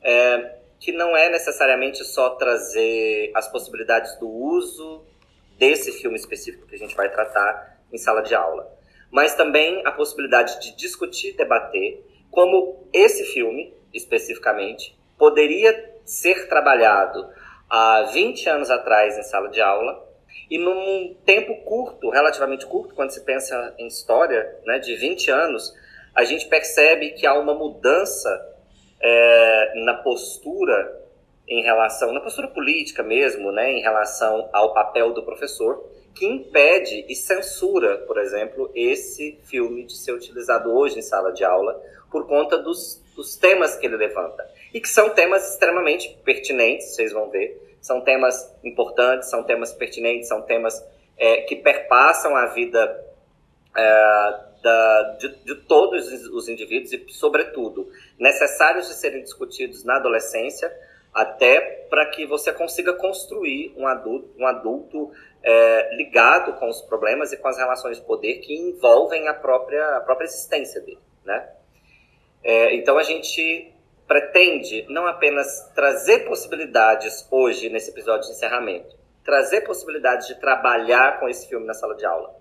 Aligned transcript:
é, 0.02 0.56
que 0.80 0.92
não 0.92 1.16
é 1.16 1.30
necessariamente 1.30 2.04
só 2.04 2.32
trazer 2.32 3.32
as 3.36 3.48
possibilidades 3.52 4.18
do 4.20 4.28
uso 4.28 5.06
desse 5.58 5.92
filme 5.92 6.18
específico 6.18 6.66
que 6.66 6.76
a 6.76 6.80
gente 6.80 6.96
vai 6.96 7.10
tratar 7.10 7.80
em 7.92 7.98
sala 7.98 8.22
de 8.22 8.34
aula, 8.34 8.68
mas 9.12 9.36
também 9.36 9.86
a 9.86 9.92
possibilidade 9.92 10.60
de 10.60 10.76
discutir, 10.76 11.36
debater 11.36 12.04
como 12.32 12.88
esse 12.94 13.26
filme, 13.26 13.74
especificamente, 13.94 14.98
poderia 15.18 16.00
ser 16.06 16.48
trabalhado 16.48 17.30
há 17.70 18.04
20 18.12 18.50
anos 18.50 18.70
atrás 18.72 19.18
em 19.18 19.24
sala 19.24 19.50
de 19.50 19.62
aula 19.62 20.12
e 20.50 20.58
num 20.58 21.16
tempo 21.26 21.64
curto, 21.64 22.10
relativamente 22.10 22.66
curto, 22.66 22.96
quando 22.96 23.12
se 23.12 23.24
pensa 23.24 23.74
em 23.78 23.88
história, 23.88 24.60
né, 24.66 24.80
de 24.80 24.96
20 24.96 25.30
anos, 25.30 25.74
a 26.16 26.24
gente 26.24 26.48
percebe 26.48 27.12
que 27.12 27.26
há 27.26 27.34
uma 27.34 27.54
mudança 27.54 28.30
é, 29.02 29.84
na 29.84 29.96
postura 29.96 31.00
em 31.48 31.62
relação, 31.64 32.14
na 32.14 32.22
postura 32.22 32.48
política 32.48 33.04
mesmo, 33.04 33.52
né, 33.52 33.72
em 33.74 33.82
relação 33.82 34.50
ao 34.54 34.74
papel 34.74 35.14
do 35.14 35.24
professor, 35.24 35.84
que 36.16 36.26
impede 36.26 37.06
e 37.10 37.16
censura, 37.16 37.98
por 38.00 38.18
exemplo, 38.18 38.72
esse 38.76 39.38
filme 39.44 39.84
de 39.84 39.98
ser 39.98 40.14
utilizado 40.14 40.72
hoje 40.72 41.00
em 41.00 41.02
sala 41.02 41.32
de 41.32 41.44
aula 41.44 41.82
por 42.10 42.28
conta 42.28 42.58
dos, 42.58 43.02
dos 43.16 43.36
temas 43.36 43.76
que 43.76 43.86
ele 43.86 43.98
levanta. 43.98 44.46
E 44.74 44.80
que 44.80 44.90
são 44.90 45.10
temas 45.10 45.52
extremamente 45.52 46.18
pertinentes, 46.24 46.96
vocês 46.96 47.14
vão 47.14 47.30
ver. 47.30 47.78
São 47.82 48.02
temas 48.02 48.54
importantes, 48.64 49.30
são 49.30 49.44
temas 49.44 49.74
pertinentes, 49.74 50.28
são 50.28 50.42
temas 50.42 50.86
é, 51.18 51.42
que 51.42 51.56
perpassam 51.56 52.36
a 52.36 52.48
vida 52.48 53.04
é, 53.76 54.51
da, 54.62 55.18
de, 55.20 55.30
de, 55.44 55.56
todos 55.56 56.12
os 56.30 56.48
indivíduos 56.48 56.94
e, 56.94 57.06
sobretudo, 57.10 57.90
necessários 58.20 58.88
de 58.88 58.94
serem 58.94 59.24
discutidos 59.24 59.84
na 59.84 59.98
adolescência, 59.98 60.72
até 61.14 61.86
para 61.90 62.06
que 62.08 62.26
você 62.26 62.54
consiga 62.54 62.94
construir 62.94 63.74
um 63.76 63.86
adulto, 63.88 64.30
um 64.38 64.46
adulto 64.46 65.12
é, 65.44 65.96
ligado 65.96 66.54
com 66.54 66.70
os 66.70 66.82
problemas 66.82 67.34
e 67.34 67.38
com 67.38 67.48
as 67.48 67.58
relações 67.58 67.98
de 67.98 68.04
poder 68.04 68.36
que 68.36 68.54
envolvem 68.54 69.28
a 69.28 69.34
própria, 69.34 69.98
a 69.98 70.02
própria 70.02 70.26
existência 70.26 70.80
dele. 70.82 71.00
Né? 71.26 71.50
É, 72.44 72.76
então, 72.76 72.98
a 72.98 73.04
gente 73.04 73.74
pretende 74.08 74.86
não 74.90 75.08
apenas 75.08 75.72
trazer 75.74 76.26
possibilidades 76.28 77.28
hoje, 77.32 77.70
nesse 77.70 77.92
episódio 77.92 78.28
de 78.28 78.36
encerramento, 78.36 78.96
trazer 79.24 79.62
possibilidades 79.62 80.28
de 80.28 80.36
trabalhar 80.36 81.20
com 81.20 81.30
esse 81.30 81.48
filme 81.48 81.66
na 81.66 81.74
sala 81.74 81.96
de 81.96 82.06
aula, 82.06 82.36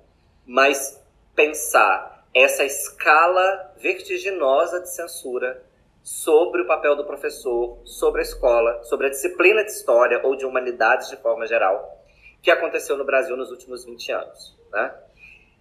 mas 0.46 0.99
pensar 1.40 2.28
essa 2.34 2.64
escala 2.64 3.72
vertiginosa 3.78 4.78
de 4.82 4.94
censura 4.94 5.62
sobre 6.02 6.60
o 6.60 6.66
papel 6.66 6.94
do 6.94 7.06
professor, 7.06 7.80
sobre 7.86 8.20
a 8.20 8.24
escola, 8.24 8.82
sobre 8.84 9.06
a 9.06 9.10
disciplina 9.10 9.64
de 9.64 9.70
história 9.70 10.20
ou 10.22 10.36
de 10.36 10.44
humanidades 10.44 11.08
de 11.08 11.16
forma 11.16 11.46
geral, 11.46 11.98
que 12.42 12.50
aconteceu 12.50 12.96
no 12.98 13.06
Brasil 13.06 13.38
nos 13.38 13.50
últimos 13.50 13.86
20 13.86 14.12
anos. 14.12 14.54
Né? 14.70 14.94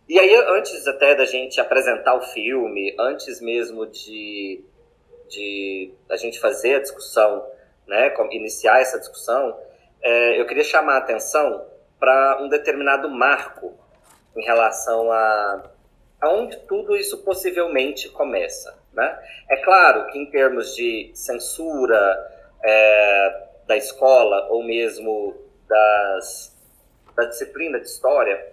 E 0.10 0.20
aí, 0.20 0.36
antes 0.50 0.86
até 0.86 1.16
da 1.16 1.26
gente 1.26 1.62
apresentar 1.62 2.14
o 2.16 2.22
filme, 2.22 2.94
antes 3.00 3.40
mesmo 3.40 3.88
de, 3.88 4.62
de 5.30 5.94
a 6.10 6.18
gente 6.18 6.42
fazer 6.42 6.76
a 6.76 6.82
discussão, 6.82 7.46
né, 7.88 8.14
iniciar 8.32 8.82
essa 8.82 9.00
discussão, 9.00 9.58
é, 10.02 10.42
eu 10.42 10.46
queria 10.46 10.64
chamar 10.64 10.96
a 10.96 11.00
atenção 11.00 11.66
para 11.98 12.42
um 12.42 12.50
determinado 12.50 13.10
marco 13.10 13.80
em 14.36 14.44
relação 14.44 15.12
a 15.12 15.70
aonde 16.22 16.58
tudo 16.68 16.96
isso 16.98 17.20
possivelmente 17.20 18.10
começa. 18.10 18.78
Né? 18.94 19.20
É 19.50 19.58
claro 19.58 20.08
que 20.08 20.18
em 20.18 20.26
termos 20.26 20.76
de 20.76 21.12
censura 21.14 22.48
é, 22.64 23.44
da 23.66 23.78
escola 23.78 24.48
ou 24.50 24.64
mesmo 24.64 25.36
das, 25.68 26.56
da 27.16 27.26
disciplina 27.26 27.80
de 27.80 27.88
história, 27.88 28.46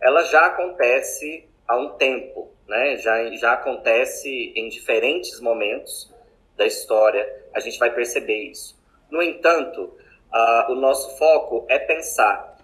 ela 0.00 0.22
já 0.24 0.46
acontece 0.46 1.48
há 1.66 1.76
um 1.76 1.90
tempo, 1.90 2.52
né? 2.68 2.96
já, 2.98 3.30
já 3.36 3.52
acontece 3.54 4.52
em 4.54 4.68
diferentes 4.68 5.40
momentos 5.40 6.12
da 6.56 6.66
história, 6.66 7.26
a 7.54 7.60
gente 7.60 7.78
vai 7.78 7.92
perceber 7.92 8.50
isso. 8.50 8.78
No 9.10 9.22
entanto, 9.22 9.96
uh, 10.32 10.72
o 10.72 10.74
nosso 10.74 11.16
foco 11.16 11.64
é 11.68 11.78
pensar 11.78 12.58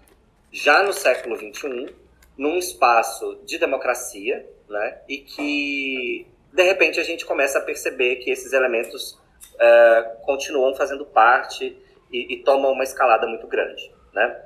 já 0.51 0.83
no 0.83 0.93
século 0.93 1.35
XXI 1.35 2.00
num 2.41 2.57
espaço 2.57 3.39
de 3.45 3.59
democracia, 3.59 4.43
né? 4.67 5.01
E 5.07 5.19
que 5.19 6.27
de 6.51 6.63
repente 6.63 6.99
a 6.99 7.03
gente 7.03 7.23
começa 7.23 7.59
a 7.59 7.61
perceber 7.61 8.15
que 8.15 8.31
esses 8.31 8.51
elementos 8.51 9.13
uh, 9.13 10.25
continuam 10.25 10.73
fazendo 10.73 11.05
parte 11.05 11.77
e, 12.11 12.33
e, 12.33 12.43
tomam 12.43 12.71
uma 12.71 12.83
escalada 12.83 13.27
muito 13.27 13.45
grande, 13.45 13.93
né? 14.11 14.43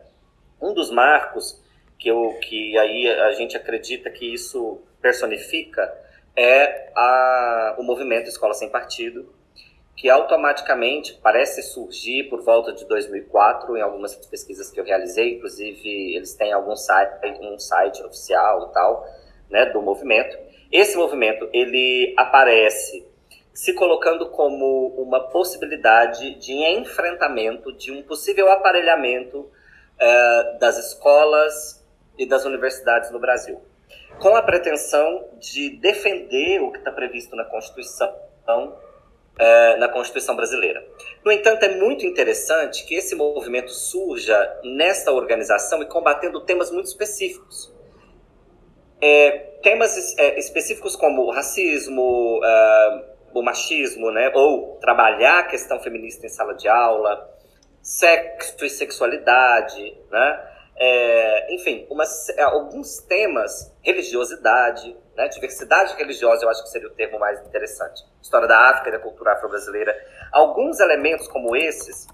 Um 0.62 0.74
dos 0.74 0.92
marcos 0.92 1.63
que 1.97 2.09
eu 2.09 2.38
que 2.42 2.77
aí 2.77 3.09
a 3.09 3.31
gente 3.31 3.56
acredita 3.56 4.09
que 4.09 4.33
isso 4.33 4.81
personifica 5.01 5.89
é 6.36 6.92
a, 6.94 7.75
o 7.80 7.83
movimento 7.83 8.27
Escola 8.27 8.53
Sem 8.53 8.69
Partido, 8.69 9.33
que 9.95 10.09
automaticamente 10.09 11.18
parece 11.24 11.63
surgir 11.63 12.30
por 12.30 12.44
volta 12.44 12.74
de 12.74 12.86
2004 12.86 13.77
em 13.77 13.81
algumas 13.81 14.15
pesquisas 14.15 14.69
que 14.69 14.80
eu 14.80 14.83
realizei, 14.83 15.36
inclusive 15.36 16.15
eles 16.15 16.33
têm 16.33 16.51
algum 16.51 16.75
site, 16.75 17.25
um 17.42 17.57
site 17.57 18.03
oficial 18.03 18.69
e 18.69 18.74
tal, 18.74 19.07
né, 19.50 19.65
do 19.68 19.81
movimento. 19.81 20.38
Esse 20.71 20.97
movimento 20.97 21.50
ele 21.53 22.13
aparece 22.18 23.07
se 23.53 23.74
colocando 23.74 24.30
como 24.31 24.88
uma 24.97 25.30
possibilidade 25.30 26.36
de 26.36 26.53
enfrentamento 26.53 27.71
de 27.71 27.89
um 27.89 28.03
possível 28.03 28.51
aparelhamento 28.51 29.50
é, 29.97 30.57
das 30.59 30.77
escolas 30.77 31.81
e 32.18 32.25
das 32.25 32.44
universidades 32.44 33.12
no 33.12 33.19
Brasil, 33.19 33.62
com 34.19 34.36
a 34.36 34.42
pretensão 34.42 35.30
de 35.39 35.69
defender 35.77 36.62
o 36.62 36.69
que 36.69 36.80
está 36.80 36.92
previsto 36.92 37.33
na 37.33 37.45
Constituição 37.45 38.13
é, 39.38 39.78
na 39.78 39.90
Constituição 39.90 40.36
brasileira. 40.36 40.86
No 41.24 41.32
entanto, 41.32 41.64
é 41.64 41.76
muito 41.78 42.06
interessante 42.06 42.86
que 42.86 42.96
esse 42.96 43.16
movimento 43.16 43.72
surja 43.72 44.60
nesta 44.64 45.12
organização 45.12 45.82
e 45.82 45.86
combatendo 45.86 46.42
temas 46.42 46.72
muito 46.72 46.88
específicos. 46.88 47.74
É, 49.02 49.32
temas 49.62 50.18
é, 50.18 50.40
específicos 50.40 50.96
como 50.96 51.24
o 51.24 51.32
racismo, 51.32 52.40
é, 52.44 53.16
o 53.34 53.42
machismo, 53.42 54.12
né, 54.12 54.32
ou 54.34 54.78
trabalhar 54.78 55.40
a 55.40 55.44
questão 55.44 55.80
feminista 55.80 56.26
em 56.26 56.30
sala 56.30 56.54
de 56.54 56.68
aula, 56.70 57.30
sexo 57.81 58.64
e 58.64 58.70
sexualidade, 58.70 59.98
né, 60.10 60.50
é, 60.78 61.54
enfim, 61.54 61.88
é, 62.38 62.42
alguns 62.44 63.00
temas, 63.00 63.74
religiosidade, 63.81 64.96
né, 65.16 65.28
diversidade 65.30 65.96
religiosa, 65.96 66.44
eu 66.44 66.50
acho 66.50 66.64
que 66.64 66.70
seria 66.70 66.88
o 66.88 66.92
termo 66.92 67.20
mais 67.20 67.40
interessante, 67.46 68.04
história 68.22 68.48
da 68.48 68.70
África 68.70 68.90
e 68.90 68.92
da 68.92 69.00
cultura 69.00 69.34
afro-brasileira. 69.34 69.96
Alguns 70.32 70.80
elementos 70.80 71.28
como 71.28 71.56
esses 71.56 72.08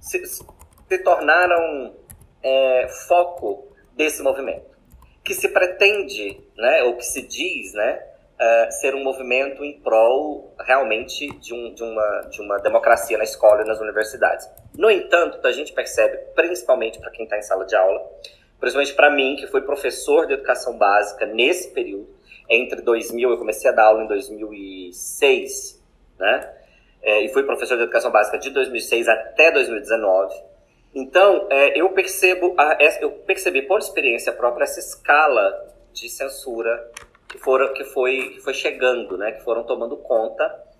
se, 0.00 0.24
se 0.26 0.98
tornaram 0.98 1.94
é, 2.42 2.88
foco 3.06 3.68
desse 3.94 4.22
movimento, 4.22 4.76
que 5.24 5.34
se 5.34 5.48
pretende, 5.48 6.42
né, 6.56 6.82
ou 6.84 6.96
que 6.96 7.04
se 7.04 7.22
diz, 7.22 7.72
né, 7.74 8.02
é, 8.38 8.70
ser 8.72 8.94
um 8.94 9.04
movimento 9.04 9.64
em 9.64 9.80
prol 9.80 10.52
realmente 10.58 11.28
de, 11.38 11.54
um, 11.54 11.72
de, 11.72 11.82
uma, 11.82 12.20
de 12.22 12.40
uma 12.40 12.58
democracia 12.58 13.16
na 13.16 13.24
escola 13.24 13.62
e 13.62 13.64
nas 13.64 13.80
universidades. 13.80 14.48
No 14.76 14.90
entanto, 14.90 15.46
a 15.46 15.52
gente 15.52 15.72
percebe, 15.72 16.16
principalmente 16.34 16.98
para 16.98 17.10
quem 17.10 17.24
está 17.24 17.38
em 17.38 17.42
sala 17.42 17.64
de 17.64 17.76
aula, 17.76 18.04
principalmente 18.58 18.94
para 18.94 19.10
mim, 19.10 19.36
que 19.36 19.46
fui 19.46 19.60
professor 19.62 20.26
de 20.26 20.34
educação 20.34 20.76
básica 20.76 21.26
nesse 21.26 21.70
período, 21.72 22.08
entre 22.54 22.82
2000, 22.82 23.30
eu 23.30 23.38
comecei 23.38 23.70
a 23.70 23.72
dar 23.72 23.86
aula 23.86 24.04
em 24.04 24.08
2006, 24.08 25.82
né? 26.18 26.54
É, 27.02 27.24
e 27.24 27.28
fui 27.30 27.42
professor 27.42 27.76
de 27.76 27.82
educação 27.82 28.12
básica 28.12 28.38
de 28.38 28.50
2006 28.50 29.08
até 29.08 29.50
2019. 29.50 30.34
Então, 30.94 31.48
é, 31.50 31.80
eu 31.80 31.90
percebo, 31.90 32.54
a, 32.58 32.76
eu 33.00 33.10
percebi 33.10 33.62
por 33.62 33.78
experiência 33.78 34.32
própria 34.32 34.64
essa 34.64 34.78
escala 34.78 35.74
de 35.92 36.08
censura 36.08 36.90
que, 37.28 37.38
foram, 37.38 37.72
que, 37.72 37.84
foi, 37.84 38.30
que 38.34 38.40
foi 38.40 38.54
chegando, 38.54 39.16
né? 39.16 39.32
Que 39.32 39.42
foram 39.42 39.64
tomando 39.64 39.96
conta 39.96 40.72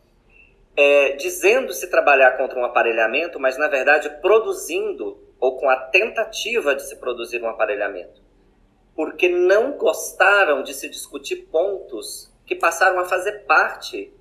é, 0.77 1.13
dizendo-se 1.13 1.91
trabalhar 1.91 2.37
contra 2.37 2.59
um 2.59 2.65
aparelhamento, 2.65 3.39
mas 3.39 3.59
na 3.59 3.69
verdade 3.69 4.09
produzindo 4.21 5.19
ou 5.39 5.59
com 5.59 5.69
a 5.69 5.77
tentativa 5.77 6.75
de 6.75 6.83
se 6.83 6.97
produzir 6.97 7.43
um 7.43 7.49
aparelhamento, 7.49 8.23
porque 8.95 9.29
não 9.29 9.73
gostaram 9.73 10.63
de 10.63 10.75
se 10.75 10.89
discutir 10.89 11.49
pontos 11.51 12.31
que 12.47 12.55
passaram 12.55 12.99
a 12.99 13.05
fazer 13.05 13.45
parte 13.47 14.13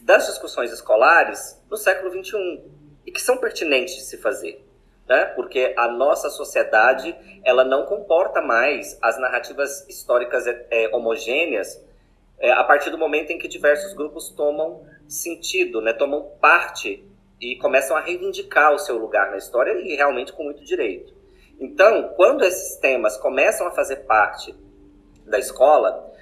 das 0.00 0.26
discussões 0.26 0.72
escolares 0.72 1.62
no 1.70 1.76
século 1.76 2.10
XXI 2.10 2.62
e 3.04 3.12
que 3.12 3.20
são 3.20 3.36
pertinentes 3.36 3.96
de 3.96 4.02
se 4.02 4.16
fazer. 4.16 4.64
Né? 5.08 5.26
Porque 5.26 5.74
a 5.76 5.88
nossa 5.88 6.28
sociedade 6.30 7.16
ela 7.44 7.64
não 7.64 7.86
comporta 7.86 8.40
mais 8.40 8.98
as 9.00 9.18
narrativas 9.18 9.86
históricas 9.88 10.46
é, 10.46 10.88
homogêneas 10.92 11.80
é, 12.38 12.50
a 12.52 12.64
partir 12.64 12.90
do 12.90 12.98
momento 12.98 13.30
em 13.30 13.38
que 13.38 13.48
diversos 13.48 13.94
grupos 13.94 14.30
tomam 14.30 14.84
sentido, 15.08 15.80
né, 15.80 15.92
tomam 15.92 16.30
parte 16.40 17.04
e 17.40 17.56
começam 17.56 17.96
a 17.96 18.00
reivindicar 18.00 18.74
o 18.74 18.78
seu 18.78 18.98
lugar 18.98 19.30
na 19.30 19.36
história 19.36 19.72
e 19.72 19.94
realmente 19.94 20.32
com 20.32 20.44
muito 20.44 20.64
direito. 20.64 21.14
Então, 21.58 22.12
quando 22.16 22.44
esses 22.44 22.76
temas 22.76 23.16
começam 23.16 23.66
a 23.66 23.70
fazer 23.70 24.04
parte 24.06 24.54
da 25.24 25.38
escola, 25.38 26.12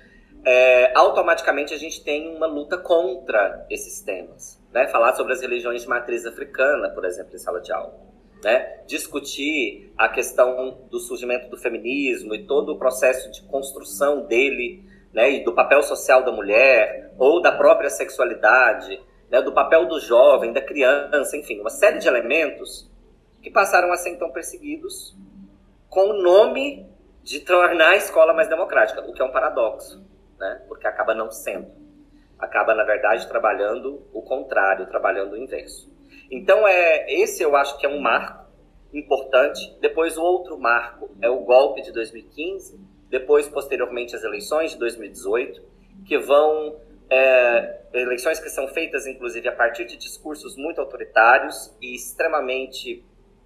é, 0.45 0.97
automaticamente 0.97 1.73
a 1.75 1.79
gente 1.79 2.03
tem 2.05 2.35
uma 2.37 2.47
luta 2.47 2.79
contra 2.79 3.67
esses 3.71 4.01
temas. 4.01 4.63
Né? 4.73 4.87
Falar 4.89 5.15
sobre 5.15 5.33
as 5.33 5.41
religiões 5.41 5.83
de 5.83 5.89
matriz 5.89 6.25
africana, 6.27 6.91
por 6.91 7.05
exemplo, 7.05 7.35
em 7.35 7.39
sala 7.39 7.61
de 7.61 7.73
aula. 7.73 7.99
Né? 8.43 8.83
Discutir 8.87 9.93
a 9.97 10.09
questão 10.09 10.87
do 10.91 11.01
surgimento 11.01 11.49
do 11.49 11.57
feminismo 11.57 12.35
e 12.35 12.47
todo 12.47 12.73
o 12.73 12.79
processo 12.79 13.31
de 13.31 13.43
construção 13.43 14.27
dele 14.27 14.85
né, 15.13 15.31
e 15.33 15.45
do 15.45 15.55
papel 15.55 15.83
social 15.83 16.23
da 16.25 16.33
mulher, 16.33 17.13
ou 17.17 17.41
da 17.41 17.53
própria 17.53 17.89
sexualidade, 17.89 19.01
né, 19.31 19.41
do 19.41 19.53
papel 19.53 19.87
do 19.87 20.01
jovem, 20.01 20.53
da 20.53 20.61
criança, 20.61 21.37
enfim, 21.37 21.61
uma 21.61 21.71
série 21.71 21.99
de 21.99 22.09
elementos 22.09 22.91
que 23.41 23.51
passaram 23.51 23.93
a 23.93 23.97
ser 23.97 24.11
então 24.11 24.31
perseguidos 24.31 25.17
com 25.95 26.11
o 26.11 26.21
nome 26.21 26.85
de 27.23 27.39
tornar 27.39 27.91
a 27.91 27.97
escola 27.97 28.35
mais 28.35 28.49
democrática, 28.49 29.01
o 29.01 29.13
que 29.15 29.23
é 29.23 29.25
um 29.25 29.31
paradoxo, 29.31 30.05
né, 30.37 30.61
porque 30.67 30.89
acaba 30.89 31.15
não 31.15 31.31
sendo. 31.31 31.71
Acaba, 32.37 32.75
na 32.75 32.83
verdade, 32.83 33.29
trabalhando 33.29 34.03
o 34.13 34.21
contrário, 34.21 34.87
trabalhando 34.87 35.35
o 35.35 35.37
inverso. 35.37 35.89
Então, 36.29 36.67
é, 36.67 37.07
esse 37.09 37.45
eu 37.45 37.55
acho 37.55 37.79
que 37.79 37.87
é 37.87 37.89
um 37.89 38.01
marco 38.01 38.45
importante. 38.93 39.73
Depois, 39.81 40.19
o 40.19 40.23
outro 40.23 40.59
marco 40.59 41.11
é 41.23 41.31
o 41.31 41.41
golpe 41.41 41.81
de 41.81 41.93
2015, 41.93 42.79
depois, 43.09 43.49
posteriormente, 43.49 44.17
as 44.17 44.25
eleições 44.25 44.73
de 44.73 44.79
2018, 44.79 45.63
que 46.07 46.19
vão. 46.19 46.77
É, 47.09 47.83
eleições 47.93 48.41
que 48.41 48.49
são 48.49 48.67
feitas, 48.69 49.07
inclusive, 49.07 49.47
a 49.47 49.53
partir 49.53 49.85
de 49.85 49.97
discursos 49.97 50.57
muito 50.57 50.81
autoritários 50.81 51.73
e 51.81 51.95
extremamente 51.95 53.05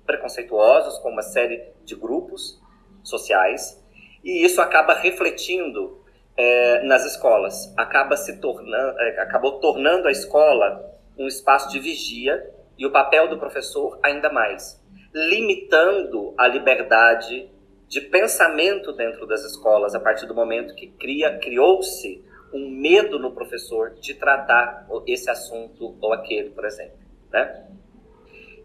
preconceituosos 0.08 0.98
com 1.00 1.10
uma 1.10 1.20
série 1.20 1.62
de 1.84 1.94
grupos 1.94 2.58
sociais, 3.04 3.78
e 4.24 4.42
isso 4.42 4.62
acaba 4.62 4.94
refletindo 4.94 6.02
é, 6.34 6.82
nas 6.84 7.04
escolas, 7.04 7.72
acaba 7.76 8.16
se 8.16 8.40
tornando, 8.40 8.98
é, 8.98 9.20
acabou 9.20 9.60
tornando 9.60 10.08
a 10.08 10.10
escola 10.10 10.98
um 11.18 11.26
espaço 11.26 11.70
de 11.70 11.78
vigia 11.78 12.50
e 12.78 12.86
o 12.86 12.90
papel 12.90 13.28
do 13.28 13.38
professor 13.38 13.98
ainda 14.02 14.32
mais, 14.32 14.82
limitando 15.12 16.32
a 16.38 16.48
liberdade 16.48 17.50
de 17.86 18.00
pensamento 18.00 18.92
dentro 18.92 19.26
das 19.26 19.44
escolas 19.44 19.94
a 19.94 20.00
partir 20.00 20.26
do 20.26 20.34
momento 20.34 20.74
que 20.74 20.86
cria 20.86 21.38
criou-se 21.38 22.24
um 22.52 22.70
medo 22.70 23.18
no 23.18 23.32
professor 23.32 23.90
de 24.00 24.14
tratar 24.14 24.86
esse 25.06 25.28
assunto 25.28 25.98
ou 26.00 26.12
aquele, 26.14 26.50
por 26.50 26.64
exemplo, 26.64 26.96
né? 27.30 27.68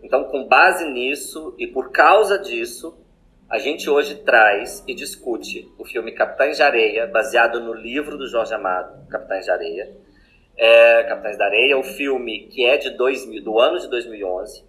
Então, 0.03 0.25
com 0.25 0.45
base 0.45 0.85
nisso 0.91 1.55
e 1.57 1.65
por 1.65 1.91
causa 1.91 2.37
disso, 2.37 2.95
a 3.49 3.57
gente 3.57 3.89
hoje 3.89 4.15
traz 4.15 4.83
e 4.87 4.93
discute 4.93 5.71
o 5.77 5.85
filme 5.85 6.11
Capitães 6.11 6.57
de 6.57 6.63
Areia, 6.63 7.07
baseado 7.07 7.61
no 7.61 7.73
livro 7.73 8.17
do 8.17 8.27
Jorge 8.27 8.53
Amado, 8.53 9.07
Capitães 9.07 9.45
de 9.45 9.51
Areia. 9.51 9.95
É, 10.57 11.03
Capitães 11.03 11.37
da 11.37 11.45
Areia, 11.45 11.77
o 11.77 11.83
filme 11.83 12.47
que 12.47 12.65
é 12.65 12.77
de 12.77 12.91
2000, 12.91 13.43
do 13.43 13.59
ano 13.59 13.79
de 13.79 13.89
2011, 13.89 14.63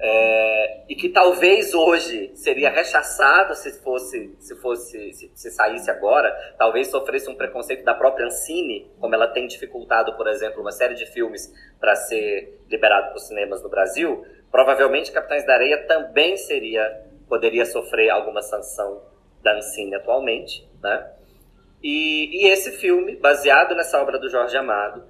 é, 0.00 0.84
e 0.88 0.94
que 0.94 1.08
talvez 1.08 1.74
hoje 1.74 2.30
seria 2.34 2.70
rechaçado 2.70 3.54
se 3.56 3.82
fosse 3.82 4.36
se 4.38 4.54
fosse 4.56 5.12
se, 5.12 5.30
se, 5.34 5.50
saísse 5.50 5.90
agora 5.90 6.30
talvez 6.56 6.86
sofresse 6.86 7.28
um 7.28 7.34
preconceito 7.34 7.84
da 7.84 7.94
própria 7.94 8.26
Ancine 8.26 8.88
como 9.00 9.14
ela 9.14 9.26
tem 9.26 9.48
dificultado 9.48 10.16
por 10.16 10.28
exemplo 10.28 10.60
uma 10.60 10.70
série 10.70 10.94
de 10.94 11.04
filmes 11.06 11.52
para 11.80 11.96
ser 11.96 12.60
liberado 12.70 13.08
para 13.08 13.16
os 13.16 13.26
cinemas 13.26 13.60
no 13.60 13.68
Brasil 13.68 14.24
provavelmente 14.52 15.10
Capitães 15.10 15.44
da 15.44 15.54
Areia 15.54 15.84
também 15.88 16.36
seria 16.36 17.04
poderia 17.28 17.66
sofrer 17.66 18.08
alguma 18.08 18.40
sanção 18.40 19.02
da 19.42 19.56
Ancine 19.56 19.96
atualmente 19.96 20.68
né? 20.80 21.10
E, 21.82 22.44
e 22.44 22.48
esse 22.48 22.72
filme 22.72 23.16
baseado 23.16 23.74
nessa 23.74 24.00
obra 24.00 24.16
do 24.18 24.28
Jorge 24.28 24.56
Amado 24.56 25.04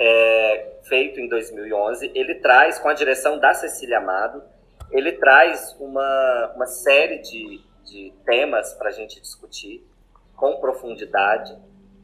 é, 0.00 0.78
feito 0.84 1.20
em 1.20 1.28
2011, 1.28 2.10
ele 2.14 2.36
traz, 2.36 2.78
com 2.78 2.88
a 2.88 2.94
direção 2.94 3.38
da 3.38 3.52
Cecília 3.52 3.98
Amado, 3.98 4.42
ele 4.90 5.12
traz 5.12 5.76
uma, 5.78 6.52
uma 6.56 6.66
série 6.66 7.18
de, 7.18 7.60
de 7.84 8.12
temas 8.24 8.72
para 8.72 8.88
a 8.88 8.92
gente 8.92 9.20
discutir 9.20 9.86
com 10.34 10.56
profundidade, 10.56 11.54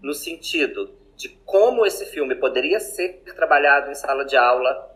no 0.03 0.13
sentido 0.13 0.95
de 1.17 1.31
como 1.47 1.87
esse 1.87 2.05
filme 2.05 2.35
poderia 2.35 2.79
ser 2.79 3.23
trabalhado 3.35 3.91
em 3.91 3.95
sala 3.95 4.27
de 4.27 4.37
aula 4.37 4.95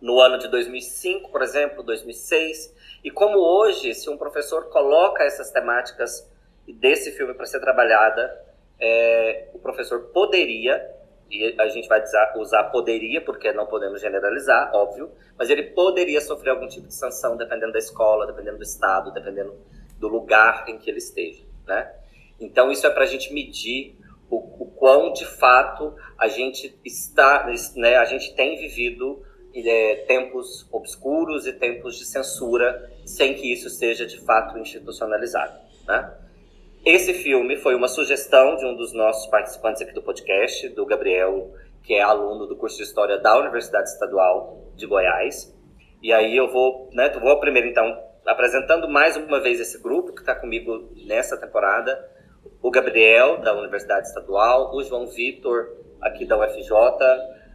no 0.00 0.18
ano 0.18 0.38
de 0.38 0.48
2005, 0.48 1.30
por 1.30 1.42
exemplo, 1.42 1.82
2006, 1.82 2.74
e 3.04 3.10
como 3.10 3.38
hoje, 3.38 3.94
se 3.94 4.08
um 4.08 4.16
professor 4.16 4.70
coloca 4.70 5.22
essas 5.22 5.50
temáticas 5.50 6.26
desse 6.66 7.12
filme 7.12 7.34
para 7.34 7.44
ser 7.44 7.60
trabalhada, 7.60 8.42
é, 8.80 9.48
o 9.52 9.58
professor 9.58 10.10
poderia 10.14 11.01
e 11.32 11.54
a 11.58 11.66
gente 11.68 11.88
vai 11.88 12.04
usar 12.36 12.64
poderia, 12.64 13.22
porque 13.22 13.50
não 13.54 13.66
podemos 13.66 14.02
generalizar, 14.02 14.70
óbvio, 14.74 15.10
mas 15.38 15.48
ele 15.48 15.62
poderia 15.62 16.20
sofrer 16.20 16.50
algum 16.50 16.68
tipo 16.68 16.86
de 16.86 16.94
sanção 16.94 17.38
dependendo 17.38 17.72
da 17.72 17.78
escola, 17.78 18.26
dependendo 18.26 18.58
do 18.58 18.62
estado, 18.62 19.10
dependendo 19.10 19.56
do 19.98 20.08
lugar 20.08 20.68
em 20.68 20.76
que 20.76 20.90
ele 20.90 20.98
esteja, 20.98 21.42
né? 21.66 21.90
Então 22.38 22.70
isso 22.70 22.86
é 22.86 22.90
para 22.90 23.04
a 23.04 23.06
gente 23.06 23.32
medir 23.32 23.96
o, 24.28 24.64
o, 24.64 24.66
quão 24.76 25.12
de 25.12 25.24
fato 25.24 25.94
a 26.18 26.28
gente 26.28 26.78
está, 26.84 27.50
né, 27.76 27.96
a 27.96 28.04
gente 28.04 28.34
tem 28.34 28.58
vivido 28.58 29.22
é, 29.54 30.04
tempos 30.06 30.66
obscuros 30.70 31.46
e 31.46 31.52
tempos 31.52 31.96
de 31.96 32.04
censura 32.04 32.90
sem 33.06 33.34
que 33.34 33.50
isso 33.50 33.70
seja 33.70 34.04
de 34.04 34.20
fato 34.20 34.58
institucionalizado. 34.58 35.58
Né? 35.86 36.14
Esse 36.84 37.14
filme 37.14 37.56
foi 37.58 37.76
uma 37.76 37.86
sugestão 37.86 38.56
de 38.56 38.66
um 38.66 38.74
dos 38.74 38.92
nossos 38.92 39.30
participantes 39.30 39.80
aqui 39.80 39.92
do 39.92 40.02
podcast, 40.02 40.68
do 40.70 40.84
Gabriel, 40.84 41.54
que 41.84 41.94
é 41.94 42.02
aluno 42.02 42.44
do 42.44 42.56
curso 42.56 42.76
de 42.76 42.82
História 42.82 43.18
da 43.18 43.38
Universidade 43.38 43.88
Estadual 43.88 44.58
de 44.74 44.84
Goiás. 44.84 45.56
E 46.02 46.12
aí 46.12 46.36
eu 46.36 46.50
vou, 46.50 46.90
né, 46.92 47.08
vou 47.10 47.38
primeiro 47.38 47.68
então 47.68 48.02
apresentando 48.26 48.88
mais 48.88 49.16
uma 49.16 49.40
vez 49.40 49.60
esse 49.60 49.80
grupo 49.80 50.12
que 50.12 50.22
está 50.22 50.34
comigo 50.34 50.90
nessa 51.06 51.36
temporada. 51.36 52.04
O 52.60 52.68
Gabriel, 52.68 53.40
da 53.40 53.54
Universidade 53.54 54.08
Estadual, 54.08 54.74
o 54.74 54.82
João 54.82 55.06
Vitor, 55.06 55.76
aqui 56.00 56.26
da 56.26 56.36
UFJ, 56.36 56.74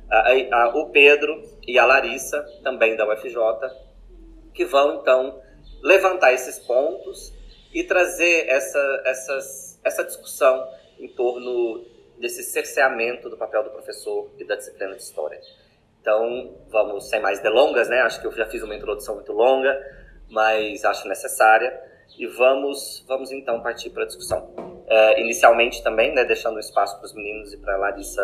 a, 0.10 0.32
a, 0.54 0.70
o 0.74 0.90
Pedro 0.90 1.42
e 1.68 1.78
a 1.78 1.86
Larissa, 1.86 2.46
também 2.64 2.96
da 2.96 3.06
UFJ, 3.06 3.36
que 4.54 4.64
vão 4.64 5.02
então 5.02 5.42
levantar 5.84 6.32
esses 6.32 6.60
pontos 6.60 7.36
e 7.78 7.84
trazer 7.84 8.50
essa, 8.50 9.02
essas, 9.06 9.80
essa 9.84 10.04
discussão 10.04 10.68
em 11.00 11.08
torno 11.10 11.86
desse 12.18 12.42
cerceamento 12.42 13.30
do 13.30 13.38
papel 13.38 13.64
do 13.64 13.70
professor 13.70 14.32
e 14.40 14.44
da 14.44 14.56
disciplina 14.56 14.96
de 14.96 15.04
história. 15.04 15.40
Então, 16.02 16.56
vamos 16.70 17.08
sem 17.08 17.22
mais 17.22 17.40
delongas, 17.40 17.88
né? 17.88 18.02
Acho 18.02 18.20
que 18.20 18.26
eu 18.26 18.32
já 18.32 18.48
fiz 18.48 18.64
uma 18.64 18.74
introdução 18.74 19.14
muito 19.14 19.32
longa, 19.32 19.80
mas 20.28 20.84
acho 20.84 21.08
necessária. 21.08 21.72
E 22.18 22.26
vamos, 22.26 23.06
vamos 23.08 23.32
então 23.32 23.62
partir 23.62 23.92
para 23.92 24.06
a 24.06 24.08
discussão. 24.08 24.56
É, 24.88 25.22
inicialmente 25.22 25.84
também, 25.84 26.16
né, 26.16 26.26
deixando 26.26 26.56
um 26.56 26.60
espaço 26.60 26.98
para 26.98 27.06
os 27.06 27.14
meninos 27.14 27.54
e 27.54 27.58
para 27.58 27.76
a 27.76 27.78
Larissa 27.78 28.24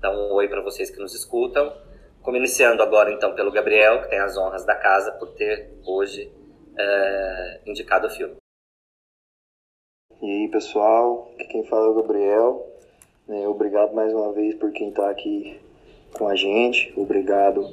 dar 0.00 0.12
um 0.12 0.32
oi 0.32 0.48
para 0.48 0.62
vocês 0.62 0.88
que 0.88 0.98
nos 0.98 1.14
escutam. 1.14 1.76
Como 2.22 2.38
iniciando 2.38 2.82
agora 2.82 3.12
então 3.12 3.34
pelo 3.34 3.52
Gabriel, 3.52 4.00
que 4.00 4.08
tem 4.08 4.18
as 4.18 4.38
honras 4.38 4.64
da 4.64 4.76
casa 4.76 5.12
por 5.12 5.34
ter 5.34 5.74
hoje 5.84 6.32
é, 6.78 7.60
indicado 7.66 8.06
o 8.06 8.10
filme. 8.10 8.38
E 10.20 10.26
aí 10.26 10.48
pessoal, 10.48 11.30
aqui 11.34 11.44
quem 11.44 11.64
fala 11.64 11.86
é 11.86 11.90
o 11.90 11.94
Gabriel. 11.94 12.66
É, 13.28 13.46
obrigado 13.46 13.94
mais 13.94 14.12
uma 14.12 14.32
vez 14.32 14.52
por 14.56 14.72
quem 14.72 14.88
está 14.88 15.08
aqui 15.08 15.60
com 16.12 16.26
a 16.26 16.34
gente. 16.34 16.92
Obrigado 16.96 17.64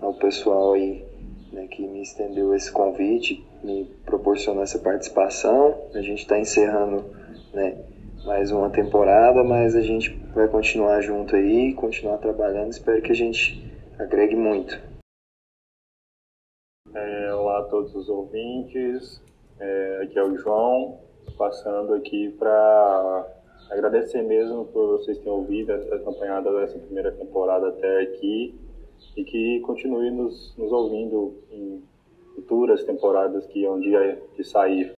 ao 0.00 0.14
pessoal 0.14 0.72
aí 0.72 1.04
né, 1.52 1.66
que 1.66 1.86
me 1.86 2.00
estendeu 2.00 2.54
esse 2.54 2.72
convite, 2.72 3.44
me 3.62 3.84
proporcionou 4.06 4.62
essa 4.62 4.78
participação. 4.78 5.90
A 5.92 6.00
gente 6.00 6.20
está 6.20 6.38
encerrando 6.38 7.04
né, 7.52 7.84
mais 8.24 8.50
uma 8.50 8.70
temporada, 8.70 9.44
mas 9.44 9.76
a 9.76 9.82
gente 9.82 10.08
vai 10.34 10.48
continuar 10.48 11.02
junto 11.02 11.36
aí, 11.36 11.74
continuar 11.74 12.16
trabalhando. 12.16 12.70
Espero 12.70 13.02
que 13.02 13.12
a 13.12 13.16
gente 13.16 13.70
agregue 13.98 14.34
muito. 14.34 14.80
É, 16.94 17.34
olá 17.34 17.58
a 17.58 17.64
todos 17.64 17.94
os 17.94 18.08
ouvintes, 18.08 19.22
é, 19.60 20.00
aqui 20.04 20.18
é 20.18 20.24
o 20.24 20.34
João 20.38 21.11
passando 21.32 21.94
aqui 21.94 22.30
para 22.38 23.26
agradecer 23.70 24.22
mesmo 24.22 24.66
por 24.66 24.98
vocês 24.98 25.18
terem 25.18 25.32
ouvido, 25.32 25.72
acompanhado 25.72 26.58
essa 26.60 26.78
primeira 26.78 27.12
temporada 27.12 27.68
até 27.68 28.02
aqui 28.02 28.54
e 29.16 29.24
que 29.24 29.60
continue 29.60 30.10
nos, 30.10 30.56
nos 30.56 30.70
ouvindo 30.72 31.42
em 31.50 31.82
futuras 32.34 32.84
temporadas 32.84 33.46
que 33.46 33.66
um 33.68 33.80
dia 33.80 34.22
de 34.36 34.44
sair. 34.44 34.92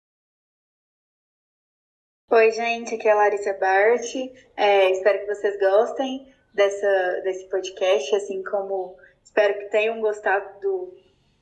Oi, 2.31 2.51
gente, 2.51 2.95
aqui 2.95 3.09
é 3.09 3.13
a 3.13 3.17
Larissa 3.17 3.53
Bart. 3.55 4.15
É, 4.57 4.91
espero 4.91 5.21
que 5.21 5.35
vocês 5.35 5.59
gostem 5.59 6.33
dessa, 6.55 7.21
desse 7.25 7.49
podcast, 7.51 8.17
assim 8.17 8.43
como 8.43 8.97
espero 9.23 9.59
que 9.59 9.71
tenham 9.71 10.01
gostado 10.01 10.61
do, 10.61 10.95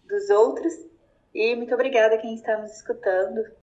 dos 0.08 0.30
outros. 0.30 0.72
E 1.32 1.54
muito 1.54 1.72
obrigada 1.74 2.16
a 2.16 2.18
quem 2.18 2.34
está 2.34 2.58
nos 2.58 2.72
escutando. 2.72 3.59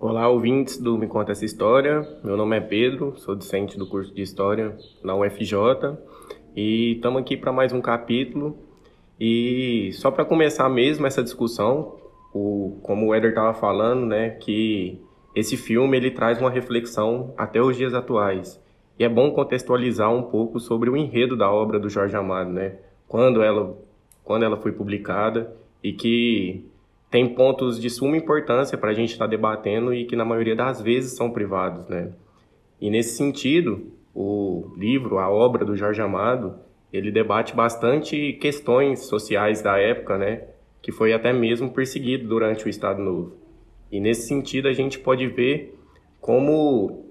Olá, 0.00 0.28
ouvintes 0.28 0.76
do 0.76 0.98
Me 0.98 1.06
Conta 1.06 1.32
Essa 1.32 1.44
História. 1.44 2.06
Meu 2.22 2.36
nome 2.36 2.56
é 2.56 2.60
Pedro, 2.60 3.14
sou 3.16 3.34
docente 3.34 3.78
do 3.78 3.86
curso 3.86 4.12
de 4.12 4.22
História 4.22 4.76
na 5.02 5.14
UFJ 5.14 5.96
e 6.54 6.94
estamos 6.96 7.22
aqui 7.22 7.36
para 7.36 7.52
mais 7.52 7.72
um 7.72 7.80
capítulo. 7.80 8.58
E 9.18 9.90
só 9.92 10.10
para 10.10 10.24
começar 10.24 10.68
mesmo 10.68 11.06
essa 11.06 11.22
discussão, 11.22 11.96
o, 12.34 12.76
como 12.82 13.06
o 13.06 13.14
Éder 13.14 13.30
estava 13.30 13.54
falando, 13.54 14.04
né, 14.04 14.30
que 14.30 15.00
esse 15.34 15.56
filme 15.56 15.96
ele 15.96 16.10
traz 16.10 16.40
uma 16.40 16.50
reflexão 16.50 17.32
até 17.36 17.62
os 17.62 17.76
dias 17.76 17.94
atuais. 17.94 18.60
E 18.98 19.04
é 19.04 19.08
bom 19.08 19.30
contextualizar 19.30 20.12
um 20.12 20.24
pouco 20.24 20.58
sobre 20.58 20.90
o 20.90 20.96
enredo 20.96 21.36
da 21.36 21.50
obra 21.50 21.78
do 21.78 21.88
Jorge 21.88 22.16
Amado, 22.16 22.50
né? 22.50 22.78
Quando 23.06 23.42
ela, 23.42 23.78
quando 24.24 24.44
ela 24.44 24.56
foi 24.56 24.72
publicada 24.72 25.56
e 25.82 25.92
que 25.92 26.66
tem 27.14 27.28
pontos 27.28 27.80
de 27.80 27.88
suma 27.88 28.16
importância 28.16 28.76
para 28.76 28.90
a 28.90 28.92
gente 28.92 29.12
estar 29.12 29.26
tá 29.26 29.30
debatendo 29.30 29.94
e 29.94 30.04
que 30.04 30.16
na 30.16 30.24
maioria 30.24 30.56
das 30.56 30.82
vezes 30.82 31.12
são 31.12 31.30
privados, 31.30 31.86
né? 31.86 32.10
E 32.80 32.90
nesse 32.90 33.16
sentido, 33.16 33.86
o 34.12 34.72
livro, 34.76 35.18
a 35.18 35.30
obra 35.30 35.64
do 35.64 35.76
Jorge 35.76 36.02
Amado, 36.02 36.56
ele 36.92 37.12
debate 37.12 37.54
bastante 37.54 38.32
questões 38.32 39.02
sociais 39.02 39.62
da 39.62 39.78
época, 39.78 40.18
né? 40.18 40.42
Que 40.82 40.90
foi 40.90 41.12
até 41.12 41.32
mesmo 41.32 41.70
perseguido 41.70 42.26
durante 42.26 42.66
o 42.66 42.68
Estado 42.68 43.00
Novo. 43.00 43.36
E 43.92 44.00
nesse 44.00 44.26
sentido 44.26 44.66
a 44.66 44.72
gente 44.72 44.98
pode 44.98 45.28
ver 45.28 45.78
como 46.20 47.04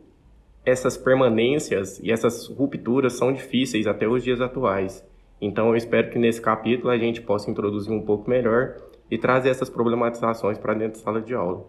essas 0.65 0.97
permanências 0.97 1.97
e 2.03 2.11
essas 2.11 2.47
rupturas 2.47 3.13
são 3.13 3.31
difíceis 3.31 3.87
até 3.87 4.05
os 4.05 4.21
dias 4.21 4.41
atuais. 4.41 5.01
Então 5.39 5.69
eu 5.69 5.77
espero 5.77 6.09
que 6.09 6.19
nesse 6.19 6.41
capítulo 6.41 6.89
a 6.89 6.97
gente 6.97 7.21
possa 7.21 7.49
introduzir 7.49 7.93
um 7.93 8.01
pouco 8.01 8.29
melhor 8.29 8.75
e 9.09 9.17
trazer 9.17 9.49
essas 9.49 9.69
problematizações 9.69 10.57
para 10.57 10.73
dentro 10.73 10.99
da 10.99 11.03
sala 11.05 11.21
de 11.21 11.33
aula. 11.33 11.65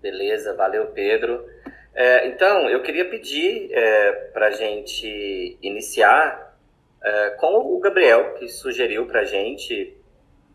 Beleza, 0.00 0.54
valeu 0.54 0.86
Pedro. 0.88 1.44
É, 1.94 2.28
então, 2.28 2.68
eu 2.70 2.82
queria 2.82 3.08
pedir 3.08 3.70
é, 3.72 4.12
para 4.32 4.46
a 4.46 4.50
gente 4.50 5.58
iniciar 5.60 6.56
é, 7.02 7.30
com 7.30 7.76
o 7.76 7.78
Gabriel, 7.80 8.34
que 8.34 8.48
sugeriu 8.48 9.06
para 9.06 9.20
a 9.20 9.24
gente 9.24 9.96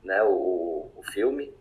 né, 0.04 0.24
o, 0.24 0.90
o 0.96 1.04
filme. 1.12 1.54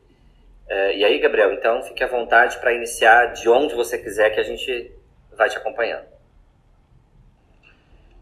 É, 0.68 0.96
e 0.96 1.04
aí, 1.04 1.18
Gabriel, 1.18 1.52
então 1.52 1.82
fique 1.82 2.02
à 2.02 2.06
vontade 2.06 2.58
para 2.58 2.72
iniciar 2.72 3.32
de 3.32 3.48
onde 3.48 3.74
você 3.74 3.98
quiser 3.98 4.30
que 4.30 4.40
a 4.40 4.44
gente 4.44 4.92
vai 5.36 5.48
te 5.48 5.58
acompanhando. 5.58 6.06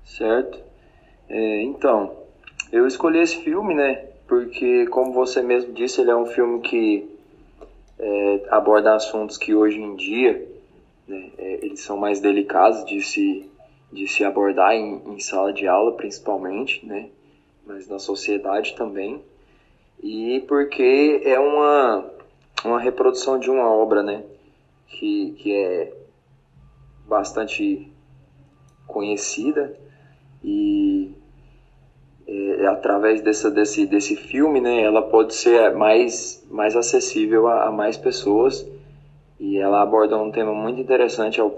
Certo. 0.04 0.60
É, 1.28 1.62
então, 1.62 2.21
eu 2.72 2.86
escolhi 2.86 3.20
esse 3.20 3.36
filme, 3.44 3.74
né? 3.74 4.06
Porque, 4.26 4.86
como 4.86 5.12
você 5.12 5.42
mesmo 5.42 5.74
disse, 5.74 6.00
ele 6.00 6.10
é 6.10 6.16
um 6.16 6.24
filme 6.24 6.62
que 6.62 7.06
é, 7.98 8.46
aborda 8.50 8.94
assuntos 8.94 9.36
que 9.36 9.54
hoje 9.54 9.78
em 9.78 9.94
dia 9.94 10.48
né, 11.06 11.30
é, 11.36 11.64
eles 11.66 11.80
são 11.80 11.98
mais 11.98 12.18
delicados 12.18 12.84
de 12.86 13.02
se, 13.02 13.48
de 13.92 14.08
se 14.08 14.24
abordar 14.24 14.72
em, 14.72 15.02
em 15.06 15.20
sala 15.20 15.52
de 15.52 15.68
aula, 15.68 15.92
principalmente, 15.96 16.84
né? 16.86 17.10
Mas 17.66 17.86
na 17.86 17.98
sociedade 17.98 18.74
também. 18.74 19.22
E 20.02 20.42
porque 20.48 21.20
é 21.24 21.38
uma, 21.38 22.10
uma 22.64 22.80
reprodução 22.80 23.38
de 23.38 23.50
uma 23.50 23.70
obra, 23.70 24.02
né? 24.02 24.24
Que, 24.88 25.32
que 25.32 25.54
é 25.54 25.92
bastante 27.06 27.92
conhecida 28.86 29.78
e 30.42 31.12
é, 32.26 32.66
através 32.66 33.20
dessa, 33.20 33.50
desse, 33.50 33.86
desse 33.86 34.16
filme, 34.16 34.60
né, 34.60 34.82
ela 34.82 35.02
pode 35.02 35.34
ser 35.34 35.74
mais, 35.74 36.46
mais 36.50 36.76
acessível 36.76 37.48
a, 37.48 37.68
a, 37.68 37.70
mais 37.72 37.96
pessoas 37.96 38.66
e 39.38 39.58
ela 39.58 39.82
aborda 39.82 40.16
um 40.16 40.30
tema 40.30 40.54
muito 40.54 40.80
interessante, 40.80 41.40
é 41.40 41.44
o, 41.44 41.52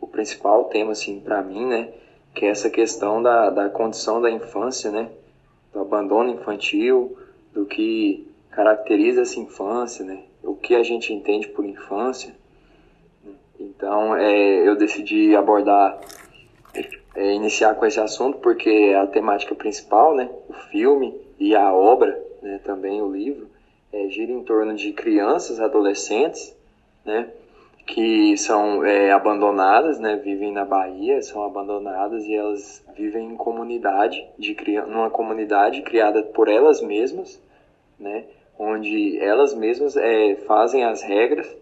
o 0.00 0.06
principal 0.06 0.64
tema, 0.64 0.92
assim, 0.92 1.20
para 1.20 1.42
mim, 1.42 1.66
né, 1.66 1.88
que 2.34 2.44
é 2.44 2.48
essa 2.48 2.68
questão 2.68 3.22
da, 3.22 3.50
da 3.50 3.68
condição 3.68 4.20
da 4.20 4.30
infância, 4.30 4.90
né, 4.90 5.08
do 5.72 5.80
abandono 5.80 6.30
infantil, 6.30 7.16
do 7.52 7.64
que 7.64 8.28
caracteriza 8.50 9.22
essa 9.22 9.40
infância, 9.40 10.04
né, 10.04 10.24
o 10.42 10.54
que 10.54 10.74
a 10.74 10.82
gente 10.82 11.12
entende 11.12 11.48
por 11.48 11.64
infância. 11.64 12.34
Então, 13.58 14.16
é, 14.16 14.66
eu 14.66 14.74
decidi 14.74 15.36
abordar 15.36 15.98
é, 17.20 17.34
iniciar 17.34 17.74
com 17.74 17.84
esse 17.84 18.00
assunto 18.00 18.38
porque 18.38 18.70
é 18.70 18.96
a 18.96 19.06
temática 19.06 19.54
principal, 19.54 20.14
né, 20.14 20.30
o 20.48 20.54
filme 20.70 21.14
e 21.38 21.54
a 21.54 21.70
obra, 21.70 22.18
né, 22.40 22.58
também 22.64 23.02
o 23.02 23.12
livro, 23.12 23.46
é, 23.92 24.08
gira 24.08 24.32
em 24.32 24.42
torno 24.42 24.74
de 24.74 24.90
crianças, 24.94 25.60
adolescentes, 25.60 26.56
né, 27.04 27.28
que 27.86 28.38
são 28.38 28.82
é, 28.86 29.12
abandonadas, 29.12 29.98
né, 29.98 30.16
vivem 30.16 30.50
na 30.50 30.64
Bahia, 30.64 31.20
são 31.20 31.44
abandonadas 31.44 32.24
e 32.24 32.34
elas 32.34 32.82
vivem 32.96 33.32
em 33.32 33.36
comunidade, 33.36 34.26
de, 34.38 34.56
numa 34.86 35.10
comunidade 35.10 35.82
criada 35.82 36.22
por 36.22 36.48
elas 36.48 36.80
mesmas, 36.80 37.38
né, 37.98 38.24
onde 38.58 39.18
elas 39.18 39.52
mesmas 39.52 39.94
é, 39.94 40.36
fazem 40.46 40.84
as 40.84 41.02
regras 41.02 41.54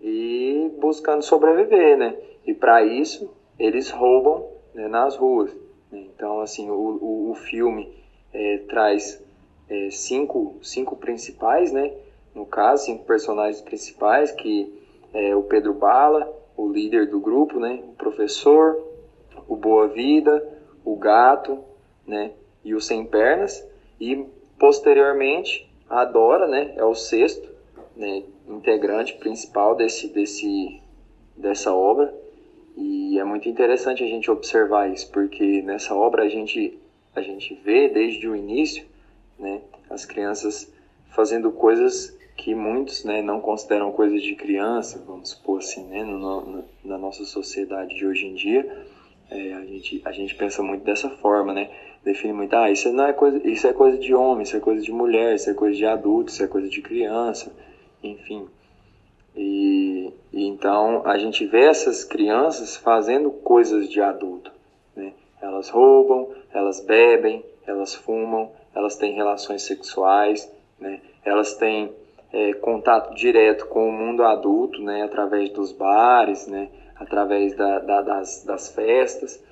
e 0.00 0.70
buscando 0.80 1.20
sobreviver, 1.20 1.98
né, 1.98 2.16
e 2.46 2.54
para 2.54 2.82
isso 2.82 3.30
eles 3.58 3.90
roubam 3.90 4.49
né, 4.74 4.88
nas 4.88 5.16
ruas. 5.16 5.54
Né? 5.90 6.06
Então, 6.14 6.40
assim, 6.40 6.70
o, 6.70 6.74
o, 6.74 7.30
o 7.30 7.34
filme 7.34 7.92
é, 8.32 8.58
traz 8.68 9.22
é, 9.68 9.90
cinco, 9.90 10.56
cinco 10.62 10.96
principais, 10.96 11.72
né? 11.72 11.92
No 12.34 12.46
caso, 12.46 12.84
cinco 12.84 13.04
personagens 13.04 13.60
principais, 13.60 14.30
que 14.32 14.72
é 15.12 15.34
o 15.34 15.42
Pedro 15.42 15.74
Bala, 15.74 16.32
o 16.56 16.68
líder 16.68 17.08
do 17.08 17.20
grupo, 17.20 17.58
né? 17.58 17.82
O 17.88 17.94
professor, 17.94 18.80
o 19.48 19.56
Boa 19.56 19.88
Vida, 19.88 20.46
o 20.84 20.96
Gato, 20.96 21.58
né? 22.06 22.32
E 22.64 22.74
o 22.74 22.80
Sem 22.80 23.04
Pernas. 23.04 23.66
E 24.00 24.26
posteriormente, 24.58 25.68
a 25.88 26.04
Dora, 26.04 26.46
né? 26.46 26.74
É 26.76 26.84
o 26.84 26.94
sexto, 26.94 27.48
né? 27.96 28.22
Integrante 28.48 29.14
principal 29.14 29.74
desse, 29.74 30.08
desse, 30.08 30.80
dessa 31.36 31.72
obra. 31.72 32.14
E 32.76 33.18
é 33.18 33.24
muito 33.24 33.48
interessante 33.48 34.02
a 34.02 34.06
gente 34.06 34.30
observar 34.30 34.90
isso, 34.90 35.10
porque 35.10 35.62
nessa 35.62 35.94
obra 35.94 36.24
a 36.24 36.28
gente, 36.28 36.78
a 37.14 37.20
gente 37.20 37.54
vê 37.64 37.88
desde 37.88 38.28
o 38.28 38.36
início 38.36 38.84
né, 39.38 39.60
as 39.88 40.04
crianças 40.04 40.72
fazendo 41.10 41.50
coisas 41.50 42.16
que 42.36 42.54
muitos 42.54 43.04
né, 43.04 43.20
não 43.20 43.40
consideram 43.40 43.92
coisas 43.92 44.22
de 44.22 44.34
criança, 44.34 45.02
vamos 45.06 45.30
supor 45.30 45.58
assim, 45.58 45.84
né, 45.84 46.02
no, 46.02 46.18
no, 46.18 46.64
na 46.84 46.96
nossa 46.96 47.24
sociedade 47.24 47.94
de 47.94 48.06
hoje 48.06 48.26
em 48.26 48.34
dia. 48.34 48.86
É, 49.30 49.52
a, 49.54 49.64
gente, 49.64 50.02
a 50.04 50.12
gente 50.12 50.34
pensa 50.34 50.62
muito 50.62 50.82
dessa 50.82 51.08
forma, 51.08 51.52
né? 51.52 51.70
Define 52.02 52.32
muito, 52.32 52.56
ah, 52.56 52.70
isso 52.70 52.90
não 52.92 53.04
é 53.04 53.12
coisa, 53.12 53.46
isso 53.46 53.66
é 53.66 53.72
coisa 53.72 53.98
de 53.98 54.14
homem, 54.14 54.42
isso 54.42 54.56
é 54.56 54.60
coisa 54.60 54.82
de 54.82 54.90
mulher, 54.90 55.36
isso 55.36 55.50
é 55.50 55.54
coisa 55.54 55.76
de 55.76 55.84
adulto, 55.84 56.32
isso 56.32 56.42
é 56.42 56.46
coisa 56.46 56.68
de 56.68 56.80
criança, 56.80 57.54
enfim. 58.02 58.48
E, 59.36 59.99
então 60.60 61.06
a 61.06 61.16
gente 61.16 61.46
vê 61.46 61.64
essas 61.64 62.04
crianças 62.04 62.76
fazendo 62.76 63.30
coisas 63.30 63.88
de 63.88 63.98
adulto. 64.02 64.52
Né? 64.94 65.14
Elas 65.40 65.70
roubam, 65.70 66.34
elas 66.52 66.84
bebem, 66.84 67.42
elas 67.66 67.94
fumam, 67.94 68.52
elas 68.74 68.94
têm 68.94 69.14
relações 69.14 69.62
sexuais, 69.62 70.52
né? 70.78 71.00
elas 71.24 71.54
têm 71.54 71.90
é, 72.30 72.52
contato 72.52 73.14
direto 73.14 73.68
com 73.68 73.88
o 73.88 73.92
mundo 73.92 74.22
adulto, 74.22 74.82
né? 74.82 75.02
através 75.02 75.48
dos 75.48 75.72
bares, 75.72 76.46
né? 76.46 76.68
através 76.94 77.56
da, 77.56 77.78
da, 77.78 78.02
das, 78.02 78.44
das 78.44 78.68
festas, 78.68 79.42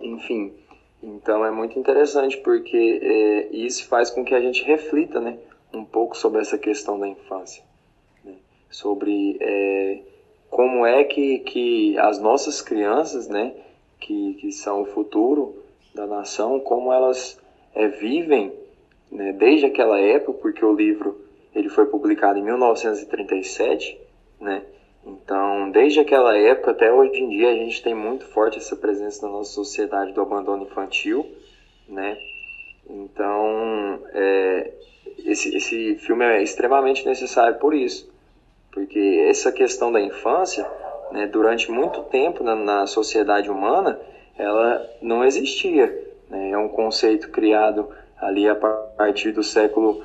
enfim. 0.00 0.52
Então 1.00 1.46
é 1.46 1.52
muito 1.52 1.78
interessante 1.78 2.36
porque 2.38 2.98
é, 3.00 3.56
isso 3.56 3.86
faz 3.86 4.10
com 4.10 4.24
que 4.24 4.34
a 4.34 4.40
gente 4.40 4.64
reflita 4.64 5.20
né? 5.20 5.38
um 5.72 5.84
pouco 5.84 6.16
sobre 6.16 6.40
essa 6.40 6.58
questão 6.58 6.98
da 6.98 7.06
infância 7.06 7.62
sobre 8.76 9.38
é, 9.40 10.02
como 10.56 10.86
é 10.86 11.04
que, 11.04 11.40
que 11.40 11.98
as 11.98 12.18
nossas 12.18 12.62
crianças, 12.62 13.28
né, 13.28 13.52
que, 14.00 14.38
que 14.40 14.50
são 14.50 14.80
o 14.80 14.86
futuro 14.86 15.62
da 15.94 16.06
nação, 16.06 16.58
como 16.60 16.90
elas 16.90 17.38
é, 17.74 17.86
vivem 17.88 18.54
né, 19.12 19.34
desde 19.34 19.66
aquela 19.66 20.00
época, 20.00 20.38
porque 20.40 20.64
o 20.64 20.74
livro 20.74 21.20
ele 21.54 21.68
foi 21.68 21.84
publicado 21.84 22.38
em 22.38 22.42
1937, 22.42 24.00
né? 24.40 24.62
Então, 25.04 25.70
desde 25.72 26.00
aquela 26.00 26.34
época 26.34 26.70
até 26.70 26.90
hoje 26.90 27.20
em 27.20 27.28
dia, 27.28 27.50
a 27.50 27.54
gente 27.54 27.82
tem 27.82 27.94
muito 27.94 28.24
forte 28.24 28.56
essa 28.56 28.74
presença 28.74 29.26
na 29.26 29.32
nossa 29.32 29.52
sociedade 29.52 30.14
do 30.14 30.22
abandono 30.22 30.62
infantil, 30.62 31.26
né? 31.86 32.16
Então, 32.88 34.00
é, 34.14 34.72
esse, 35.18 35.54
esse 35.54 35.96
filme 35.96 36.24
é 36.24 36.42
extremamente 36.42 37.04
necessário 37.04 37.58
por 37.58 37.74
isso, 37.74 38.10
porque 38.76 39.24
essa 39.26 39.50
questão 39.50 39.90
da 39.90 39.98
infância, 39.98 40.70
né, 41.10 41.26
durante 41.26 41.72
muito 41.72 42.02
tempo 42.02 42.44
na, 42.44 42.54
na, 42.54 42.86
sociedade 42.86 43.50
humana, 43.50 43.98
ela 44.36 44.86
não 45.00 45.24
existia. 45.24 45.86
Né? 46.28 46.50
É 46.50 46.58
um 46.58 46.68
conceito 46.68 47.30
criado 47.30 47.88
ali 48.18 48.46
a 48.46 48.54
partir 48.54 49.32
do 49.32 49.42
século 49.42 50.04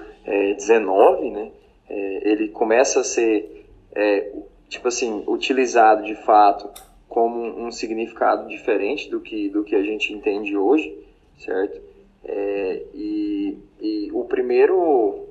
XIX, 0.58 0.80
é, 0.80 1.30
né? 1.32 1.52
É, 1.90 2.30
ele 2.32 2.48
começa 2.48 3.02
a 3.02 3.04
ser, 3.04 3.68
é, 3.94 4.32
tipo 4.70 4.88
assim, 4.88 5.22
utilizado 5.28 6.04
de 6.04 6.16
fato 6.16 6.70
como 7.10 7.42
um 7.42 7.72
significado 7.72 8.48
diferente 8.48 9.10
do 9.10 9.20
que, 9.20 9.50
do 9.50 9.66
que 9.66 9.76
a 9.76 9.84
gente 9.84 10.14
entende 10.14 10.56
hoje, 10.56 10.98
certo? 11.40 11.78
É, 12.24 12.84
e, 12.94 13.58
e 13.82 14.12
o 14.14 14.24
primeiro, 14.24 15.28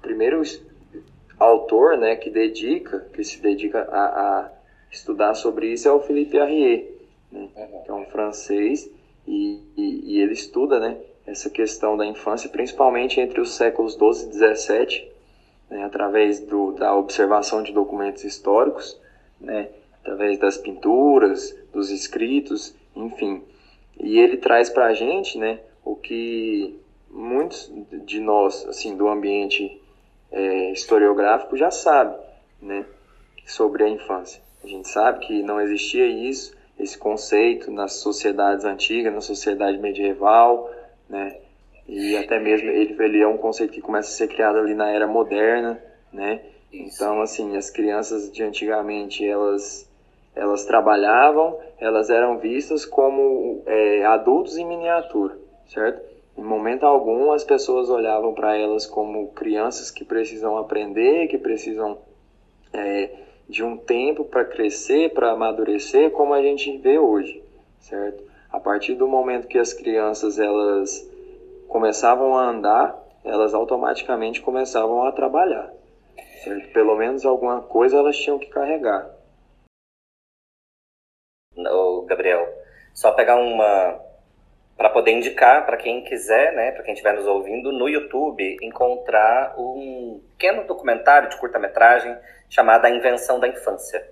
primeiro 0.00 0.42
autor 1.38 1.96
né, 1.96 2.16
que 2.16 2.30
dedica, 2.30 3.00
que 3.12 3.22
se 3.22 3.40
dedica 3.40 3.82
a, 3.90 4.40
a 4.40 4.50
estudar 4.90 5.34
sobre 5.34 5.72
isso 5.72 5.88
é 5.88 5.92
o 5.92 6.00
Philippe 6.00 6.38
Arrier, 6.38 6.90
né, 7.30 7.48
que 7.84 7.90
é 7.90 7.94
um 7.94 8.06
francês, 8.06 8.90
e, 9.26 9.60
e, 9.76 10.14
e, 10.14 10.20
ele 10.20 10.32
estuda 10.32 10.80
né, 10.80 10.96
essa 11.26 11.50
questão 11.50 11.96
da 11.96 12.06
infância, 12.06 12.48
principalmente 12.48 13.20
entre 13.20 13.40
os 13.40 13.54
séculos 13.54 13.94
12 13.94 14.26
e 14.26 14.28
17, 14.30 15.12
né, 15.70 15.84
através 15.84 16.40
do, 16.40 16.72
da 16.72 16.96
observação 16.96 17.62
de 17.62 17.72
documentos 17.72 18.24
históricos, 18.24 18.98
né, 19.40 19.68
através 20.00 20.38
das 20.38 20.56
pinturas, 20.56 21.54
dos 21.72 21.90
escritos, 21.90 22.74
enfim. 22.96 23.42
E 24.00 24.18
ele 24.18 24.38
traz 24.38 24.70
para 24.70 24.86
a 24.86 24.94
gente 24.94 25.36
né, 25.38 25.60
o 25.84 25.94
que 25.94 26.78
muitos 27.10 27.70
de 28.06 28.20
nós, 28.20 28.66
assim, 28.66 28.96
do 28.96 29.08
ambiente 29.08 29.80
é, 30.30 30.72
historiográfico 30.72 31.56
já 31.56 31.70
sabe 31.70 32.16
né, 32.60 32.84
sobre 33.46 33.84
a 33.84 33.88
infância. 33.88 34.42
A 34.62 34.66
gente 34.66 34.88
sabe 34.88 35.26
que 35.26 35.42
não 35.42 35.60
existia 35.60 36.06
isso, 36.06 36.56
esse 36.78 36.96
conceito 36.96 37.70
nas 37.70 37.94
sociedades 37.94 38.64
antigas, 38.64 39.12
na 39.12 39.20
sociedade 39.20 39.78
medieval, 39.78 40.70
né, 41.08 41.36
e 41.88 42.16
até 42.16 42.38
mesmo 42.38 42.68
ele, 42.68 42.94
ele 43.02 43.22
é 43.22 43.26
um 43.26 43.38
conceito 43.38 43.72
que 43.72 43.80
começa 43.80 44.10
a 44.10 44.12
ser 44.12 44.28
criado 44.28 44.58
ali 44.58 44.74
na 44.74 44.90
era 44.90 45.06
moderna, 45.06 45.82
né? 46.12 46.42
Então, 46.70 47.22
assim, 47.22 47.56
as 47.56 47.70
crianças 47.70 48.30
de 48.30 48.42
antigamente, 48.42 49.26
elas, 49.26 49.90
elas 50.36 50.66
trabalhavam, 50.66 51.58
elas 51.78 52.10
eram 52.10 52.38
vistas 52.38 52.84
como 52.84 53.62
é, 53.64 54.04
adultos 54.04 54.58
em 54.58 54.66
miniatura, 54.66 55.38
certo? 55.66 56.07
Em 56.38 56.44
momento 56.44 56.86
algum 56.86 57.32
as 57.32 57.42
pessoas 57.42 57.90
olhavam 57.90 58.32
para 58.32 58.56
elas 58.56 58.86
como 58.86 59.32
crianças 59.32 59.90
que 59.90 60.04
precisam 60.04 60.56
aprender, 60.56 61.26
que 61.26 61.36
precisam 61.36 61.98
é, 62.72 63.10
de 63.48 63.64
um 63.64 63.76
tempo 63.76 64.24
para 64.24 64.44
crescer, 64.44 65.12
para 65.12 65.32
amadurecer, 65.32 66.12
como 66.12 66.32
a 66.32 66.40
gente 66.40 66.78
vê 66.78 66.96
hoje, 66.96 67.42
certo? 67.80 68.22
A 68.52 68.60
partir 68.60 68.94
do 68.94 69.08
momento 69.08 69.48
que 69.48 69.58
as 69.58 69.72
crianças 69.72 70.38
elas 70.38 71.10
começavam 71.66 72.36
a 72.36 72.48
andar, 72.48 72.96
elas 73.24 73.52
automaticamente 73.52 74.40
começavam 74.40 75.02
a 75.02 75.10
trabalhar, 75.10 75.72
certo? 76.44 76.72
Pelo 76.72 76.94
menos 76.96 77.26
alguma 77.26 77.62
coisa 77.62 77.96
elas 77.96 78.16
tinham 78.16 78.38
que 78.38 78.46
carregar. 78.46 79.10
Ô, 81.56 82.02
Gabriel, 82.02 82.46
só 82.94 83.10
pegar 83.10 83.34
uma 83.34 84.07
para 84.78 84.90
poder 84.90 85.10
indicar 85.10 85.66
para 85.66 85.76
quem 85.76 86.04
quiser, 86.04 86.52
né, 86.54 86.70
para 86.70 86.84
quem 86.84 86.94
estiver 86.94 87.12
nos 87.12 87.26
ouvindo, 87.26 87.72
no 87.72 87.88
YouTube, 87.88 88.56
encontrar 88.62 89.58
um 89.58 90.22
pequeno 90.30 90.64
documentário 90.68 91.28
de 91.28 91.36
curta-metragem 91.36 92.16
chamado 92.48 92.84
A 92.84 92.90
Invenção 92.90 93.40
da 93.40 93.48
Infância, 93.48 94.08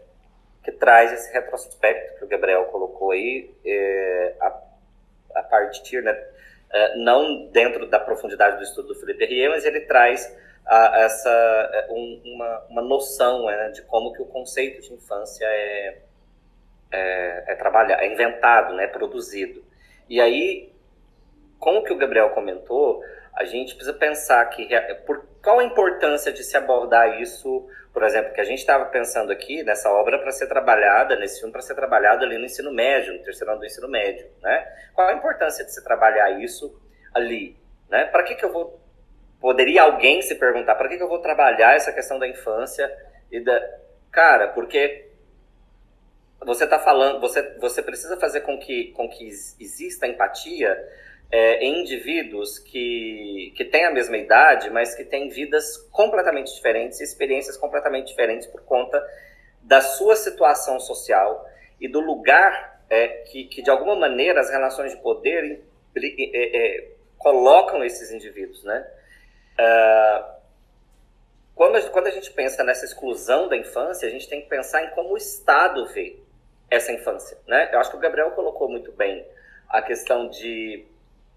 que 0.65 0.73
traz 0.73 1.13
esse 1.13 1.33
retrospecto 1.33 2.19
que 2.19 2.25
o 2.25 2.29
Gabriel 2.29 2.65
colocou 2.65 3.13
aí, 3.13 3.49
é, 3.65 4.35
a, 4.41 4.61
a 5.37 5.43
partir, 5.45 6.03
né, 6.03 6.21
é, 6.73 6.97
não 6.97 7.47
dentro 7.53 7.87
da 7.87 8.01
profundidade 8.01 8.57
do 8.57 8.65
estudo 8.65 8.89
do 8.89 8.97
Felipe 8.97 9.25
Rieu, 9.25 9.53
mas 9.53 9.65
ele 9.65 9.83
traz 9.83 10.37
a, 10.67 10.99
essa 10.99 11.31
é, 11.31 11.87
um, 11.93 12.23
uma, 12.25 12.67
uma 12.71 12.83
noção 12.83 13.47
né, 13.47 13.69
de 13.69 13.83
como 13.83 14.13
que 14.13 14.21
o 14.21 14.27
conceito 14.27 14.83
de 14.83 14.93
infância 14.93 15.45
é, 15.45 15.99
é, 16.91 17.53
é 17.53 17.55
trabalhado, 17.55 18.03
é 18.03 18.13
inventado, 18.13 18.75
né, 18.75 18.89
produzido. 18.89 19.65
E 20.09 20.21
aí, 20.21 20.73
como 21.59 21.83
que 21.83 21.93
o 21.93 21.97
Gabriel 21.97 22.31
comentou, 22.31 23.03
a 23.35 23.45
gente 23.45 23.75
precisa 23.75 23.97
pensar 23.97 24.45
que 24.47 24.69
por 25.07 25.27
qual 25.43 25.59
a 25.59 25.65
importância 25.65 26.33
de 26.33 26.43
se 26.43 26.57
abordar 26.57 27.21
isso, 27.21 27.69
por 27.93 28.03
exemplo, 28.03 28.33
que 28.33 28.41
a 28.41 28.45
gente 28.45 28.59
estava 28.59 28.87
pensando 28.87 29.31
aqui 29.31 29.63
nessa 29.63 29.91
obra 29.93 30.19
para 30.19 30.31
ser 30.33 30.47
trabalhada, 30.49 31.17
nesse 31.17 31.39
filme 31.39 31.53
para 31.53 31.63
ser 31.63 31.75
trabalhado 31.75 32.25
ali 32.25 32.39
no 32.39 32.45
ensino 32.45 32.73
médio, 32.73 33.15
no 33.15 33.23
terceiro 33.23 33.53
ano 33.53 33.61
do 33.61 33.67
ensino 33.67 33.89
médio, 33.89 34.27
né? 34.43 34.67
Qual 34.95 35.07
a 35.09 35.13
importância 35.13 35.65
de 35.65 35.73
se 35.73 35.85
trabalhar 35.85 36.31
isso 36.43 36.81
ali, 37.15 37.57
né? 37.89 38.07
Para 38.07 38.23
que 38.23 38.35
que 38.35 38.45
eu 38.45 38.53
vou 38.53 38.81
poderia 39.41 39.83
alguém 39.83 40.23
se 40.23 40.35
perguntar, 40.35 40.75
para 40.75 40.89
que 40.89 40.97
que 40.97 41.03
eu 41.03 41.09
vou 41.09 41.21
trabalhar 41.21 41.77
essa 41.77 41.93
questão 41.93 42.19
da 42.19 42.27
infância 42.27 42.91
e 43.31 43.39
da 43.39 43.61
cara, 44.11 44.49
porque 44.49 45.06
você 46.45 46.65
está 46.65 46.79
falando, 46.79 47.21
você, 47.21 47.43
você 47.59 47.83
precisa 47.83 48.17
fazer 48.17 48.43
com 48.43 48.59
que, 48.59 48.93
com 48.93 49.09
que 49.09 49.27
exista 49.27 50.07
empatia 50.07 50.77
é, 51.31 51.65
em 51.65 51.81
indivíduos 51.81 52.59
que, 52.59 53.53
que 53.57 53.65
têm 53.65 53.85
a 53.85 53.91
mesma 53.91 54.17
idade, 54.17 54.71
mas 54.71 54.95
que 54.95 55.05
têm 55.05 55.29
vidas 55.29 55.77
completamente 55.91 56.55
diferentes, 56.55 57.01
experiências 57.01 57.57
completamente 57.57 58.09
diferentes 58.09 58.47
por 58.47 58.63
conta 58.63 59.03
da 59.63 59.81
sua 59.81 60.15
situação 60.15 60.79
social 60.79 61.45
e 61.81 61.89
do 61.89 62.01
lugar 62.01 62.81
é, 62.89 63.09
que, 63.09 63.45
que, 63.45 63.63
de 63.63 63.71
alguma 63.71 63.97
maneira, 63.97 64.41
as 64.41 64.51
relações 64.51 64.93
de 64.93 64.99
poder 64.99 65.63
é, 65.97 66.89
colocam 67.19 67.83
esses 67.85 68.13
indivíduos, 68.13 68.63
né? 68.63 68.87
Uh, 69.59 70.37
quando, 71.55 71.91
quando 71.91 72.07
a 72.07 72.11
gente 72.11 72.31
pensa 72.31 72.63
nessa 72.63 72.85
exclusão 72.85 73.49
da 73.49 73.57
infância, 73.57 74.07
a 74.07 74.11
gente 74.11 74.29
tem 74.29 74.43
que 74.43 74.49
pensar 74.49 74.85
em 74.85 74.91
como 74.91 75.15
o 75.15 75.17
Estado 75.17 75.87
vê 75.87 76.21
essa 76.71 76.93
infância. 76.93 77.39
Né? 77.47 77.71
Eu 77.73 77.81
acho 77.81 77.91
que 77.91 77.97
o 77.97 78.01
Gabriel 78.01 78.31
colocou 78.33 78.69
muito 78.69 78.93
bem 78.93 79.27
a 79.69 79.83
questão 79.83 80.29
de 80.29 80.87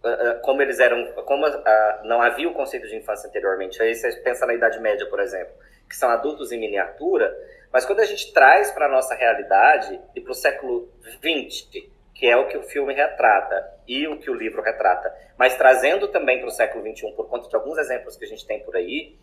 uh, 0.03 0.41
como 0.41 0.61
eles 0.61 0.79
eram, 0.79 1.11
como 1.23 1.47
uh, 1.47 1.61
não 2.03 2.21
havia 2.21 2.47
o 2.49 2.53
conceito 2.53 2.87
de 2.87 2.95
infância 2.95 3.27
anteriormente. 3.27 3.81
Aí 3.81 3.95
você 3.95 4.11
pensa 4.17 4.45
na 4.45 4.53
Idade 4.53 4.79
Média, 4.79 5.05
por 5.07 5.19
exemplo, 5.19 5.53
que 5.87 5.95
são 5.95 6.09
adultos 6.09 6.51
em 6.51 6.59
miniatura, 6.59 7.35
mas 7.71 7.85
quando 7.85 7.99
a 7.99 8.05
gente 8.05 8.33
traz 8.33 8.71
para 8.71 8.87
a 8.87 8.89
nossa 8.89 9.13
realidade 9.15 9.99
e 10.15 10.21
para 10.21 10.31
o 10.31 10.35
século 10.35 10.91
XX, 11.03 11.87
que 12.13 12.27
é 12.27 12.35
o 12.35 12.47
que 12.47 12.57
o 12.57 12.63
filme 12.63 12.93
retrata 12.93 13.79
e 13.87 14.07
o 14.07 14.19
que 14.19 14.29
o 14.29 14.33
livro 14.33 14.61
retrata, 14.61 15.13
mas 15.37 15.55
trazendo 15.55 16.07
também 16.07 16.39
para 16.39 16.47
o 16.47 16.51
século 16.51 16.83
XXI, 16.83 17.11
por 17.11 17.29
conta 17.29 17.47
de 17.47 17.55
alguns 17.55 17.77
exemplos 17.77 18.17
que 18.17 18.25
a 18.25 18.27
gente 18.27 18.45
tem 18.45 18.59
por 18.59 18.75
aí, 18.75 19.15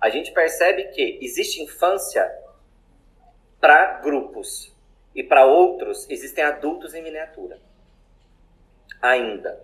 a 0.00 0.10
gente 0.10 0.32
percebe 0.32 0.84
que 0.88 1.18
existe 1.22 1.62
infância 1.62 2.28
para 3.60 4.00
grupos 4.00 4.71
e 5.14 5.22
para 5.22 5.44
outros 5.44 6.08
existem 6.08 6.44
adultos 6.44 6.94
em 6.94 7.02
miniatura. 7.02 7.58
Ainda. 9.00 9.60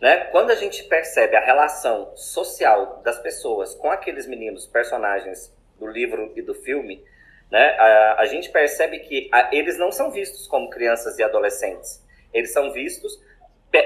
Né? 0.00 0.24
Quando 0.26 0.50
a 0.50 0.54
gente 0.54 0.84
percebe 0.84 1.36
a 1.36 1.44
relação 1.44 2.14
social 2.16 3.00
das 3.02 3.18
pessoas 3.18 3.74
com 3.74 3.90
aqueles 3.90 4.26
meninos, 4.26 4.66
personagens 4.66 5.54
do 5.78 5.86
livro 5.86 6.32
e 6.36 6.42
do 6.42 6.54
filme, 6.54 7.02
né? 7.50 7.76
a, 7.78 8.20
a 8.20 8.26
gente 8.26 8.50
percebe 8.50 8.98
que 9.00 9.28
a, 9.32 9.54
eles 9.54 9.78
não 9.78 9.90
são 9.90 10.10
vistos 10.10 10.46
como 10.46 10.68
crianças 10.68 11.18
e 11.18 11.22
adolescentes. 11.22 12.04
Eles 12.32 12.52
são 12.52 12.72
vistos, 12.72 13.18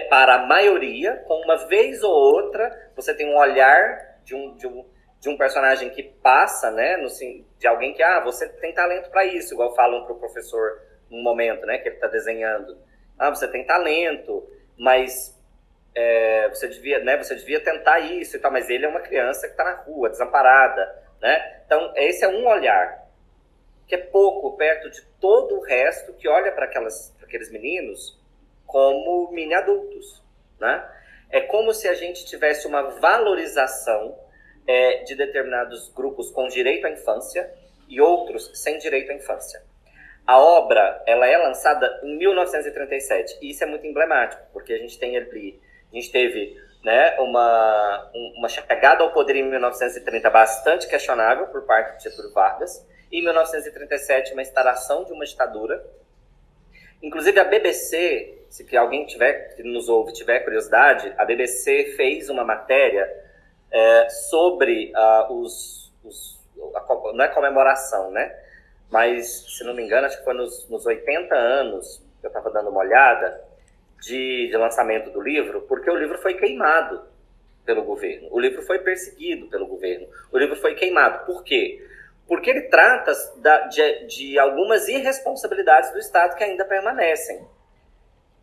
para 0.09 0.35
a 0.37 0.47
maioria, 0.47 1.17
com 1.27 1.35
uma 1.43 1.67
vez 1.67 2.03
ou 2.03 2.13
outra, 2.13 2.91
você 2.95 3.15
tem 3.15 3.27
um 3.27 3.37
olhar 3.37 4.19
de 4.25 4.35
um, 4.35 4.55
de 4.57 4.67
um 4.67 4.85
de 5.21 5.29
um 5.29 5.37
personagem 5.37 5.91
que 5.91 6.03
passa, 6.03 6.71
né, 6.71 6.97
no, 6.97 7.09
de 7.59 7.67
alguém 7.67 7.93
que, 7.93 8.03
ah, 8.03 8.21
você 8.21 8.49
tem 8.49 8.73
talento 8.73 9.11
para 9.11 9.25
isso, 9.27 9.53
igual 9.53 9.75
falam 9.75 10.05
para 10.05 10.15
o 10.15 10.19
professor 10.19 10.81
num 11.11 11.23
momento, 11.23 11.67
né, 11.67 11.79
que 11.79 11.89
ele 11.89 11.97
está 11.97 12.09
desenhando. 12.09 12.79
Ah, 13.19 13.29
você 13.29 13.47
tem 13.47 13.67
talento, 13.67 14.49
mas 14.79 15.39
é, 15.95 16.49
você 16.49 16.69
devia, 16.69 17.01
né, 17.01 17.19
você 17.19 17.35
devia 17.35 17.63
tentar 17.63 18.01
isso 18.01 18.37
e 18.37 18.41
tal, 18.41 18.51
mas 18.51 18.71
ele 18.71 18.87
é 18.87 18.89
uma 18.89 19.01
criança 19.01 19.47
que 19.47 19.53
está 19.53 19.65
na 19.65 19.75
rua, 19.83 20.09
desamparada, 20.09 21.05
né? 21.21 21.63
Então, 21.67 21.93
esse 21.97 22.25
é 22.25 22.29
um 22.29 22.47
olhar 22.47 23.07
que 23.87 23.95
é 23.95 23.99
pouco 23.99 24.57
perto 24.57 24.89
de 24.89 25.03
todo 25.21 25.57
o 25.57 25.61
resto 25.61 26.15
que 26.15 26.29
olha 26.29 26.51
para 26.53 26.65
aqueles 26.65 27.51
meninos 27.51 28.19
como 28.65 29.31
mini 29.33 29.53
adultos, 29.53 30.23
né? 30.59 30.89
É 31.29 31.43
como 31.43 31.75
se 31.75 31.89
a 31.89 31.95
gente 31.95 32.25
tivesse 32.25 32.67
uma 32.67 32.83
valorização 32.83 34.17
é, 34.71 35.03
de 35.03 35.17
determinados 35.17 35.93
grupos 35.93 36.31
com 36.31 36.47
direito 36.47 36.87
à 36.87 36.91
infância 36.91 37.53
e 37.89 38.01
outros 38.01 38.53
sem 38.55 38.79
direito 38.79 39.11
à 39.11 39.15
infância. 39.15 39.61
A 40.25 40.39
obra 40.39 41.03
ela 41.09 41.27
é 41.27 41.37
lançada 41.37 42.01
em 42.05 42.17
1937 42.17 43.39
e 43.43 43.51
isso 43.51 43.65
é 43.65 43.67
muito 43.67 43.85
emblemático 43.85 44.41
porque 44.53 44.73
a 44.73 44.79
gente 44.79 44.97
tem 44.97 45.17
ali, 45.17 45.61
a 45.91 45.97
gente 45.97 46.13
teve 46.13 46.57
né, 46.85 47.19
uma, 47.19 48.13
uma 48.37 48.49
chegada 48.49 49.03
ao 49.03 49.13
poder 49.13 49.35
em 49.35 49.43
1930 49.43 50.31
bastante 50.31 50.87
questionável 50.87 51.49
por 51.49 51.63
parte 51.63 51.99
de 51.99 52.05
Getúlio 52.05 52.33
Vargas 52.33 52.87
e 53.11 53.19
em 53.19 53.25
1937 53.25 54.33
uma 54.35 54.43
instalação 54.43 55.03
de 55.03 55.13
uma 55.13 55.25
ditadura. 55.25 55.85
Inclusive 57.03 57.41
a 57.41 57.45
BBC, 57.45 58.45
se 58.49 58.77
alguém 58.77 59.05
tiver 59.05 59.57
que 59.57 59.65
nos 59.65 59.89
ouve 59.89 60.13
tiver 60.13 60.41
curiosidade, 60.41 61.13
a 61.19 61.25
BBC 61.25 61.95
fez 61.97 62.31
uma 62.31 62.45
matéria 62.45 63.30
é, 63.73 64.09
sobre 64.09 64.93
uh, 64.97 65.33
os, 65.33 65.93
os 66.05 66.41
a, 66.75 67.13
não 67.15 67.25
é 67.25 67.29
comemoração, 67.29 68.11
né? 68.11 68.35
Mas, 68.91 69.47
se 69.57 69.65
não 69.65 69.75
me 69.75 69.83
engano, 69.83 70.07
acho 70.07 70.19
que 70.19 70.25
foi 70.25 70.35
nos, 70.35 70.69
nos 70.69 70.85
80 70.85 71.35
anos, 71.35 72.03
que 72.21 72.27
eu 72.27 72.29
estava 72.29 72.51
dando 72.51 72.71
uma 72.71 72.81
olhada, 72.81 73.43
de, 74.01 74.49
de 74.49 74.57
lançamento 74.57 75.11
do 75.11 75.21
livro, 75.21 75.63
porque 75.63 75.91
o 75.91 75.97
livro 75.97 76.19
foi 76.19 76.35
queimado 76.35 77.03
pelo 77.65 77.83
governo. 77.85 78.29
O 78.31 78.41
livro 78.41 78.63
foi 78.63 78.79
perseguido 78.79 79.47
pelo 79.49 79.67
governo. 79.67 80.09
O 80.33 80.39
livro 80.39 80.57
foi 80.57 80.75
queimado. 80.75 81.25
Por 81.27 81.45
quê? 81.45 81.87
Porque 82.27 82.51
ele 82.51 82.63
trata 82.63 83.13
de, 83.69 84.07
de 84.07 84.39
algumas 84.39 84.89
irresponsabilidades 84.89 85.93
do 85.93 85.99
Estado 85.99 86.37
que 86.37 86.45
ainda 86.45 86.65
permanecem. 86.65 87.47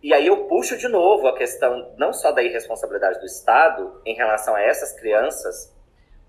E 0.01 0.13
aí 0.13 0.27
eu 0.27 0.45
puxo 0.45 0.77
de 0.77 0.87
novo 0.87 1.27
a 1.27 1.35
questão 1.35 1.93
não 1.97 2.13
só 2.13 2.31
da 2.31 2.43
irresponsabilidade 2.43 3.19
do 3.19 3.25
Estado 3.25 3.99
em 4.05 4.15
relação 4.15 4.55
a 4.55 4.61
essas 4.61 4.93
crianças, 4.93 5.75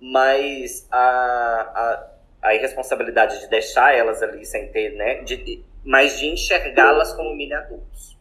mas 0.00 0.87
a, 0.90 0.98
a, 0.98 2.48
a 2.48 2.54
irresponsabilidade 2.54 3.40
de 3.40 3.48
deixar 3.48 3.94
elas 3.94 4.22
ali 4.22 4.44
sem 4.44 4.70
ter, 4.72 4.94
né, 4.94 5.22
de, 5.22 5.64
mas 5.85 6.18
de 6.18 6.28
enxergá-las 6.28 7.12
como 7.12 7.35
mini 7.35 7.54
adultos. 7.54 8.16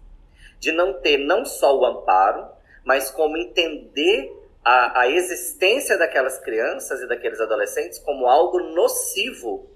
De 0.60 0.72
não 0.72 0.94
ter 1.02 1.18
não 1.18 1.46
só 1.46 1.78
o 1.78 1.86
amparo, 1.86 2.48
mas 2.84 3.10
como 3.12 3.38
entender 3.38 4.32
a, 4.66 5.02
a 5.02 5.10
existência 5.10 5.98
daquelas 5.98 6.40
crianças 6.40 7.02
e 7.02 7.08
daqueles 7.08 7.40
adolescentes 7.40 8.00
como 8.00 8.28
algo 8.28 8.60
nocivo 8.60 9.70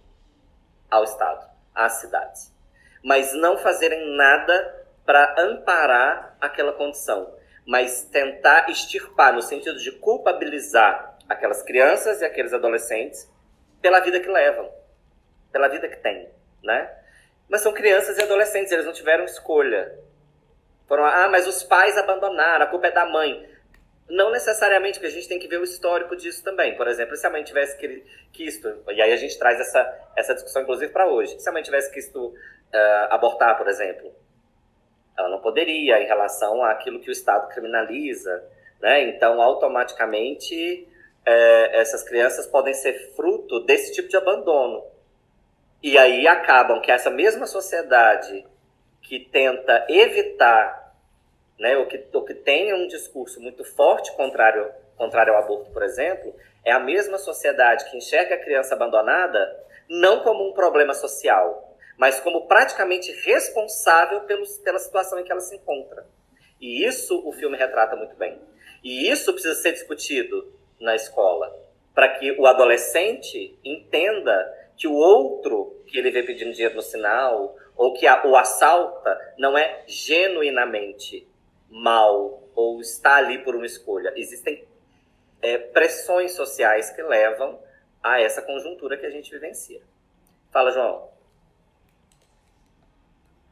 ao 0.89 1.03
Estado, 1.05 1.49
às 1.73 1.93
cidades. 2.01 2.53
Mas 3.03 3.33
não 3.33 3.57
fazerem 3.57 4.17
nada 4.17 4.80
para 5.11 5.35
amparar 5.37 6.37
aquela 6.39 6.71
condição, 6.71 7.35
mas 7.67 8.05
tentar 8.05 8.69
extirpar 8.69 9.33
no 9.33 9.41
sentido 9.41 9.77
de 9.77 9.91
culpabilizar 9.91 11.17
aquelas 11.27 11.61
crianças 11.63 12.21
e 12.21 12.25
aqueles 12.25 12.53
adolescentes 12.53 13.29
pela 13.81 13.99
vida 13.99 14.21
que 14.21 14.29
levam, 14.29 14.71
pela 15.51 15.67
vida 15.67 15.89
que 15.89 15.97
têm, 15.97 16.29
né? 16.63 16.89
Mas 17.49 17.59
são 17.59 17.73
crianças 17.73 18.17
e 18.17 18.21
adolescentes, 18.21 18.71
eles 18.71 18.85
não 18.85 18.93
tiveram 18.93 19.25
escolha. 19.25 19.99
Foram, 20.87 21.03
ah, 21.03 21.27
mas 21.29 21.45
os 21.45 21.61
pais 21.61 21.97
abandonaram, 21.97 22.63
a 22.63 22.69
culpa 22.69 22.87
é 22.87 22.91
da 22.91 23.05
mãe. 23.05 23.49
Não 24.07 24.31
necessariamente, 24.31 24.97
porque 24.97 25.07
a 25.07 25.13
gente 25.13 25.27
tem 25.27 25.39
que 25.39 25.47
ver 25.49 25.59
o 25.59 25.65
histórico 25.65 26.15
disso 26.15 26.41
também. 26.41 26.77
Por 26.77 26.87
exemplo, 26.87 27.17
se 27.17 27.27
a 27.27 27.29
mãe 27.29 27.43
tivesse 27.43 27.77
quisto, 28.31 28.81
e 28.87 29.01
aí 29.01 29.11
a 29.11 29.17
gente 29.17 29.37
traz 29.37 29.59
essa, 29.59 30.09
essa 30.15 30.33
discussão, 30.33 30.61
inclusive, 30.61 30.93
para 30.93 31.05
hoje. 31.05 31.37
Se 31.37 31.49
a 31.49 31.51
mãe 31.51 31.61
tivesse 31.61 31.91
quisto 31.91 32.27
uh, 32.27 32.33
abortar, 33.09 33.57
por 33.57 33.67
exemplo, 33.67 34.20
ela 35.17 35.29
não 35.29 35.39
poderia 35.39 36.01
em 36.01 36.07
relação 36.07 36.63
àquilo 36.63 36.99
que 36.99 37.09
o 37.09 37.11
Estado 37.11 37.47
criminaliza, 37.49 38.43
né? 38.79 39.03
Então, 39.03 39.41
automaticamente, 39.41 40.87
é, 41.25 41.79
essas 41.79 42.03
crianças 42.03 42.47
podem 42.47 42.73
ser 42.73 43.13
fruto 43.15 43.59
desse 43.61 43.93
tipo 43.93 44.09
de 44.09 44.17
abandono. 44.17 44.83
E 45.83 45.97
aí 45.97 46.27
acabam 46.27 46.81
que 46.81 46.91
essa 46.91 47.09
mesma 47.09 47.47
sociedade 47.47 48.45
que 49.01 49.19
tenta 49.19 49.85
evitar, 49.89 50.95
né, 51.59 51.77
ou 51.77 51.85
que, 51.87 52.03
ou 52.13 52.23
que 52.23 52.33
tem 52.33 52.73
um 52.73 52.87
discurso 52.87 53.41
muito 53.41 53.63
forte 53.63 54.11
contrário, 54.15 54.71
contrário 54.95 55.33
ao 55.33 55.43
aborto, 55.43 55.71
por 55.71 55.83
exemplo, 55.83 56.35
é 56.63 56.71
a 56.71 56.79
mesma 56.79 57.17
sociedade 57.17 57.89
que 57.89 57.97
enxerga 57.97 58.35
a 58.35 58.39
criança 58.39 58.75
abandonada 58.75 59.59
não 59.89 60.23
como 60.23 60.47
um 60.47 60.53
problema 60.53 60.93
social, 60.93 61.70
mas 62.01 62.19
como 62.19 62.47
praticamente 62.47 63.11
responsável 63.11 64.21
pelos, 64.21 64.57
pela 64.57 64.79
situação 64.79 65.19
em 65.19 65.23
que 65.23 65.31
ela 65.31 65.39
se 65.39 65.55
encontra. 65.55 66.03
E 66.59 66.83
isso 66.83 67.21
o 67.23 67.31
filme 67.31 67.55
retrata 67.55 67.95
muito 67.95 68.15
bem. 68.15 68.41
E 68.83 69.07
isso 69.07 69.31
precisa 69.31 69.53
ser 69.53 69.73
discutido 69.73 70.51
na 70.79 70.95
escola, 70.95 71.55
para 71.93 72.09
que 72.17 72.31
o 72.39 72.47
adolescente 72.47 73.55
entenda 73.63 74.33
que 74.75 74.87
o 74.87 74.95
outro 74.95 75.79
que 75.85 75.95
ele 75.95 76.09
vê 76.09 76.23
pedindo 76.23 76.51
dinheiro 76.51 76.73
no 76.73 76.81
sinal 76.81 77.55
ou 77.75 77.93
que 77.93 78.07
a, 78.07 78.25
o 78.25 78.35
assalta 78.35 79.35
não 79.37 79.55
é 79.55 79.83
genuinamente 79.85 81.29
mal 81.69 82.41
ou 82.55 82.81
está 82.81 83.17
ali 83.17 83.43
por 83.43 83.55
uma 83.55 83.67
escolha. 83.67 84.11
Existem 84.15 84.67
é, 85.39 85.59
pressões 85.59 86.31
sociais 86.31 86.89
que 86.89 87.03
levam 87.03 87.59
a 88.01 88.19
essa 88.19 88.41
conjuntura 88.41 88.97
que 88.97 89.05
a 89.05 89.11
gente 89.11 89.29
vivencia. 89.29 89.83
Fala, 90.51 90.71
João. 90.71 91.20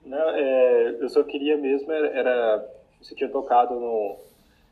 Não, 0.09 0.29
é, 0.31 0.97
eu 0.99 1.07
só 1.07 1.21
queria 1.23 1.55
mesmo, 1.55 1.91
era, 1.91 2.67
você 2.99 3.13
tinha 3.13 3.29
tocado 3.29 3.75
no, 3.75 4.17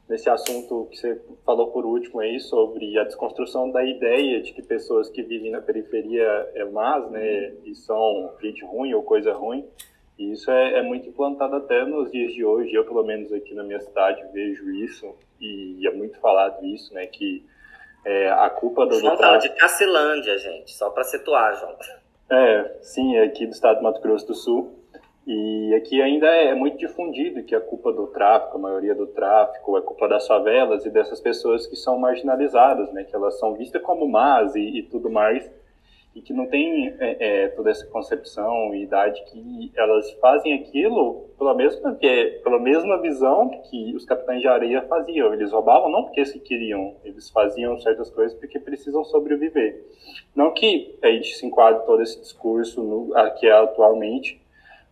nesse 0.09 0.27
assunto 0.27 0.87
que 0.89 0.97
você 0.97 1.21
falou 1.45 1.67
por 1.67 1.85
último 1.85 2.19
aí, 2.21 2.39
sobre 2.39 2.97
a 2.97 3.03
desconstrução 3.03 3.69
da 3.69 3.85
ideia 3.85 4.41
de 4.41 4.51
que 4.51 4.63
pessoas 4.63 5.11
que 5.11 5.21
vivem 5.21 5.51
na 5.51 5.61
periferia 5.61 6.25
é 6.55 6.65
más, 6.65 7.07
né, 7.11 7.53
e 7.63 7.75
são 7.75 8.33
gente 8.41 8.65
ruim 8.65 8.95
ou 8.95 9.03
coisa 9.03 9.31
ruim, 9.31 9.63
e 10.17 10.31
isso 10.31 10.49
é, 10.49 10.79
é 10.79 10.81
muito 10.81 11.07
implantado 11.07 11.55
até 11.55 11.85
nos 11.85 12.11
dias 12.11 12.33
de 12.33 12.43
hoje, 12.43 12.73
eu 12.73 12.83
pelo 12.83 13.03
menos 13.03 13.31
aqui 13.31 13.53
na 13.53 13.63
minha 13.63 13.79
cidade 13.79 14.25
vejo 14.33 14.71
isso, 14.71 15.13
e 15.39 15.87
é 15.87 15.91
muito 15.91 16.19
falado 16.19 16.65
isso, 16.65 16.91
né, 16.95 17.05
que 17.05 17.45
é, 18.03 18.31
a 18.31 18.49
culpa 18.49 18.87
do... 18.87 18.99
João 18.99 19.15
fala 19.15 19.37
de 19.37 19.49
Cacilândia, 19.49 20.35
gente, 20.39 20.71
só 20.71 20.89
para 20.89 21.03
situar, 21.03 21.59
João. 21.59 21.77
É, 22.27 22.79
sim, 22.81 23.19
aqui 23.19 23.45
do 23.45 23.53
estado 23.53 23.77
do 23.77 23.83
Mato 23.83 24.01
Grosso 24.01 24.25
do 24.25 24.33
Sul. 24.33 24.76
E 25.27 25.75
aqui 25.75 26.01
ainda 26.01 26.25
é 26.27 26.55
muito 26.55 26.77
difundido 26.77 27.43
que 27.43 27.53
a 27.53 27.59
culpa 27.59 27.91
do 27.91 28.07
tráfico, 28.07 28.55
a 28.55 28.61
maioria 28.61 28.95
do 28.95 29.07
tráfico, 29.07 29.77
é 29.77 29.81
culpa 29.81 30.07
das 30.07 30.25
favelas 30.25 30.85
e 30.85 30.89
dessas 30.89 31.19
pessoas 31.19 31.67
que 31.67 31.75
são 31.75 31.99
marginalizadas, 31.99 32.93
né? 32.93 33.03
Que 33.03 33.13
elas 33.13 33.37
são 33.37 33.53
vistas 33.53 33.81
como 33.81 34.07
más 34.07 34.55
e, 34.55 34.61
e 34.61 34.83
tudo 34.83 35.09
mais 35.09 35.51
e 36.17 36.21
que 36.21 36.33
não 36.33 36.47
tem 36.47 36.95
é, 36.99 37.43
é, 37.43 37.47
toda 37.49 37.69
essa 37.69 37.85
concepção 37.87 38.73
e 38.73 38.81
idade 38.81 39.23
que 39.25 39.71
elas 39.75 40.11
fazem 40.13 40.53
aquilo 40.53 41.29
pela 41.37 41.53
mesma 41.53 41.95
é, 42.01 42.25
pela 42.39 42.57
mesma 42.57 42.99
visão 42.99 43.49
que 43.69 43.95
os 43.95 44.03
capitães 44.03 44.41
de 44.41 44.47
areia 44.47 44.81
faziam. 44.83 45.31
Eles 45.31 45.51
roubavam 45.51 45.91
não 45.91 46.05
porque 46.05 46.25
se 46.25 46.39
queriam, 46.39 46.95
eles 47.03 47.29
faziam 47.29 47.77
certas 47.79 48.09
coisas 48.09 48.35
porque 48.39 48.59
precisam 48.59 49.03
sobreviver. 49.03 49.85
Não 50.35 50.51
que 50.53 50.97
a 51.03 51.07
gente 51.07 51.35
se 51.35 51.45
enquadre 51.45 51.85
todo 51.85 52.01
esse 52.01 52.19
discurso 52.19 52.81
no, 52.81 53.13
que 53.37 53.45
é 53.45 53.51
atualmente, 53.51 54.41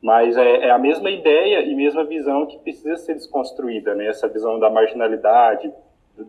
mas 0.06 0.38
é, 0.38 0.68
é, 0.68 0.70
a 0.70 0.78
mesma 0.78 1.10
ideia 1.10 1.62
e 1.62 1.74
mesma 1.74 2.06
visão 2.06 2.46
que 2.46 2.60
precisa 2.60 2.96
ser 2.96 3.15
desconstruída, 3.15 3.96
né? 3.96 4.06
Essa 4.06 4.28
visão 4.28 4.60
da 4.60 4.70
marginalidade, 4.70 5.74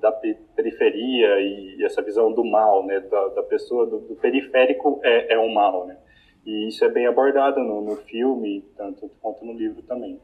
da 0.00 0.10
periferia 0.56 1.38
e, 1.40 1.84
essa 1.84 2.00
visão 2.00 2.32
do 2.32 2.42
mal, 2.42 2.86
né, 2.86 3.00
da, 3.00 3.28
da 3.28 3.42
pessoa, 3.42 3.84
do, 3.84 3.98
do, 3.98 4.16
periférico 4.16 4.98
é, 5.04 5.34
é 5.34 5.38
um 5.38 5.52
mal, 5.52 5.86
né, 5.86 5.96
e 6.44 6.68
isso 6.68 6.84
é 6.84 6.88
bem 6.88 7.06
abordado 7.06 7.60
no, 7.60 7.82
no 7.82 7.96
filme, 7.96 8.64
tanto 8.76 9.10
quanto 9.20 9.44
no 9.44 9.52
livro 9.52 9.82
também. 9.82 10.18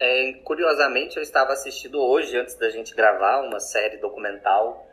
É, 0.00 0.32
curiosamente, 0.44 1.16
eu 1.16 1.22
estava 1.22 1.52
assistindo 1.52 1.98
hoje, 2.00 2.36
antes 2.36 2.56
da 2.56 2.68
gente 2.70 2.94
gravar, 2.94 3.40
uma 3.40 3.60
série 3.60 3.98
documental, 3.98 4.84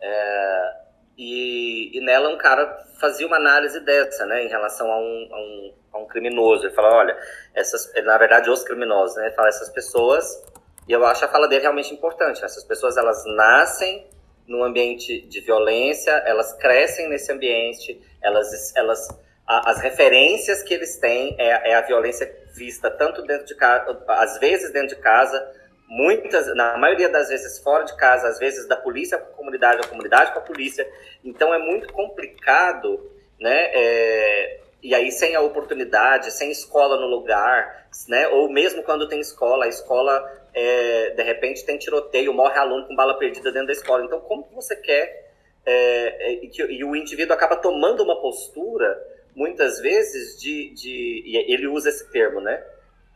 é, 0.00 0.76
e, 1.18 1.96
e, 1.96 2.00
nela 2.00 2.30
um 2.30 2.38
cara 2.38 2.66
fazia 2.98 3.26
uma 3.26 3.36
análise 3.36 3.78
dessa, 3.84 4.24
né, 4.24 4.42
em 4.42 4.48
relação 4.48 4.90
a 4.90 4.98
um, 4.98 5.28
a 5.30 5.38
um, 5.38 5.79
a 5.92 5.98
um 5.98 6.06
criminoso. 6.06 6.66
Ele 6.66 6.74
fala, 6.74 6.94
olha, 6.94 7.18
essas, 7.54 7.92
na 8.04 8.18
verdade, 8.18 8.50
os 8.50 8.62
criminosos, 8.62 9.16
né, 9.16 9.26
ele 9.26 9.34
fala, 9.34 9.48
essas 9.48 9.68
pessoas 9.70 10.42
e 10.90 10.92
eu 10.92 11.06
acho 11.06 11.24
a 11.24 11.28
fala 11.28 11.46
dele 11.46 11.62
realmente 11.62 11.94
importante. 11.94 12.44
Essas 12.44 12.64
pessoas, 12.64 12.96
elas 12.96 13.22
nascem 13.24 14.08
num 14.44 14.64
ambiente 14.64 15.20
de 15.20 15.40
violência, 15.40 16.10
elas 16.26 16.52
crescem 16.54 17.08
nesse 17.08 17.30
ambiente, 17.30 18.00
elas, 18.20 18.74
elas 18.74 19.06
a, 19.46 19.70
as 19.70 19.80
referências 19.80 20.64
que 20.64 20.74
eles 20.74 20.98
têm 20.98 21.36
é, 21.38 21.70
é, 21.70 21.74
a 21.76 21.82
violência 21.82 22.28
vista 22.56 22.90
tanto 22.90 23.22
dentro 23.22 23.46
de 23.46 23.54
casa, 23.54 24.04
às 24.08 24.40
vezes 24.40 24.72
dentro 24.72 24.96
de 24.96 25.00
casa, 25.00 25.40
muitas, 25.86 26.52
na 26.56 26.76
maioria 26.76 27.08
das 27.08 27.28
vezes 27.28 27.62
fora 27.62 27.84
de 27.84 27.96
casa, 27.96 28.26
às 28.26 28.40
vezes 28.40 28.66
da 28.66 28.76
polícia 28.76 29.16
com 29.16 29.32
a 29.32 29.36
comunidade, 29.36 29.82
da 29.82 29.86
comunidade 29.86 30.32
com 30.32 30.40
a 30.40 30.42
polícia. 30.42 30.84
Então 31.24 31.54
é 31.54 31.58
muito 31.58 31.92
complicado, 31.92 33.12
né? 33.38 33.70
É, 33.72 34.60
e 34.82 34.94
aí 34.94 35.10
sem 35.10 35.34
a 35.34 35.40
oportunidade, 35.40 36.32
sem 36.32 36.50
escola 36.50 37.00
no 37.00 37.06
lugar, 37.06 37.88
né? 38.08 38.28
Ou 38.28 38.50
mesmo 38.50 38.82
quando 38.82 39.08
tem 39.08 39.20
escola, 39.20 39.66
a 39.66 39.68
escola 39.68 40.22
é, 40.54 41.10
de 41.10 41.22
repente 41.22 41.64
tem 41.64 41.78
tiroteio, 41.78 42.32
morre 42.32 42.58
aluno 42.58 42.86
com 42.86 42.94
bala 42.94 43.18
perdida 43.18 43.52
dentro 43.52 43.68
da 43.68 43.72
escola. 43.72 44.04
Então, 44.04 44.20
como 44.20 44.44
que 44.44 44.54
você 44.54 44.74
quer 44.76 45.30
é, 45.64 46.32
é, 46.32 46.46
que, 46.46 46.62
e 46.62 46.84
o 46.84 46.96
indivíduo 46.96 47.34
acaba 47.34 47.56
tomando 47.56 48.02
uma 48.02 48.20
postura, 48.20 48.98
muitas 49.34 49.78
vezes, 49.80 50.40
de. 50.40 50.70
de 50.70 51.22
e 51.26 51.52
ele 51.52 51.66
usa 51.66 51.90
esse 51.90 52.10
termo, 52.10 52.40
né? 52.40 52.62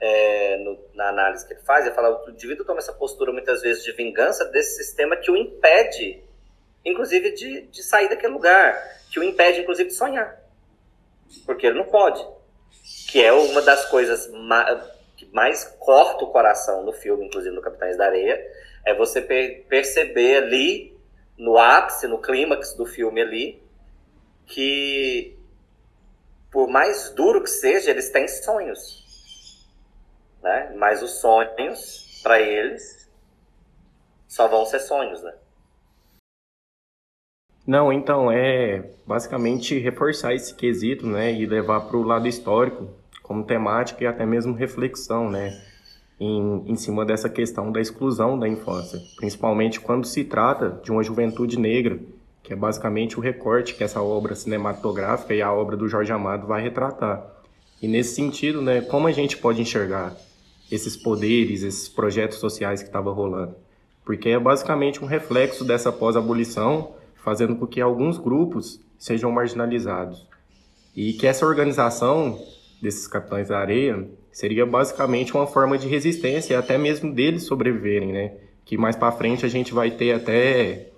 É, 0.01 0.59
no, 0.59 0.79
na 0.95 1.09
análise 1.09 1.47
que 1.47 1.55
ele 1.55 1.63
faz, 1.63 1.87
ele 1.87 1.95
fala: 1.95 2.25
o 2.27 2.31
indivíduo 2.31 2.67
toma 2.67 2.79
essa 2.79 2.93
postura, 2.93 3.33
muitas 3.33 3.63
vezes, 3.63 3.83
de 3.83 3.93
vingança 3.93 4.45
desse 4.47 4.85
sistema 4.85 5.17
que 5.17 5.31
o 5.31 5.37
impede, 5.37 6.23
inclusive, 6.85 7.31
de, 7.33 7.63
de 7.63 7.83
sair 7.83 8.09
daquele 8.09 8.33
lugar, 8.33 8.77
que 9.11 9.19
o 9.19 9.23
impede, 9.23 9.61
inclusive, 9.61 9.89
de 9.89 9.95
sonhar. 9.95 10.44
Porque 11.45 11.67
ele 11.67 11.79
não 11.79 11.87
pode. 11.87 12.25
Que 13.09 13.23
é 13.23 13.33
uma 13.33 13.63
das 13.63 13.87
coisas 13.87 14.31
que 15.17 15.27
mais 15.33 15.65
corta 15.79 16.25
o 16.25 16.31
coração 16.31 16.83
no 16.83 16.93
filme, 16.93 17.27
inclusive 17.27 17.55
no 17.55 17.63
Capitães 17.63 17.97
da 17.97 18.07
Areia, 18.07 18.41
é 18.85 18.95
você 18.95 19.21
per 19.21 19.65
perceber 19.69 20.37
ali, 20.37 20.97
no 21.37 21.59
ápice, 21.59 22.07
no 22.07 22.19
clímax 22.19 22.75
do 22.75 22.87
filme 22.87 23.21
ali, 23.21 23.63
que 24.47 25.37
por 26.51 26.69
mais 26.69 27.11
duro 27.11 27.43
que 27.43 27.51
seja, 27.51 27.91
eles 27.91 28.11
têm 28.11 28.29
sonhos. 28.29 29.69
Né? 30.41 30.73
Mas 30.77 31.03
os 31.03 31.19
sonhos, 31.21 32.21
para 32.23 32.41
eles, 32.41 33.11
só 34.29 34.47
vão 34.47 34.65
ser 34.65 34.79
sonhos, 34.79 35.21
né? 35.23 35.35
Não, 37.67 37.93
então, 37.93 38.31
é 38.31 38.91
basicamente 39.07 39.79
reforçar 39.79 40.35
esse 40.35 40.55
quesito, 40.55 41.07
né, 41.07 41.33
e 41.33 41.47
levar 41.47 41.81
para 41.83 41.97
o 41.97 42.03
lado 42.03 42.29
histórico, 42.29 42.89
como 43.23 43.45
temática 43.45 44.05
e 44.05 44.07
até 44.07 44.27
mesmo 44.27 44.53
reflexão, 44.53 45.31
né, 45.31 45.59
em, 46.21 46.63
em 46.67 46.77
cima 46.77 47.05
dessa 47.05 47.29
questão 47.29 47.73
da 47.73 47.81
exclusão 47.81 48.39
da 48.39 48.47
infância, 48.47 49.01
principalmente 49.17 49.81
quando 49.81 50.07
se 50.07 50.25
trata 50.25 50.81
de 50.83 50.91
uma 50.91 51.03
juventude 51.03 51.59
negra, 51.59 51.99
que 52.43 52.53
é 52.53 52.57
basicamente 52.57 53.19
o 53.19 53.23
recorte 53.23 53.75
que 53.75 53.83
essa 53.83 54.03
obra 54.03 54.35
cinematográfica 54.35 55.33
e 55.33 55.41
a 55.41 55.51
obra 55.51 55.77
do 55.77 55.89
Jorge 55.89 56.13
Amado 56.13 56.47
vai 56.47 56.63
retratar. 56.63 57.27
E 57.81 57.89
nesse 57.89 58.15
sentido, 58.15 58.61
né, 58.61 58.83
como 58.83 59.07
a 59.07 59.13
gente 59.13 59.39
pode 59.39 59.63
enxergar 59.63 60.15
esses 60.71 60.97
poderes, 60.97 61.63
esses 61.63 61.89
projetos 61.89 62.39
sociais 62.39 62.81
que 62.81 62.89
estavam 62.89 63.15
rolando? 63.15 63.55
Porque 64.05 64.29
é 64.29 64.39
basicamente 64.39 65.03
um 65.03 65.07
reflexo 65.07 65.65
dessa 65.65 65.91
pós-abolição, 65.91 66.93
fazendo 67.25 67.57
com 67.57 67.67
que 67.67 67.81
alguns 67.81 68.19
grupos 68.19 68.79
sejam 68.99 69.33
marginalizados. 69.33 70.29
E 70.95 71.15
que 71.15 71.27
essa 71.27 71.47
organização 71.47 72.39
desses 72.81 73.09
capitães 73.09 73.49
da 73.49 73.59
areia 73.59 74.07
seria 74.31 74.67
basicamente 74.67 75.35
uma 75.35 75.47
forma 75.47 75.79
de 75.79 75.89
resistência, 75.89 76.59
até 76.59 76.77
mesmo 76.77 77.13
deles 77.13 77.45
sobreviverem, 77.45 78.13
né? 78.13 78.33
Que 78.65 78.77
mais 78.77 78.95
para 78.95 79.11
frente 79.11 79.47
a 79.47 79.49
gente 79.49 79.73
vai 79.73 79.91
ter 79.91 80.13
até 80.13 80.91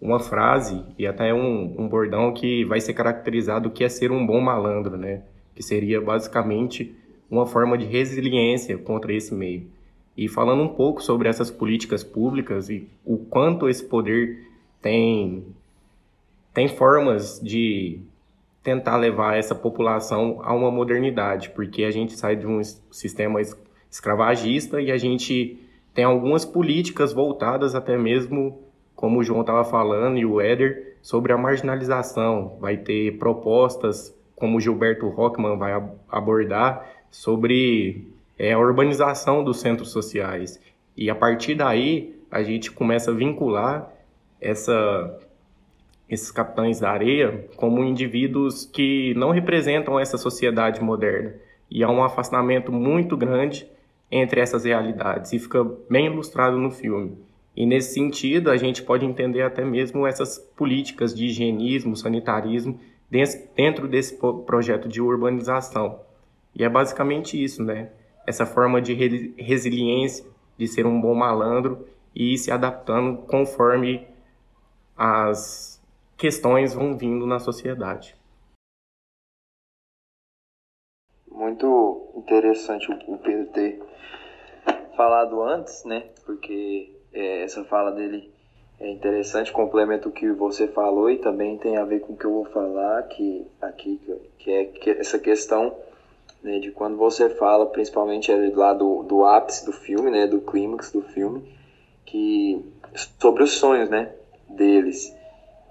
uma 0.00 0.18
frase 0.18 0.82
e 0.98 1.06
até 1.06 1.32
um, 1.32 1.74
um 1.78 1.88
bordão 1.88 2.32
que 2.32 2.64
vai 2.64 2.80
ser 2.80 2.94
caracterizado 2.94 3.70
que 3.70 3.84
é 3.84 3.88
ser 3.88 4.10
um 4.10 4.26
bom 4.26 4.40
malandro, 4.40 4.96
né? 4.96 5.22
Que 5.54 5.62
seria 5.62 6.00
basicamente 6.00 6.94
uma 7.30 7.46
forma 7.46 7.76
de 7.76 7.84
resiliência 7.84 8.78
contra 8.78 9.12
esse 9.12 9.34
meio. 9.34 9.66
E 10.16 10.26
falando 10.26 10.62
um 10.62 10.68
pouco 10.68 11.02
sobre 11.02 11.28
essas 11.28 11.50
políticas 11.50 12.02
públicas 12.02 12.70
e 12.70 12.88
o 13.04 13.18
quanto 13.18 13.68
esse 13.68 13.84
poder 13.84 14.46
tem 14.80 15.44
tem 16.56 16.68
formas 16.68 17.38
de 17.38 18.00
tentar 18.62 18.96
levar 18.96 19.36
essa 19.36 19.54
população 19.54 20.40
a 20.42 20.54
uma 20.54 20.70
modernidade, 20.70 21.50
porque 21.50 21.84
a 21.84 21.90
gente 21.90 22.14
sai 22.14 22.34
de 22.34 22.46
um 22.46 22.62
sistema 22.90 23.42
escravagista 23.90 24.80
e 24.80 24.90
a 24.90 24.96
gente 24.96 25.58
tem 25.92 26.02
algumas 26.02 26.46
políticas 26.46 27.12
voltadas 27.12 27.74
até 27.74 27.98
mesmo, 27.98 28.58
como 28.94 29.18
o 29.18 29.22
João 29.22 29.42
estava 29.42 29.64
falando 29.64 30.16
e 30.16 30.24
o 30.24 30.40
Éder, 30.40 30.96
sobre 31.02 31.30
a 31.30 31.36
marginalização. 31.36 32.56
Vai 32.58 32.78
ter 32.78 33.18
propostas, 33.18 34.18
como 34.34 34.56
o 34.56 34.60
Gilberto 34.60 35.10
Rockman 35.10 35.58
vai 35.58 35.74
abordar, 36.08 36.90
sobre 37.10 38.08
é, 38.38 38.54
a 38.54 38.58
urbanização 38.58 39.44
dos 39.44 39.60
centros 39.60 39.90
sociais. 39.90 40.58
E 40.96 41.10
a 41.10 41.14
partir 41.14 41.54
daí, 41.54 42.18
a 42.30 42.42
gente 42.42 42.72
começa 42.72 43.10
a 43.10 43.14
vincular 43.14 43.92
essa 44.40 45.20
esses 46.08 46.30
capitães 46.30 46.80
da 46.80 46.90
areia 46.90 47.48
como 47.56 47.82
indivíduos 47.82 48.64
que 48.64 49.12
não 49.14 49.30
representam 49.30 49.98
essa 49.98 50.16
sociedade 50.16 50.80
moderna. 50.80 51.34
E 51.70 51.82
há 51.82 51.90
um 51.90 52.02
afastamento 52.02 52.70
muito 52.70 53.16
grande 53.16 53.66
entre 54.10 54.40
essas 54.40 54.64
realidades, 54.64 55.32
e 55.32 55.38
fica 55.38 55.64
bem 55.90 56.06
ilustrado 56.06 56.56
no 56.56 56.70
filme. 56.70 57.18
E 57.56 57.66
nesse 57.66 57.94
sentido, 57.94 58.50
a 58.50 58.56
gente 58.56 58.82
pode 58.82 59.04
entender 59.04 59.42
até 59.42 59.64
mesmo 59.64 60.06
essas 60.06 60.38
políticas 60.38 61.12
de 61.12 61.26
higienismo, 61.26 61.96
sanitarismo 61.96 62.78
dentro 63.56 63.88
desse 63.88 64.16
projeto 64.46 64.88
de 64.88 65.00
urbanização. 65.00 66.00
E 66.54 66.62
é 66.62 66.68
basicamente 66.68 67.42
isso, 67.42 67.64
né? 67.64 67.88
Essa 68.26 68.46
forma 68.46 68.80
de 68.80 68.94
resiliência, 69.38 70.24
de 70.56 70.68
ser 70.68 70.86
um 70.86 71.00
bom 71.00 71.14
malandro 71.14 71.86
e 72.14 72.34
ir 72.34 72.38
se 72.38 72.50
adaptando 72.50 73.18
conforme 73.22 74.06
as 74.96 75.75
questões 76.16 76.74
vão 76.74 76.96
vindo 76.96 77.26
na 77.26 77.38
sociedade. 77.38 78.16
Muito 81.30 82.12
interessante 82.16 82.90
o 82.90 83.18
Pedro 83.18 83.46
ter 83.52 83.82
falado 84.96 85.42
antes, 85.42 85.84
né? 85.84 86.08
Porque 86.24 86.92
é, 87.12 87.42
essa 87.42 87.64
fala 87.64 87.92
dele 87.92 88.32
é 88.80 88.90
interessante, 88.90 89.52
complementa 89.52 90.08
o 90.08 90.12
que 90.12 90.30
você 90.32 90.66
falou 90.68 91.10
e 91.10 91.18
também 91.18 91.56
tem 91.58 91.76
a 91.76 91.84
ver 91.84 92.00
com 92.00 92.12
o 92.12 92.16
que 92.16 92.24
eu 92.24 92.32
vou 92.32 92.44
falar 92.46 93.02
que, 93.04 93.46
aqui, 93.60 94.00
que 94.38 94.50
é 94.50 94.64
que 94.64 94.90
essa 94.90 95.18
questão 95.18 95.74
né, 96.42 96.58
de 96.58 96.70
quando 96.70 96.96
você 96.96 97.30
fala, 97.30 97.66
principalmente 97.66 98.30
lá 98.54 98.74
do, 98.74 99.02
do 99.02 99.24
ápice 99.24 99.64
do 99.64 99.72
filme, 99.72 100.10
né, 100.10 100.26
do 100.26 100.40
clímax 100.40 100.92
do 100.92 101.02
filme, 101.02 101.42
que 102.04 102.64
sobre 103.18 103.42
os 103.42 103.52
sonhos, 103.52 103.88
né, 103.88 104.12
deles. 104.48 105.15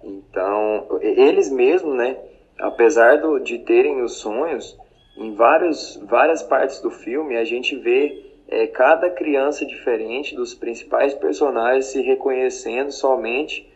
Então, 0.05 0.99
eles 1.01 1.49
mesmos, 1.49 1.95
né, 1.95 2.15
apesar 2.59 3.17
do, 3.17 3.39
de 3.39 3.57
terem 3.59 4.03
os 4.03 4.13
sonhos, 4.13 4.77
em 5.17 5.33
vários, 5.33 5.97
várias 6.03 6.43
partes 6.43 6.79
do 6.79 6.91
filme, 6.91 7.35
a 7.35 7.43
gente 7.43 7.75
vê 7.75 8.23
é, 8.47 8.67
cada 8.67 9.09
criança 9.09 9.65
diferente 9.65 10.35
dos 10.35 10.53
principais 10.53 11.15
personagens 11.15 11.87
se 11.87 12.01
reconhecendo 12.01 12.91
somente 12.91 13.67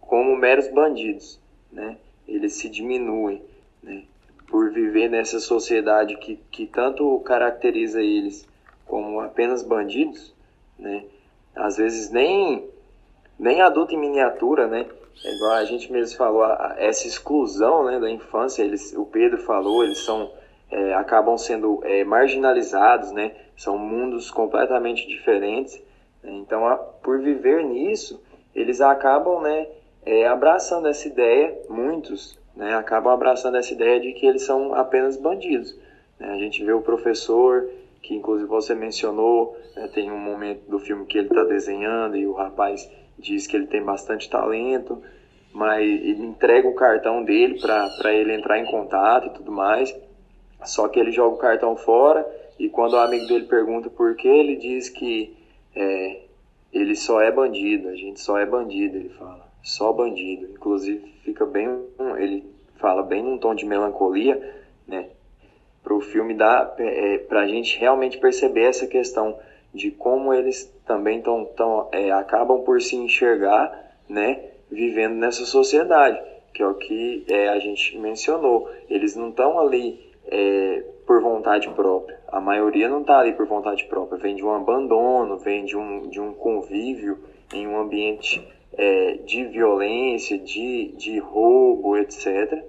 como 0.00 0.34
meros 0.36 0.68
bandidos, 0.68 1.38
né? 1.70 1.98
Eles 2.26 2.54
se 2.54 2.68
diminuem, 2.70 3.42
né? 3.82 4.04
Por 4.48 4.70
viver 4.70 5.10
nessa 5.10 5.40
sociedade 5.40 6.16
que, 6.16 6.36
que 6.50 6.66
tanto 6.66 7.20
caracteriza 7.20 8.00
eles 8.00 8.48
como 8.86 9.20
apenas 9.20 9.62
bandidos, 9.62 10.32
né? 10.78 11.04
Às 11.54 11.76
vezes 11.76 12.10
nem 12.10 12.72
nem 13.38 13.60
adulto 13.60 13.94
em 13.94 13.98
miniatura, 13.98 14.66
né? 14.66 14.86
É 15.22 15.34
igual 15.34 15.52
a 15.52 15.64
gente 15.64 15.90
mesmo 15.92 16.16
falou, 16.16 16.44
essa 16.76 17.06
exclusão 17.06 17.84
né, 17.84 18.00
da 18.00 18.10
infância, 18.10 18.62
eles, 18.62 18.92
o 18.94 19.06
Pedro 19.06 19.38
falou, 19.38 19.84
eles 19.84 19.98
são, 19.98 20.30
é, 20.70 20.94
acabam 20.94 21.36
sendo 21.36 21.80
é, 21.84 22.04
marginalizados, 22.04 23.12
né? 23.12 23.32
São 23.56 23.78
mundos 23.78 24.30
completamente 24.30 25.06
diferentes. 25.06 25.80
Né? 26.22 26.32
Então, 26.32 26.66
a, 26.66 26.76
por 26.76 27.20
viver 27.20 27.64
nisso, 27.64 28.20
eles 28.54 28.80
acabam, 28.80 29.42
né, 29.42 29.66
é, 30.04 30.26
abraçando 30.26 30.88
essa 30.88 31.08
ideia, 31.08 31.58
muitos, 31.68 32.38
né, 32.54 32.74
acabam 32.74 33.12
abraçando 33.12 33.56
essa 33.56 33.72
ideia 33.72 34.00
de 34.00 34.12
que 34.12 34.26
eles 34.26 34.42
são 34.42 34.74
apenas 34.74 35.16
bandidos. 35.16 35.76
Né? 36.18 36.30
A 36.30 36.38
gente 36.38 36.64
vê 36.64 36.72
o 36.72 36.82
professor, 36.82 37.68
que 38.02 38.14
inclusive 38.14 38.48
você 38.48 38.74
mencionou, 38.74 39.56
né, 39.74 39.88
tem 39.92 40.10
um 40.10 40.18
momento 40.18 40.68
do 40.68 40.78
filme 40.78 41.06
que 41.06 41.18
ele 41.18 41.28
está 41.28 41.44
desenhando 41.44 42.16
e 42.16 42.26
o 42.26 42.32
rapaz 42.32 42.90
diz 43.18 43.46
que 43.46 43.56
ele 43.56 43.66
tem 43.66 43.82
bastante 43.82 44.28
talento, 44.28 45.02
mas 45.52 45.82
ele 45.82 46.24
entrega 46.24 46.68
o 46.68 46.74
cartão 46.74 47.22
dele 47.22 47.60
para 47.60 48.12
ele 48.12 48.34
entrar 48.34 48.58
em 48.58 48.66
contato 48.66 49.28
e 49.28 49.30
tudo 49.30 49.52
mais. 49.52 49.94
Só 50.64 50.88
que 50.88 50.98
ele 50.98 51.12
joga 51.12 51.36
o 51.36 51.38
cartão 51.38 51.76
fora 51.76 52.26
e 52.58 52.68
quando 52.68 52.94
o 52.94 52.98
amigo 52.98 53.26
dele 53.26 53.44
pergunta 53.44 53.90
por 53.90 54.14
que, 54.16 54.28
ele 54.28 54.56
diz 54.56 54.88
que 54.88 55.36
é, 55.74 56.22
ele 56.72 56.94
só 56.94 57.20
é 57.20 57.30
bandido, 57.30 57.88
a 57.88 57.94
gente 57.94 58.20
só 58.20 58.38
é 58.38 58.46
bandido, 58.46 58.96
ele 58.96 59.10
fala, 59.10 59.46
só 59.62 59.92
bandido. 59.92 60.50
Inclusive 60.52 61.06
fica 61.24 61.44
bem, 61.44 61.68
ele 62.18 62.44
fala 62.76 63.02
bem 63.02 63.22
num 63.22 63.38
tom 63.38 63.54
de 63.54 63.64
melancolia, 63.64 64.64
né? 64.86 65.08
Para 65.82 65.94
o 65.94 66.00
filme 66.00 66.34
dar, 66.34 66.74
é, 66.78 67.18
para 67.18 67.40
a 67.40 67.46
gente 67.46 67.78
realmente 67.78 68.18
perceber 68.18 68.64
essa 68.64 68.86
questão 68.86 69.38
de 69.74 69.90
como 69.90 70.32
eles 70.32 70.72
também 70.86 71.20
tão, 71.20 71.44
tão, 71.44 71.88
é, 71.92 72.10
acabam 72.12 72.62
por 72.62 72.80
se 72.80 72.94
enxergar, 72.96 73.96
né, 74.08 74.40
vivendo 74.70 75.14
nessa 75.14 75.44
sociedade, 75.44 76.20
que 76.52 76.62
é 76.62 76.66
o 76.66 76.74
que 76.74 77.24
é, 77.28 77.48
a 77.48 77.58
gente 77.58 77.98
mencionou. 77.98 78.70
Eles 78.88 79.16
não 79.16 79.30
estão 79.30 79.58
ali 79.58 80.00
é, 80.26 80.84
por 81.06 81.20
vontade 81.20 81.68
própria. 81.70 82.18
A 82.28 82.40
maioria 82.40 82.88
não 82.88 83.00
está 83.00 83.18
ali 83.18 83.32
por 83.32 83.46
vontade 83.46 83.84
própria. 83.84 84.18
Vem 84.18 84.36
de 84.36 84.44
um 84.44 84.54
abandono, 84.54 85.36
vem 85.38 85.64
de 85.64 85.76
um, 85.76 86.08
de 86.08 86.20
um 86.20 86.32
convívio 86.32 87.18
em 87.52 87.66
um 87.66 87.78
ambiente 87.78 88.46
é, 88.72 89.14
de 89.24 89.44
violência, 89.44 90.38
de, 90.38 90.92
de 90.96 91.18
roubo, 91.18 91.96
etc. 91.96 92.62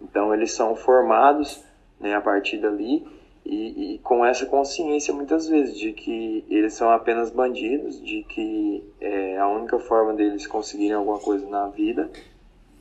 Então 0.00 0.32
eles 0.32 0.52
são 0.52 0.76
formados 0.76 1.64
né, 1.98 2.14
a 2.14 2.20
partir 2.20 2.58
dali 2.58 3.04
e, 3.44 3.94
e, 3.94 3.98
com 3.98 4.24
essa 4.24 4.46
consciência 4.46 5.12
muitas 5.12 5.46
vezes 5.46 5.78
de 5.78 5.92
que 5.92 6.44
eles 6.48 6.72
são 6.72 6.90
apenas 6.90 7.30
bandidos, 7.30 8.02
de 8.02 8.22
que 8.24 8.82
é, 9.00 9.36
a 9.36 9.46
única 9.48 9.78
forma 9.78 10.14
deles 10.14 10.46
conseguirem 10.46 10.94
alguma 10.94 11.18
coisa 11.18 11.46
na 11.48 11.68
vida 11.68 12.10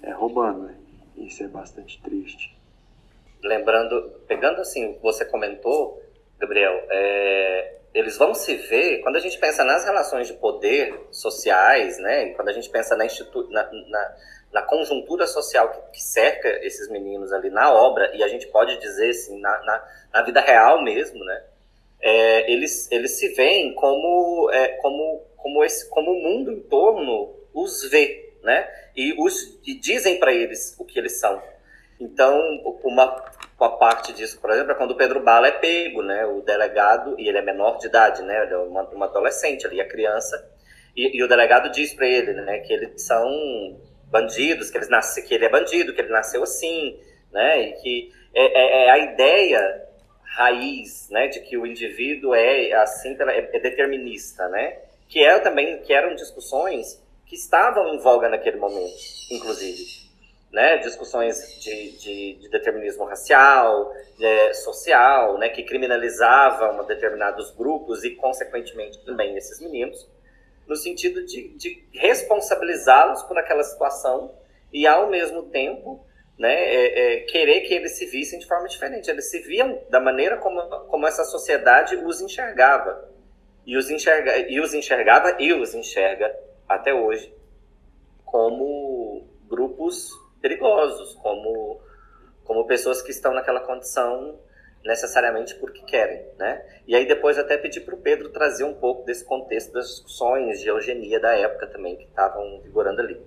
é 0.02 0.12
roubando. 0.12 0.64
Né? 0.64 0.76
Isso 1.18 1.44
é 1.44 1.48
bastante 1.48 2.02
triste. 2.02 2.58
Lembrando, 3.44 4.14
pegando 4.26 4.62
assim 4.62 4.98
você 5.02 5.26
comentou, 5.26 6.02
Gabriel, 6.40 6.82
é, 6.90 7.76
eles 7.94 8.18
vão 8.18 8.34
se 8.34 8.56
ver, 8.56 9.02
quando 9.02 9.18
a 9.18 9.20
gente 9.20 9.38
pensa 9.38 9.64
nas 9.64 9.86
relações 9.86 10.28
de 10.28 10.34
poder 10.34 11.08
sociais, 11.12 12.00
né, 12.00 12.30
quando 12.30 12.50
a 12.50 12.54
gente 12.54 12.70
pensa 12.70 12.96
na, 12.96 13.06
institu 13.06 13.48
na, 13.50 13.70
na 13.72 14.16
na 14.54 14.62
conjuntura 14.62 15.26
social 15.26 15.70
que, 15.72 15.98
que, 15.98 16.04
cerca 16.04 16.48
esses 16.66 16.88
meninos 16.90 17.34
ali 17.34 17.50
na 17.50 17.74
obra, 17.74 18.16
e 18.16 18.24
a 18.24 18.28
gente 18.28 18.48
pode 18.48 18.78
dizer 18.80 19.10
assim, 19.10 19.40
na, 19.42 19.60
na, 19.64 19.84
na 20.14 20.22
vida 20.22 20.40
real 20.40 20.84
mesmo, 20.84 21.26
né? 21.26 21.44
É, 22.00 22.52
eles, 22.52 22.92
eles 22.92 23.12
se 23.12 23.30
veem 23.30 23.74
como, 23.74 24.52
é, 24.52 24.68
como, 24.78 25.24
como, 25.38 25.64
esse, 25.64 25.90
como 25.90 26.12
o 26.12 26.22
mundo 26.22 26.52
em 26.52 26.60
torno 26.62 27.34
os 27.54 27.90
vê, 27.90 28.34
né? 28.44 28.70
E, 28.96 29.16
os, 29.20 29.60
e 29.66 29.74
dizem 29.80 30.20
para 30.20 30.32
eles 30.32 30.76
o 30.78 30.86
que 30.86 31.00
eles 31.00 31.20
são. 31.20 31.42
Então, 32.00 32.40
uma, 32.84 33.26
uma 33.58 33.78
parte 33.78 34.14
disso, 34.14 34.40
por 34.40 34.52
exemplo, 34.52 34.74
é 34.74 34.76
quando 34.76 34.92
o 34.92 34.98
Pedro 34.98 35.22
Bala 35.22 35.48
é 35.48 35.52
pego, 35.52 36.04
né? 36.04 36.26
O 36.26 36.42
delegado, 36.42 37.16
e 37.18 37.28
ele 37.28 37.38
é 37.38 37.42
menor 37.42 37.78
de 37.78 37.88
idade, 37.88 38.22
né? 38.22 38.44
Ele 38.44 38.54
é 38.54 38.58
uma, 38.58 38.84
uma 38.90 39.06
adolescente 39.06 39.66
ali, 39.66 39.80
a 39.80 39.88
criança. 39.88 40.52
E, 40.96 41.18
e 41.18 41.24
o 41.24 41.28
delegado 41.28 41.72
diz 41.72 41.94
para 41.94 42.06
ele, 42.06 42.34
né? 42.34 42.60
Que 42.60 42.74
eles 42.74 43.02
são 43.02 43.26
bandidos, 44.14 44.70
que, 44.70 44.78
eles 44.78 44.90
nasce, 44.90 45.24
que 45.24 45.34
ele 45.34 45.46
é 45.46 45.50
bandido, 45.50 45.92
que 45.92 46.00
ele 46.00 46.12
nasceu 46.12 46.44
assim, 46.44 47.00
né? 47.32 47.70
E 47.70 47.74
que 47.82 48.14
é, 48.36 48.44
é, 48.44 48.86
é 48.86 48.92
a 48.92 48.98
ideia 49.00 49.88
raiz, 50.24 51.10
né, 51.10 51.28
de 51.28 51.42
que 51.42 51.58
o 51.58 51.66
indivíduo 51.66 52.34
é 52.34 52.72
assim, 52.74 53.16
é, 53.20 53.58
é 53.58 53.60
determinista, 53.60 54.48
né? 54.50 54.78
Que 55.10 55.24
é 55.24 55.40
também 55.40 55.80
que 55.80 55.92
eram 55.92 56.16
discussões 56.16 57.02
que 57.26 57.36
estavam 57.36 57.94
em 57.94 57.98
voga 57.98 58.30
naquele 58.30 58.58
momento, 58.58 58.96
inclusive. 59.32 60.04
Né, 60.52 60.78
discussões 60.78 61.60
de, 61.64 61.98
de, 61.98 62.34
de 62.36 62.50
determinismo 62.50 63.06
racial, 63.06 63.92
é, 64.22 64.54
social, 64.54 65.40
né, 65.40 65.50
que 65.50 65.64
criminalizavam 65.64 66.86
determinados 66.86 67.50
grupos 67.50 68.04
e, 68.04 68.12
consequentemente, 68.12 69.04
também 69.04 69.36
esses 69.36 69.60
meninos 69.60 70.08
no 70.68 70.76
sentido 70.76 71.26
de, 71.26 71.50
de 71.50 71.88
responsabilizá-los 71.92 73.24
por 73.24 73.38
aquela 73.38 73.64
situação 73.64 74.34
e, 74.72 74.88
ao 74.88 75.10
mesmo 75.10 75.44
tempo, 75.44 76.06
né, 76.38 76.54
é, 76.54 76.86
é, 76.86 77.20
querer 77.22 77.62
que 77.62 77.74
eles 77.74 77.98
se 77.98 78.06
vissem 78.06 78.40
de 78.40 78.48
forma 78.48 78.68
diferente. 78.68 79.10
Eles 79.10 79.30
se 79.30 79.40
viam 79.40 79.82
da 79.90 80.00
maneira 80.00 80.38
como, 80.38 80.62
como 80.88 81.08
essa 81.08 81.24
sociedade 81.24 81.96
os 81.98 82.22
enxergava. 82.22 83.12
E 83.66 83.78
os, 83.78 83.90
enxerga, 83.90 84.38
e 84.50 84.60
os 84.60 84.74
enxergava 84.74 85.38
e 85.40 85.54
os 85.54 85.74
enxerga 85.74 86.34
até 86.68 86.94
hoje 86.94 87.34
como 88.34 89.28
grupos 89.48 90.10
perigosos, 90.42 91.14
como, 91.22 91.80
como 92.44 92.66
pessoas 92.66 93.00
que 93.00 93.12
estão 93.12 93.32
naquela 93.32 93.60
condição 93.60 94.40
necessariamente 94.84 95.56
porque 95.56 95.82
querem, 95.84 96.26
né? 96.38 96.64
E 96.86 96.96
aí 96.96 97.08
depois 97.08 97.38
até 97.38 97.58
pedi 97.58 97.80
para 97.80 97.96
o 97.96 98.02
Pedro 98.02 98.30
trazer 98.30 98.64
um 98.64 98.74
pouco 98.74 99.04
desse 99.06 99.26
contexto 99.26 99.72
das 99.72 99.88
discussões 99.88 100.60
de 100.60 100.68
eugenia 100.68 101.20
da 101.20 101.36
época 101.36 101.68
também 101.68 101.96
que 101.96 102.04
estavam 102.04 102.62
vigorando 102.62 103.02
ali. 103.02 103.22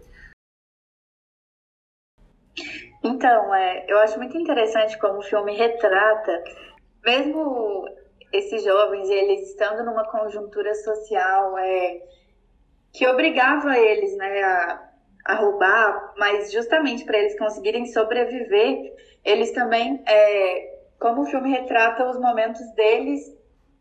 Então, 3.03 3.55
é, 3.55 3.85
eu 3.89 3.99
acho 3.99 4.19
muito 4.19 4.37
interessante 4.37 4.99
como 4.99 5.19
o 5.19 5.23
filme 5.23 5.55
retrata, 5.57 6.43
mesmo 7.05 7.85
esses 8.33 8.65
jovens, 8.65 9.09
eles 9.09 9.51
estando 9.51 9.85
numa 9.85 10.05
conjuntura 10.11 10.75
social 10.75 11.57
é, 11.59 12.03
que 12.93 13.07
obrigava 13.07 13.79
eles 13.79 14.17
né, 14.17 14.43
a, 14.43 14.91
a 15.27 15.35
roubar, 15.35 16.15
mas 16.17 16.51
justamente 16.51 17.05
para 17.05 17.19
eles 17.19 17.39
conseguirem 17.39 17.87
sobreviver, 17.87 18.93
eles 19.25 19.53
também 19.53 20.03
é, 20.07 20.76
como 20.99 21.23
o 21.23 21.27
filme 21.27 21.51
retrata 21.51 22.09
os 22.09 22.19
momentos 22.19 22.61
deles 22.75 23.23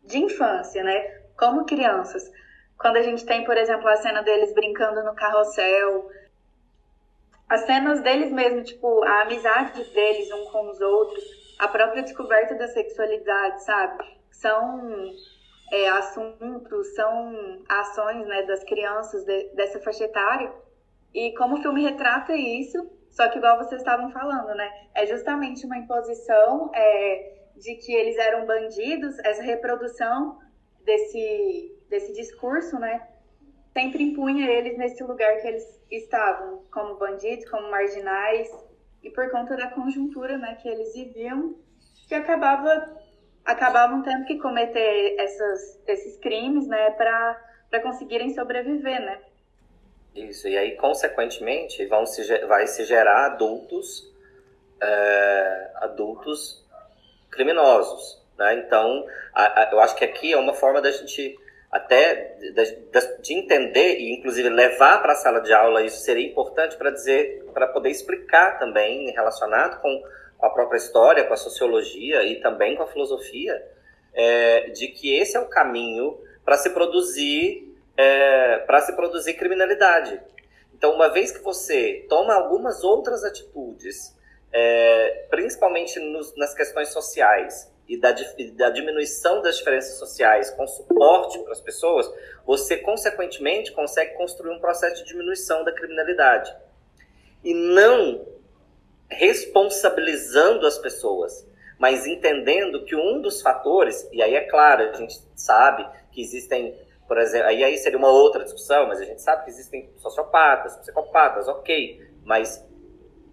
de 0.04 0.18
infância, 0.18 0.82
né? 0.82 1.20
Como 1.38 1.64
crianças. 1.64 2.30
Quando 2.78 2.96
a 2.96 3.02
gente 3.02 3.24
tem, 3.24 3.44
por 3.44 3.56
exemplo, 3.56 3.88
a 3.88 3.96
cena 3.96 4.22
deles 4.22 4.52
brincando 4.54 5.02
no 5.02 5.14
carrossel, 5.14 6.10
as 7.48 7.60
cenas 7.62 8.00
deles 8.00 8.30
mesmo, 8.32 8.62
tipo, 8.62 9.04
a 9.04 9.22
amizade 9.22 9.82
deles 9.92 10.30
um 10.32 10.50
com 10.50 10.68
os 10.68 10.80
outros, 10.80 11.24
a 11.58 11.68
própria 11.68 12.02
descoberta 12.02 12.54
da 12.54 12.68
sexualidade, 12.68 13.64
sabe? 13.64 14.04
São 14.30 15.10
é, 15.72 15.88
assuntos, 15.88 16.94
são 16.94 17.62
ações 17.68 18.26
né, 18.26 18.42
das 18.42 18.62
crianças 18.64 19.24
de, 19.24 19.54
dessa 19.54 19.80
faixa 19.80 20.04
etária. 20.04 20.52
E 21.14 21.32
como 21.34 21.56
o 21.56 21.62
filme 21.62 21.82
retrata 21.82 22.34
isso, 22.34 22.90
só 23.16 23.30
que, 23.30 23.38
igual 23.38 23.56
vocês 23.56 23.80
estavam 23.80 24.10
falando, 24.10 24.54
né? 24.54 24.70
É 24.94 25.06
justamente 25.06 25.64
uma 25.64 25.78
imposição 25.78 26.70
é, 26.74 27.32
de 27.56 27.74
que 27.76 27.94
eles 27.94 28.14
eram 28.18 28.44
bandidos, 28.44 29.18
essa 29.20 29.42
reprodução 29.42 30.38
desse, 30.84 31.74
desse 31.88 32.12
discurso, 32.12 32.78
né? 32.78 33.08
Sempre 33.72 34.02
impunha 34.02 34.50
eles 34.50 34.76
nesse 34.76 35.02
lugar 35.02 35.34
que 35.40 35.48
eles 35.48 35.64
estavam, 35.90 36.62
como 36.70 36.96
bandidos, 36.96 37.48
como 37.48 37.70
marginais, 37.70 38.50
e 39.02 39.10
por 39.10 39.30
conta 39.30 39.56
da 39.56 39.70
conjuntura 39.70 40.36
né, 40.36 40.56
que 40.56 40.68
eles 40.68 40.92
viviam, 40.92 41.56
que 42.08 42.14
acabava, 42.14 42.98
acabavam 43.46 44.02
tendo 44.02 44.26
que 44.26 44.38
cometer 44.38 45.16
essas, 45.18 45.82
esses 45.86 46.18
crimes 46.18 46.66
né, 46.66 46.90
para 46.90 47.80
conseguirem 47.82 48.34
sobreviver, 48.34 49.00
né? 49.00 49.22
Isso, 50.16 50.48
e 50.48 50.56
aí, 50.56 50.76
consequentemente, 50.76 51.84
vão 51.86 52.06
se, 52.06 52.24
vai 52.46 52.66
se 52.66 52.84
gerar 52.84 53.26
adultos, 53.26 54.10
é, 54.80 55.70
adultos 55.76 56.64
criminosos. 57.30 58.24
Né? 58.38 58.54
Então, 58.54 59.06
a, 59.34 59.62
a, 59.62 59.72
eu 59.72 59.80
acho 59.80 59.94
que 59.94 60.04
aqui 60.04 60.32
é 60.32 60.38
uma 60.38 60.54
forma 60.54 60.80
da 60.80 60.90
gente 60.90 61.38
até 61.70 62.36
de, 62.54 63.22
de 63.22 63.34
entender 63.34 63.98
e 63.98 64.14
inclusive 64.14 64.48
levar 64.48 65.02
para 65.02 65.12
a 65.12 65.16
sala 65.16 65.40
de 65.40 65.52
aula 65.52 65.82
isso 65.82 65.98
seria 65.98 66.26
importante 66.26 66.76
para 66.76 66.90
dizer, 66.90 67.44
para 67.52 67.66
poder 67.66 67.90
explicar 67.90 68.58
também 68.58 69.10
relacionado 69.10 69.80
com, 69.82 70.02
a 70.40 70.50
própria 70.50 70.78
história, 70.78 71.24
com 71.24 71.34
a 71.34 71.36
sociologia 71.36 72.22
e 72.24 72.40
também 72.40 72.76
com 72.76 72.82
a 72.82 72.86
filosofia, 72.86 73.62
é, 74.14 74.70
de 74.70 74.88
que 74.88 75.14
esse 75.14 75.36
é 75.36 75.40
o 75.40 75.48
caminho 75.48 76.18
para 76.44 76.56
se 76.56 76.70
produzir 76.70 77.65
é, 77.96 78.58
para 78.58 78.80
se 78.80 78.92
produzir 78.94 79.34
criminalidade. 79.34 80.20
Então, 80.74 80.94
uma 80.94 81.08
vez 81.08 81.32
que 81.32 81.42
você 81.42 82.04
toma 82.08 82.34
algumas 82.34 82.84
outras 82.84 83.24
atitudes, 83.24 84.14
é, 84.52 85.26
principalmente 85.30 85.98
nos, 85.98 86.36
nas 86.36 86.54
questões 86.54 86.88
sociais, 86.88 87.72
e 87.88 87.96
da, 87.96 88.14
da 88.54 88.70
diminuição 88.70 89.40
das 89.40 89.58
diferenças 89.58 89.98
sociais 89.98 90.50
com 90.50 90.66
suporte 90.66 91.38
para 91.40 91.52
as 91.52 91.60
pessoas, 91.60 92.10
você, 92.44 92.76
consequentemente, 92.76 93.72
consegue 93.72 94.14
construir 94.14 94.50
um 94.50 94.58
processo 94.58 94.96
de 94.96 95.04
diminuição 95.04 95.64
da 95.64 95.72
criminalidade. 95.72 96.54
E 97.44 97.54
não 97.54 98.26
responsabilizando 99.08 100.66
as 100.66 100.78
pessoas, 100.78 101.46
mas 101.78 102.06
entendendo 102.06 102.84
que 102.84 102.96
um 102.96 103.20
dos 103.20 103.40
fatores, 103.40 104.08
e 104.12 104.20
aí 104.20 104.34
é 104.34 104.40
claro, 104.40 104.90
a 104.90 104.92
gente 104.94 105.20
sabe 105.36 105.86
que 106.10 106.20
existem, 106.20 106.76
por 107.06 107.18
exemplo, 107.18 107.48
aí, 107.48 107.62
aí 107.62 107.76
seria 107.78 107.98
uma 107.98 108.10
outra 108.10 108.42
discussão, 108.42 108.86
mas 108.88 109.00
a 109.00 109.04
gente 109.04 109.22
sabe 109.22 109.44
que 109.44 109.50
existem 109.50 109.90
sociopatas, 109.96 110.76
psicopatas, 110.78 111.48
ok, 111.48 112.00
mas 112.24 112.64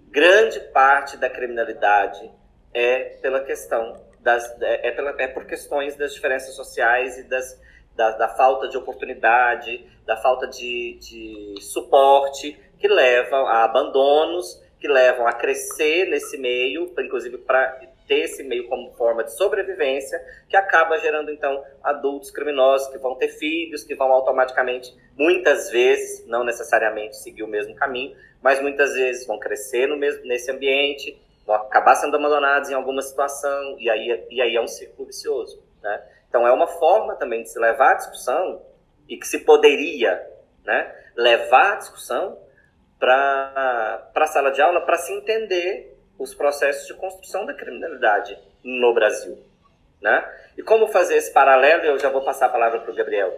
grande 0.09 0.59
parte 0.71 1.17
da 1.17 1.29
criminalidade 1.29 2.31
é 2.73 3.17
pela 3.21 3.41
questão 3.41 3.99
das, 4.19 4.45
é, 4.61 4.87
é, 4.87 4.91
pela, 4.91 5.09
é 5.19 5.27
por 5.27 5.45
questões 5.45 5.95
das 5.95 6.13
diferenças 6.13 6.55
sociais 6.55 7.17
e 7.17 7.23
das, 7.23 7.59
da, 7.95 8.11
da 8.11 8.27
falta 8.29 8.67
de 8.67 8.77
oportunidade, 8.77 9.85
da 10.05 10.17
falta 10.17 10.47
de, 10.47 10.97
de 10.99 11.61
suporte, 11.61 12.59
que 12.77 12.87
levam 12.87 13.47
a 13.47 13.63
abandonos, 13.63 14.61
que 14.79 14.87
levam 14.87 15.27
a 15.27 15.33
crescer 15.33 16.07
nesse 16.09 16.37
meio, 16.37 16.93
inclusive 16.99 17.37
para 17.39 17.79
ter 18.07 18.21
esse 18.21 18.43
meio 18.43 18.67
como 18.67 18.91
forma 18.93 19.23
de 19.23 19.35
sobrevivência, 19.35 20.19
que 20.49 20.55
acaba 20.55 20.99
gerando 20.99 21.31
então 21.31 21.63
adultos 21.83 22.31
criminosos 22.31 22.87
que 22.89 22.97
vão 22.97 23.15
ter 23.15 23.29
filhos, 23.29 23.83
que 23.83 23.95
vão 23.95 24.11
automaticamente, 24.11 24.95
muitas 25.17 25.69
vezes, 25.69 26.25
não 26.27 26.43
necessariamente 26.43 27.17
seguir 27.17 27.43
o 27.43 27.47
mesmo 27.47 27.75
caminho, 27.75 28.15
mas 28.41 28.61
muitas 28.61 28.93
vezes 28.93 29.25
vão 29.25 29.39
crescer 29.39 29.87
no 29.87 29.97
mesmo, 29.97 30.25
nesse 30.25 30.51
ambiente, 30.51 31.19
vão 31.45 31.55
acabar 31.55 31.95
sendo 31.95 32.15
abandonados 32.15 32.69
em 32.69 32.73
alguma 32.73 33.01
situação, 33.01 33.77
e 33.79 33.89
aí, 33.89 34.25
e 34.29 34.41
aí 34.41 34.55
é 34.55 34.61
um 34.61 34.67
círculo 34.67 35.07
vicioso. 35.07 35.63
Né? 35.81 36.03
Então, 36.29 36.47
é 36.47 36.51
uma 36.51 36.67
forma 36.67 37.15
também 37.15 37.43
de 37.43 37.49
se 37.49 37.59
levar 37.59 37.91
a 37.91 37.95
discussão, 37.95 38.61
e 39.07 39.17
que 39.17 39.27
se 39.27 39.39
poderia 39.39 40.25
né, 40.63 40.95
levar 41.15 41.73
a 41.73 41.75
discussão 41.75 42.37
para 42.99 44.11
a 44.15 44.27
sala 44.27 44.51
de 44.51 44.61
aula 44.61 44.81
para 44.81 44.97
se 44.97 45.13
entender 45.13 45.92
os 46.23 46.33
processos 46.33 46.87
de 46.87 46.93
construção 46.93 47.45
da 47.45 47.53
criminalidade 47.53 48.37
no 48.63 48.93
Brasil. 48.93 49.37
Né? 50.01 50.25
E 50.57 50.63
como 50.63 50.87
fazer 50.87 51.17
esse 51.17 51.31
paralelo, 51.31 51.83
eu 51.83 51.99
já 51.99 52.09
vou 52.09 52.23
passar 52.23 52.47
a 52.47 52.49
palavra 52.49 52.79
para 52.79 52.91
o 52.91 52.95
Gabriel. 52.95 53.33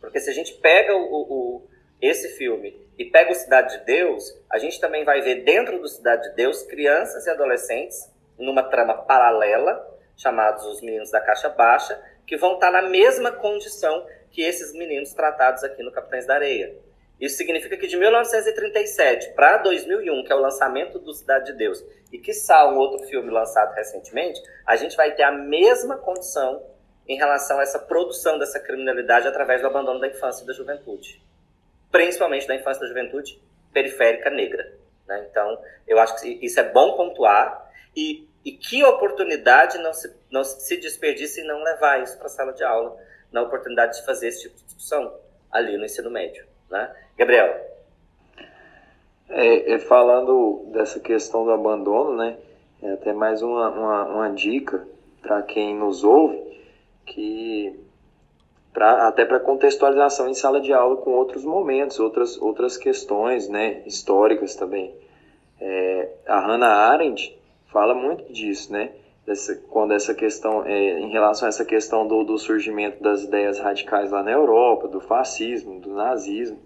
Porque 0.00 0.20
se 0.20 0.30
a 0.30 0.32
gente 0.32 0.54
pega 0.54 0.94
o, 0.94 1.00
o 1.00 1.68
esse 2.00 2.36
filme 2.36 2.80
e 2.96 3.04
pega 3.04 3.32
o 3.32 3.34
Cidade 3.34 3.78
de 3.78 3.84
Deus, 3.84 4.24
a 4.50 4.58
gente 4.58 4.80
também 4.80 5.04
vai 5.04 5.20
ver 5.20 5.42
dentro 5.42 5.80
do 5.80 5.88
Cidade 5.88 6.28
de 6.30 6.36
Deus 6.36 6.62
crianças 6.62 7.26
e 7.26 7.30
adolescentes 7.30 8.12
numa 8.38 8.62
trama 8.62 8.94
paralela, 8.94 9.98
chamados 10.16 10.64
os 10.64 10.80
meninos 10.80 11.10
da 11.10 11.20
caixa 11.20 11.48
baixa, 11.48 12.00
que 12.26 12.36
vão 12.36 12.54
estar 12.54 12.70
na 12.70 12.82
mesma 12.82 13.32
condição 13.32 14.06
que 14.30 14.42
esses 14.42 14.72
meninos 14.72 15.12
tratados 15.12 15.64
aqui 15.64 15.82
no 15.82 15.90
Capitães 15.90 16.26
da 16.26 16.34
Areia. 16.34 16.76
Isso 17.20 17.36
significa 17.36 17.76
que 17.76 17.86
de 17.86 17.96
1937 17.96 19.32
para 19.34 19.58
2001, 19.58 20.24
que 20.24 20.32
é 20.32 20.34
o 20.36 20.40
lançamento 20.40 20.98
do 20.98 21.12
Cidade 21.12 21.52
de 21.52 21.58
Deus, 21.58 21.84
e 22.12 22.18
que 22.18 22.32
um 22.70 22.76
outro 22.76 23.06
filme 23.06 23.30
lançado 23.30 23.74
recentemente, 23.74 24.40
a 24.66 24.76
gente 24.76 24.96
vai 24.96 25.14
ter 25.14 25.24
a 25.24 25.32
mesma 25.32 25.98
condição 25.98 26.62
em 27.06 27.16
relação 27.16 27.58
a 27.58 27.62
essa 27.62 27.78
produção 27.78 28.38
dessa 28.38 28.60
criminalidade 28.60 29.26
através 29.26 29.60
do 29.60 29.66
abandono 29.66 30.00
da 30.00 30.08
infância 30.08 30.44
e 30.44 30.46
da 30.46 30.52
juventude 30.52 31.22
principalmente 31.90 32.46
da 32.46 32.54
infância 32.54 32.78
e 32.78 32.82
da 32.82 32.88
juventude 32.88 33.42
periférica 33.72 34.30
negra. 34.30 34.72
Né? 35.06 35.26
Então, 35.30 35.60
eu 35.86 35.98
acho 35.98 36.20
que 36.20 36.38
isso 36.42 36.60
é 36.60 36.64
bom 36.70 36.96
pontuar 36.96 37.70
e, 37.96 38.28
e 38.44 38.52
que 38.52 38.82
oportunidade 38.84 39.78
não 39.78 39.92
se, 39.92 40.14
não 40.30 40.44
se 40.44 40.76
desperdice 40.76 41.40
e 41.40 41.44
não 41.44 41.62
levar 41.62 42.02
isso 42.02 42.16
para 42.16 42.26
a 42.26 42.30
sala 42.30 42.52
de 42.52 42.62
aula, 42.62 42.96
na 43.32 43.42
oportunidade 43.42 43.98
de 43.98 44.06
fazer 44.06 44.28
esse 44.28 44.42
tipo 44.42 44.56
de 44.56 44.64
discussão 44.64 45.18
ali 45.50 45.76
no 45.76 45.84
ensino 45.84 46.10
médio. 46.10 46.46
Né? 46.70 46.94
Gabriel. 47.16 47.68
É, 49.28 49.72
é, 49.72 49.78
falando 49.78 50.64
dessa 50.72 50.98
questão 51.00 51.44
do 51.44 51.50
abandono, 51.50 52.16
né? 52.16 52.36
É 52.82 52.92
até 52.92 53.12
mais 53.12 53.42
uma, 53.42 53.68
uma, 53.68 54.04
uma 54.06 54.30
dica 54.30 54.86
para 55.20 55.42
quem 55.42 55.76
nos 55.76 56.04
ouve, 56.04 56.40
que 57.04 57.78
pra, 58.72 59.08
até 59.08 59.24
para 59.24 59.40
contextualização 59.40 60.28
em 60.28 60.34
sala 60.34 60.60
de 60.60 60.72
aula 60.72 60.96
com 60.96 61.10
outros 61.10 61.44
momentos, 61.44 61.98
outras, 61.98 62.40
outras 62.40 62.76
questões 62.76 63.48
né, 63.48 63.82
históricas 63.84 64.54
também. 64.54 64.94
É, 65.60 66.08
a 66.26 66.38
Hannah 66.40 66.72
Arendt 66.90 67.36
fala 67.66 67.94
muito 67.94 68.32
disso, 68.32 68.72
né? 68.72 68.92
Dessa, 69.28 69.56
quando 69.68 69.92
essa 69.92 70.14
questão, 70.14 70.64
é, 70.64 71.00
em 71.00 71.10
relação 71.10 71.44
a 71.44 71.50
essa 71.50 71.62
questão 71.62 72.06
do, 72.06 72.24
do 72.24 72.38
surgimento 72.38 73.02
das 73.02 73.24
ideias 73.24 73.58
radicais 73.58 74.10
lá 74.10 74.22
na 74.22 74.30
Europa, 74.30 74.88
do 74.88 75.02
fascismo, 75.02 75.78
do 75.78 75.92
nazismo, 75.92 76.58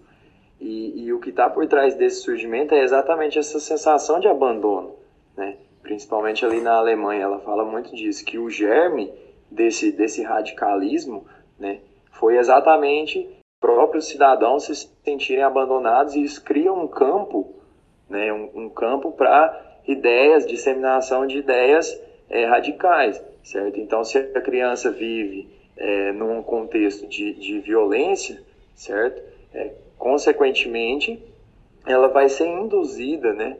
e, 0.61 1.03
e 1.03 1.11
o 1.11 1.19
que 1.19 1.29
está 1.29 1.49
por 1.49 1.67
trás 1.67 1.93
desse 1.95 2.21
surgimento 2.21 2.73
é 2.73 2.81
exatamente 2.81 3.37
essa 3.37 3.59
sensação 3.59 4.17
de 4.17 4.29
abandono, 4.29 4.95
né? 5.35 5.57
principalmente 5.81 6.45
ali 6.45 6.61
na 6.61 6.75
Alemanha, 6.75 7.23
ela 7.23 7.39
fala 7.39 7.65
muito 7.65 7.93
disso, 7.93 8.23
que 8.23 8.39
o 8.39 8.49
germe 8.49 9.11
desse, 9.51 9.91
desse 9.91 10.23
radicalismo 10.23 11.25
né, 11.59 11.81
foi 12.13 12.37
exatamente 12.37 13.29
próprios 13.59 14.07
cidadãos 14.07 14.67
se 14.67 14.89
sentirem 15.03 15.43
abandonados 15.43 16.15
e 16.15 16.23
isso 16.23 16.41
cria 16.41 16.71
um 16.71 16.87
campo, 16.87 17.55
né, 18.09 18.31
um, 18.31 18.51
um 18.55 18.69
campo 18.69 19.11
para 19.11 19.81
ideias, 19.85 20.47
disseminação 20.47 21.27
de 21.27 21.39
ideias 21.39 22.01
é, 22.29 22.45
radicais, 22.45 23.23
certo? 23.43 23.79
Então, 23.79 24.03
se 24.03 24.17
a 24.17 24.41
criança 24.41 24.91
vive 24.91 25.49
é, 25.77 26.11
num 26.11 26.41
contexto 26.41 27.07
de, 27.07 27.33
de 27.33 27.59
violência, 27.59 28.41
certo? 28.75 29.21
É, 29.53 29.71
consequentemente, 29.97 31.21
ela 31.85 32.07
vai 32.07 32.29
ser 32.29 32.47
induzida, 32.47 33.33
né? 33.33 33.57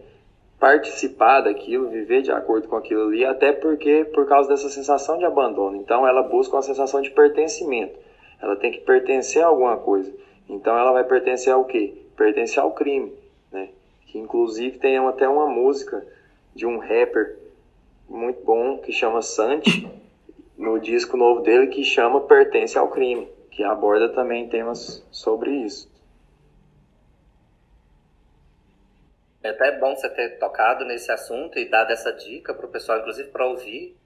participar 0.63 1.41
daquilo, 1.41 1.89
viver 1.89 2.21
de 2.21 2.31
acordo 2.31 2.69
com 2.69 2.77
aquilo 2.77 3.07
ali, 3.07 3.25
até 3.25 3.51
porque 3.51 4.05
por 4.05 4.25
causa 4.25 4.47
dessa 4.47 4.69
sensação 4.69 5.17
de 5.17 5.25
abandono. 5.25 5.75
Então 5.75 6.07
ela 6.07 6.23
busca 6.23 6.55
uma 6.55 6.61
sensação 6.61 7.01
de 7.01 7.11
pertencimento. 7.11 7.99
Ela 8.41 8.55
tem 8.55 8.71
que 8.71 8.79
pertencer 8.79 9.43
a 9.43 9.47
alguma 9.47 9.75
coisa. 9.75 10.09
Então 10.47 10.77
ela 10.77 10.93
vai 10.93 11.03
pertencer 11.03 11.51
ao 11.51 11.65
quê? 11.65 11.93
Pertencer 12.15 12.63
ao 12.63 12.71
crime, 12.71 13.11
né? 13.51 13.71
Que 14.07 14.17
inclusive 14.17 14.77
tem 14.77 14.97
até 14.99 15.27
uma 15.27 15.47
música 15.47 16.01
de 16.55 16.65
um 16.65 16.77
rapper 16.77 17.37
muito 18.13 18.43
bom 18.43 18.77
que 18.77 18.91
chama 18.91 19.21
Santi, 19.23 19.91
no 20.55 20.79
disco 20.79 21.17
novo 21.17 21.41
dele 21.41 21.67
que 21.67 21.83
chama 21.83 22.21
Pertence 22.21 22.77
ao 22.77 22.89
Crime, 22.89 23.27
que 23.49 23.63
aborda 23.63 24.09
também 24.09 24.47
temas 24.47 25.05
sobre 25.11 25.51
isso. 25.51 25.91
É 29.41 29.49
até 29.49 29.77
bom 29.77 29.95
você 29.95 30.07
ter 30.09 30.37
tocado 30.37 30.85
nesse 30.85 31.11
assunto 31.11 31.57
e 31.57 31.67
dado 31.67 31.91
essa 31.91 32.13
dica 32.13 32.53
para 32.53 32.65
o 32.65 32.69
pessoal, 32.69 32.99
inclusive 32.99 33.29
para 33.29 33.47
ouvir 33.47 33.97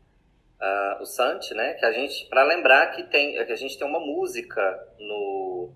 uh, 0.60 1.02
o 1.02 1.06
Santi, 1.06 1.54
né? 1.54 1.74
Que 1.74 1.86
a 1.86 1.92
gente, 1.92 2.28
para 2.28 2.44
lembrar 2.44 2.88
que 2.88 3.04
tem, 3.04 3.34
que 3.34 3.52
a 3.52 3.56
gente 3.56 3.78
tem 3.78 3.88
uma 3.88 4.00
música 4.00 4.88
no, 4.98 5.70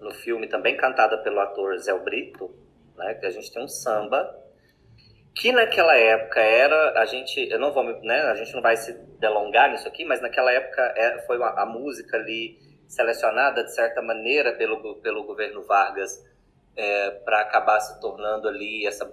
no 0.00 0.10
filme 0.12 0.48
também 0.48 0.76
cantada 0.76 1.16
pelo 1.18 1.40
ator 1.40 1.78
Zé 1.78 1.96
Brito, 1.98 2.50
né? 2.96 3.14
Que 3.14 3.24
a 3.24 3.30
gente 3.30 3.50
tem 3.50 3.62
um 3.64 3.68
samba 3.68 4.43
que 5.34 5.50
naquela 5.52 5.96
época 5.96 6.40
era 6.40 7.00
a 7.00 7.04
gente, 7.04 7.48
eu 7.50 7.58
não 7.58 7.72
vou, 7.72 7.82
né? 8.02 8.22
A 8.22 8.34
gente 8.34 8.54
não 8.54 8.62
vai 8.62 8.76
se 8.76 8.92
delongar 9.18 9.70
nisso 9.70 9.88
aqui, 9.88 10.04
mas 10.04 10.20
naquela 10.20 10.52
época 10.52 10.82
é, 10.96 11.18
foi 11.26 11.36
uma, 11.36 11.50
a 11.60 11.66
música 11.66 12.16
ali 12.16 12.58
selecionada 12.86 13.64
de 13.64 13.74
certa 13.74 14.00
maneira 14.00 14.52
pelo 14.52 14.96
pelo 14.96 15.24
governo 15.24 15.62
Vargas 15.64 16.24
é, 16.76 17.10
para 17.10 17.40
acabar 17.40 17.80
se 17.80 18.00
tornando 18.00 18.48
ali 18.48 18.86
essa 18.86 19.10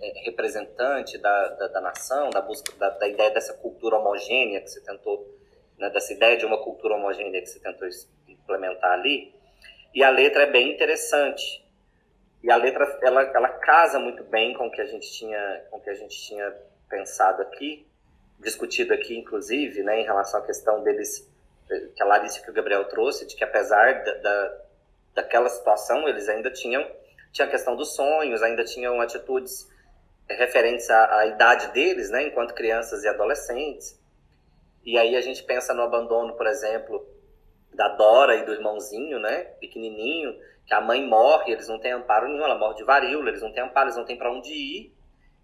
é, 0.00 0.24
representante 0.24 1.18
da, 1.18 1.48
da, 1.48 1.68
da, 1.68 1.80
nação, 1.80 2.30
da 2.30 2.40
busca 2.40 2.72
da, 2.76 2.90
da, 2.90 3.08
ideia 3.08 3.30
dessa 3.30 3.54
cultura 3.54 3.96
homogênea 3.96 4.60
que 4.60 4.68
você 4.68 4.82
tentou, 4.82 5.26
né, 5.78 5.90
dessa 5.90 6.12
ideia 6.12 6.36
de 6.36 6.44
uma 6.44 6.62
cultura 6.62 6.94
homogênea 6.94 7.40
que 7.40 7.48
você 7.48 7.60
tentou 7.60 7.88
implementar 8.28 8.92
ali. 8.92 9.34
E 9.94 10.02
a 10.02 10.10
letra 10.10 10.42
é 10.42 10.50
bem 10.50 10.72
interessante. 10.72 11.63
E 12.44 12.50
a 12.50 12.56
letra 12.56 12.98
ela, 13.00 13.22
ela 13.22 13.48
casa 13.48 13.98
muito 13.98 14.22
bem 14.22 14.52
com 14.52 14.66
o 14.66 14.70
que 14.70 14.82
a 14.82 14.84
gente 14.84 15.10
tinha 15.10 15.64
com 15.70 15.78
o 15.78 15.80
que 15.80 15.88
a 15.88 15.94
gente 15.94 16.14
tinha 16.14 16.54
pensado 16.90 17.40
aqui, 17.40 17.86
discutido 18.38 18.92
aqui, 18.92 19.16
inclusive, 19.16 19.82
né, 19.82 20.02
em 20.02 20.04
relação 20.04 20.40
à 20.40 20.44
questão 20.44 20.82
deles, 20.82 21.26
que 21.96 22.02
a 22.02 22.04
Larissa 22.04 22.42
que 22.42 22.50
o 22.50 22.52
Gabriel 22.52 22.84
trouxe, 22.84 23.26
de 23.26 23.34
que 23.34 23.42
apesar 23.42 24.04
da, 24.04 24.12
da, 24.18 24.60
daquela 25.14 25.48
situação, 25.48 26.06
eles 26.06 26.28
ainda 26.28 26.50
tinham, 26.50 26.86
tinha 27.32 27.48
a 27.48 27.50
questão 27.50 27.74
dos 27.76 27.96
sonhos, 27.96 28.42
ainda 28.42 28.62
tinham 28.62 29.00
atitudes 29.00 29.66
referentes 30.28 30.90
à, 30.90 31.20
à 31.20 31.26
idade 31.26 31.68
deles, 31.68 32.10
né, 32.10 32.24
enquanto 32.24 32.52
crianças 32.52 33.04
e 33.04 33.08
adolescentes. 33.08 33.98
E 34.84 34.98
aí 34.98 35.16
a 35.16 35.22
gente 35.22 35.42
pensa 35.44 35.72
no 35.72 35.80
abandono, 35.80 36.34
por 36.34 36.46
exemplo, 36.46 37.03
da 37.74 37.88
Dora 37.88 38.36
e 38.36 38.44
do 38.44 38.52
irmãozinho, 38.52 39.18
né, 39.18 39.44
pequenininho, 39.60 40.38
que 40.66 40.74
a 40.74 40.80
mãe 40.80 41.06
morre, 41.06 41.52
eles 41.52 41.68
não 41.68 41.78
têm 41.78 41.92
amparo 41.92 42.28
nenhum, 42.28 42.44
ela 42.44 42.58
morre 42.58 42.76
de 42.76 42.84
varíola, 42.84 43.28
eles 43.28 43.42
não 43.42 43.52
têm 43.52 43.62
amparo, 43.62 43.86
eles 43.86 43.96
não 43.96 44.04
têm 44.04 44.16
para 44.16 44.32
onde 44.32 44.52
ir, 44.52 44.94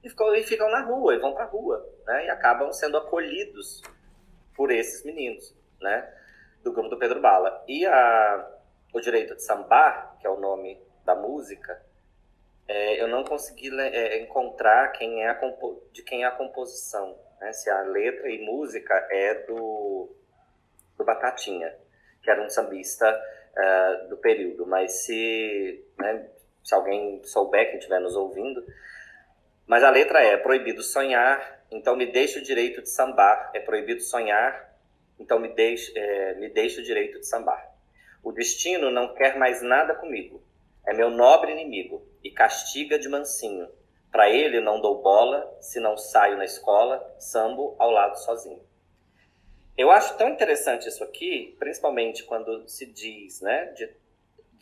e 0.02 0.08
ficam, 0.08 0.34
e 0.34 0.42
ficam 0.42 0.70
na 0.70 0.82
rua, 0.82 1.14
e 1.14 1.18
vão 1.18 1.34
para 1.34 1.44
a 1.44 1.48
rua, 1.48 1.86
né, 2.06 2.26
e 2.26 2.30
acabam 2.30 2.72
sendo 2.72 2.96
acolhidos 2.96 3.82
por 4.54 4.70
esses 4.70 5.04
meninos, 5.04 5.54
né, 5.80 6.12
do 6.62 6.72
grupo 6.72 6.88
do 6.88 6.98
Pedro 6.98 7.20
Bala. 7.20 7.62
E 7.66 7.86
a, 7.86 8.50
o 8.92 9.00
Direito 9.00 9.34
de 9.34 9.44
Sambar, 9.44 10.16
que 10.20 10.26
é 10.26 10.30
o 10.30 10.40
nome 10.40 10.80
da 11.04 11.14
música, 11.14 11.82
é, 12.68 13.02
eu 13.02 13.08
não 13.08 13.24
consegui 13.24 13.68
é, 13.80 14.22
encontrar 14.22 14.92
quem 14.92 15.24
é 15.24 15.28
a 15.28 15.40
de 15.92 16.02
quem 16.02 16.22
é 16.22 16.26
a 16.26 16.30
composição, 16.30 17.18
né, 17.40 17.52
se 17.52 17.68
a 17.68 17.82
letra 17.82 18.30
e 18.30 18.44
música 18.44 18.94
é 19.10 19.34
do, 19.46 20.14
do 20.96 21.04
Batatinha, 21.04 21.74
que 22.22 22.30
era 22.30 22.42
um 22.42 22.50
sambista 22.50 23.08
uh, 23.08 24.08
do 24.08 24.16
período. 24.16 24.66
Mas 24.66 25.04
se, 25.04 25.84
né, 25.98 26.28
se 26.62 26.74
alguém 26.74 27.22
souber, 27.24 27.68
quem 27.68 27.78
estiver 27.78 28.00
nos 28.00 28.16
ouvindo. 28.16 28.64
Mas 29.66 29.82
a 29.84 29.90
letra 29.90 30.20
é: 30.22 30.36
proibido 30.36 30.82
sonhar, 30.82 31.64
então 31.70 31.96
me 31.96 32.06
deixe 32.06 32.38
o 32.38 32.42
direito 32.42 32.82
de 32.82 32.90
sambar. 32.90 33.50
É 33.54 33.60
proibido 33.60 34.00
sonhar, 34.00 34.74
então 35.18 35.38
me 35.38 35.48
deixe, 35.48 35.92
é, 35.96 36.34
me 36.34 36.48
deixe 36.48 36.80
o 36.80 36.84
direito 36.84 37.18
de 37.20 37.26
sambar. 37.26 37.70
O 38.22 38.32
destino 38.32 38.90
não 38.90 39.14
quer 39.14 39.38
mais 39.38 39.62
nada 39.62 39.94
comigo. 39.94 40.42
É 40.86 40.92
meu 40.92 41.10
nobre 41.10 41.52
inimigo 41.52 42.06
e 42.22 42.30
castiga 42.30 42.98
de 42.98 43.08
mansinho. 43.08 43.68
Para 44.10 44.28
ele 44.28 44.60
não 44.60 44.80
dou 44.80 45.02
bola, 45.02 45.56
se 45.60 45.78
não 45.78 45.96
saio 45.96 46.36
na 46.36 46.44
escola, 46.44 47.14
sambo 47.18 47.76
ao 47.78 47.90
lado 47.90 48.16
sozinho. 48.18 48.60
Eu 49.80 49.90
acho 49.90 50.14
tão 50.18 50.28
interessante 50.28 50.90
isso 50.90 51.02
aqui, 51.02 51.56
principalmente 51.58 52.24
quando 52.24 52.68
se 52.68 52.84
diz, 52.84 53.40
né, 53.40 53.64
de 53.72 53.90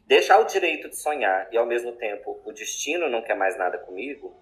deixar 0.06 0.38
o 0.38 0.44
direito 0.44 0.88
de 0.88 0.96
sonhar 0.96 1.48
e 1.52 1.58
ao 1.58 1.66
mesmo 1.66 1.90
tempo 1.90 2.40
o 2.44 2.52
destino 2.52 3.08
não 3.08 3.20
quer 3.20 3.34
mais 3.34 3.58
nada 3.58 3.78
comigo. 3.78 4.40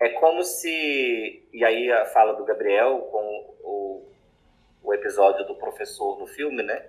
É 0.00 0.10
como 0.10 0.44
se, 0.44 1.44
e 1.52 1.64
aí 1.64 1.90
a 1.90 2.04
fala 2.04 2.34
do 2.34 2.44
Gabriel 2.44 3.00
com 3.10 3.56
o, 3.64 4.12
o 4.84 4.94
episódio 4.94 5.44
do 5.44 5.56
professor 5.56 6.16
no 6.20 6.28
filme, 6.28 6.62
né, 6.62 6.88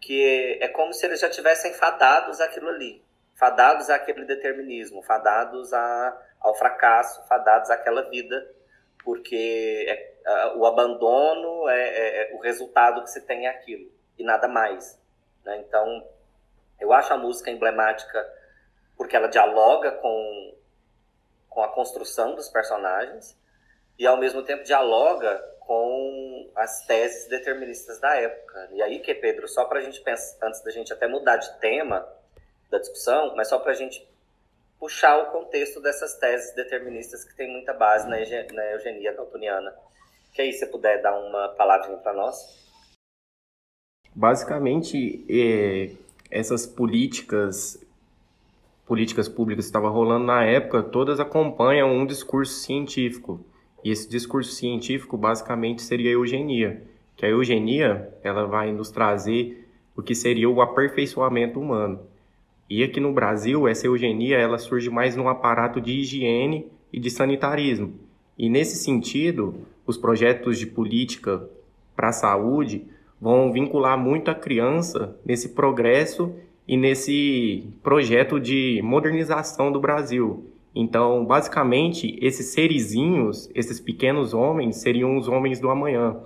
que 0.00 0.56
é 0.60 0.68
como 0.68 0.92
se 0.92 1.04
eles 1.04 1.18
já 1.18 1.28
tivessem 1.28 1.72
fadados 1.72 2.40
aquilo 2.40 2.68
ali, 2.68 3.02
fadados 3.34 3.90
àquele 3.90 4.24
determinismo, 4.24 5.02
fadados 5.02 5.72
a, 5.72 6.22
ao 6.40 6.54
fracasso, 6.54 7.26
fadados 7.26 7.70
àquela 7.70 8.02
vida, 8.02 8.48
porque 9.02 9.84
é, 9.88 10.15
o 10.56 10.66
abandono 10.66 11.68
é, 11.68 11.88
é, 11.88 12.32
é, 12.32 12.34
o 12.34 12.40
resultado 12.40 13.02
que 13.02 13.10
se 13.10 13.20
tem 13.20 13.46
é 13.46 13.50
aquilo 13.50 13.90
e 14.18 14.24
nada 14.24 14.48
mais. 14.48 15.00
Né? 15.44 15.58
Então, 15.58 16.06
eu 16.80 16.92
acho 16.92 17.12
a 17.12 17.16
música 17.16 17.50
emblemática 17.50 18.26
porque 18.96 19.14
ela 19.14 19.28
dialoga 19.28 19.92
com, 19.92 20.54
com 21.48 21.62
a 21.62 21.68
construção 21.68 22.34
dos 22.34 22.48
personagens 22.48 23.36
e 23.98 24.06
ao 24.06 24.16
mesmo 24.16 24.42
tempo 24.42 24.64
dialoga 24.64 25.38
com 25.60 26.50
as 26.54 26.84
teses 26.86 27.28
deterministas 27.28 28.00
da 28.00 28.14
época. 28.16 28.68
E 28.72 28.82
aí 28.82 29.00
que 29.00 29.14
Pedro, 29.14 29.46
só 29.48 29.64
para 29.64 29.80
a 29.80 29.82
gente 29.82 30.00
pensar, 30.00 30.46
antes 30.46 30.62
da 30.62 30.70
gente 30.70 30.92
até 30.92 31.06
mudar 31.06 31.36
de 31.36 31.58
tema 31.58 32.06
da 32.70 32.78
discussão, 32.78 33.34
mas 33.36 33.48
só 33.48 33.58
para 33.58 33.72
a 33.72 33.74
gente 33.74 34.06
puxar 34.78 35.18
o 35.18 35.32
contexto 35.32 35.80
dessas 35.80 36.14
teses 36.16 36.54
deterministas 36.54 37.24
que 37.24 37.34
tem 37.34 37.50
muita 37.50 37.72
base 37.72 38.08
na, 38.08 38.18
eugenia 38.18 39.12
daltoniana. 39.14 39.74
Que 40.36 40.42
aí 40.42 40.52
você 40.52 40.66
puder 40.66 41.00
dar 41.00 41.18
uma 41.18 41.48
palavra 41.48 41.96
para 41.96 42.12
nós? 42.12 42.36
Basicamente, 44.14 45.24
é, 45.30 45.92
essas 46.30 46.66
políticas 46.66 47.82
políticas 48.84 49.30
públicas 49.30 49.64
que 49.64 49.68
estavam 49.70 49.90
rolando 49.90 50.26
na 50.26 50.44
época, 50.44 50.82
todas 50.82 51.18
acompanham 51.18 51.90
um 51.90 52.04
discurso 52.04 52.52
científico. 52.52 53.40
E 53.82 53.90
esse 53.90 54.08
discurso 54.10 54.52
científico 54.52 55.16
basicamente 55.16 55.80
seria 55.80 56.10
a 56.10 56.12
eugenia, 56.12 56.82
que 57.16 57.24
a 57.24 57.30
eugenia 57.30 58.12
ela 58.22 58.44
vai 58.44 58.70
nos 58.70 58.90
trazer 58.90 59.66
o 59.96 60.02
que 60.02 60.14
seria 60.14 60.50
o 60.50 60.60
aperfeiçoamento 60.60 61.58
humano. 61.58 61.98
E 62.68 62.84
aqui 62.84 63.00
no 63.00 63.12
Brasil, 63.12 63.66
essa 63.66 63.86
eugenia 63.86 64.36
ela 64.36 64.58
surge 64.58 64.90
mais 64.90 65.16
num 65.16 65.30
aparato 65.30 65.80
de 65.80 65.92
higiene 65.92 66.70
e 66.92 67.00
de 67.00 67.10
sanitarismo. 67.10 67.94
E 68.38 68.50
nesse 68.50 68.76
sentido, 68.76 69.66
os 69.86 69.96
projetos 69.96 70.58
de 70.58 70.66
política 70.66 71.48
para 71.94 72.08
a 72.08 72.12
saúde 72.12 72.84
vão 73.20 73.52
vincular 73.52 73.98
muito 73.98 74.30
a 74.30 74.34
criança 74.34 75.16
nesse 75.24 75.50
progresso 75.50 76.34
e 76.68 76.76
nesse 76.76 77.64
projeto 77.82 78.40
de 78.40 78.80
modernização 78.82 79.70
do 79.70 79.80
Brasil. 79.80 80.50
Então, 80.74 81.24
basicamente, 81.24 82.18
esses 82.20 82.46
serizinhos, 82.48 83.48
esses 83.54 83.80
pequenos 83.80 84.34
homens, 84.34 84.76
seriam 84.76 85.16
os 85.16 85.26
homens 85.26 85.58
do 85.58 85.70
amanhã. 85.70 86.16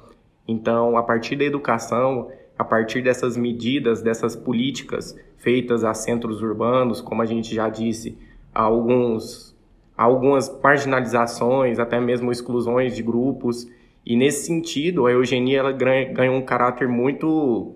Então, 0.49 0.97
a 0.97 1.03
partir 1.03 1.37
da 1.37 1.45
educação, 1.45 2.29
a 2.59 2.65
partir 2.65 3.01
dessas 3.01 3.37
medidas, 3.37 4.03
dessas 4.03 4.35
políticas 4.35 5.17
feitas 5.39 5.85
a 5.85 5.95
centros 5.95 6.43
urbanos, 6.43 7.01
como 7.01 7.23
a 7.23 7.27
gente 7.27 7.55
já 7.55 7.69
disse, 7.69 8.19
alguns 8.53 9.57
algumas 10.01 10.51
marginalizações, 10.63 11.79
até 11.79 12.01
mesmo 12.01 12.33
exclusões 12.33 12.97
de 12.97 13.03
grupos. 13.03 13.71
E 14.05 14.17
nesse 14.17 14.47
sentido, 14.47 15.05
a 15.05 15.13
eugenia 15.13 15.59
ela 15.59 15.73
ganhou 15.73 16.37
um 16.37 16.43
caráter 16.43 16.89
muito 16.89 17.75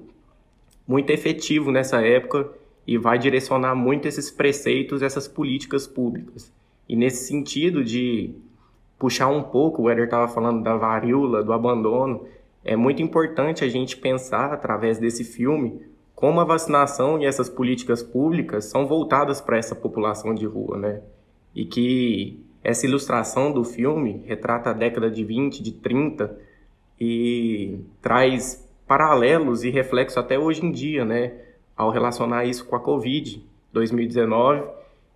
muito 0.89 1.11
efetivo 1.11 1.71
nessa 1.71 2.01
época 2.01 2.51
e 2.87 2.97
vai 2.97 3.19
direcionar 3.19 3.75
muito 3.75 4.09
esses 4.09 4.31
preceitos, 4.31 5.03
essas 5.03 5.29
políticas 5.29 5.87
públicas. 5.87 6.51
E 6.89 6.97
nesse 6.97 7.27
sentido 7.27 7.85
de 7.85 8.35
puxar 8.99 9.29
um 9.29 9.43
pouco, 9.43 9.83
o 9.83 9.91
Éder 9.91 10.05
estava 10.05 10.27
falando 10.27 10.63
da 10.63 10.77
varíola, 10.77 11.43
do 11.43 11.53
abandono, 11.53 12.25
é 12.65 12.75
muito 12.75 13.03
importante 13.03 13.63
a 13.65 13.69
gente 13.69 13.99
pensar 13.99 14.51
através 14.51 14.99
desse 14.99 15.25
filme 15.25 15.83
como 16.15 16.41
a 16.41 16.45
vacinação 16.45 17.21
e 17.21 17.27
essas 17.27 17.51
políticas 17.51 18.03
públicas 18.03 18.65
são 18.65 18.87
voltadas 18.87 19.43
para 19.43 19.59
essa 19.59 19.75
população 19.75 20.35
de 20.35 20.47
rua, 20.47 20.79
né? 20.79 21.03
E 21.55 21.65
que 21.65 22.41
essa 22.63 22.87
ilustração 22.87 23.53
do 23.53 23.63
filme 23.63 24.23
retrata 24.27 24.71
a 24.71 24.73
década 24.73 25.11
de 25.11 25.23
20, 25.23 25.63
de 25.63 25.73
30 25.73 26.37
e 27.01 27.79
traz 28.01 28.67
paralelos 28.87 29.65
e 29.65 29.71
reflexos 29.71 30.17
até 30.17 30.39
hoje 30.39 30.65
em 30.65 30.71
dia, 30.71 31.05
né, 31.05 31.33
ao 31.77 31.91
relacionar 31.91 32.45
isso 32.45 32.65
com 32.65 32.77
a 32.77 32.81
Covid 32.81 33.45
2019 33.73 34.65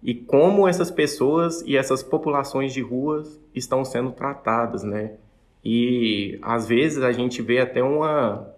e 0.03 0.15
como 0.15 0.69
essas 0.69 0.91
pessoas 0.91 1.63
e 1.63 1.77
essas 1.77 2.03
populações 2.03 2.73
de 2.73 2.81
ruas 2.81 3.41
estão 3.55 3.85
sendo 3.85 4.13
tratadas, 4.13 4.85
né? 4.85 5.15
E 5.65 6.39
às 6.41 6.69
vezes 6.69 7.03
a 7.03 7.13
gente 7.13 7.43
vê 7.43 7.59
até 7.59 7.83
uma 7.83 8.55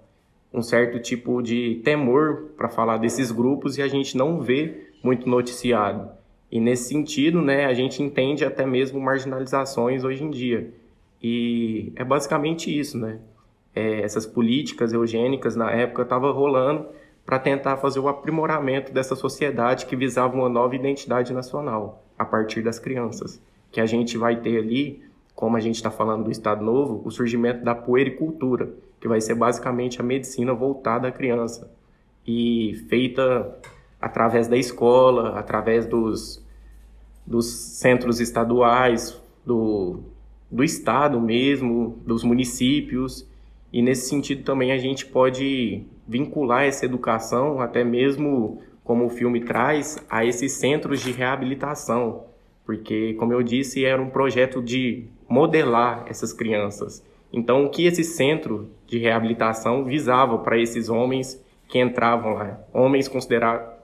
um 0.52 0.62
certo 0.62 0.98
tipo 0.98 1.40
de 1.40 1.80
temor 1.84 2.50
para 2.56 2.68
falar 2.68 2.98
desses 2.98 3.30
grupos 3.30 3.78
e 3.78 3.82
a 3.82 3.88
gente 3.88 4.16
não 4.16 4.40
vê 4.40 4.88
muito 5.02 5.28
noticiado. 5.28 6.10
E 6.50 6.60
nesse 6.60 6.88
sentido, 6.88 7.40
né, 7.40 7.66
a 7.66 7.74
gente 7.74 8.02
entende 8.02 8.44
até 8.44 8.66
mesmo 8.66 9.00
marginalizações 9.00 10.02
hoje 10.02 10.24
em 10.24 10.30
dia. 10.30 10.72
E 11.22 11.92
é 11.94 12.02
basicamente 12.02 12.76
isso, 12.76 12.98
né? 12.98 13.18
É, 13.74 14.00
essas 14.00 14.26
políticas 14.26 14.92
eugênicas 14.92 15.54
na 15.54 15.70
época 15.70 16.02
estavam 16.02 16.32
rolando 16.32 16.86
para 17.24 17.38
tentar 17.38 17.76
fazer 17.76 18.00
o 18.00 18.08
aprimoramento 18.08 18.92
dessa 18.92 19.14
sociedade 19.14 19.86
que 19.86 19.94
visava 19.94 20.34
uma 20.34 20.48
nova 20.48 20.74
identidade 20.74 21.32
nacional 21.32 22.02
a 22.18 22.24
partir 22.24 22.62
das 22.62 22.78
crianças. 22.78 23.40
Que 23.70 23.80
a 23.80 23.86
gente 23.86 24.18
vai 24.18 24.40
ter 24.40 24.58
ali, 24.58 25.04
como 25.36 25.56
a 25.56 25.60
gente 25.60 25.76
está 25.76 25.90
falando 25.90 26.24
do 26.24 26.30
Estado 26.32 26.64
Novo, 26.64 27.00
o 27.04 27.10
surgimento 27.12 27.64
da 27.64 27.74
puericultura, 27.74 28.70
que 29.00 29.06
vai 29.06 29.20
ser 29.20 29.36
basicamente 29.36 30.00
a 30.00 30.02
medicina 30.02 30.52
voltada 30.52 31.06
à 31.06 31.12
criança 31.12 31.70
e 32.26 32.84
feita 32.88 33.56
através 34.00 34.48
da 34.48 34.56
escola, 34.56 35.38
através 35.38 35.86
dos, 35.86 36.44
dos 37.26 37.46
centros 37.46 38.20
estaduais, 38.20 39.20
do, 39.44 40.00
do 40.50 40.64
estado 40.64 41.20
mesmo, 41.20 41.98
dos 42.06 42.24
municípios. 42.24 43.28
E 43.72 43.82
nesse 43.82 44.08
sentido 44.08 44.42
também 44.42 44.72
a 44.72 44.78
gente 44.78 45.06
pode 45.06 45.84
vincular 46.08 46.64
essa 46.64 46.84
educação, 46.84 47.60
até 47.60 47.84
mesmo 47.84 48.60
como 48.82 49.06
o 49.06 49.10
filme 49.10 49.40
traz, 49.40 50.04
a 50.08 50.24
esses 50.24 50.52
centros 50.52 51.00
de 51.00 51.12
reabilitação. 51.12 52.24
Porque, 52.64 53.14
como 53.14 53.32
eu 53.32 53.42
disse, 53.42 53.84
era 53.84 54.00
um 54.00 54.10
projeto 54.10 54.62
de 54.62 55.04
modelar 55.28 56.04
essas 56.08 56.32
crianças. 56.32 57.04
Então, 57.32 57.64
o 57.64 57.70
que 57.70 57.86
esse 57.86 58.02
centro 58.02 58.68
de 58.86 58.98
reabilitação 58.98 59.84
visava 59.84 60.38
para 60.38 60.58
esses 60.58 60.88
homens 60.88 61.40
que 61.68 61.78
entravam 61.78 62.34
lá? 62.34 62.60
Homens 62.72 63.06
considerados 63.06 63.79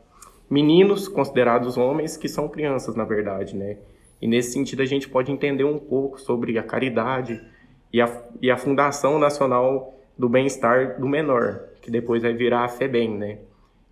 meninos 0.49 1.09
considerados 1.09 1.77
homens 1.77 2.17
que 2.17 2.29
são 2.29 2.49
crianças, 2.49 2.95
na 2.95 3.05
verdade, 3.05 3.57
né? 3.57 3.79
E 4.21 4.27
nesse 4.27 4.53
sentido 4.53 4.83
a 4.83 4.87
gente 4.87 5.09
pode 5.09 5.31
entender 5.31 5.65
um 5.65 5.79
pouco 5.79 6.21
sobre 6.21 6.59
a 6.59 6.63
caridade 6.63 7.41
e 7.93 8.01
a, 8.01 8.25
e 8.41 8.51
a 8.51 8.57
Fundação 8.57 9.19
Nacional 9.19 9.95
do 10.17 10.29
Bem-Estar 10.29 10.99
do 10.99 11.07
Menor, 11.07 11.69
que 11.83 11.91
depois 11.91 12.23
vai 12.23 12.33
virar 12.33 12.65
a 12.65 12.69
FEBEM, 12.69 13.17
né? 13.17 13.39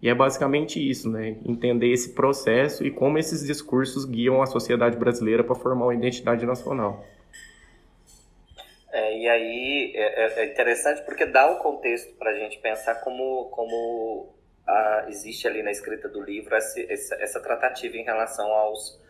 E 0.00 0.08
é 0.08 0.14
basicamente 0.14 0.78
isso, 0.78 1.10
né? 1.10 1.36
Entender 1.44 1.90
esse 1.90 2.12
processo 2.14 2.84
e 2.84 2.90
como 2.90 3.18
esses 3.18 3.46
discursos 3.46 4.04
guiam 4.04 4.42
a 4.42 4.46
sociedade 4.46 4.96
brasileira 4.96 5.42
para 5.42 5.54
formar 5.54 5.86
uma 5.86 5.94
identidade 5.94 6.44
nacional. 6.44 7.04
É, 8.92 9.18
e 9.18 9.28
aí 9.28 9.92
é, 9.94 10.42
é, 10.42 10.46
interessante 10.52 11.02
porque 11.04 11.26
dá 11.26 11.50
um 11.50 11.56
contexto 11.56 12.14
para 12.16 12.30
a 12.30 12.38
gente 12.38 12.58
pensar 12.58 12.96
como, 12.96 13.46
como 13.46 14.28
a, 14.66 15.06
existe 15.08 15.46
ali 15.46 15.62
na 15.62 15.70
escrita 15.70 16.08
do 16.08 16.22
livro 16.22 16.54
essa, 16.54 16.80
essa, 16.80 17.14
essa, 17.16 17.40
tratativa 17.40 17.96
em 17.96 18.04
relação 18.04 18.50
aos, 18.50 19.00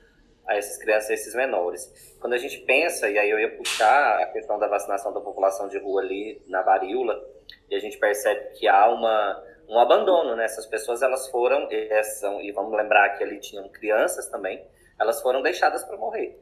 a 0.46 0.56
essas 0.56 0.78
crianças, 0.78 1.10
a 1.10 1.14
esses 1.14 1.34
menores. 1.34 2.16
Quando 2.20 2.32
a 2.32 2.38
gente 2.38 2.58
pensa, 2.60 3.08
e 3.08 3.18
aí 3.18 3.30
eu 3.30 3.38
ia 3.38 3.56
puxar 3.56 4.22
a 4.22 4.26
questão 4.26 4.58
da 4.58 4.66
vacinação 4.66 5.12
da 5.12 5.20
população 5.20 5.68
de 5.68 5.78
rua 5.78 6.02
ali 6.02 6.42
na 6.46 6.62
varíola, 6.62 7.22
e 7.70 7.74
a 7.74 7.78
gente 7.78 7.98
percebe 7.98 8.50
que 8.58 8.66
há 8.66 8.88
uma, 8.88 9.44
um 9.68 9.78
abandono, 9.78 10.34
né? 10.36 10.44
Essas 10.44 10.66
pessoas, 10.66 11.02
elas 11.02 11.28
foram, 11.28 11.68
e, 11.70 12.02
são, 12.04 12.40
e 12.40 12.50
vamos 12.52 12.72
lembrar 12.76 13.16
que 13.16 13.24
ali 13.24 13.38
tinham 13.38 13.68
crianças 13.68 14.28
também, 14.28 14.64
elas 14.98 15.20
foram 15.20 15.42
deixadas 15.42 15.84
para 15.84 15.96
morrer. 15.96 16.38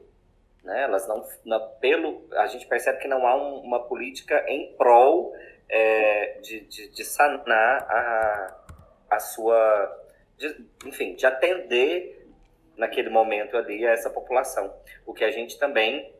Né? 0.62 0.84
Elas 0.84 1.06
não, 1.08 1.26
não, 1.44 1.68
pelo, 1.80 2.24
a 2.32 2.46
gente 2.46 2.66
percebe 2.66 2.98
que 2.98 3.08
não 3.08 3.26
há 3.26 3.36
um, 3.36 3.60
uma 3.60 3.80
política 3.80 4.44
em 4.48 4.74
prol 4.76 5.34
é, 5.68 6.38
de, 6.40 6.60
de, 6.60 6.88
de, 6.88 7.04
sanar 7.04 7.82
a, 7.88 8.61
a 9.14 9.20
sua, 9.20 10.06
de, 10.36 10.66
enfim, 10.86 11.14
de 11.14 11.26
atender 11.26 12.26
naquele 12.76 13.10
momento 13.10 13.56
ali 13.56 13.86
a 13.86 13.90
essa 13.90 14.10
população. 14.10 14.74
O 15.06 15.12
que 15.12 15.24
a 15.24 15.30
gente 15.30 15.58
também, 15.58 16.14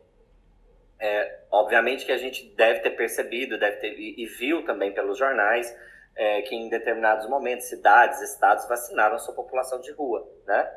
é, 1.01 1.40
obviamente 1.51 2.05
que 2.05 2.12
a 2.12 2.18
gente 2.18 2.49
deve 2.55 2.80
ter 2.80 2.90
percebido, 2.90 3.59
deve 3.59 3.76
ter 3.76 3.99
e, 3.99 4.22
e 4.22 4.26
viu 4.26 4.64
também 4.64 4.93
pelos 4.93 5.18
jornais 5.18 5.74
é, 6.14 6.43
que 6.43 6.55
em 6.55 6.68
determinados 6.68 7.28
momentos 7.28 7.66
cidades, 7.66 8.20
estados 8.20 8.68
vacinaram 8.68 9.18
sua 9.18 9.34
população 9.34 9.80
de 9.80 9.90
rua, 9.93 10.28
né? 10.47 10.70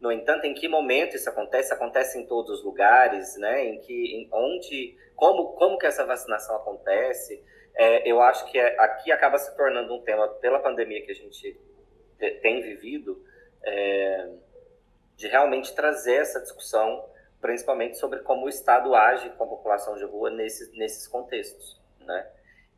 No 0.00 0.12
entanto, 0.12 0.44
em 0.44 0.54
que 0.54 0.68
momento 0.68 1.16
isso 1.16 1.28
acontece? 1.28 1.74
Acontece 1.74 2.18
em 2.18 2.26
todos 2.26 2.58
os 2.58 2.64
lugares, 2.64 3.36
né? 3.36 3.64
Em 3.66 3.80
que, 3.80 4.16
em 4.16 4.28
onde, 4.32 4.96
como, 5.16 5.54
como 5.54 5.76
que 5.76 5.86
essa 5.86 6.06
vacinação 6.06 6.54
acontece? 6.56 7.42
É, 7.74 8.10
eu 8.10 8.20
acho 8.20 8.50
que 8.50 8.58
é, 8.58 8.78
aqui 8.80 9.12
acaba 9.12 9.38
se 9.38 9.56
tornando 9.56 9.94
um 9.94 10.02
tema 10.02 10.28
pela 10.28 10.58
pandemia 10.58 11.04
que 11.04 11.12
a 11.12 11.14
gente 11.14 11.58
tem 12.42 12.60
vivido, 12.60 13.22
é, 13.64 14.28
de 15.16 15.28
realmente 15.28 15.74
trazer 15.74 16.14
essa 16.14 16.40
discussão, 16.40 17.04
principalmente 17.40 17.96
sobre 17.98 18.20
como 18.20 18.46
o 18.46 18.48
Estado 18.48 18.94
age 18.94 19.30
com 19.30 19.44
a 19.44 19.48
população 19.48 19.96
de 19.96 20.04
rua 20.04 20.30
nesses, 20.30 20.72
nesses 20.76 21.06
contextos, 21.06 21.80
né? 22.00 22.26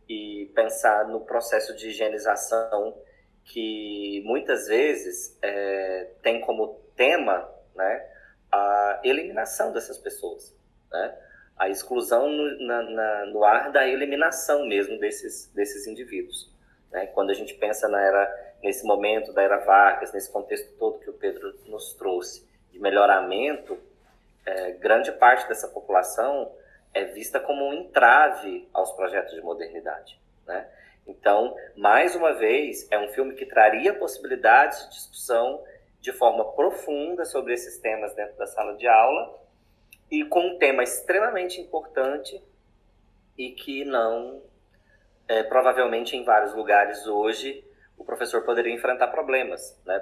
E 0.09 0.51
pensar 0.55 1.07
no 1.07 1.21
processo 1.21 1.75
de 1.77 1.89
higienização 1.89 2.99
que 3.45 4.23
muitas 4.25 4.67
vezes 4.67 5.39
é, 5.43 6.11
tem 6.23 6.41
como 6.41 6.81
tema 6.97 7.49
né, 7.75 8.11
a 8.51 9.01
eliminação 9.05 9.73
dessas 9.73 9.99
pessoas, 9.99 10.55
né? 10.91 11.19
A 11.61 11.69
exclusão 11.69 12.27
no, 12.27 12.67
na, 12.67 12.83
na, 12.83 13.27
no 13.27 13.45
ar 13.45 13.71
da 13.71 13.87
eliminação 13.87 14.67
mesmo 14.67 14.99
desses, 14.99 15.53
desses 15.55 15.87
indivíduos. 15.87 16.51
Né? 16.91 17.07
Quando 17.09 17.29
a 17.29 17.35
gente 17.35 17.53
pensa 17.53 17.87
na 17.87 18.01
era, 18.01 18.55
nesse 18.63 18.83
momento 18.87 19.31
da 19.35 19.43
era 19.43 19.59
Vargas, 19.59 20.11
nesse 20.11 20.33
contexto 20.33 20.75
todo 20.79 21.01
que 21.01 21.11
o 21.11 21.13
Pedro 21.13 21.55
nos 21.67 21.93
trouxe 21.93 22.49
de 22.73 22.81
melhoramento, 22.81 23.79
é, 24.47 24.73
grande 24.73 25.13
parte 25.13 25.47
dessa 25.49 25.69
população 25.69 26.51
é 26.95 27.05
vista 27.05 27.39
como 27.39 27.63
um 27.63 27.75
entrave 27.75 28.67
aos 28.73 28.93
projetos 28.93 29.35
de 29.35 29.43
modernidade. 29.43 30.19
Né? 30.47 30.67
Então, 31.07 31.55
mais 31.77 32.17
uma 32.17 32.33
vez, 32.33 32.91
é 32.91 32.99
um 32.99 33.09
filme 33.11 33.35
que 33.35 33.45
traria 33.45 33.93
possibilidades 33.93 34.83
de 34.85 34.95
discussão 34.95 35.63
de 36.01 36.11
forma 36.11 36.43
profunda 36.53 37.27
sobre 37.27 37.53
esses 37.53 37.77
temas 37.77 38.15
dentro 38.15 38.39
da 38.39 38.47
sala 38.47 38.79
de 38.79 38.89
aula 38.89 39.40
e 40.11 40.25
com 40.25 40.41
um 40.41 40.59
tema 40.59 40.83
extremamente 40.83 41.61
importante 41.61 42.43
e 43.39 43.51
que 43.51 43.85
não, 43.85 44.43
é, 45.29 45.43
provavelmente 45.45 46.17
em 46.17 46.25
vários 46.25 46.55
lugares 46.55 47.07
hoje, 47.07 47.65
o 47.97 48.05
professor 48.05 48.43
poderia 48.43 48.75
enfrentar 48.75 49.09
problemas 49.09 49.81
né, 49.87 49.99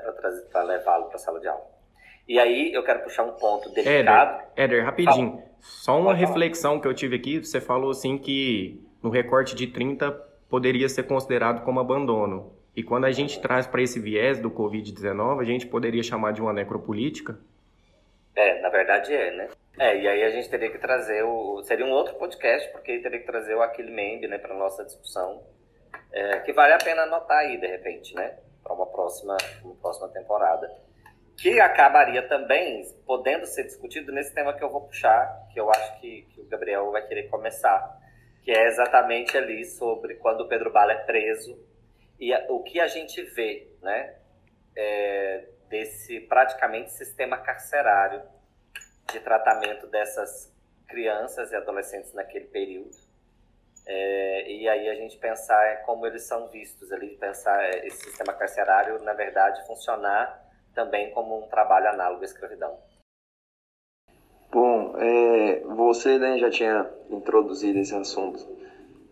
para 0.51 0.63
levá-lo 0.63 1.07
para 1.07 1.17
a 1.17 1.19
sala 1.19 1.41
de 1.41 1.49
aula. 1.49 1.67
E 2.27 2.39
aí 2.39 2.73
eu 2.73 2.83
quero 2.83 3.01
puxar 3.01 3.25
um 3.25 3.33
ponto 3.33 3.71
delicado. 3.71 4.43
Éder, 4.57 4.65
Éder 4.65 4.85
rapidinho. 4.85 5.31
Fala. 5.33 5.49
Só 5.61 5.99
uma 5.99 6.15
reflexão 6.15 6.81
que 6.81 6.87
eu 6.87 6.95
tive 6.95 7.17
aqui. 7.17 7.39
Você 7.43 7.61
falou 7.61 7.91
assim 7.91 8.19
que 8.19 8.87
no 9.03 9.11
recorte 9.11 9.55
de 9.55 9.67
30 9.67 10.13
poderia 10.49 10.89
ser 10.89 11.05
considerado 11.05 11.65
como 11.65 11.81
abandono. 11.81 12.53
E 12.77 12.83
quando 12.83 13.07
a 13.07 13.11
gente 13.11 13.41
traz 13.41 13.67
para 13.67 13.83
esse 13.83 13.99
viés 13.99 14.39
do 14.39 14.51
Covid-19, 14.51 15.41
a 15.41 15.45
gente 15.45 15.67
poderia 15.67 16.03
chamar 16.03 16.33
de 16.33 16.41
uma 16.41 16.53
necropolítica? 16.53 17.39
É, 18.37 18.61
na 18.61 18.69
verdade 18.69 19.13
é, 19.13 19.35
né? 19.35 19.49
É, 19.79 19.97
e 19.97 20.09
aí 20.09 20.25
a 20.25 20.31
gente 20.31 20.51
teria 20.51 20.71
que 20.71 20.79
trazer 20.79 21.23
o. 21.23 21.63
Seria 21.63 21.87
um 21.87 21.93
outro 21.93 22.15
podcast, 22.17 22.69
porque 22.73 22.99
teria 22.99 23.21
que 23.21 23.27
trazer 23.27 23.55
o 23.55 23.63
Aquile 23.63 23.93
Mende, 23.93 24.27
né, 24.27 24.37
para 24.37 24.55
nossa 24.55 24.85
discussão. 24.85 25.47
É, 26.13 26.41
que 26.41 26.53
vale 26.53 26.73
a 26.73 26.79
pena 26.79 27.03
anotar 27.03 27.39
aí, 27.39 27.59
de 27.59 27.67
repente, 27.67 28.15
né? 28.15 28.39
Para 28.63 28.75
uma 28.75 28.87
próxima, 28.87 29.37
uma 29.63 29.77
próxima 29.77 30.09
temporada. 30.09 30.69
Que 31.41 31.61
acabaria 31.61 32.27
também 32.27 32.83
podendo 33.07 33.47
ser 33.47 33.65
discutido 33.65 34.11
nesse 34.11 34.35
tema 34.35 34.53
que 34.53 34.65
eu 34.65 34.69
vou 34.69 34.81
puxar, 34.81 35.47
que 35.53 35.61
eu 35.61 35.71
acho 35.71 36.01
que, 36.01 36.23
que 36.23 36.41
o 36.41 36.49
Gabriel 36.49 36.91
vai 36.91 37.07
querer 37.07 37.29
começar, 37.29 37.97
que 38.43 38.51
é 38.51 38.67
exatamente 38.67 39.37
ali 39.39 39.65
sobre 39.65 40.17
quando 40.17 40.41
o 40.41 40.49
Pedro 40.49 40.73
Bala 40.73 40.93
é 40.93 41.05
preso 41.05 41.57
e 42.19 42.35
o 42.49 42.65
que 42.65 42.81
a 42.81 42.89
gente 42.89 43.23
vê, 43.23 43.71
né, 43.81 44.17
é, 44.77 45.45
desse 45.69 46.19
praticamente 46.23 46.91
sistema 46.91 47.39
carcerário 47.39 48.23
de 49.13 49.21
tratamento 49.21 49.87
dessas 49.87 50.53
crianças 50.87 51.53
e 51.53 51.57
adolescentes 51.57 52.13
naquele 52.13 52.47
período. 52.47 52.91
É, 53.87 54.51
e 54.51 54.69
aí 54.69 54.89
a 54.89 54.95
gente 54.95 55.17
pensar 55.17 55.83
como 55.83 56.07
eles 56.07 56.23
são 56.25 56.49
vistos 56.49 56.93
ali, 56.93 57.17
pensar 57.17 57.69
esse 57.87 58.05
sistema 58.05 58.35
carcerário, 58.35 59.03
na 59.03 59.15
verdade, 59.15 59.67
funcionar 59.67 60.47
também 60.75 61.11
como 61.13 61.39
um 61.39 61.49
trabalho 61.49 61.89
análogo 61.89 62.23
à 62.23 62.25
escravidão. 62.25 62.79
Bom, 64.51 64.95
é, 64.99 65.61
você 65.61 66.19
né, 66.19 66.39
já 66.39 66.51
tinha 66.51 66.91
introduzido 67.11 67.79
esse 67.79 67.95
assunto 67.95 68.47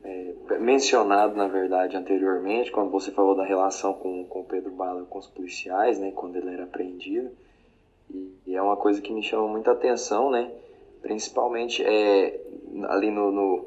é, 0.04 0.58
mencionado, 0.58 1.34
na 1.34 1.48
verdade, 1.48 1.96
anteriormente, 1.96 2.70
quando 2.70 2.90
você 2.90 3.10
falou 3.10 3.34
da 3.34 3.44
relação 3.44 3.92
com, 3.94 4.26
o 4.28 4.44
Pedro 4.44 4.70
Bala 4.70 5.04
com 5.04 5.18
os 5.18 5.26
policiais, 5.26 5.98
né, 5.98 6.12
quando 6.14 6.36
ele 6.36 6.52
era 6.52 6.64
apreendido. 6.64 7.30
E, 8.10 8.54
é 8.54 8.62
uma 8.62 8.76
coisa 8.76 9.00
que 9.00 9.12
me 9.12 9.22
chama 9.22 9.48
muita 9.48 9.72
atenção, 9.72 10.30
né, 10.30 10.50
principalmente 11.02 11.84
é, 11.84 12.40
ali 12.88 13.10
no, 13.10 13.30
no, 13.30 13.66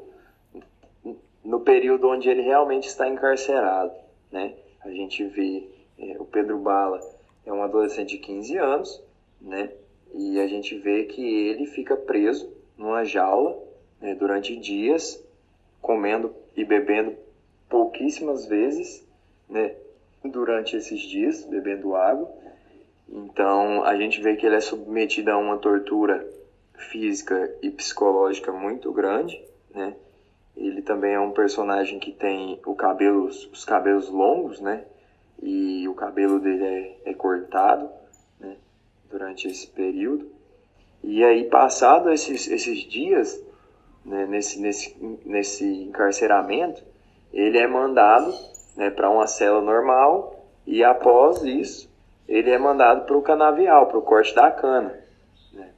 no 1.44 1.60
período 1.60 2.08
onde 2.08 2.28
ele 2.28 2.42
realmente 2.42 2.88
está 2.88 3.08
encarcerado. 3.08 3.92
Né? 4.30 4.54
A 4.82 4.90
gente 4.90 5.24
vê 5.24 5.68
é, 5.98 6.16
o 6.18 6.24
Pedro 6.24 6.58
Bala 6.58 7.00
é 7.46 7.52
um 7.52 7.62
adolescente 7.62 8.10
de 8.10 8.18
15 8.18 8.56
anos, 8.56 9.02
né? 9.40 9.70
e 10.14 10.40
a 10.40 10.46
gente 10.46 10.76
vê 10.78 11.04
que 11.04 11.22
ele 11.22 11.66
fica 11.66 11.96
preso 11.96 12.50
numa 12.76 13.04
jaula 13.04 13.56
né, 14.00 14.14
durante 14.14 14.56
dias 14.56 15.22
comendo 15.80 16.34
e 16.56 16.64
bebendo 16.64 17.16
pouquíssimas 17.68 18.46
vezes, 18.46 19.06
né, 19.48 19.74
durante 20.24 20.76
esses 20.76 21.00
dias, 21.00 21.44
bebendo 21.44 21.94
água. 21.96 22.30
Então, 23.10 23.82
a 23.84 23.96
gente 23.96 24.20
vê 24.20 24.36
que 24.36 24.46
ele 24.46 24.54
é 24.54 24.60
submetido 24.60 25.32
a 25.32 25.36
uma 25.36 25.58
tortura 25.58 26.24
física 26.74 27.52
e 27.60 27.68
psicológica 27.68 28.52
muito 28.52 28.92
grande, 28.92 29.42
né? 29.74 29.96
Ele 30.56 30.80
também 30.80 31.14
é 31.14 31.20
um 31.20 31.32
personagem 31.32 31.98
que 31.98 32.12
tem 32.12 32.60
o 32.64 32.74
cabelo, 32.74 33.24
os 33.26 33.64
cabelos 33.64 34.08
longos, 34.08 34.60
né? 34.60 34.84
E 35.42 35.88
o 35.88 35.94
cabelo 35.94 36.38
dele 36.38 36.64
é, 36.64 37.10
é 37.10 37.14
cortado, 37.14 37.90
né? 38.38 38.56
Durante 39.10 39.48
esse 39.48 39.66
período. 39.66 40.30
E 41.02 41.24
aí, 41.24 41.44
passado 41.48 42.12
esses, 42.12 42.46
esses 42.46 42.78
dias, 42.80 43.42
né, 44.04 44.26
nesse, 44.26 44.60
nesse, 44.60 44.96
nesse 45.24 45.64
encarceramento, 45.84 46.82
ele 47.32 47.58
é 47.58 47.66
mandado 47.66 48.32
né, 48.76 48.90
para 48.90 49.10
uma 49.10 49.26
cela 49.26 49.60
normal 49.60 50.46
e 50.66 50.84
após 50.84 51.42
isso 51.42 51.89
ele 52.30 52.48
é 52.48 52.58
mandado 52.58 53.04
para 53.06 53.16
o 53.16 53.22
canavial, 53.22 53.86
para 53.86 53.98
o 53.98 54.02
corte 54.02 54.32
da 54.36 54.48
cana. 54.52 54.94
Né, 55.52 55.68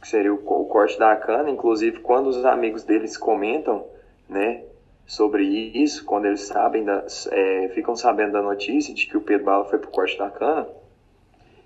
que 0.00 0.06
seria 0.06 0.32
o, 0.32 0.36
o, 0.36 0.64
corte 0.66 0.96
da 0.96 1.16
cana, 1.16 1.50
inclusive 1.50 1.98
quando 1.98 2.28
os 2.28 2.44
amigos 2.44 2.84
deles 2.84 3.18
comentam 3.18 3.84
né, 4.28 4.62
sobre 5.04 5.42
isso, 5.44 6.04
quando 6.04 6.26
eles 6.26 6.42
sabem 6.42 6.84
da, 6.84 7.04
é, 7.32 7.68
ficam 7.74 7.96
sabendo 7.96 8.32
da 8.32 8.42
notícia 8.42 8.94
de 8.94 9.04
que 9.06 9.16
o 9.16 9.20
Pedro 9.20 9.46
Bala 9.46 9.64
foi 9.64 9.80
pro 9.80 9.90
corte 9.90 10.16
da 10.16 10.30
cana, 10.30 10.68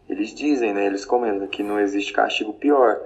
eles 0.09 0.35
dizem, 0.35 0.73
né, 0.73 0.87
eles 0.87 1.05
comentam 1.05 1.47
que 1.47 1.63
não 1.63 1.79
existe 1.79 2.13
castigo 2.13 2.55
pior. 2.55 2.99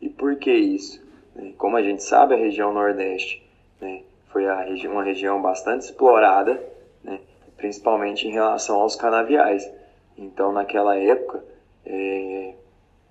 E 0.00 0.08
por 0.08 0.36
que 0.36 0.52
isso? 0.52 1.00
Né, 1.36 1.52
como 1.56 1.76
a 1.76 1.82
gente 1.82 2.02
sabe, 2.02 2.34
a 2.34 2.36
região 2.36 2.74
Nordeste 2.74 3.48
né, 3.80 4.02
foi 4.32 4.44
regi 4.64 4.88
uma 4.88 5.04
região 5.04 5.40
bastante 5.40 5.84
explorada, 5.84 6.60
né, 7.04 7.20
principalmente 7.56 8.26
em 8.26 8.32
relação 8.32 8.80
aos 8.80 8.96
canaviais. 8.96 9.70
Então, 10.16 10.52
naquela 10.52 10.96
época, 10.96 11.42
é, 11.84 12.54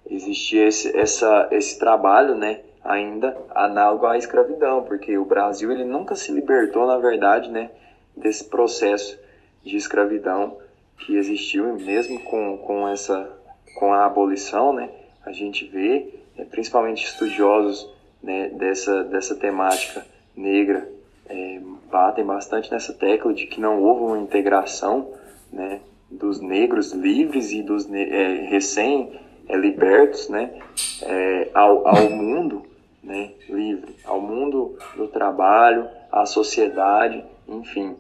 existia 0.10 0.68
esse, 0.68 0.95
essa, 0.97 1.47
esse 1.52 1.78
trabalho, 1.80 2.36
né, 2.36 2.62
ainda 2.84 3.38
análogo 3.54 4.06
à 4.06 4.18
escravidão, 4.18 4.84
porque 4.84 5.18
o 5.18 5.26
Brasil 5.26 5.72
ele 5.72 5.84
nunca 5.84 6.16
se 6.16 6.32
libertou, 6.32 6.88
na 6.88 6.97
verdade, 6.97 7.50
né, 7.50 7.72
desse 8.16 8.45
processo 8.45 9.20
de 9.64 9.76
escravidão 9.76 10.58
que 10.97 11.16
existiu 11.16 11.74
mesmo 11.76 12.20
com, 12.24 12.58
com 12.58 12.88
essa 12.88 13.38
com 13.76 13.93
a 13.93 14.06
abolição, 14.06 14.74
né, 14.74 14.89
a 15.26 15.32
gente 15.32 15.66
vê, 15.66 16.14
é, 16.38 16.43
principalmente 16.43 17.06
estudiosos 17.06 17.89
né, 18.22 18.50
dessa, 18.50 19.04
dessa 19.04 19.36
temática 19.36 20.06
negra, 20.36 20.88
é, 21.28 21.62
batem 21.89 22.26
bastante 22.26 22.72
nessa 22.72 22.93
tecla 22.93 23.34
de 23.34 23.45
que 23.45 23.62
não 23.62 23.82
houve 23.82 24.04
uma 24.04 24.20
integração 24.20 25.14
né, 25.52 25.80
dos 26.10 26.41
negros 26.41 26.91
livres 26.91 27.51
e 27.51 27.62
dos 27.62 27.91
é, 27.91 28.47
recém-libertos 28.49 30.30
né, 30.30 30.60
é, 31.03 31.49
ao, 31.53 31.88
ao 31.88 32.10
mundo 32.10 32.64
né, 33.03 33.32
livre, 33.47 33.95
ao 34.03 34.20
mundo 34.20 34.78
do 34.95 35.07
trabalho, 35.07 35.88
à 36.12 36.26
sociedade, 36.26 37.24
enfim, 37.47 37.95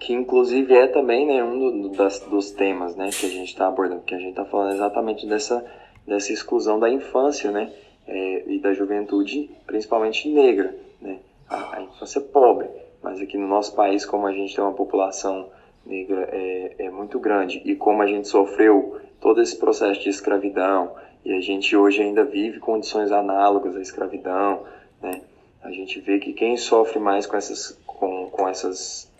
que 0.00 0.12
inclusive 0.12 0.74
é 0.74 0.86
também 0.86 1.26
né, 1.26 1.42
um 1.42 1.82
do, 1.82 1.88
das, 1.90 2.20
dos 2.20 2.50
temas 2.50 2.96
né, 2.96 3.10
que 3.10 3.26
a 3.26 3.28
gente 3.28 3.48
está 3.48 3.68
abordando, 3.68 4.02
que 4.02 4.14
a 4.14 4.18
gente 4.18 4.30
está 4.30 4.44
falando 4.44 4.74
exatamente 4.74 5.26
dessa, 5.26 5.64
dessa 6.06 6.32
exclusão 6.32 6.78
da 6.78 6.90
infância 6.90 7.50
né, 7.50 7.72
é, 8.06 8.44
e 8.46 8.58
da 8.58 8.72
juventude, 8.72 9.50
principalmente 9.66 10.28
negra, 10.28 10.74
né, 11.00 11.18
a, 11.48 11.76
a, 11.76 11.82
infância 11.82 12.20
pobre, 12.20 12.68
mas 13.02 13.20
aqui 13.20 13.36
no 13.36 13.46
nosso 13.46 13.74
país, 13.74 14.04
como 14.04 14.26
a 14.26 14.32
gente 14.32 14.54
tem 14.54 14.64
uma 14.64 14.72
população 14.72 15.48
negra 15.86 16.28
é, 16.32 16.74
é 16.78 16.90
muito 16.90 17.18
grande 17.18 17.62
e 17.64 17.74
como 17.74 18.02
a 18.02 18.06
gente 18.06 18.28
sofreu 18.28 19.00
todo 19.20 19.40
esse 19.40 19.56
processo 19.56 20.00
de 20.00 20.08
escravidão, 20.08 20.92
e 21.24 21.32
a 21.32 21.40
gente 21.40 21.74
hoje 21.76 22.02
ainda 22.02 22.24
vive 22.24 22.60
condições 22.60 23.10
análogas 23.10 23.76
à 23.76 23.80
escravidão, 23.80 24.62
né? 25.02 25.22
A 25.62 25.70
gente 25.72 25.98
vê 26.00 26.20
que 26.20 26.32
quem 26.32 26.56
sofre 26.56 27.00
mais 27.00 27.26
com 27.26 27.36
essas, 27.36 27.76
com, 27.84 28.30
com 28.30 28.48
essas 28.48 29.10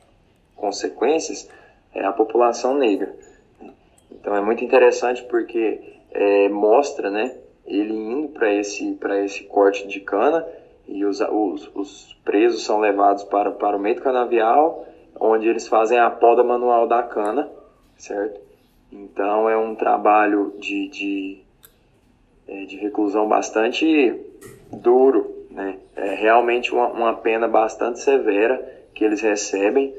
consequências 0.54 1.50
é 1.92 2.04
a 2.04 2.12
população 2.12 2.76
negra. 2.76 3.12
Então 4.12 4.36
é 4.36 4.40
muito 4.40 4.62
interessante 4.62 5.24
porque 5.24 5.80
é, 6.12 6.48
mostra, 6.48 7.10
né, 7.10 7.36
ele 7.66 7.94
indo 7.94 8.28
para 8.28 8.54
esse, 8.54 8.96
esse 9.24 9.44
corte 9.44 9.88
de 9.88 9.98
cana 9.98 10.46
e 10.86 11.04
os, 11.04 11.20
os, 11.20 11.70
os, 11.74 12.16
presos 12.24 12.64
são 12.64 12.78
levados 12.78 13.24
para, 13.24 13.50
para 13.50 13.76
o 13.76 13.80
meio 13.80 13.96
do 13.96 14.02
canavial, 14.02 14.86
onde 15.20 15.48
eles 15.48 15.68
fazem 15.68 15.98
a 15.98 16.10
poda 16.10 16.42
manual 16.42 16.86
da 16.86 17.02
cana, 17.02 17.48
certo? 17.96 18.40
Então 18.92 19.48
é 19.48 19.56
um 19.56 19.74
trabalho 19.74 20.54
de, 20.58 20.88
de 20.88 21.46
é, 22.48 22.64
de 22.64 22.76
reclusão 22.76 23.26
bastante 23.26 24.14
duro, 24.70 25.46
né? 25.50 25.78
É 25.96 26.14
realmente 26.14 26.72
uma, 26.72 26.88
uma 26.88 27.14
pena 27.14 27.48
bastante 27.48 27.98
severa 28.00 28.84
que 28.94 29.04
eles 29.04 29.20
recebem 29.20 29.92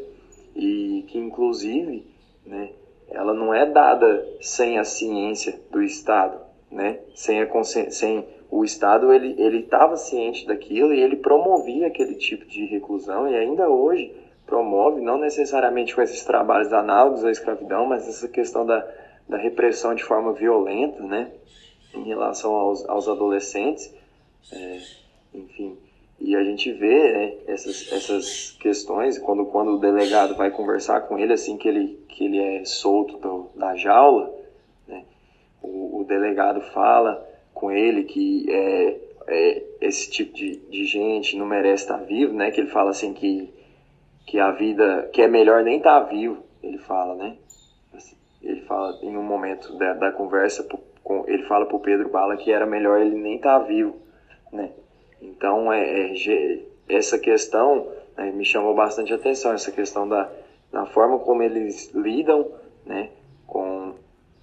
e 0.56 1.04
que 1.08 1.18
inclusive, 1.18 2.06
né, 2.46 2.70
ela 3.10 3.34
não 3.34 3.54
é 3.54 3.66
dada 3.66 4.26
sem 4.42 4.80
a 4.80 4.84
ciência 4.84 5.60
do 5.70 5.84
Estado, 5.84 6.40
né? 6.72 7.00
Sem, 7.14 7.42
a 7.42 7.64
sem 7.64 8.26
o 8.50 8.64
Estado 8.64 9.12
ele 9.12 9.36
ele 9.38 9.60
estava 9.60 9.98
ciente 9.98 10.48
daquilo 10.48 10.94
e 10.94 11.02
ele 11.02 11.18
promovia 11.18 11.88
aquele 11.88 12.16
tipo 12.16 12.46
de 12.46 12.66
reclusão 12.66 13.28
e 13.28 13.36
ainda 13.36 13.70
hoje 13.70 14.16
promove, 14.48 15.02
não 15.02 15.20
necessariamente 15.20 15.94
com 15.94 16.02
esses 16.02 16.24
trabalhos 16.24 16.74
análogos 16.74 17.24
à 17.24 17.30
escravidão, 17.30 17.86
mas 17.86 18.08
essa 18.08 18.28
questão 18.28 18.66
da, 18.66 18.88
da 19.30 19.38
repressão 19.38 19.94
de 19.94 20.04
forma 20.04 20.34
violenta, 20.34 21.04
né? 21.04 21.32
em 21.94 22.04
relação 22.04 22.54
aos, 22.54 22.88
aos 22.88 23.08
adolescentes, 23.08 23.94
é, 24.52 24.80
enfim, 25.34 25.78
e 26.20 26.36
a 26.36 26.44
gente 26.44 26.72
vê 26.72 27.14
né, 27.14 27.34
essas, 27.48 27.92
essas 27.92 28.52
questões 28.60 29.18
quando, 29.18 29.46
quando 29.46 29.76
o 29.76 29.80
delegado 29.80 30.36
vai 30.36 30.50
conversar 30.50 31.02
com 31.02 31.18
ele 31.18 31.34
assim 31.34 31.58
que 31.58 31.68
ele, 31.68 32.00
que 32.08 32.26
ele 32.26 32.40
é 32.40 32.66
solto 32.66 33.18
do, 33.18 33.50
da 33.56 33.76
jaula, 33.76 34.34
né, 34.88 35.04
o, 35.62 36.02
o, 36.02 36.04
delegado 36.04 36.62
fala 36.62 37.24
com 37.54 37.72
ele 37.72 38.04
que 38.04 38.46
é, 38.50 39.00
é, 39.28 39.64
esse 39.82 40.10
tipo 40.10 40.34
de, 40.34 40.58
de 40.70 40.86
gente 40.86 41.38
não 41.38 41.46
merece 41.46 41.84
estar 41.84 41.98
vivo, 41.98 42.34
né, 42.34 42.52
que 42.52 42.62
ele 42.62 42.70
fala 42.70 42.92
assim 42.92 43.14
que, 43.14 43.54
que 44.28 44.40
a 44.40 44.52
vida, 44.52 45.10
que 45.12 45.24
é 45.24 45.28
melhor 45.28 45.64
nem 45.64 45.78
estar 45.78 46.02
vivo, 46.02 46.44
ele 46.62 46.78
fala, 46.78 47.16
né, 47.16 47.38
ele 48.44 48.62
fala 48.62 49.00
em 49.02 49.18
um 49.18 49.24
momento 49.24 49.76
da, 49.78 49.94
da 49.94 50.12
conversa 50.12 50.68
ele 51.26 51.44
fala 51.44 51.66
pro 51.66 51.80
Pedro 51.80 52.10
Bala 52.10 52.36
que 52.36 52.52
era 52.52 52.66
melhor 52.66 53.00
ele 53.00 53.16
nem 53.16 53.38
estar 53.38 53.60
tá 53.60 53.66
vivo, 53.66 53.96
né? 54.52 54.72
Então, 55.22 55.72
é, 55.72 56.14
é 56.14 56.64
essa 56.90 57.18
questão 57.18 57.88
né, 58.18 58.32
me 58.32 58.44
chamou 58.44 58.76
bastante 58.76 59.14
atenção, 59.14 59.54
essa 59.54 59.72
questão 59.72 60.08
da, 60.08 60.30
da 60.72 60.86
forma 60.86 61.20
como 61.20 61.44
eles 61.44 61.94
lidam, 61.94 62.52
né, 62.86 63.10
com, 63.46 63.94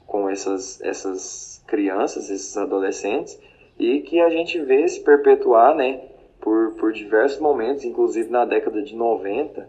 com 0.07 0.29
essas, 0.29 0.81
essas 0.81 1.63
crianças, 1.67 2.31
esses 2.31 2.57
adolescentes, 2.57 3.39
e 3.79 4.01
que 4.01 4.21
a 4.21 4.31
gente 4.31 4.61
vê 4.61 4.87
se 4.89 5.01
perpetuar, 5.01 5.75
né, 5.75 6.01
por, 6.41 6.75
por 6.75 6.93
diversos 6.93 7.41
momentos, 7.41 7.85
inclusive 7.85 8.31
na 8.31 8.45
década 8.45 8.83
de 8.83 8.95
90, 8.95 9.69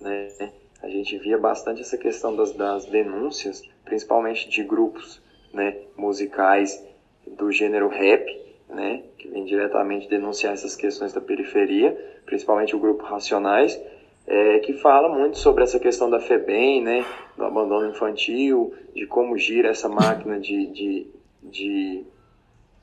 né, 0.00 0.52
a 0.82 0.88
gente 0.88 1.16
via 1.18 1.38
bastante 1.38 1.80
essa 1.80 1.96
questão 1.96 2.34
das, 2.34 2.52
das 2.52 2.86
denúncias, 2.86 3.62
principalmente 3.84 4.48
de 4.48 4.62
grupos 4.62 5.20
né, 5.52 5.76
musicais 5.96 6.84
do 7.26 7.50
gênero 7.50 7.88
rap, 7.88 8.24
né, 8.68 9.02
que 9.18 9.28
vem 9.28 9.44
diretamente 9.44 10.08
denunciar 10.08 10.52
essas 10.52 10.76
questões 10.76 11.12
da 11.12 11.20
periferia, 11.20 11.92
principalmente 12.24 12.74
o 12.74 12.78
grupo 12.78 13.04
Racionais, 13.04 13.80
é, 14.26 14.58
que 14.58 14.74
fala 14.74 15.08
muito 15.08 15.38
sobre 15.38 15.62
essa 15.62 15.78
questão 15.78 16.10
da 16.10 16.20
FEBEM, 16.20 16.82
né, 16.82 17.04
do 17.36 17.44
abandono 17.44 17.88
infantil, 17.88 18.74
de 18.94 19.06
como 19.06 19.38
gira 19.38 19.70
essa 19.70 19.88
máquina 19.88 20.38
de, 20.40 20.66
de, 20.66 21.06
de 21.42 22.04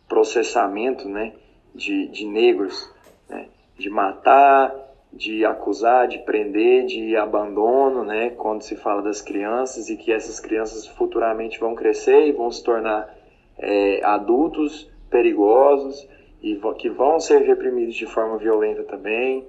processamento 0.08 1.08
né, 1.10 1.34
de, 1.76 2.08
de 2.08 2.26
negros, 2.26 2.90
né, 3.30 3.48
de 3.78 3.90
matar, 3.90 4.74
de 5.14 5.46
acusar, 5.46 6.08
de 6.08 6.20
prender, 6.20 6.86
de 6.86 7.16
abandono, 7.16 8.04
né, 8.04 8.32
quando 8.32 8.64
se 8.64 8.76
fala 8.76 9.02
das 9.02 9.22
crianças 9.22 9.90
e 9.90 9.96
que 9.96 10.12
essas 10.12 10.40
crianças 10.40 10.88
futuramente 10.88 11.60
vão 11.60 11.76
crescer 11.76 12.28
e 12.28 12.32
vão 12.32 12.52
se 12.52 12.64
tornar 12.64 13.16
é, 13.58 14.04
adultos 14.04 14.90
perigosos 15.10 16.08
e 16.42 16.60
que 16.78 16.90
vão 16.90 17.20
ser 17.20 17.44
reprimidos 17.44 17.96
de 17.96 18.06
forma 18.06 18.38
violenta 18.38 18.84
também, 18.84 19.46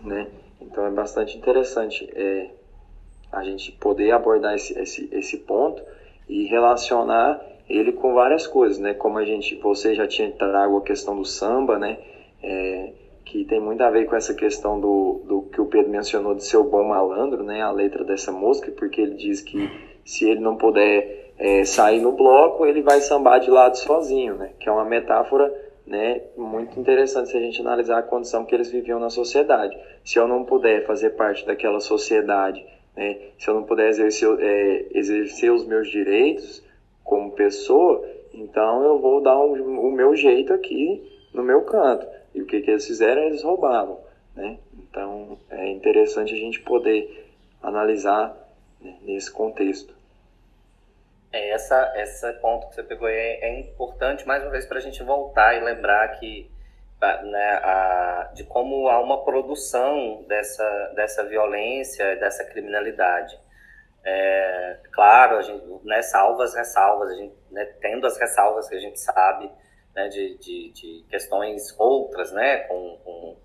né? 0.00 0.26
Então 0.60 0.84
é 0.84 0.90
bastante 0.90 1.38
interessante 1.38 2.08
é, 2.14 2.50
a 3.32 3.42
gente 3.44 3.72
poder 3.72 4.10
abordar 4.10 4.54
esse, 4.54 4.78
esse, 4.78 5.08
esse 5.12 5.38
ponto 5.38 5.82
e 6.28 6.44
relacionar 6.46 7.40
ele 7.68 7.92
com 7.92 8.12
várias 8.14 8.46
coisas, 8.46 8.78
né? 8.78 8.92
Como 8.92 9.18
a 9.18 9.24
gente, 9.24 9.54
você 9.56 9.94
já 9.94 10.06
tinha 10.06 10.30
trago 10.32 10.78
a 10.78 10.82
questão 10.82 11.16
do 11.16 11.24
samba, 11.24 11.78
né? 11.78 11.98
É, 12.42 12.92
que 13.28 13.44
tem 13.44 13.60
muito 13.60 13.82
a 13.82 13.90
ver 13.90 14.06
com 14.06 14.16
essa 14.16 14.32
questão 14.32 14.80
do, 14.80 15.20
do 15.26 15.42
que 15.42 15.60
o 15.60 15.66
Pedro 15.66 15.90
mencionou 15.90 16.34
de 16.34 16.44
ser 16.44 16.56
o 16.56 16.64
bom 16.64 16.82
malandro, 16.82 17.42
né, 17.44 17.60
a 17.60 17.70
letra 17.70 18.02
dessa 18.02 18.32
música, 18.32 18.72
porque 18.72 19.02
ele 19.02 19.14
diz 19.14 19.42
que 19.42 19.70
se 20.02 20.28
ele 20.28 20.40
não 20.40 20.56
puder 20.56 21.32
é, 21.38 21.62
sair 21.62 22.00
no 22.00 22.12
bloco, 22.12 22.64
ele 22.64 22.80
vai 22.80 23.00
sambar 23.02 23.38
de 23.40 23.50
lado 23.50 23.76
sozinho, 23.76 24.34
né, 24.34 24.52
que 24.58 24.66
é 24.66 24.72
uma 24.72 24.84
metáfora 24.84 25.54
né, 25.86 26.22
muito 26.38 26.80
interessante 26.80 27.28
se 27.28 27.36
a 27.36 27.40
gente 27.40 27.60
analisar 27.60 27.98
a 27.98 28.02
condição 28.02 28.46
que 28.46 28.54
eles 28.54 28.70
viviam 28.70 28.98
na 28.98 29.10
sociedade. 29.10 29.76
Se 30.02 30.18
eu 30.18 30.26
não 30.26 30.44
puder 30.44 30.86
fazer 30.86 31.10
parte 31.10 31.44
daquela 31.44 31.80
sociedade, 31.80 32.64
né, 32.96 33.18
se 33.38 33.48
eu 33.48 33.54
não 33.54 33.62
puder 33.64 33.90
exercer, 33.90 34.28
é, 34.40 34.86
exercer 34.94 35.52
os 35.52 35.66
meus 35.66 35.90
direitos 35.90 36.64
como 37.04 37.32
pessoa, 37.32 38.02
então 38.32 38.82
eu 38.84 38.98
vou 38.98 39.20
dar 39.20 39.38
um, 39.38 39.52
o 39.80 39.92
meu 39.92 40.16
jeito 40.16 40.54
aqui 40.54 41.02
no 41.34 41.42
meu 41.42 41.60
canto. 41.62 42.06
E 42.34 42.42
o 42.42 42.46
que, 42.46 42.60
que 42.60 42.70
eles 42.70 42.86
fizeram? 42.86 43.22
Eles 43.22 43.42
roubavam. 43.42 44.00
Né? 44.34 44.58
Então 44.74 45.38
é 45.50 45.68
interessante 45.70 46.32
a 46.32 46.36
gente 46.36 46.60
poder 46.60 47.34
analisar 47.62 48.36
né, 48.80 48.96
nesse 49.02 49.30
contexto. 49.32 49.96
É, 51.32 51.50
essa, 51.50 51.92
essa 51.96 52.32
ponto 52.34 52.68
que 52.68 52.74
você 52.74 52.82
pegou 52.82 53.08
é, 53.08 53.40
é 53.40 53.60
importante, 53.60 54.26
mais 54.26 54.42
uma 54.42 54.50
vez, 54.50 54.64
para 54.64 54.78
a 54.78 54.80
gente 54.80 55.02
voltar 55.02 55.54
e 55.56 55.60
lembrar 55.60 56.08
que 56.18 56.50
né, 57.00 57.60
a, 57.62 58.30
de 58.34 58.44
como 58.44 58.88
há 58.88 59.00
uma 59.00 59.24
produção 59.24 60.24
dessa, 60.26 60.92
dessa 60.94 61.24
violência, 61.24 62.16
dessa 62.16 62.44
criminalidade. 62.44 63.38
É, 64.04 64.78
claro, 64.92 65.36
a 65.36 65.42
gente, 65.42 65.64
né, 65.84 66.02
salva 66.02 66.44
as 66.44 66.54
ressalvas, 66.54 67.10
a 67.10 67.14
gente, 67.14 67.34
né, 67.50 67.64
tendo 67.80 68.06
as 68.06 68.18
ressalvas 68.18 68.68
que 68.68 68.74
a 68.74 68.80
gente 68.80 68.98
sabe 68.98 69.50
né, 69.98 70.08
de, 70.08 70.38
de, 70.38 70.70
de, 70.70 71.04
questões 71.10 71.74
outras, 71.76 72.30
né, 72.30 72.58
com, 72.58 72.98
com, 73.04 73.36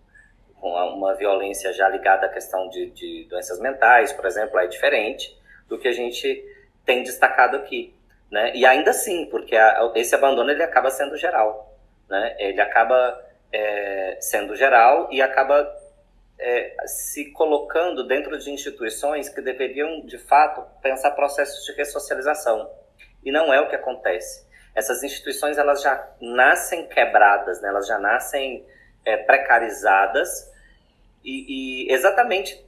com, 0.61 0.69
uma 0.69 1.15
violência 1.15 1.73
já 1.73 1.89
ligada 1.89 2.27
à 2.27 2.29
questão 2.29 2.69
de, 2.69 2.91
de 2.91 3.25
doenças 3.27 3.59
mentais, 3.59 4.13
por 4.13 4.25
exemplo, 4.27 4.59
é 4.59 4.67
diferente 4.67 5.35
do 5.67 5.79
que 5.79 5.87
a 5.87 5.91
gente 5.91 6.45
tem 6.85 7.01
destacado 7.01 7.57
aqui. 7.57 7.95
Né? 8.29 8.55
E 8.55 8.65
ainda 8.67 8.91
assim, 8.91 9.25
porque 9.25 9.55
a, 9.55 9.91
esse 9.95 10.13
abandono 10.13 10.51
ele 10.51 10.61
acaba 10.61 10.91
sendo 10.91 11.17
geral. 11.17 11.75
Né? 12.07 12.35
Ele 12.37 12.61
acaba 12.61 13.19
é, 13.51 14.17
sendo 14.21 14.55
geral 14.55 15.07
e 15.11 15.23
acaba 15.23 15.75
é, 16.37 16.75
se 16.85 17.31
colocando 17.31 18.07
dentro 18.07 18.37
de 18.37 18.51
instituições 18.51 19.27
que 19.27 19.41
deveriam, 19.41 20.01
de 20.05 20.19
fato, 20.19 20.63
pensar 20.83 21.11
processos 21.11 21.65
de 21.65 21.71
ressocialização. 21.73 22.69
E 23.25 23.31
não 23.31 23.51
é 23.51 23.59
o 23.59 23.69
que 23.69 23.75
acontece. 23.75 24.45
Essas 24.75 25.03
instituições 25.03 25.57
elas 25.57 25.81
já 25.81 26.07
nascem 26.19 26.87
quebradas, 26.87 27.61
né? 27.61 27.69
elas 27.69 27.87
já 27.87 27.99
nascem 27.99 28.65
é, 29.05 29.17
precarizadas 29.17 30.51
e, 31.23 31.87
e 31.87 31.93
exatamente 31.93 32.63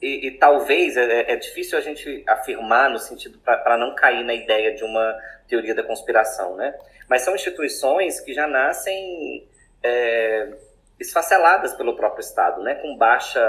e, 0.00 0.26
e, 0.26 0.30
talvez 0.32 0.96
é, 0.96 1.32
é, 1.32 1.36
difícil 1.36 1.78
a 1.78 1.80
gente 1.80 2.24
afirmar 2.26 2.90
no 2.90 2.98
sentido 2.98 3.38
para 3.38 3.76
não 3.76 3.94
cair 3.94 4.24
na 4.24 4.34
ideia 4.34 4.74
de 4.74 4.82
uma 4.82 5.16
teoria 5.46 5.76
da 5.76 5.82
conspiração, 5.84 6.56
né? 6.56 6.76
Mas 7.08 7.22
são 7.22 7.36
instituições 7.36 8.18
que 8.18 8.34
já 8.34 8.48
nascem 8.48 9.46
é, 9.80 10.54
esfaceladas 10.98 11.74
pelo 11.74 11.94
próprio 11.94 12.20
Estado, 12.20 12.62
né? 12.62 12.74
Com 12.74 12.96
baixa 12.96 13.40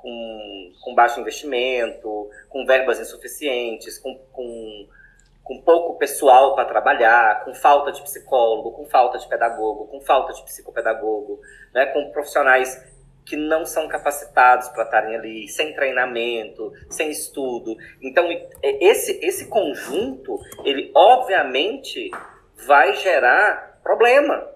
com, 0.00 0.72
com 0.82 0.94
baixo 0.94 1.20
investimento, 1.20 2.30
com 2.48 2.64
verbas 2.66 3.00
insuficientes, 3.00 3.98
com, 3.98 4.18
com, 4.32 4.88
com 5.50 5.60
pouco 5.62 5.98
pessoal 5.98 6.54
para 6.54 6.64
trabalhar, 6.64 7.44
com 7.44 7.52
falta 7.52 7.90
de 7.90 8.00
psicólogo, 8.02 8.70
com 8.70 8.84
falta 8.84 9.18
de 9.18 9.26
pedagogo, 9.26 9.88
com 9.88 10.00
falta 10.00 10.32
de 10.32 10.44
psicopedagogo, 10.44 11.40
né? 11.74 11.86
com 11.86 12.08
profissionais 12.12 12.80
que 13.26 13.34
não 13.34 13.66
são 13.66 13.88
capacitados 13.88 14.68
para 14.68 14.84
estarem 14.84 15.16
ali, 15.16 15.48
sem 15.48 15.74
treinamento, 15.74 16.72
sem 16.88 17.10
estudo. 17.10 17.76
Então, 18.00 18.28
esse, 18.62 19.18
esse 19.26 19.48
conjunto, 19.48 20.38
ele 20.64 20.92
obviamente 20.94 22.12
vai 22.64 22.94
gerar 22.94 23.80
problema. 23.82 24.48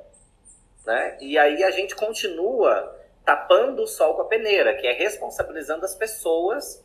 Né? 0.87 1.17
E 1.21 1.37
aí 1.37 1.65
a 1.65 1.73
gente 1.73 1.97
continua 1.97 2.97
tapando 3.25 3.83
o 3.83 3.87
sol 3.89 4.15
com 4.15 4.23
a 4.23 4.27
peneira, 4.27 4.75
que 4.75 4.87
é 4.87 4.93
responsabilizando 4.93 5.85
as 5.85 5.97
pessoas 5.97 6.85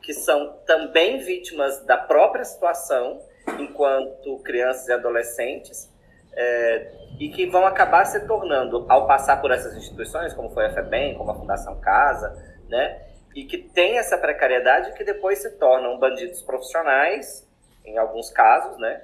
que 0.00 0.14
são 0.14 0.56
também 0.64 1.18
vítimas 1.18 1.84
da 1.84 1.98
própria 1.98 2.44
situação, 2.44 3.20
enquanto 3.58 4.38
crianças 4.38 4.88
e 4.88 4.92
adolescentes, 4.92 5.90
é, 6.32 6.92
e 7.18 7.28
que 7.28 7.46
vão 7.46 7.66
acabar 7.66 8.04
se 8.04 8.26
tornando, 8.26 8.86
ao 8.88 9.06
passar 9.06 9.40
por 9.40 9.50
essas 9.50 9.76
instituições, 9.76 10.32
como 10.32 10.50
foi 10.50 10.66
a 10.66 10.72
FEBEM, 10.72 11.16
como 11.16 11.30
a 11.30 11.34
Fundação 11.34 11.78
Casa, 11.80 12.30
né, 12.68 13.02
e 13.34 13.44
que 13.44 13.58
tem 13.58 13.98
essa 13.98 14.16
precariedade 14.16 14.92
que 14.94 15.04
depois 15.04 15.40
se 15.40 15.50
tornam 15.52 15.98
bandidos 15.98 16.42
profissionais, 16.42 17.46
em 17.84 17.98
alguns 17.98 18.30
casos, 18.30 18.78
né, 18.78 19.02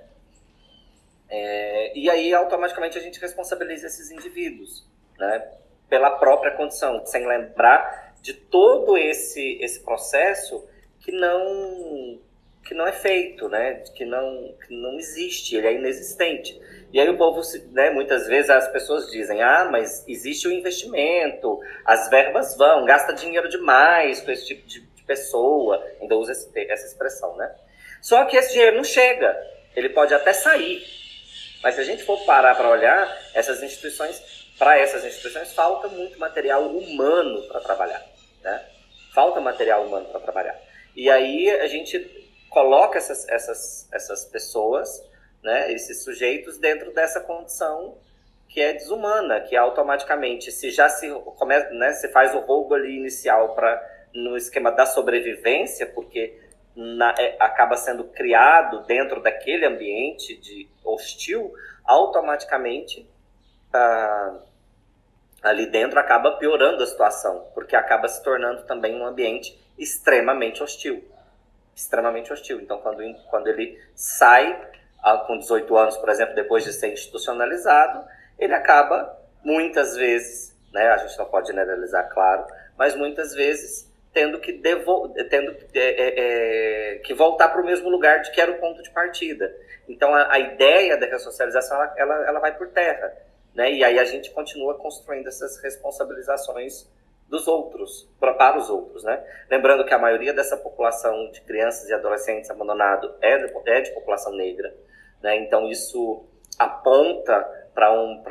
é, 1.28 1.98
e 1.98 2.08
aí 2.08 2.32
automaticamente 2.32 2.96
a 2.96 3.00
gente 3.00 3.20
responsabiliza 3.20 3.86
esses 3.86 4.10
indivíduos, 4.10 4.86
né, 5.18 5.46
pela 5.88 6.10
própria 6.10 6.52
condição, 6.52 7.04
sem 7.04 7.26
lembrar 7.26 8.14
de 8.22 8.32
todo 8.32 8.96
esse, 8.96 9.58
esse 9.60 9.80
processo 9.84 10.66
que 11.00 11.12
não 11.12 12.18
que 12.66 12.74
não 12.74 12.86
é 12.86 12.92
feito, 12.92 13.48
né? 13.48 13.84
Que 13.94 14.04
não, 14.04 14.54
que 14.66 14.74
não 14.74 14.98
existe, 14.98 15.56
ele 15.56 15.68
é 15.68 15.72
inexistente. 15.74 16.60
E 16.92 17.00
aí 17.00 17.08
o 17.08 17.16
povo, 17.16 17.40
né, 17.70 17.90
muitas 17.90 18.26
vezes 18.26 18.50
as 18.50 18.68
pessoas 18.68 19.10
dizem, 19.10 19.42
ah, 19.42 19.68
mas 19.70 20.04
existe 20.08 20.48
o 20.48 20.52
investimento, 20.52 21.60
as 21.84 22.08
verbas 22.10 22.56
vão, 22.56 22.84
gasta 22.84 23.12
dinheiro 23.12 23.48
demais 23.48 24.20
com 24.20 24.30
esse 24.30 24.46
tipo 24.46 24.66
de, 24.66 24.80
de 24.80 25.02
pessoa, 25.02 25.84
ainda 26.00 26.16
usa 26.16 26.32
esse, 26.32 26.50
essa 26.68 26.86
expressão, 26.86 27.36
né? 27.36 27.54
Só 28.00 28.24
que 28.24 28.36
esse 28.36 28.52
dinheiro 28.52 28.76
não 28.76 28.84
chega, 28.84 29.36
ele 29.74 29.90
pode 29.90 30.14
até 30.14 30.32
sair, 30.32 30.82
mas 31.62 31.74
se 31.74 31.80
a 31.80 31.84
gente 31.84 32.02
for 32.02 32.24
parar 32.24 32.54
para 32.54 32.68
olhar, 32.68 33.16
essas 33.34 33.62
instituições, 33.62 34.20
para 34.58 34.78
essas 34.78 35.04
instituições 35.04 35.52
falta 35.52 35.88
muito 35.88 36.18
material 36.18 36.66
humano 36.66 37.42
para 37.48 37.60
trabalhar, 37.60 38.04
né? 38.42 38.64
Falta 39.14 39.40
material 39.40 39.84
humano 39.84 40.06
para 40.06 40.20
trabalhar. 40.20 40.58
E 40.94 41.10
aí 41.10 41.50
a 41.50 41.66
gente 41.66 42.25
coloca 42.48 42.98
essas, 42.98 43.28
essas, 43.28 43.88
essas 43.92 44.24
pessoas 44.24 45.02
né, 45.46 45.72
esses 45.72 46.02
sujeitos 46.02 46.58
dentro 46.58 46.92
dessa 46.92 47.20
condição 47.20 47.96
que 48.48 48.60
é 48.60 48.72
desumana, 48.72 49.40
que 49.40 49.56
automaticamente, 49.56 50.50
se 50.50 50.70
já 50.70 50.88
se, 50.88 51.08
começa, 51.36 51.70
né, 51.70 51.92
se 51.92 52.08
faz 52.08 52.34
o 52.34 52.40
roubo 52.40 52.74
ali 52.74 52.96
inicial 52.96 53.54
para 53.54 53.94
no 54.12 54.36
esquema 54.36 54.72
da 54.72 54.84
sobrevivência, 54.86 55.86
porque 55.86 56.36
na, 56.74 57.14
é, 57.18 57.36
acaba 57.38 57.76
sendo 57.76 58.04
criado 58.04 58.84
dentro 58.86 59.22
daquele 59.22 59.66
ambiente 59.66 60.36
de 60.36 60.68
hostil, 60.84 61.52
automaticamente 61.84 63.08
ah, 63.72 64.38
ali 65.42 65.66
dentro 65.66 66.00
acaba 66.00 66.32
piorando 66.38 66.82
a 66.82 66.86
situação, 66.86 67.46
porque 67.54 67.76
acaba 67.76 68.08
se 68.08 68.22
tornando 68.22 68.62
também 68.62 69.00
um 69.00 69.06
ambiente 69.06 69.56
extremamente 69.78 70.62
hostil. 70.62 71.04
Extremamente 71.76 72.32
hostil. 72.32 72.58
Então, 72.58 72.78
quando, 72.78 73.02
quando 73.28 73.48
ele 73.48 73.78
sai 73.94 74.58
com 75.26 75.38
18 75.38 75.76
anos, 75.76 75.96
por 75.98 76.08
exemplo, 76.08 76.34
depois 76.34 76.64
de 76.64 76.72
ser 76.72 76.90
institucionalizado, 76.90 78.02
ele 78.38 78.54
acaba 78.54 79.14
muitas 79.44 79.94
vezes, 79.94 80.56
né, 80.72 80.88
a 80.88 80.96
gente 80.96 81.16
não 81.18 81.26
pode 81.26 81.48
generalizar, 81.48 82.08
claro, 82.08 82.46
mas 82.78 82.96
muitas 82.96 83.34
vezes 83.34 83.86
tendo 84.12 84.40
que, 84.40 84.52
devol 84.52 85.10
tendo 85.28 85.54
é, 85.74 85.78
é, 85.78 86.94
é, 86.94 86.98
que 87.00 87.12
voltar 87.12 87.50
para 87.50 87.60
o 87.60 87.66
mesmo 87.66 87.90
lugar 87.90 88.22
de 88.22 88.30
que 88.30 88.40
era 88.40 88.50
o 88.50 88.58
ponto 88.58 88.82
de 88.82 88.90
partida. 88.90 89.54
Então, 89.86 90.14
a, 90.14 90.32
a 90.32 90.38
ideia 90.38 90.96
da 90.96 91.04
ressocialização, 91.04 91.76
ela, 91.76 91.94
ela, 91.98 92.26
ela, 92.28 92.40
vai 92.40 92.56
por 92.56 92.68
terra. 92.68 93.14
Né? 93.54 93.74
E 93.74 93.84
aí 93.84 93.98
a 93.98 94.04
gente 94.06 94.30
continua 94.30 94.74
construindo 94.74 95.26
essas 95.26 95.62
responsabilizações 95.62 96.88
dos 97.28 97.48
outros, 97.48 98.08
para 98.20 98.58
os 98.58 98.70
outros. 98.70 99.02
Né? 99.04 99.22
Lembrando 99.50 99.84
que 99.84 99.94
a 99.94 99.98
maioria 99.98 100.32
dessa 100.32 100.56
população 100.56 101.30
de 101.30 101.40
crianças 101.42 101.88
e 101.88 101.94
adolescentes 101.94 102.50
abandonado 102.50 103.14
é 103.20 103.38
de, 103.38 103.52
é 103.66 103.80
de 103.80 103.90
população 103.92 104.32
negra. 104.34 104.74
Né? 105.22 105.36
Então, 105.38 105.68
isso 105.68 106.24
aponta 106.58 107.44
para 107.74 107.92
um, 107.92 108.22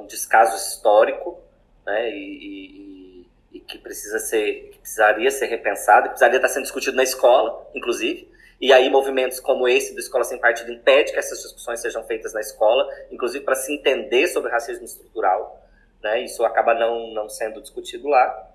um 0.00 0.06
descaso 0.06 0.56
histórico 0.56 1.40
né? 1.84 2.10
e, 2.10 3.22
e, 3.22 3.28
e, 3.52 3.60
que, 3.60 3.78
precisa 3.78 4.18
ser, 4.18 4.70
que 4.70 4.78
precisaria 4.78 5.30
ser 5.30 5.46
repensado, 5.46 6.08
precisaria 6.08 6.36
estar 6.36 6.48
sendo 6.48 6.62
discutido 6.62 6.96
na 6.96 7.02
escola, 7.02 7.68
inclusive. 7.74 8.30
E 8.60 8.72
aí 8.72 8.88
movimentos 8.88 9.40
como 9.40 9.66
esse 9.66 9.92
do 9.92 9.98
Escola 9.98 10.22
Sem 10.22 10.38
Partido 10.38 10.70
impede 10.70 11.12
que 11.12 11.18
essas 11.18 11.42
discussões 11.42 11.80
sejam 11.80 12.04
feitas 12.04 12.32
na 12.32 12.40
escola, 12.40 12.88
inclusive 13.10 13.44
para 13.44 13.56
se 13.56 13.74
entender 13.74 14.28
sobre 14.28 14.52
racismo 14.52 14.84
estrutural. 14.84 15.61
Né? 16.02 16.22
Isso 16.22 16.44
acaba 16.44 16.74
não, 16.74 17.12
não 17.12 17.28
sendo 17.28 17.60
discutido 17.60 18.08
lá. 18.08 18.50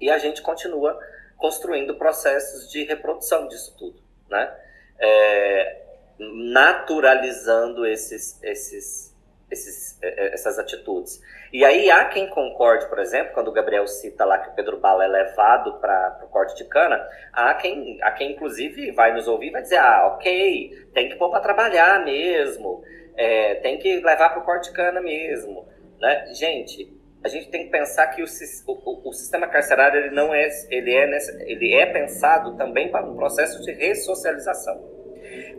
E 0.00 0.10
a 0.10 0.18
gente 0.18 0.42
continua 0.42 0.98
construindo 1.36 1.96
processos 1.96 2.70
de 2.70 2.84
reprodução 2.84 3.48
disso 3.48 3.76
tudo. 3.78 4.00
Né? 4.28 4.52
É, 4.98 5.82
naturalizando 6.18 7.86
esses, 7.86 8.42
esses, 8.42 9.14
esses, 9.50 10.02
é, 10.02 10.08
é, 10.08 10.34
essas 10.34 10.58
atitudes. 10.58 11.22
E 11.52 11.64
aí 11.64 11.90
há 11.90 12.04
quem 12.06 12.28
concorde, 12.28 12.86
por 12.86 12.98
exemplo, 12.98 13.34
quando 13.34 13.48
o 13.48 13.52
Gabriel 13.52 13.86
cita 13.86 14.24
lá 14.24 14.38
que 14.38 14.48
o 14.48 14.52
Pedro 14.52 14.78
Bala 14.78 15.04
é 15.04 15.08
levado 15.08 15.74
para 15.74 16.20
o 16.24 16.28
corte 16.28 16.56
de 16.56 16.64
cana, 16.64 17.06
há 17.32 17.52
quem, 17.54 17.98
há 18.02 18.10
quem 18.12 18.32
inclusive 18.32 18.90
vai 18.92 19.12
nos 19.12 19.28
ouvir 19.28 19.48
e 19.48 19.50
vai 19.50 19.62
dizer, 19.62 19.76
ah, 19.76 20.14
ok, 20.14 20.88
tem 20.94 21.08
que 21.10 21.16
pôr 21.16 21.30
para 21.30 21.40
trabalhar 21.40 22.04
mesmo, 22.04 22.82
é, 23.14 23.56
tem 23.56 23.78
que 23.78 24.00
levar 24.00 24.30
para 24.30 24.40
o 24.40 24.44
corte 24.44 24.70
de 24.70 24.76
cana 24.76 25.00
mesmo. 25.00 25.66
Né? 26.02 26.34
Gente, 26.34 26.92
a 27.22 27.28
gente 27.28 27.48
tem 27.48 27.66
que 27.66 27.70
pensar 27.70 28.08
que 28.08 28.22
o, 28.22 28.26
o, 28.66 29.08
o, 29.08 29.12
sistema 29.12 29.46
carcerário 29.46 30.00
ele 30.00 30.10
não 30.10 30.34
é 30.34 30.48
ele 30.68 30.92
é 30.92 31.18
ele 31.46 31.72
é 31.72 31.86
pensado 31.86 32.56
também 32.56 32.90
para 32.90 33.08
um 33.08 33.14
processo 33.14 33.62
de 33.62 33.70
ressocialização. 33.70 34.90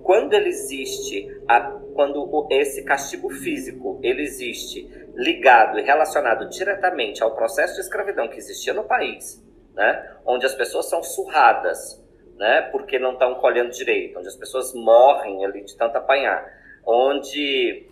Quando 0.04 0.34
ele 0.34 0.50
existe, 0.50 1.26
a, 1.48 1.62
quando 1.96 2.46
esse 2.52 2.84
castigo 2.84 3.30
físico 3.30 4.02
ele 4.04 4.22
existe 4.22 4.86
ligado 5.16 5.80
e 5.80 5.84
relacionado 5.84 6.50
diretamente 6.50 7.24
ao 7.24 7.34
processo 7.34 7.76
de 7.76 7.80
escravidão 7.80 8.28
que 8.28 8.38
existia 8.38 8.74
no 8.74 8.84
país, 8.84 9.42
né, 9.74 10.18
onde 10.26 10.46
as 10.46 10.54
pessoas 10.54 10.90
são 10.90 11.02
surradas, 11.02 12.04
né, 12.36 12.64
porque 12.64 13.00
não 13.00 13.14
estão 13.14 13.36
colhendo 13.36 13.70
direito, 13.70 14.20
onde 14.20 14.28
as 14.28 14.36
pessoas 14.36 14.74
morrem 14.74 15.46
ali 15.46 15.64
de 15.64 15.78
tanto 15.78 15.98
apanhar, 15.98 16.46
onde 16.86 17.88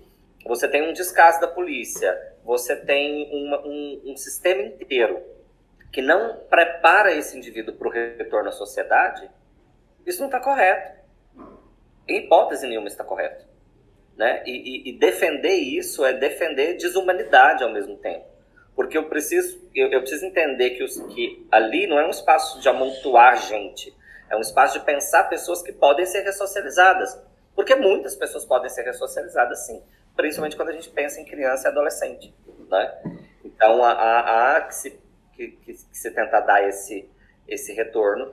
você 0.46 0.68
tem 0.68 0.82
um 0.88 0.92
descaso 0.92 1.40
da 1.40 1.48
polícia, 1.48 2.31
você 2.44 2.76
tem 2.76 3.30
uma, 3.32 3.60
um, 3.66 4.02
um 4.06 4.18
sistema 4.18 4.62
inteiro 4.62 5.22
que 5.92 6.02
não 6.02 6.38
prepara 6.50 7.14
esse 7.14 7.38
indivíduo 7.38 7.76
para 7.76 7.88
o 7.88 7.92
retorno 7.92 8.50
à 8.50 8.52
sociedade, 8.52 9.30
isso 10.06 10.20
não 10.20 10.28
está 10.28 10.40
correto. 10.40 11.00
Em 12.08 12.20
hipótese 12.20 12.68
nenhuma 12.68 12.88
está 12.88 13.04
correto. 13.04 13.46
Né? 14.18 14.44
E, 14.46 14.52
e, 14.52 14.90
e, 14.90 15.00
defender 15.00 15.56
isso 15.56 16.06
é 16.06 16.14
defender 16.14 16.78
desumanidade 16.78 17.64
ao 17.64 17.72
mesmo 17.72 17.98
tempo. 17.98 18.26
Porque 18.76 18.98
eu 18.98 19.10
preciso, 19.10 19.62
eu, 19.74 19.90
eu 19.92 20.02
preciso 20.02 20.26
entender 20.26 20.72
que, 20.72 20.84
os, 20.84 21.00
que 21.14 21.46
ali 21.52 21.88
não 21.88 22.00
é 22.00 22.06
um 22.06 22.10
espaço 22.10 22.60
de 22.60 22.70
amontoar 22.70 23.38
gente, 23.38 23.94
é 24.30 24.36
um 24.36 24.42
espaço 24.42 24.80
de 24.80 24.86
pensar 24.86 25.26
pessoas 25.26 25.62
que 25.62 25.74
podem 25.74 26.06
ser 26.06 26.22
ressocializadas. 26.22 27.20
Porque 27.56 27.76
muitas 27.76 28.16
pessoas 28.16 28.46
podem 28.46 28.70
ser 28.70 28.84
ressocializadas, 28.84 29.66
sim. 29.66 29.84
Principalmente 30.16 30.56
quando 30.56 30.70
a 30.70 30.74
gente 30.74 30.90
pensa 30.90 31.20
em 31.20 31.26
criança 31.26 31.68
e 31.68 31.72
adolescente. 31.72 32.34
Né? 32.70 33.02
Então, 33.44 33.84
há, 33.84 34.58
há 34.58 34.62
que, 34.62 34.76
se, 34.76 35.00
que, 35.34 35.48
que 35.50 35.74
se 35.74 36.12
tentar 36.12 36.42
dar 36.42 36.68
esse, 36.68 37.10
esse 37.48 37.74
retorno 37.74 38.32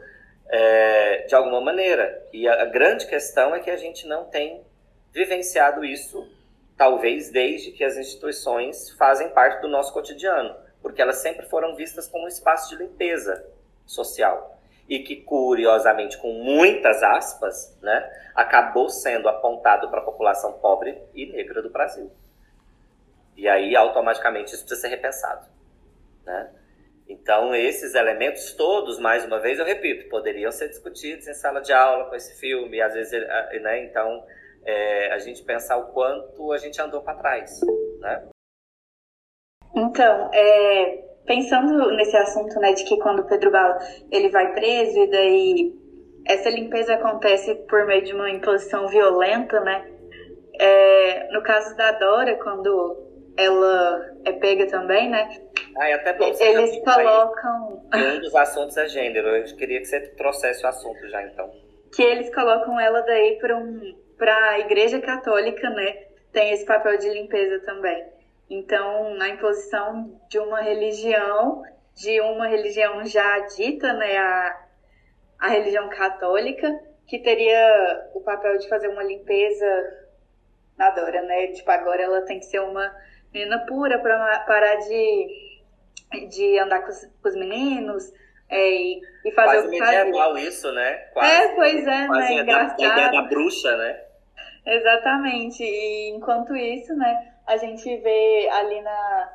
é, 0.48 1.22
de 1.26 1.34
alguma 1.34 1.60
maneira. 1.60 2.26
E 2.32 2.48
a, 2.48 2.62
a 2.62 2.66
grande 2.66 3.06
questão 3.06 3.54
é 3.54 3.60
que 3.60 3.70
a 3.70 3.76
gente 3.76 4.06
não 4.06 4.24
tem 4.24 4.64
vivenciado 5.12 5.84
isso, 5.84 6.28
talvez 6.76 7.30
desde 7.30 7.72
que 7.72 7.82
as 7.82 7.96
instituições 7.96 8.90
fazem 8.90 9.30
parte 9.30 9.60
do 9.62 9.68
nosso 9.68 9.92
cotidiano, 9.92 10.54
porque 10.82 11.00
elas 11.00 11.16
sempre 11.16 11.46
foram 11.46 11.74
vistas 11.74 12.06
como 12.06 12.24
um 12.24 12.28
espaço 12.28 12.70
de 12.70 12.82
limpeza 12.82 13.44
social 13.86 14.57
e 14.88 15.00
que 15.00 15.16
curiosamente 15.16 16.16
com 16.16 16.32
muitas 16.32 17.02
aspas, 17.02 17.78
né, 17.82 18.10
acabou 18.34 18.88
sendo 18.88 19.28
apontado 19.28 19.90
para 19.90 20.00
a 20.00 20.04
população 20.04 20.54
pobre 20.54 20.98
e 21.14 21.26
negra 21.26 21.62
do 21.62 21.70
Brasil. 21.70 22.10
E 23.36 23.48
aí 23.48 23.76
automaticamente 23.76 24.54
isso 24.54 24.64
precisa 24.64 24.80
ser 24.80 24.88
repensado, 24.88 25.46
né? 26.24 26.50
Então, 27.08 27.54
esses 27.54 27.94
elementos 27.94 28.52
todos, 28.52 28.98
mais 28.98 29.24
uma 29.24 29.40
vez, 29.40 29.58
eu 29.58 29.64
repito, 29.64 30.10
poderiam 30.10 30.52
ser 30.52 30.68
discutidos 30.68 31.26
em 31.26 31.32
sala 31.32 31.60
de 31.60 31.72
aula 31.72 32.04
com 32.04 32.14
esse 32.14 32.38
filme, 32.38 32.82
às 32.82 32.92
vezes, 32.92 33.12
né? 33.62 33.84
Então, 33.84 34.26
é, 34.64 35.10
a 35.12 35.18
gente 35.18 35.42
pensar 35.42 35.78
o 35.78 35.86
quanto 35.92 36.52
a 36.52 36.58
gente 36.58 36.80
andou 36.82 37.00
para 37.00 37.18
trás, 37.18 37.60
né? 38.00 38.28
Então, 39.74 40.30
é, 40.34 41.04
pensando 41.28 41.90
nesse 41.92 42.16
assunto, 42.16 42.58
né, 42.58 42.72
de 42.72 42.82
que 42.84 42.98
quando 42.98 43.20
o 43.20 43.26
Pedro 43.26 43.52
Bala 43.52 43.78
ele 44.10 44.30
vai 44.30 44.52
preso 44.54 44.98
e 44.98 45.10
daí 45.10 45.72
essa 46.26 46.50
limpeza 46.50 46.94
acontece 46.94 47.54
por 47.68 47.86
meio 47.86 48.02
de 48.02 48.12
uma 48.14 48.30
imposição 48.30 48.88
violenta, 48.88 49.60
né? 49.60 49.86
É, 50.58 51.28
no 51.30 51.42
caso 51.42 51.76
da 51.76 51.92
Dora, 51.92 52.34
quando 52.36 53.06
ela 53.36 54.10
é 54.24 54.32
pega 54.32 54.66
também, 54.66 55.08
né? 55.08 55.28
Ah, 55.76 55.88
é 55.88 55.94
até 55.94 56.12
bom 56.12 56.24
Eles 56.38 56.82
colocam. 56.82 57.82
um 57.94 58.20
dos 58.20 58.34
assuntos 58.34 58.76
é 58.76 58.88
gênero. 58.88 59.28
Eu 59.28 59.44
queria 59.56 59.78
que 59.78 59.86
você 59.86 60.00
trouxesse 60.16 60.64
o 60.64 60.68
assunto 60.68 61.08
já, 61.08 61.22
então. 61.22 61.48
Que 61.94 62.02
eles 62.02 62.34
colocam 62.34 62.78
ela 62.80 63.00
daí 63.02 63.38
para 63.38 63.56
um, 63.56 63.80
a 64.20 64.58
Igreja 64.58 65.00
Católica, 65.00 65.70
né? 65.70 65.94
Tem 66.32 66.52
esse 66.52 66.66
papel 66.66 66.98
de 66.98 67.08
limpeza 67.08 67.60
também. 67.64 68.04
Então, 68.50 69.14
na 69.16 69.28
imposição 69.28 70.20
de 70.28 70.38
uma 70.38 70.60
religião, 70.60 71.62
de 71.94 72.20
uma 72.20 72.48
religião 72.48 73.04
já 73.04 73.40
dita, 73.40 73.92
né? 73.92 74.16
A, 74.16 74.66
a 75.40 75.48
religião 75.48 75.88
católica, 75.88 76.68
que 77.06 77.18
teria 77.18 78.10
o 78.14 78.20
papel 78.20 78.56
de 78.58 78.68
fazer 78.68 78.88
uma 78.88 79.02
limpeza 79.02 79.66
na 80.76 80.90
Dora, 80.90 81.22
né? 81.22 81.48
Tipo, 81.48 81.70
agora 81.70 82.02
ela 82.02 82.22
tem 82.22 82.38
que 82.38 82.46
ser 82.46 82.60
uma 82.60 82.94
menina 83.32 83.64
pura 83.66 83.98
para 83.98 84.40
parar 84.40 84.76
de, 84.76 85.58
de 86.28 86.58
andar 86.58 86.80
com 86.82 86.88
os, 86.88 87.04
com 87.22 87.28
os 87.28 87.36
meninos 87.36 88.12
é, 88.48 88.70
e, 88.70 89.00
e 89.24 89.32
fazer 89.32 89.62
quase 89.62 89.66
o 89.66 89.70
que 89.70 89.80
medieval 89.80 90.38
isso, 90.38 90.72
né? 90.72 90.94
Quase, 91.12 91.32
é, 91.32 91.54
pois 91.54 91.86
é, 91.86 92.06
quase 92.06 92.34
né? 92.34 92.42
Engraçado. 92.42 92.82
A 92.82 92.86
ideia 92.86 93.10
da 93.12 93.22
bruxa, 93.22 93.76
né? 93.76 94.00
Exatamente. 94.64 95.62
E 95.62 96.10
enquanto 96.10 96.56
isso, 96.56 96.94
né, 96.94 97.34
a 97.48 97.56
gente 97.56 97.96
vê 97.96 98.48
ali 98.52 98.80
na 98.82 99.34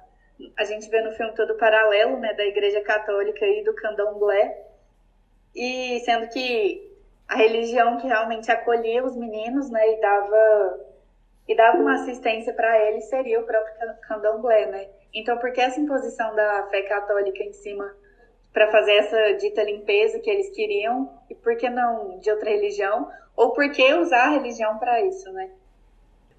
a 0.57 0.63
gente 0.63 0.89
vê 0.89 1.01
no 1.01 1.11
filme 1.13 1.33
todo 1.35 1.53
o 1.53 1.57
paralelo, 1.57 2.17
né, 2.17 2.33
da 2.33 2.45
Igreja 2.45 2.81
Católica 2.81 3.45
e 3.45 3.63
do 3.63 3.73
Candomblé. 3.75 4.65
E 5.55 5.99
sendo 6.01 6.27
que 6.29 6.91
a 7.27 7.35
religião 7.35 7.97
que 7.97 8.07
realmente 8.07 8.51
acolhia 8.51 9.03
os 9.03 9.15
meninos, 9.15 9.69
né, 9.69 9.93
e 9.93 10.01
dava 10.01 10.79
e 11.47 11.55
dava 11.55 11.77
uma 11.77 11.95
assistência 11.95 12.53
para 12.53 12.87
eles 12.87 13.05
seria 13.09 13.39
o 13.39 13.43
próprio 13.43 13.73
candomblé, 14.07 14.65
né? 14.67 14.87
Então, 15.13 15.37
por 15.37 15.51
que 15.51 15.59
essa 15.59 15.79
imposição 15.79 16.33
da 16.35 16.67
fé 16.69 16.83
católica 16.83 17.43
em 17.43 17.51
cima 17.51 17.93
para 18.53 18.71
fazer 18.71 18.93
essa 18.93 19.33
dita 19.33 19.61
limpeza 19.61 20.19
que 20.19 20.29
eles 20.29 20.49
queriam 20.51 21.11
e 21.29 21.35
por 21.35 21.57
que 21.57 21.69
não 21.69 22.17
de 22.19 22.31
outra 22.31 22.49
religião? 22.49 23.09
Ou 23.35 23.51
por 23.51 23.69
que 23.71 23.93
usar 23.93 24.27
a 24.27 24.29
religião 24.29 24.77
para 24.77 25.01
isso, 25.01 25.31
né? 25.33 25.51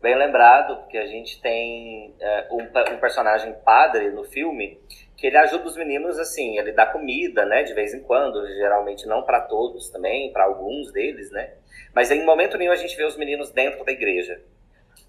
Bem 0.04 0.16
lembrado, 0.16 0.76
porque 0.82 0.98
a 0.98 1.06
gente 1.06 1.40
tem 1.40 2.14
é, 2.20 2.48
um, 2.50 2.60
um, 2.60 2.98
personagem 2.98 3.54
padre 3.64 4.10
no 4.10 4.22
filme 4.22 4.78
que 5.16 5.26
ele 5.26 5.38
ajuda 5.38 5.64
os 5.64 5.78
meninos 5.78 6.18
assim, 6.18 6.58
ele 6.58 6.72
dá 6.72 6.84
comida, 6.84 7.46
né, 7.46 7.62
de 7.62 7.72
vez 7.72 7.94
em 7.94 8.02
quando, 8.02 8.46
geralmente 8.48 9.06
não 9.06 9.22
para 9.22 9.40
todos 9.40 9.88
também, 9.88 10.30
para 10.30 10.44
alguns 10.44 10.92
deles, 10.92 11.30
né? 11.30 11.54
Mas 11.94 12.10
em 12.10 12.22
momento 12.22 12.58
nenhum 12.58 12.72
a 12.72 12.76
gente 12.76 12.94
vê 12.94 13.04
os 13.04 13.16
meninos 13.16 13.50
dentro 13.50 13.82
da 13.82 13.92
igreja. 13.92 14.42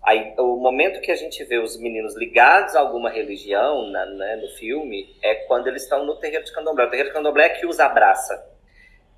Aí, 0.01 0.33
o 0.37 0.55
momento 0.55 1.01
que 1.01 1.11
a 1.11 1.15
gente 1.15 1.43
vê 1.43 1.57
os 1.57 1.77
meninos 1.77 2.15
ligados 2.15 2.73
a 2.73 2.79
alguma 2.79 3.09
religião 3.09 3.91
na, 3.91 4.05
né, 4.05 4.37
no 4.37 4.47
filme 4.55 5.13
é 5.21 5.35
quando 5.43 5.67
eles 5.67 5.83
estão 5.83 6.05
no 6.05 6.15
terreiro 6.21 6.45
de 6.45 6.53
candomblé. 6.53 6.85
O 6.85 6.89
terreiro 6.89 7.09
de 7.09 7.15
candomblé 7.15 7.47
é 7.47 7.49
que 7.49 7.65
os 7.65 7.81
abraça. 7.81 8.49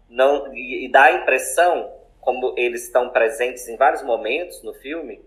Não, 0.09 0.51
e, 0.55 0.85
e 0.87 0.91
dá 0.91 1.03
a 1.03 1.11
impressão, 1.11 1.93
como 2.19 2.55
eles 2.57 2.85
estão 2.85 3.11
presentes 3.11 3.67
em 3.67 3.77
vários 3.77 4.01
momentos 4.01 4.63
no 4.63 4.73
filme, 4.73 5.21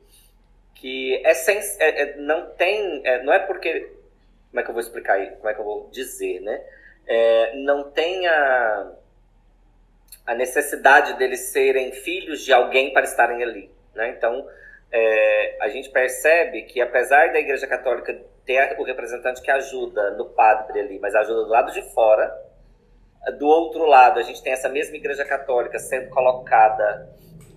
que 0.81 1.21
é, 1.27 1.35
sem, 1.35 1.59
é, 1.79 2.03
é 2.03 2.17
não 2.17 2.51
tem, 2.53 3.07
é, 3.07 3.23
não 3.23 3.33
é 3.33 3.39
porque, 3.39 3.93
como 4.49 4.61
é 4.61 4.63
que 4.63 4.71
eu 4.71 4.73
vou 4.73 4.81
explicar 4.81 5.15
aí, 5.15 5.31
como 5.37 5.49
é 5.49 5.55
que 5.55 5.61
eu 5.61 5.65
vou 5.65 5.91
dizer, 5.91 6.41
né? 6.41 6.59
É, 7.07 7.57
não 7.57 7.91
tem 7.91 8.27
a, 8.27 8.93
a 10.27 10.35
necessidade 10.35 11.19
deles 11.19 11.53
serem 11.53 11.93
filhos 11.93 12.43
de 12.43 12.53
alguém 12.53 12.95
para 12.95 13.05
estarem 13.05 13.43
ali, 13.43 13.71
né? 13.95 14.09
Então, 14.17 14.49
é, 14.91 15.59
a 15.61 15.69
gente 15.69 15.91
percebe 15.91 16.63
que 16.63 16.81
apesar 16.81 17.31
da 17.31 17.39
Igreja 17.39 17.67
Católica 17.67 18.19
ter 18.47 18.75
o 18.81 18.83
representante 18.83 19.43
que 19.43 19.51
ajuda 19.51 20.13
no 20.13 20.31
padre 20.31 20.81
ali, 20.81 20.99
mas 20.99 21.15
ajuda 21.15 21.45
do 21.45 21.51
lado 21.51 21.73
de 21.73 21.83
fora, 21.93 22.35
do 23.39 23.47
outro 23.47 23.85
lado 23.85 24.19
a 24.19 24.23
gente 24.23 24.43
tem 24.43 24.55
essa 24.55 24.69
mesma 24.71 24.97
Igreja 24.97 25.27
Católica 25.27 25.79
sendo 25.79 26.09
colocada 26.09 27.07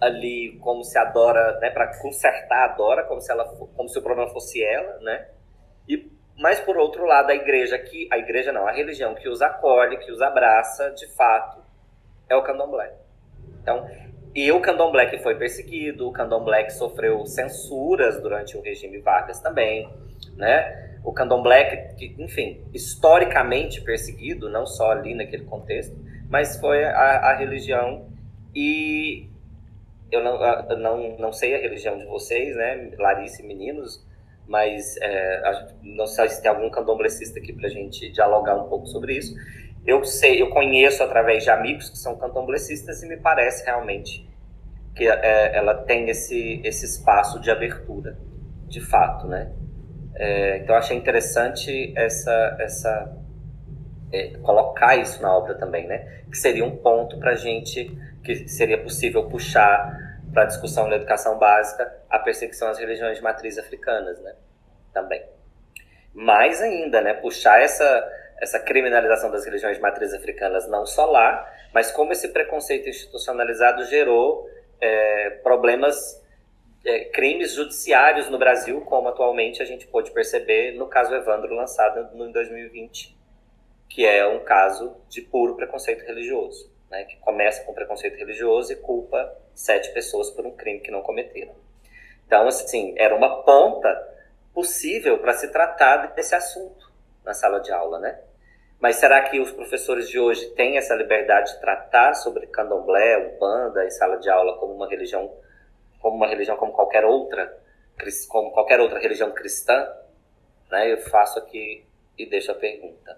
ali 0.03 0.57
como 0.59 0.83
se 0.83 0.97
adora, 0.97 1.59
né, 1.59 1.69
para 1.69 1.97
consertar 1.99 2.65
a 2.65 2.75
Dora, 2.75 3.03
como 3.03 3.21
se 3.21 3.31
ela, 3.31 3.45
como 3.45 3.89
se 3.89 3.97
o 3.97 4.01
problema 4.01 4.31
fosse 4.31 4.63
ela, 4.63 4.99
né? 4.99 5.27
E 5.87 6.11
mas 6.35 6.59
por 6.59 6.77
outro 6.77 7.05
lado 7.05 7.29
a 7.29 7.35
Igreja 7.35 7.77
que 7.77 8.07
a 8.11 8.17
Igreja 8.17 8.51
não, 8.51 8.67
a 8.67 8.71
religião 8.71 9.13
que 9.13 9.29
os 9.29 9.41
acolhe, 9.41 9.97
que 9.97 10.11
os 10.11 10.19
abraça, 10.19 10.89
de 10.91 11.07
fato, 11.15 11.63
é 12.27 12.35
o 12.35 12.41
Candomblé. 12.41 12.91
Então 13.61 13.87
e 14.35 14.51
o 14.51 14.59
candomblé 14.59 15.05
que 15.05 15.19
foi 15.19 15.35
perseguido, 15.35 16.07
o 16.07 16.11
candomblé 16.11 16.63
que 16.63 16.73
sofreu 16.73 17.23
censuras 17.25 18.19
durante 18.19 18.57
o 18.57 18.61
regime 18.61 18.97
Vargas 18.97 19.39
também, 19.39 19.87
né? 20.35 20.97
O 21.03 21.13
candomblé 21.13 21.93
que, 21.95 22.15
enfim, 22.17 22.63
historicamente 22.73 23.81
perseguido, 23.81 24.49
não 24.49 24.65
só 24.65 24.91
ali 24.91 25.13
naquele 25.13 25.45
contexto, 25.45 25.95
mas 26.29 26.59
foi 26.59 26.83
a, 26.83 27.29
a 27.29 27.35
religião 27.35 28.07
e 28.55 29.29
eu 30.13 30.23
não, 30.23 30.43
eu 30.69 30.77
não, 30.77 31.17
não 31.17 31.33
sei 31.33 31.55
a 31.55 31.59
religião 31.59 31.97
de 31.97 32.05
vocês, 32.05 32.55
né, 32.55 32.91
Larissa 32.97 33.41
e 33.41 33.47
meninos, 33.47 34.05
mas 34.47 34.97
é, 35.01 35.41
não 35.81 36.05
sei 36.05 36.29
se 36.29 36.41
tem 36.41 36.51
algum 36.51 36.69
candomblecista 36.69 37.39
aqui 37.39 37.53
para 37.53 37.67
a 37.67 37.69
gente 37.69 38.09
dialogar 38.11 38.55
um 38.55 38.67
pouco 38.67 38.87
sobre 38.87 39.17
isso 39.17 39.35
eu 39.85 40.03
sei, 40.03 40.41
eu 40.41 40.49
conheço 40.49 41.03
através 41.03 41.43
de 41.43 41.49
amigos 41.49 41.89
que 41.89 41.97
são 41.97 42.15
candomblecistas 42.15 43.03
e 43.03 43.07
me 43.07 43.17
parece 43.17 43.65
realmente 43.65 44.27
que 44.95 45.07
é, 45.07 45.55
ela 45.55 45.73
tem 45.73 46.09
esse, 46.09 46.61
esse 46.63 46.85
espaço 46.85 47.39
de 47.41 47.51
abertura, 47.51 48.17
de 48.67 48.79
fato, 48.79 49.27
né? 49.27 49.51
É, 50.15 50.57
então 50.57 50.75
achei 50.75 50.95
interessante 50.95 51.91
essa, 51.97 52.57
essa 52.59 53.17
é, 54.11 54.37
colocar 54.37 54.95
isso 54.95 55.21
na 55.21 55.35
obra 55.35 55.55
também, 55.55 55.87
né? 55.87 56.23
Que 56.29 56.37
seria 56.37 56.63
um 56.63 56.77
ponto 56.77 57.17
para 57.17 57.35
gente 57.35 57.91
que 58.23 58.47
seria 58.47 58.77
possível 58.77 59.27
puxar 59.27 60.02
para 60.33 60.43
a 60.43 60.47
discussão 60.47 60.89
da 60.89 60.95
educação 60.95 61.37
básica 61.37 62.01
a 62.09 62.19
perseguição 62.19 62.67
às 62.69 62.79
religiões 62.79 63.17
de 63.17 63.23
matriz 63.23 63.57
africanas, 63.57 64.19
né? 64.21 64.35
Também. 64.91 65.23
Mais 66.13 66.61
ainda, 66.61 67.01
né? 67.01 67.13
Puxar 67.13 67.61
essa 67.61 68.11
essa 68.41 68.59
criminalização 68.59 69.31
das 69.31 69.45
religiões 69.45 69.77
de 69.77 69.81
matriz 69.81 70.13
africanas 70.13 70.67
não 70.67 70.85
só 70.85 71.05
lá, 71.05 71.49
mas 71.73 71.91
como 71.91 72.11
esse 72.11 72.27
preconceito 72.27 72.89
institucionalizado 72.89 73.85
gerou 73.85 74.49
é, 74.81 75.29
problemas 75.41 76.21
é, 76.85 77.05
crimes 77.05 77.53
judiciários 77.53 78.29
no 78.29 78.37
Brasil, 78.37 78.81
como 78.81 79.07
atualmente 79.07 79.61
a 79.61 79.65
gente 79.65 79.87
pôde 79.87 80.11
perceber 80.11 80.73
no 80.73 80.87
caso 80.87 81.15
Evandro, 81.15 81.55
lançado 81.55 82.09
em 82.13 82.31
2020, 82.31 83.17
que 83.87 84.05
é 84.05 84.27
um 84.27 84.43
caso 84.43 84.97
de 85.07 85.21
puro 85.21 85.55
preconceito 85.55 86.03
religioso, 86.05 86.69
né, 86.91 87.05
que 87.05 87.15
começa 87.17 87.63
com 87.63 87.73
preconceito 87.73 88.17
religioso 88.17 88.73
e 88.73 88.75
culpa 88.75 89.37
sete 89.53 89.93
pessoas 89.93 90.29
por 90.29 90.45
um 90.45 90.51
crime 90.51 90.79
que 90.79 90.91
não 90.91 91.01
cometeram. 91.01 91.53
Então, 92.25 92.47
assim, 92.47 92.93
era 92.97 93.15
uma 93.15 93.43
ponta 93.43 93.89
possível 94.53 95.19
para 95.19 95.33
se 95.33 95.51
tratar 95.51 96.13
desse 96.13 96.35
assunto 96.35 96.91
na 97.23 97.33
sala 97.33 97.59
de 97.59 97.71
aula, 97.71 97.99
né? 97.99 98.19
Mas 98.79 98.97
será 98.97 99.21
que 99.21 99.39
os 99.39 99.51
professores 99.51 100.09
de 100.09 100.19
hoje 100.19 100.49
têm 100.55 100.77
essa 100.77 100.93
liberdade 100.93 101.53
de 101.53 101.61
tratar 101.61 102.13
sobre 102.15 102.47
candomblé, 102.47 103.17
umbanda 103.17 103.85
em 103.85 103.89
sala 103.89 104.17
de 104.17 104.29
aula 104.29 104.57
como 104.57 104.73
uma 104.73 104.89
religião 104.89 105.31
como 106.01 106.17
uma 106.17 106.27
religião 106.27 106.57
como 106.57 106.73
qualquer 106.73 107.05
outra, 107.05 107.57
como 108.27 108.51
qualquer 108.51 108.81
outra 108.81 108.99
religião 108.99 109.31
cristã, 109.31 109.89
né? 110.69 110.91
Eu 110.91 110.97
faço 110.97 111.39
aqui 111.39 111.85
e 112.17 112.25
deixo 112.25 112.51
a 112.51 112.55
pergunta. 112.55 113.17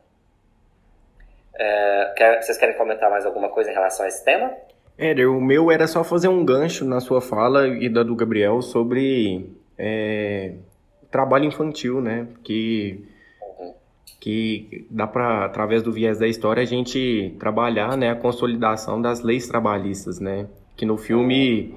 É, 1.56 2.14
quer, 2.16 2.44
vocês 2.44 2.58
querem 2.58 2.78
comentar 2.78 3.10
mais 3.10 3.26
alguma 3.26 3.50
coisa 3.50 3.72
em 3.72 3.74
relação 3.74 4.06
a 4.06 4.08
esse 4.08 4.24
tema? 4.24 4.56
Éder, 4.98 5.30
o 5.30 5.42
meu 5.42 5.70
era 5.70 5.88
só 5.88 6.04
fazer 6.04 6.28
um 6.30 6.46
gancho 6.46 6.86
na 6.86 7.00
sua 7.00 7.20
fala 7.20 7.68
e 7.68 7.90
da 7.90 8.02
do 8.02 8.16
Gabriel 8.16 8.62
sobre 8.62 9.50
é, 9.78 10.56
trabalho 11.12 11.46
infantil, 11.46 12.00
né? 12.00 12.28
Que, 12.44 13.06
que 14.22 14.88
dá 14.90 15.06
para, 15.06 15.46
através 15.46 15.84
do 15.84 15.92
viés 15.92 16.18
da 16.18 16.28
história, 16.28 16.64
a 16.64 16.66
gente 16.66 17.36
trabalhar 17.40 17.98
né, 17.98 18.10
a 18.10 18.16
consolidação 18.16 19.02
das 19.02 19.22
leis 19.22 19.48
trabalhistas, 19.48 20.20
né? 20.20 20.48
Que 20.78 20.86
no 20.86 20.98
filme 20.98 21.76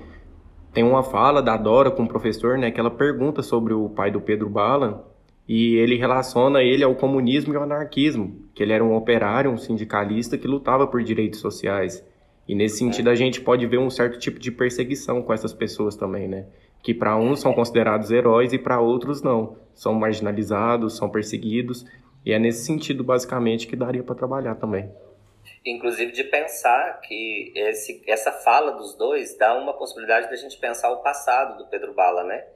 tem 0.72 0.84
uma 0.84 1.02
fala 1.02 1.42
da 1.42 1.56
Dora 1.56 1.90
com 1.90 2.04
o 2.04 2.08
professor, 2.08 2.56
né, 2.56 2.70
que 2.70 2.78
ela 2.78 2.90
pergunta 2.90 3.42
sobre 3.42 3.74
o 3.74 3.88
pai 3.88 4.10
do 4.10 4.20
Pedro 4.20 4.48
Bala 4.48 5.08
e 5.48 5.76
ele 5.76 5.96
relaciona 5.96 6.62
ele 6.62 6.84
ao 6.84 6.94
comunismo 6.94 7.54
e 7.54 7.56
ao 7.56 7.62
anarquismo, 7.62 8.36
que 8.54 8.62
ele 8.62 8.72
era 8.72 8.84
um 8.84 8.94
operário, 8.94 9.50
um 9.50 9.56
sindicalista 9.56 10.36
que 10.36 10.46
lutava 10.46 10.86
por 10.86 11.02
direitos 11.02 11.40
sociais. 11.40 12.04
E 12.48 12.54
nesse 12.54 12.78
sentido 12.78 13.10
a 13.10 13.14
gente 13.14 13.40
pode 13.40 13.66
ver 13.66 13.78
um 13.78 13.90
certo 13.90 14.18
tipo 14.18 14.38
de 14.40 14.50
perseguição 14.50 15.22
com 15.22 15.32
essas 15.32 15.52
pessoas 15.52 15.94
também, 15.94 16.26
né? 16.26 16.46
Que 16.82 16.94
para 16.94 17.16
uns 17.16 17.40
são 17.40 17.52
considerados 17.52 18.10
heróis 18.10 18.52
e 18.52 18.58
para 18.58 18.80
outros 18.80 19.22
não, 19.22 19.58
são 19.74 19.92
marginalizados, 19.92 20.96
são 20.96 21.10
perseguidos. 21.10 21.84
E 22.24 22.32
é 22.32 22.38
nesse 22.38 22.64
sentido 22.64 23.04
basicamente 23.04 23.66
que 23.66 23.76
daria 23.76 24.02
para 24.02 24.14
trabalhar 24.14 24.54
também 24.54 24.90
inclusive 25.64 26.12
de 26.12 26.24
pensar 26.24 27.00
que 27.00 27.52
esse, 27.54 28.02
essa 28.06 28.32
fala 28.32 28.72
dos 28.72 28.96
dois 28.96 29.36
dá 29.36 29.54
uma 29.54 29.74
possibilidade 29.74 30.28
de 30.28 30.34
a 30.34 30.36
gente 30.36 30.58
pensar 30.58 30.90
o 30.90 31.02
passado 31.02 31.58
do 31.58 31.68
Pedro 31.68 31.94
Bala, 31.94 32.24
né? 32.24 32.46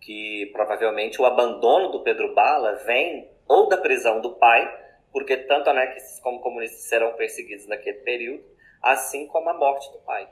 Que 0.00 0.50
provavelmente 0.52 1.20
o 1.20 1.24
abandono 1.24 1.90
do 1.90 2.02
Pedro 2.02 2.34
Bala 2.34 2.74
vem 2.86 3.28
ou 3.46 3.68
da 3.68 3.76
prisão 3.76 4.20
do 4.20 4.34
pai, 4.34 4.70
porque 5.12 5.36
tanto 5.36 5.70
anarquistas 5.70 6.20
como 6.20 6.40
comunistas 6.40 6.82
serão 6.82 7.12
perseguidos 7.14 7.66
naquele 7.66 7.98
período, 7.98 8.44
assim 8.82 9.26
como 9.26 9.48
a 9.50 9.54
morte 9.54 9.90
do 9.92 9.98
pai, 9.98 10.28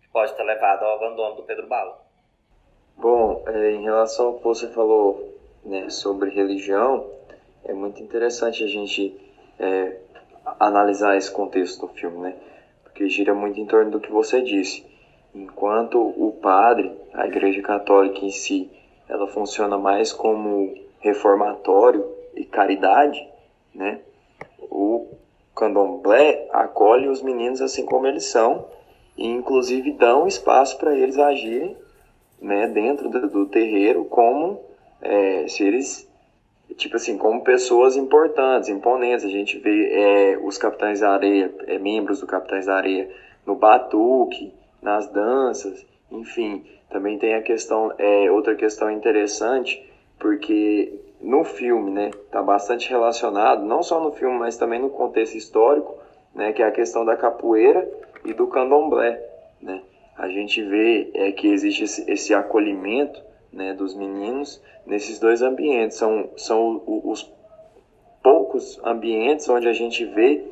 que 0.00 0.08
pode 0.08 0.34
ter 0.34 0.42
levado 0.42 0.84
ao 0.84 0.96
abandono 0.96 1.36
do 1.36 1.42
Pedro 1.42 1.66
Bala. 1.66 2.00
Bom, 2.96 3.42
é, 3.46 3.72
em 3.72 3.82
relação 3.82 4.28
ao 4.28 4.34
que 4.34 4.44
você 4.44 4.68
falou 4.68 5.38
né, 5.64 5.88
sobre 5.88 6.30
religião, 6.30 7.10
é 7.64 7.72
muito 7.72 8.02
interessante 8.02 8.62
a 8.64 8.66
gente 8.66 9.18
é, 9.58 9.96
analisar 10.58 11.16
esse 11.16 11.30
contexto 11.30 11.86
do 11.86 11.92
filme, 11.92 12.18
né? 12.18 12.36
Porque 12.82 13.08
gira 13.08 13.34
muito 13.34 13.58
em 13.60 13.66
torno 13.66 13.90
do 13.90 14.00
que 14.00 14.10
você 14.10 14.42
disse. 14.42 14.86
Enquanto 15.34 15.98
o 15.98 16.32
padre, 16.42 16.92
a 17.14 17.26
Igreja 17.26 17.62
Católica 17.62 18.24
em 18.24 18.30
si, 18.30 18.70
ela 19.08 19.26
funciona 19.28 19.78
mais 19.78 20.12
como 20.12 20.74
reformatório 21.00 22.06
e 22.34 22.44
caridade, 22.44 23.26
né? 23.74 24.00
O 24.60 25.08
candomblé 25.60 26.48
acolhe 26.52 27.08
os 27.08 27.22
meninos 27.22 27.60
assim 27.60 27.84
como 27.84 28.06
eles 28.06 28.24
são 28.24 28.66
e 29.16 29.26
inclusive 29.26 29.92
dão 29.92 30.26
espaço 30.26 30.78
para 30.78 30.96
eles 30.96 31.18
agirem 31.18 31.76
né, 32.40 32.66
dentro 32.66 33.08
do, 33.08 33.28
do 33.28 33.46
terreiro 33.46 34.04
como 34.06 34.60
é, 35.02 35.46
seres 35.46 36.08
tipo 36.76 36.96
assim, 36.96 37.18
como 37.18 37.42
pessoas 37.42 37.96
importantes, 37.96 38.68
imponentes. 38.68 39.24
A 39.24 39.28
gente 39.28 39.58
vê 39.58 39.88
é, 39.92 40.38
os 40.42 40.56
Capitães 40.56 41.00
da 41.00 41.10
Areia, 41.10 41.52
é, 41.66 41.78
membros 41.78 42.20
do 42.20 42.26
Capitães 42.26 42.66
da 42.66 42.76
Areia 42.76 43.10
no 43.44 43.54
batuque, 43.54 44.52
nas 44.80 45.08
danças, 45.08 45.84
enfim. 46.10 46.64
Também 46.88 47.18
tem 47.18 47.34
a 47.34 47.42
questão, 47.42 47.92
é, 47.98 48.30
outra 48.30 48.54
questão 48.54 48.90
interessante, 48.90 49.84
porque 50.18 50.92
no 51.20 51.44
filme, 51.44 51.90
né, 51.90 52.10
tá 52.30 52.42
bastante 52.42 52.88
relacionado, 52.88 53.64
não 53.64 53.82
só 53.82 54.00
no 54.00 54.12
filme, 54.12 54.38
mas 54.38 54.56
também 54.56 54.80
no 54.80 54.90
contexto 54.90 55.36
histórico, 55.36 55.94
né, 56.34 56.52
que 56.52 56.62
é 56.62 56.66
a 56.66 56.72
questão 56.72 57.04
da 57.04 57.16
capoeira 57.16 57.88
e 58.24 58.32
do 58.32 58.46
candomblé, 58.46 59.22
né. 59.60 59.82
A 60.16 60.28
gente 60.28 60.62
vê 60.62 61.10
é, 61.14 61.32
que 61.32 61.48
existe 61.48 61.84
esse, 61.84 62.10
esse 62.10 62.34
acolhimento 62.34 63.22
né, 63.50 63.72
dos 63.72 63.94
meninos 63.94 64.62
nesses 64.86 65.18
dois 65.18 65.40
ambientes. 65.40 65.96
São, 65.96 66.28
são 66.36 66.82
os 66.86 67.30
poucos 68.22 68.78
ambientes 68.84 69.48
onde 69.48 69.66
a 69.66 69.72
gente 69.72 70.04
vê 70.04 70.44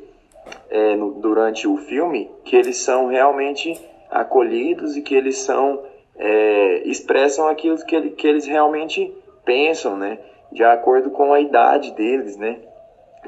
é, 0.70 0.96
no, 0.96 1.12
durante 1.14 1.68
o 1.68 1.76
filme 1.76 2.30
que 2.44 2.56
eles 2.56 2.78
são 2.78 3.08
realmente 3.08 3.78
acolhidos 4.10 4.96
e 4.96 5.02
que 5.02 5.14
eles 5.14 5.38
são 5.38 5.82
é, 6.16 6.88
expressam 6.88 7.46
aquilo 7.46 7.76
que, 7.84 8.10
que 8.10 8.26
eles 8.26 8.46
realmente 8.46 9.14
pensam, 9.44 9.96
né, 9.96 10.18
de 10.52 10.64
acordo 10.64 11.10
com 11.10 11.32
a 11.32 11.40
idade 11.40 11.92
deles, 11.92 12.36
né, 12.36 12.58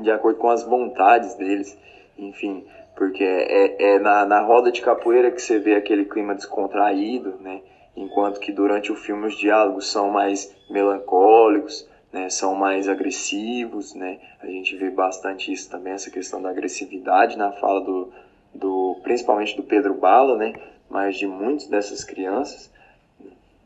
de 0.01 0.11
acordo 0.11 0.39
com 0.39 0.49
as 0.49 0.63
vontades 0.63 1.35
deles, 1.35 1.77
enfim, 2.19 2.65
porque 2.97 3.25
é, 3.25 3.95
é 3.95 3.99
na, 3.99 4.25
na 4.25 4.41
roda 4.41 4.71
de 4.71 4.83
capoeira 4.83 5.31
que 5.31 5.41
você 5.41 5.59
vê 5.59 5.75
aquele 5.75 6.05
clima 6.05 6.35
descontraído, 6.35 7.37
né, 7.41 7.61
enquanto 7.97 8.41
que 8.41 8.53
durante 8.53 8.91
o 8.91 8.97
filme 8.97 9.27
os 9.27 9.37
diálogos 9.37 9.91
são 9.91 10.11
mais 10.11 10.55
melancólicos, 10.69 11.89
né, 12.13 12.29
são 12.29 12.55
mais 12.55 12.89
agressivos, 12.89 13.95
né? 13.95 14.19
A 14.41 14.47
gente 14.47 14.75
vê 14.77 14.91
bastante 14.91 15.53
isso 15.53 15.71
também, 15.71 15.93
essa 15.93 16.11
questão 16.11 16.43
da 16.43 16.51
agressividade 16.51 17.39
na 17.39 17.53
fala 17.53 17.81
do, 17.81 18.13
do 18.55 18.97
principalmente 19.03 19.57
do 19.57 19.63
Pedro 19.63 19.95
Bala, 19.95 20.37
né? 20.37 20.53
Mas 20.89 21.17
de 21.17 21.27
muitas 21.27 21.69
dessas 21.69 22.03
crianças. 22.03 22.71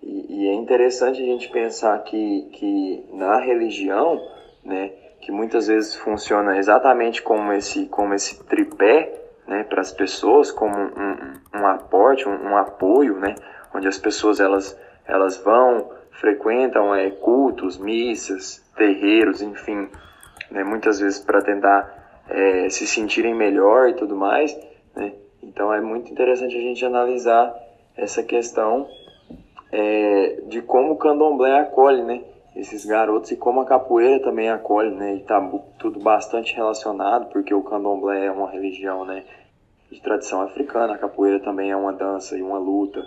E, 0.07 0.49
é 0.49 0.53
interessante 0.53 1.23
a 1.23 1.25
gente 1.25 1.49
pensar 1.49 1.99
que, 2.05 2.43
que 2.53 3.07
na 3.13 3.41
religião, 3.41 4.21
né, 4.63 4.91
que 5.21 5.33
muitas 5.33 5.67
vezes 5.67 5.95
funciona 5.95 6.59
exatamente 6.59 7.23
como 7.23 7.53
esse, 7.53 7.87
como 7.87 8.13
esse 8.13 8.45
tripé, 8.45 9.19
né, 9.47 9.65
para 9.65 9.81
as 9.81 9.93
pessoas, 9.93 10.53
como 10.53 10.77
um, 10.77 11.59
um 11.59 11.67
aporte, 11.67 12.29
um, 12.29 12.51
um 12.51 12.57
apoio, 12.57 13.19
né, 13.19 13.35
onde 13.75 13.89
as 13.89 13.97
pessoas 13.97 14.41
elas, 14.41 14.79
elas 15.07 15.39
vão, 15.39 15.91
frequentam 16.13 16.95
é, 16.95 17.11
cultos, 17.11 17.79
missas, 17.79 18.63
terreiros, 18.77 19.41
enfim, 19.41 19.89
né, 20.51 20.63
muitas 20.65 21.01
vezes 21.01 21.19
para 21.19 21.41
tentar 21.41 22.23
é, 22.29 22.69
se 22.69 22.87
sentirem 22.87 23.35
melhor 23.35 23.89
e 23.89 23.95
tudo 23.95 24.15
mais. 24.15 24.55
Né? 24.95 25.15
Então 25.43 25.73
é 25.73 25.81
muito 25.81 26.13
interessante 26.13 26.55
a 26.57 26.61
gente 26.61 26.85
analisar 26.85 27.55
essa 27.97 28.23
questão 28.23 28.87
é, 29.73 30.43
de 30.47 30.63
como 30.63 30.93
o 30.93 30.97
candomblé 30.97 31.59
acolhe 31.59 32.03
né, 32.03 32.23
esses 32.55 32.85
garotos 32.85 33.31
e 33.33 33.37
como 33.37 33.61
a 33.61 33.67
capoeira 33.67 34.23
também 34.23 34.49
acolhe, 34.49 34.91
né, 34.91 35.15
e 35.15 35.19
está 35.19 35.41
tudo 35.79 35.99
bastante 36.01 36.55
relacionado, 36.55 37.31
porque 37.31 37.53
o 37.53 37.63
candomblé 37.63 38.27
é 38.27 38.31
uma 38.31 38.51
religião 38.51 39.05
né, 39.05 39.25
de 39.91 40.01
tradição 40.01 40.41
africana, 40.43 40.95
a 40.95 40.99
capoeira 40.99 41.41
também 41.41 41.71
é 41.71 41.77
uma 41.77 41.93
dança 41.93 42.37
e 42.37 42.43
uma 42.43 42.59
luta 42.59 43.05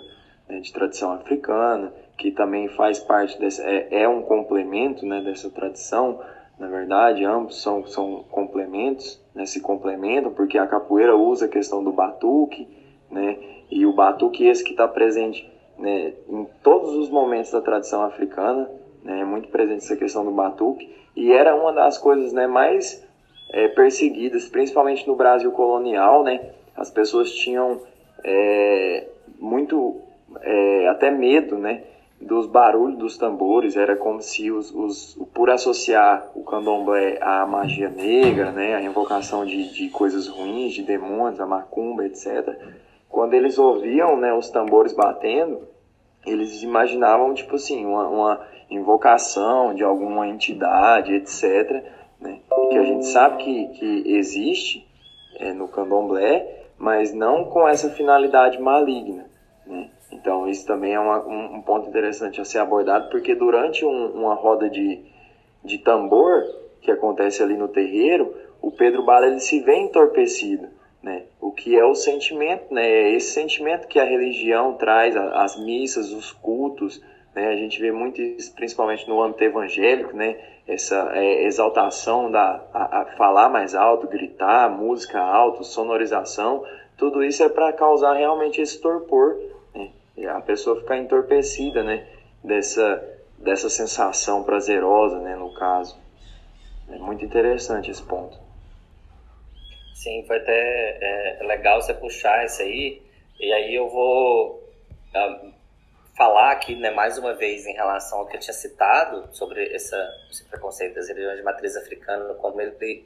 né, 0.48 0.60
de 0.60 0.72
tradição 0.72 1.12
africana, 1.12 1.92
que 2.16 2.30
também 2.30 2.68
faz 2.68 2.98
parte 2.98 3.38
desse, 3.38 3.62
é, 3.62 4.02
é 4.02 4.08
um 4.08 4.22
complemento 4.22 5.06
né, 5.06 5.20
dessa 5.20 5.50
tradição, 5.50 6.20
na 6.58 6.66
verdade, 6.66 7.24
ambos 7.24 7.62
são, 7.62 7.86
são 7.86 8.24
complementos, 8.30 9.22
né, 9.34 9.46
se 9.46 9.60
complementam, 9.60 10.32
porque 10.32 10.58
a 10.58 10.66
capoeira 10.66 11.16
usa 11.16 11.46
a 11.46 11.48
questão 11.48 11.82
do 11.82 11.92
batuque, 11.92 12.68
né, 13.10 13.38
e 13.70 13.86
o 13.86 13.92
batuque 13.92 14.46
esse 14.46 14.64
que 14.64 14.72
está 14.72 14.88
presente 14.88 15.48
né, 15.78 16.12
em 16.28 16.46
todos 16.62 16.94
os 16.94 17.08
momentos 17.08 17.50
da 17.50 17.60
tradição 17.60 18.02
africana, 18.02 18.68
né, 19.02 19.20
é 19.20 19.24
muito 19.24 19.48
presente 19.48 19.84
essa 19.84 19.96
questão 19.96 20.24
do 20.24 20.30
batuque, 20.30 20.88
e 21.14 21.32
era 21.32 21.54
uma 21.54 21.72
das 21.72 21.98
coisas 21.98 22.32
né, 22.32 22.46
mais 22.46 23.04
é, 23.50 23.68
perseguidas, 23.68 24.48
principalmente 24.48 25.06
no 25.06 25.16
Brasil 25.16 25.50
colonial, 25.52 26.22
né, 26.22 26.50
as 26.76 26.90
pessoas 26.90 27.32
tinham 27.32 27.80
é, 28.24 29.06
muito 29.38 30.00
é, 30.40 30.88
até 30.88 31.10
medo, 31.10 31.58
né? 31.58 31.82
Dos 32.20 32.46
barulhos 32.46 32.98
dos 32.98 33.16
tambores, 33.16 33.76
era 33.76 33.96
como 33.96 34.20
se 34.20 34.50
os, 34.50 34.74
os 34.74 35.18
por 35.32 35.50
associar 35.50 36.28
o 36.34 36.42
candomblé 36.42 37.18
à 37.20 37.46
magia 37.46 37.88
negra, 37.88 38.50
né? 38.50 38.74
A 38.74 38.82
invocação 38.82 39.44
de, 39.44 39.72
de 39.72 39.88
coisas 39.88 40.26
ruins, 40.26 40.72
de 40.72 40.82
demônios, 40.82 41.40
a 41.40 41.46
macumba, 41.46 42.04
etc. 42.04 42.56
Quando 43.18 43.34
eles 43.34 43.58
ouviam, 43.58 44.16
né, 44.16 44.32
os 44.32 44.48
tambores 44.48 44.92
batendo, 44.92 45.66
eles 46.24 46.62
imaginavam, 46.62 47.34
tipo 47.34 47.56
assim, 47.56 47.84
uma, 47.84 48.06
uma 48.06 48.46
invocação 48.70 49.74
de 49.74 49.82
alguma 49.82 50.28
entidade, 50.28 51.12
etc., 51.14 51.82
né? 52.20 52.38
Que 52.70 52.78
a 52.78 52.84
gente 52.84 53.06
sabe 53.06 53.42
que, 53.42 53.68
que 53.70 54.14
existe 54.14 54.86
é, 55.34 55.52
no 55.52 55.66
candomblé, 55.66 56.68
mas 56.78 57.12
não 57.12 57.46
com 57.46 57.66
essa 57.66 57.90
finalidade 57.90 58.56
maligna. 58.60 59.28
Né? 59.66 59.90
Então, 60.12 60.48
isso 60.48 60.64
também 60.64 60.94
é 60.94 61.00
uma, 61.00 61.18
um, 61.26 61.56
um, 61.56 61.62
ponto 61.62 61.88
interessante 61.88 62.40
a 62.40 62.44
ser 62.44 62.60
abordado, 62.60 63.10
porque 63.10 63.34
durante 63.34 63.84
um, 63.84 64.12
uma 64.12 64.34
roda 64.34 64.70
de, 64.70 65.02
de 65.64 65.78
tambor 65.78 66.44
que 66.80 66.92
acontece 66.92 67.42
ali 67.42 67.56
no 67.56 67.66
terreiro, 67.66 68.32
o 68.62 68.70
Pedro 68.70 69.02
Bala 69.02 69.26
ele 69.26 69.40
se 69.40 69.58
vê 69.58 69.74
entorpecido. 69.74 70.77
Né? 71.02 71.24
O 71.40 71.52
que 71.52 71.76
é 71.76 71.84
o 71.84 71.94
sentimento, 71.94 72.72
né? 72.74 72.88
É 72.88 73.12
esse 73.14 73.32
sentimento 73.32 73.86
que 73.86 74.00
a 74.00 74.04
religião 74.04 74.74
traz, 74.74 75.16
as 75.16 75.56
missas, 75.56 76.10
os 76.10 76.32
cultos, 76.32 77.00
né? 77.34 77.48
A 77.48 77.56
gente 77.56 77.80
vê 77.80 77.92
muito 77.92 78.20
isso, 78.20 78.52
principalmente 78.54 79.08
no 79.08 79.22
âmbito 79.22 79.44
evangélico, 79.44 80.16
né? 80.16 80.36
Essa 80.66 81.12
é, 81.14 81.44
exaltação 81.44 82.30
da 82.30 82.64
a, 82.74 83.02
a 83.02 83.04
falar 83.16 83.48
mais 83.48 83.74
alto, 83.74 84.08
gritar, 84.08 84.68
música 84.68 85.20
alto, 85.20 85.62
sonorização, 85.62 86.64
tudo 86.96 87.22
isso 87.22 87.42
é 87.44 87.48
para 87.48 87.72
causar 87.72 88.14
realmente 88.14 88.60
esse 88.60 88.80
torpor, 88.80 89.38
né? 89.72 89.90
a 90.26 90.40
pessoa 90.40 90.80
ficar 90.80 90.98
entorpecida, 90.98 91.84
né? 91.84 92.06
Dessa 92.42 93.18
dessa 93.38 93.70
sensação 93.70 94.42
prazerosa, 94.42 95.20
né? 95.20 95.36
No 95.36 95.54
caso, 95.54 95.96
é 96.90 96.98
muito 96.98 97.24
interessante 97.24 97.88
esse 97.88 98.02
ponto. 98.02 98.36
Sim, 99.98 100.22
foi 100.28 100.36
até 100.36 100.98
é, 101.00 101.44
legal 101.44 101.82
você 101.82 101.92
puxar 101.92 102.44
isso 102.44 102.62
aí. 102.62 103.02
E 103.40 103.52
aí 103.52 103.74
eu 103.74 103.88
vou 103.88 104.62
uh, 105.12 105.52
falar 106.16 106.52
aqui, 106.52 106.76
né, 106.76 106.92
mais 106.92 107.18
uma 107.18 107.34
vez, 107.34 107.66
em 107.66 107.72
relação 107.72 108.20
ao 108.20 108.26
que 108.28 108.36
eu 108.36 108.40
tinha 108.40 108.54
citado 108.54 109.28
sobre 109.34 109.74
essa, 109.74 109.96
esse 110.30 110.44
preconceito 110.44 110.94
das 110.94 111.08
religiões 111.08 111.38
de 111.38 111.42
matriz 111.42 111.76
africana, 111.76 112.32
como 112.34 112.60
ele, 112.60 113.04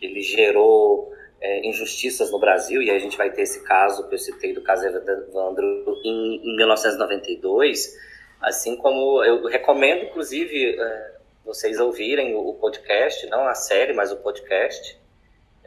ele 0.00 0.22
gerou 0.22 1.12
é, 1.40 1.66
injustiças 1.66 2.30
no 2.30 2.38
Brasil. 2.38 2.82
E 2.82 2.90
aí 2.90 2.96
a 2.96 3.00
gente 3.00 3.16
vai 3.16 3.32
ter 3.32 3.42
esse 3.42 3.64
caso 3.64 4.08
que 4.08 4.14
eu 4.14 4.18
citei 4.18 4.54
do 4.54 4.62
caso 4.62 4.86
Evandro 4.86 5.66
em, 6.04 6.36
em 6.36 6.56
1992. 6.56 7.98
Assim 8.40 8.76
como 8.76 9.24
eu 9.24 9.44
recomendo, 9.46 10.04
inclusive, 10.04 10.80
é, 10.80 11.14
vocês 11.44 11.80
ouvirem 11.80 12.36
o 12.36 12.54
podcast, 12.54 13.26
não 13.26 13.44
a 13.48 13.56
série, 13.56 13.92
mas 13.92 14.12
o 14.12 14.18
podcast 14.18 14.96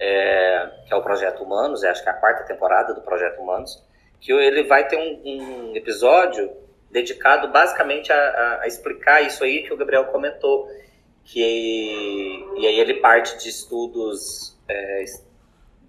é, 0.01 0.67
que 0.87 0.93
é 0.93 0.95
o 0.95 1.03
Projeto 1.03 1.43
Humanos, 1.43 1.83
é, 1.83 1.89
acho 1.89 2.01
que 2.01 2.09
é 2.09 2.11
a 2.11 2.15
quarta 2.15 2.43
temporada 2.43 2.91
do 2.91 3.01
Projeto 3.01 3.39
Humanos, 3.39 3.85
que 4.19 4.31
ele 4.31 4.63
vai 4.63 4.87
ter 4.87 4.97
um, 4.97 5.21
um 5.23 5.75
episódio 5.75 6.51
dedicado 6.89 7.49
basicamente 7.49 8.11
a, 8.11 8.15
a, 8.15 8.61
a, 8.63 8.67
explicar 8.67 9.21
isso 9.21 9.43
aí 9.43 9.61
que 9.61 9.71
o 9.71 9.77
Gabriel 9.77 10.05
comentou, 10.05 10.67
que 11.23 11.39
e 12.57 12.65
aí 12.65 12.79
ele 12.79 12.95
parte 12.95 13.37
de 13.37 13.49
estudos 13.49 14.57
é, 14.67 15.05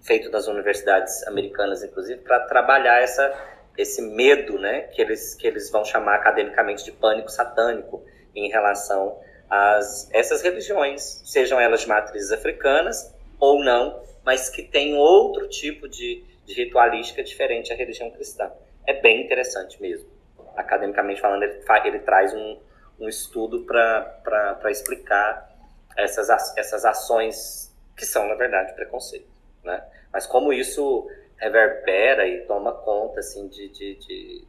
feitos 0.03 0.29
nas 0.29 0.47
universidades 0.47 1.25
americanas, 1.27 1.83
inclusive, 1.83 2.21
para 2.21 2.41
trabalhar 2.41 3.01
essa 3.01 3.49
esse 3.75 4.03
medo, 4.03 4.59
né, 4.59 4.81
que 4.93 5.01
eles 5.01 5.33
que 5.33 5.47
eles 5.47 5.71
vão 5.71 5.83
chamar 5.83 6.15
academicamente 6.17 6.85
de 6.85 6.91
pânico 6.91 7.29
satânico 7.29 8.05
em 8.35 8.47
relação 8.47 9.19
às 9.49 10.07
essas 10.13 10.43
religiões, 10.43 11.23
sejam 11.25 11.59
elas 11.59 11.81
de 11.81 11.87
matrizes 11.87 12.31
africanas 12.31 13.11
ou 13.43 13.63
não, 13.63 14.01
mas 14.23 14.49
que 14.49 14.63
tem 14.63 14.95
outro 14.95 15.49
tipo 15.49 15.89
de, 15.89 16.23
de 16.45 16.53
ritualística 16.53 17.21
diferente 17.21 17.73
à 17.73 17.75
religião 17.75 18.09
cristã. 18.11 18.51
É 18.87 18.93
bem 19.01 19.25
interessante 19.25 19.81
mesmo. 19.81 20.09
Academicamente 20.55 21.19
falando, 21.19 21.43
ele, 21.43 21.61
ele 21.85 21.99
traz 21.99 22.33
um, 22.33 22.59
um 22.99 23.09
estudo 23.09 23.65
para 23.65 24.71
explicar 24.71 25.49
essas, 25.97 26.29
essas 26.57 26.85
ações 26.85 27.75
que 27.97 28.05
são, 28.05 28.27
na 28.27 28.35
verdade, 28.35 28.73
preconceito. 28.73 29.27
Né? 29.63 29.83
Mas 30.11 30.25
como 30.25 30.53
isso 30.53 31.09
reverbera 31.37 32.25
e 32.25 32.45
toma 32.45 32.71
conta 32.71 33.19
assim, 33.19 33.47
de, 33.47 33.67
de, 33.69 33.95
de 33.95 34.47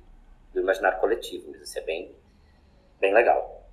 do 0.52 0.60
imaginário 0.60 1.00
coletivo. 1.00 1.54
Isso 1.56 1.76
é 1.78 1.82
bem, 1.82 2.14
bem 3.00 3.12
legal. 3.12 3.64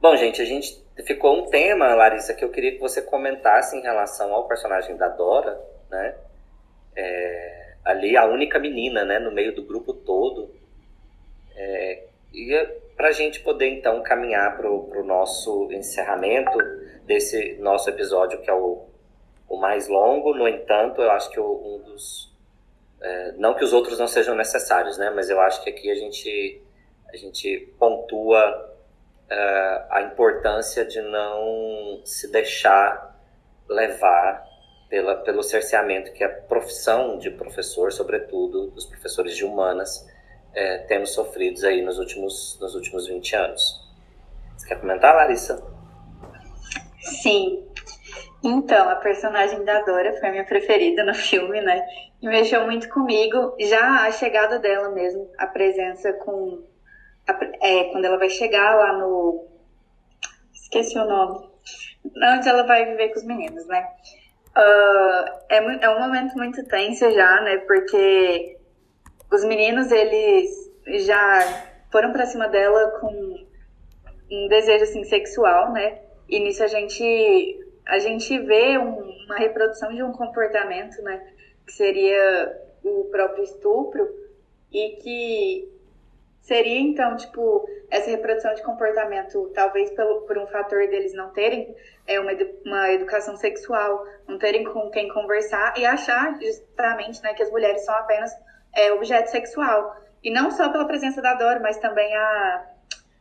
Bom, 0.00 0.14
gente, 0.14 0.40
a 0.40 0.44
gente 0.44 0.80
ficou 1.04 1.36
um 1.36 1.50
tema, 1.50 1.92
Larissa, 1.94 2.32
que 2.32 2.44
eu 2.44 2.50
queria 2.50 2.70
que 2.70 2.78
você 2.78 3.02
comentasse 3.02 3.76
em 3.76 3.80
relação 3.80 4.32
ao 4.32 4.46
personagem 4.46 4.96
da 4.96 5.08
Dora, 5.08 5.60
né? 5.90 6.14
É, 6.94 7.74
ali 7.84 8.16
a 8.16 8.24
única 8.24 8.60
menina, 8.60 9.04
né, 9.04 9.18
no 9.18 9.32
meio 9.32 9.52
do 9.52 9.64
grupo 9.64 9.92
todo. 9.92 10.54
É, 11.56 12.04
e 12.32 12.54
é 12.54 12.64
para 12.96 13.08
a 13.08 13.12
gente 13.12 13.40
poder 13.40 13.66
então 13.68 14.00
caminhar 14.02 14.56
para 14.56 14.70
o 14.70 15.02
nosso 15.04 15.68
encerramento 15.72 16.56
desse 17.04 17.54
nosso 17.54 17.90
episódio, 17.90 18.40
que 18.40 18.50
é 18.50 18.54
o, 18.54 18.86
o 19.48 19.56
mais 19.56 19.88
longo, 19.88 20.32
no 20.32 20.46
entanto, 20.46 21.02
eu 21.02 21.10
acho 21.10 21.28
que 21.30 21.40
um 21.40 21.82
dos. 21.84 22.32
É, 23.00 23.32
não 23.32 23.54
que 23.54 23.64
os 23.64 23.72
outros 23.72 23.98
não 23.98 24.06
sejam 24.06 24.36
necessários, 24.36 24.96
né? 24.96 25.10
Mas 25.10 25.28
eu 25.28 25.40
acho 25.40 25.62
que 25.64 25.70
aqui 25.70 25.90
a 25.90 25.94
gente, 25.96 26.62
a 27.12 27.16
gente 27.16 27.72
pontua 27.80 28.67
uh, 29.30 29.86
a 29.90 30.02
importância 30.02 30.84
de 30.84 31.00
não 31.02 32.00
se 32.04 32.30
deixar 32.30 33.16
levar 33.68 34.46
pela, 34.88 35.16
pelo 35.16 35.42
cerceamento 35.42 36.12
que 36.12 36.24
a 36.24 36.28
profissão 36.28 37.18
de 37.18 37.30
professor, 37.30 37.92
sobretudo 37.92 38.68
dos 38.70 38.86
professores 38.86 39.36
de 39.36 39.44
humanas, 39.44 40.08
é, 40.54 40.78
temos 40.78 41.12
sofridos 41.12 41.62
aí 41.62 41.82
nos 41.82 41.98
últimos, 41.98 42.58
nos 42.60 42.74
últimos 42.74 43.06
20 43.06 43.36
anos. 43.36 43.86
Você 44.56 44.66
quer 44.66 44.80
comentar, 44.80 45.14
Larissa? 45.14 45.62
Sim. 47.00 47.66
Então, 48.42 48.88
a 48.88 48.96
personagem 48.96 49.64
da 49.64 49.82
Dora 49.82 50.14
foi 50.18 50.28
a 50.28 50.32
minha 50.32 50.44
preferida 50.44 51.04
no 51.04 51.14
filme, 51.14 51.60
né? 51.60 51.84
E 52.20 52.26
mexeu 52.26 52.64
muito 52.64 52.88
comigo. 52.88 53.54
Já 53.60 54.06
a 54.06 54.10
chegada 54.10 54.58
dela 54.58 54.90
mesmo, 54.90 55.30
a 55.36 55.46
presença 55.46 56.12
com 56.12 56.64
é, 57.60 57.84
quando 57.84 58.04
ela 58.04 58.18
vai 58.18 58.28
chegar 58.28 58.74
lá 58.76 58.92
no. 58.98 59.46
Esqueci 60.52 60.98
o 60.98 61.04
nome. 61.04 61.48
Onde 62.04 62.48
ela 62.48 62.62
vai 62.64 62.84
viver 62.86 63.08
com 63.10 63.18
os 63.18 63.24
meninos, 63.24 63.66
né? 63.66 63.86
Uh, 64.56 65.30
é, 65.48 65.84
é 65.84 65.90
um 65.90 66.00
momento 66.00 66.34
muito 66.36 66.64
tenso 66.66 67.10
já, 67.10 67.40
né? 67.42 67.58
Porque 67.58 68.58
os 69.30 69.44
meninos, 69.44 69.90
eles 69.92 70.48
já 71.06 71.40
foram 71.92 72.12
pra 72.12 72.26
cima 72.26 72.48
dela 72.48 72.98
com 73.00 73.46
um 74.30 74.48
desejo, 74.48 74.84
assim, 74.84 75.04
sexual, 75.04 75.72
né? 75.72 76.00
E 76.28 76.38
nisso 76.40 76.62
a 76.62 76.66
gente, 76.66 77.60
a 77.86 77.98
gente 77.98 78.38
vê 78.40 78.78
um, 78.78 79.00
uma 79.26 79.36
reprodução 79.36 79.94
de 79.94 80.02
um 80.02 80.12
comportamento, 80.12 81.00
né? 81.02 81.32
Que 81.66 81.72
seria 81.72 82.60
o 82.84 83.04
próprio 83.10 83.44
estupro 83.44 84.08
e 84.72 84.96
que 85.02 85.77
Seria 86.48 86.80
então, 86.80 87.14
tipo, 87.14 87.68
essa 87.90 88.08
reprodução 88.08 88.54
de 88.54 88.62
comportamento, 88.62 89.52
talvez 89.54 89.90
pelo, 89.90 90.22
por 90.22 90.38
um 90.38 90.46
fator 90.46 90.88
deles 90.88 91.12
não 91.12 91.28
terem 91.28 91.76
é, 92.06 92.18
uma, 92.18 92.32
uma 92.64 92.90
educação 92.90 93.36
sexual, 93.36 94.06
não 94.26 94.38
terem 94.38 94.64
com 94.64 94.88
quem 94.88 95.10
conversar 95.10 95.74
e 95.76 95.84
achar 95.84 96.40
justamente 96.40 97.22
né, 97.22 97.34
que 97.34 97.42
as 97.42 97.50
mulheres 97.50 97.84
são 97.84 97.94
apenas 97.94 98.32
é, 98.74 98.90
objeto 98.92 99.30
sexual. 99.30 99.94
E 100.24 100.30
não 100.30 100.50
só 100.50 100.70
pela 100.70 100.86
presença 100.86 101.20
da 101.20 101.34
Dora, 101.34 101.60
mas 101.60 101.76
também 101.76 102.16
a. 102.16 102.66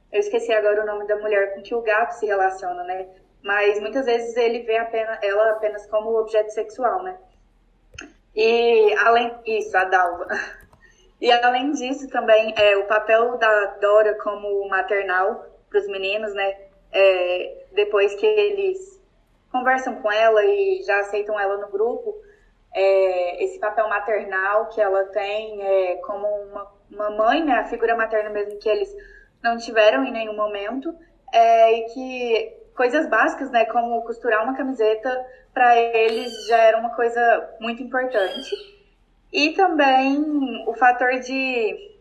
Eu 0.10 0.22
esqueci 0.22 0.54
agora 0.54 0.84
o 0.84 0.86
nome 0.86 1.06
da 1.06 1.18
mulher 1.18 1.54
com 1.54 1.62
que 1.62 1.76
o 1.76 1.82
gato 1.82 2.14
se 2.14 2.28
relaciona, 2.28 2.82
né? 2.86 3.10
Mas 3.44 3.78
muitas 3.82 4.06
vezes 4.06 4.38
ele 4.38 4.62
vê 4.62 4.78
apenas, 4.78 5.22
ela 5.22 5.52
apenas 5.52 5.86
como 5.88 6.18
objeto 6.18 6.52
sexual, 6.52 7.04
né? 7.04 7.18
E 8.34 8.96
além. 9.00 9.36
Isso, 9.46 9.78
a 9.78 9.84
Dalva. 9.84 10.28
E 11.20 11.32
além 11.32 11.72
disso, 11.72 12.08
também 12.10 12.54
é, 12.56 12.78
o 12.78 12.86
papel 12.86 13.38
da 13.38 13.66
Dora 13.82 14.16
como 14.20 14.68
maternal 14.70 15.46
para 15.70 15.80
os 15.80 15.88
meninos, 15.88 16.34
né? 16.34 16.56
É, 16.92 17.66
depois 17.74 18.16
que 18.16 18.26
eles 18.26 19.02
conversam 19.52 19.96
com 19.96 20.12
ela 20.12 20.44
e 20.46 20.84
já 20.84 21.00
aceitam 21.00 21.40
ela 21.40 21.58
no 21.58 21.70
grupo, 21.70 22.16
é, 22.74 23.44
esse 23.44 23.60
papel 23.60 23.90
maternal 23.90 24.70
que 24.70 24.80
ela 24.80 25.06
tem 25.06 25.62
é, 25.62 25.96
como 25.98 26.28
uma, 26.28 26.72
uma 26.92 27.10
mãe, 27.10 27.44
né? 27.44 27.54
A 27.54 27.66
figura 27.66 27.96
materna 27.96 28.30
mesmo 28.30 28.60
que 28.60 28.70
eles 28.70 28.94
não 29.44 29.58
tiveram 29.58 30.04
em 30.04 30.12
nenhum 30.12 30.36
momento, 30.36 30.94
é, 31.34 31.74
e 31.74 31.86
que 31.86 32.58
coisas 32.76 33.10
básicas, 33.10 33.50
né? 33.50 33.66
Como 33.66 34.04
costurar 34.04 34.44
uma 34.44 34.56
camiseta, 34.56 35.26
para 35.52 35.76
eles 35.76 36.46
já 36.46 36.58
era 36.58 36.78
uma 36.78 36.96
coisa 36.96 37.56
muito 37.60 37.82
importante. 37.82 38.77
E 39.32 39.52
também 39.52 40.64
o 40.68 40.74
fator 40.76 41.20
de 41.20 41.98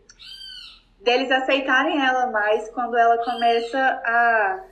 deles 1.01 1.31
aceitarem 1.31 2.05
ela 2.05 2.27
mais 2.27 2.69
quando 2.69 2.97
ela 2.97 3.17
começa 3.23 3.79
a 3.79 4.63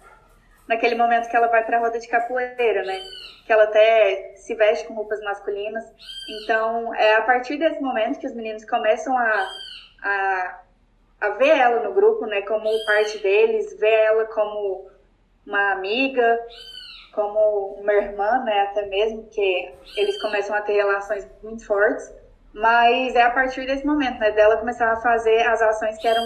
naquele 0.67 0.95
momento 0.95 1.29
que 1.29 1.35
ela 1.35 1.47
vai 1.47 1.63
para 1.63 1.77
a 1.77 1.79
roda 1.79 1.99
de 1.99 2.07
capoeira, 2.07 2.83
né? 2.83 2.99
Que 3.45 3.53
ela 3.53 3.63
até 3.63 4.33
se 4.35 4.55
veste 4.55 4.87
com 4.87 4.95
roupas 4.95 5.21
masculinas. 5.21 5.83
Então, 6.43 6.93
é 6.95 7.15
a 7.15 7.21
partir 7.21 7.57
desse 7.57 7.79
momento 7.81 8.19
que 8.19 8.27
os 8.27 8.33
meninos 8.33 8.65
começam 8.65 9.15
a, 9.15 9.47
a, 10.01 10.61
a 11.21 11.29
ver 11.31 11.49
ela 11.49 11.83
no 11.83 11.93
grupo, 11.93 12.25
né, 12.25 12.41
como 12.41 12.69
parte 12.85 13.19
deles, 13.19 13.77
ver 13.79 13.93
ela 13.93 14.25
como 14.25 14.89
uma 15.45 15.73
amiga, 15.73 16.39
como 17.13 17.75
uma 17.79 17.93
irmã, 17.93 18.43
né, 18.43 18.61
até 18.61 18.87
mesmo, 18.87 19.27
que 19.29 19.71
eles 19.95 20.19
começam 20.21 20.55
a 20.55 20.61
ter 20.61 20.73
relações 20.73 21.27
muito 21.43 21.65
fortes, 21.65 22.11
mas 22.55 23.13
é 23.15 23.21
a 23.21 23.31
partir 23.31 23.65
desse 23.65 23.85
momento, 23.85 24.17
né, 24.17 24.31
dela 24.31 24.55
começar 24.55 24.89
a 24.89 24.95
fazer 25.01 25.45
as 25.45 25.61
ações 25.61 25.97
que 25.97 26.07
eram 26.07 26.23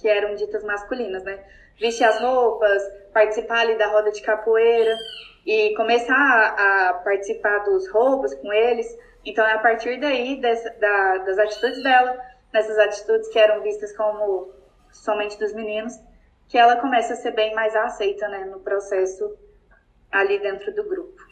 que 0.00 0.08
eram 0.08 0.34
ditas 0.34 0.64
masculinas, 0.64 1.22
né, 1.22 1.38
vestir 1.78 2.04
as 2.04 2.18
roupas, 2.20 2.82
participar 3.12 3.60
ali 3.60 3.78
da 3.78 3.86
roda 3.86 4.10
de 4.10 4.20
capoeira 4.22 4.96
e 5.46 5.72
começar 5.76 6.16
a, 6.16 6.88
a 6.88 6.94
participar 6.94 7.58
dos 7.60 7.88
roubos 7.90 8.34
com 8.34 8.52
eles. 8.52 8.86
Então 9.24 9.46
é 9.46 9.52
a 9.52 9.58
partir 9.60 10.00
daí 10.00 10.40
dessa, 10.40 10.68
da, 10.80 11.18
das 11.18 11.38
atitudes 11.38 11.80
dela, 11.80 12.18
nessas 12.52 12.76
atitudes 12.78 13.28
que 13.28 13.38
eram 13.38 13.62
vistas 13.62 13.96
como 13.96 14.52
somente 14.90 15.38
dos 15.38 15.52
meninos, 15.52 15.92
que 16.48 16.58
ela 16.58 16.76
começa 16.76 17.12
a 17.12 17.16
ser 17.16 17.32
bem 17.32 17.54
mais 17.54 17.76
aceita, 17.76 18.26
né, 18.28 18.46
no 18.46 18.58
processo 18.60 19.38
ali 20.10 20.40
dentro 20.40 20.74
do 20.74 20.88
grupo. 20.88 21.29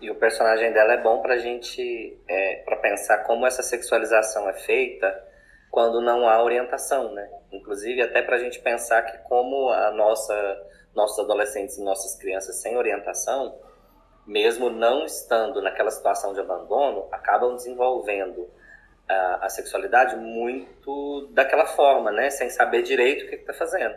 E 0.00 0.10
o 0.10 0.14
personagem 0.14 0.72
dela 0.72 0.92
é 0.92 1.02
bom 1.02 1.20
pra 1.20 1.38
gente, 1.38 2.16
é, 2.28 2.62
para 2.64 2.76
pensar 2.76 3.18
como 3.24 3.46
essa 3.46 3.62
sexualização 3.62 4.48
é 4.48 4.52
feita 4.52 5.26
quando 5.70 6.00
não 6.00 6.28
há 6.28 6.42
orientação, 6.42 7.12
né? 7.12 7.28
Inclusive 7.52 8.00
até 8.02 8.22
pra 8.22 8.38
gente 8.38 8.60
pensar 8.60 9.02
que 9.02 9.18
como 9.28 9.70
a 9.70 9.90
nossa, 9.90 10.66
nossos 10.94 11.18
adolescentes 11.18 11.78
e 11.78 11.82
nossas 11.82 12.16
crianças 12.16 12.62
sem 12.62 12.76
orientação, 12.76 13.58
mesmo 14.24 14.70
não 14.70 15.04
estando 15.04 15.60
naquela 15.60 15.90
situação 15.90 16.32
de 16.32 16.40
abandono, 16.40 17.08
acabam 17.10 17.56
desenvolvendo 17.56 18.48
a, 19.08 19.46
a 19.46 19.48
sexualidade 19.48 20.14
muito 20.16 21.28
daquela 21.32 21.66
forma, 21.66 22.12
né? 22.12 22.30
Sem 22.30 22.50
saber 22.50 22.82
direito 22.82 23.24
o 23.24 23.28
que 23.28 23.34
está 23.34 23.52
fazendo, 23.52 23.96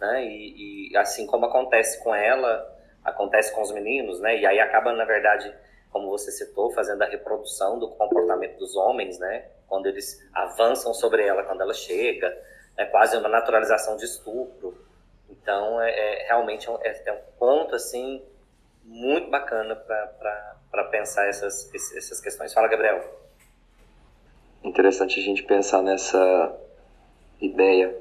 né? 0.00 0.24
E, 0.24 0.90
e 0.90 0.96
assim 0.96 1.24
como 1.24 1.46
acontece 1.46 2.02
com 2.02 2.12
ela 2.12 2.75
acontece 3.06 3.54
com 3.54 3.62
os 3.62 3.72
meninos, 3.72 4.20
né? 4.20 4.36
E 4.36 4.44
aí 4.44 4.58
acaba, 4.58 4.92
na 4.92 5.04
verdade, 5.04 5.54
como 5.90 6.10
você 6.10 6.30
citou, 6.32 6.72
fazendo 6.72 7.02
a 7.02 7.06
reprodução 7.06 7.78
do 7.78 7.88
comportamento 7.90 8.58
dos 8.58 8.76
homens, 8.76 9.18
né? 9.18 9.46
Quando 9.68 9.86
eles 9.86 10.20
avançam 10.34 10.92
sobre 10.92 11.24
ela, 11.24 11.44
quando 11.44 11.60
ela 11.60 11.72
chega, 11.72 12.36
é 12.76 12.84
quase 12.84 13.16
uma 13.16 13.28
naturalização 13.28 13.96
de 13.96 14.04
estupro. 14.04 14.76
Então, 15.30 15.80
é, 15.80 15.90
é 15.90 16.26
realmente 16.26 16.68
um, 16.68 16.76
é, 16.82 17.02
é, 17.06 17.12
um 17.12 17.38
ponto, 17.38 17.74
assim, 17.74 18.22
muito 18.84 19.30
bacana 19.30 19.74
para 19.76 20.84
pensar 20.90 21.28
essas, 21.28 21.72
essas 21.74 22.20
questões. 22.20 22.52
Fala, 22.52 22.68
Gabriel. 22.68 23.02
Interessante 24.62 25.20
a 25.20 25.22
gente 25.22 25.44
pensar 25.44 25.80
nessa 25.80 26.56
ideia, 27.40 27.96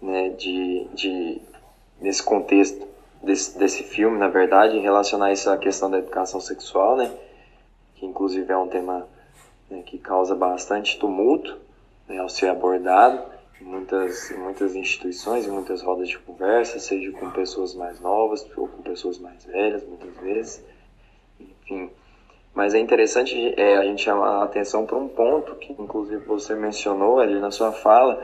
né, 0.00 0.28
de, 0.30 0.84
de 0.92 1.42
nesse 2.00 2.22
contexto 2.22 2.93
desse, 3.24 3.58
desse 3.58 3.82
filme, 3.82 4.18
na 4.18 4.28
verdade, 4.28 4.78
relacionar 4.78 5.32
isso 5.32 5.50
à 5.50 5.56
questão 5.56 5.90
da 5.90 5.98
educação 5.98 6.40
sexual, 6.40 6.96
né? 6.96 7.10
Que 7.96 8.06
inclusive 8.06 8.50
é 8.52 8.56
um 8.56 8.68
tema 8.68 9.06
né, 9.70 9.82
que 9.84 9.98
causa 9.98 10.34
bastante 10.34 10.98
tumulto 10.98 11.56
né, 12.08 12.18
ao 12.18 12.28
ser 12.28 12.48
abordado 12.48 13.22
em 13.60 13.64
muitas, 13.64 14.30
em 14.30 14.38
muitas 14.38 14.74
instituições, 14.74 15.46
em 15.46 15.50
muitas 15.50 15.82
rodas 15.82 16.08
de 16.08 16.18
conversa, 16.18 16.78
seja 16.78 17.10
com 17.12 17.30
pessoas 17.30 17.74
mais 17.74 18.00
novas 18.00 18.46
ou 18.56 18.68
com 18.68 18.82
pessoas 18.82 19.18
mais 19.18 19.44
velhas, 19.44 19.84
muitas 19.84 20.14
vezes. 20.16 20.64
Enfim. 21.40 21.90
Mas 22.54 22.74
é 22.74 22.78
interessante 22.78 23.54
é, 23.56 23.76
a 23.76 23.84
gente 23.84 24.02
chamar 24.02 24.40
a 24.40 24.44
atenção 24.44 24.86
para 24.86 24.96
um 24.96 25.08
ponto 25.08 25.56
que, 25.56 25.72
inclusive, 25.72 26.24
você 26.24 26.54
mencionou 26.54 27.18
ali 27.18 27.40
na 27.40 27.50
sua 27.50 27.72
fala, 27.72 28.22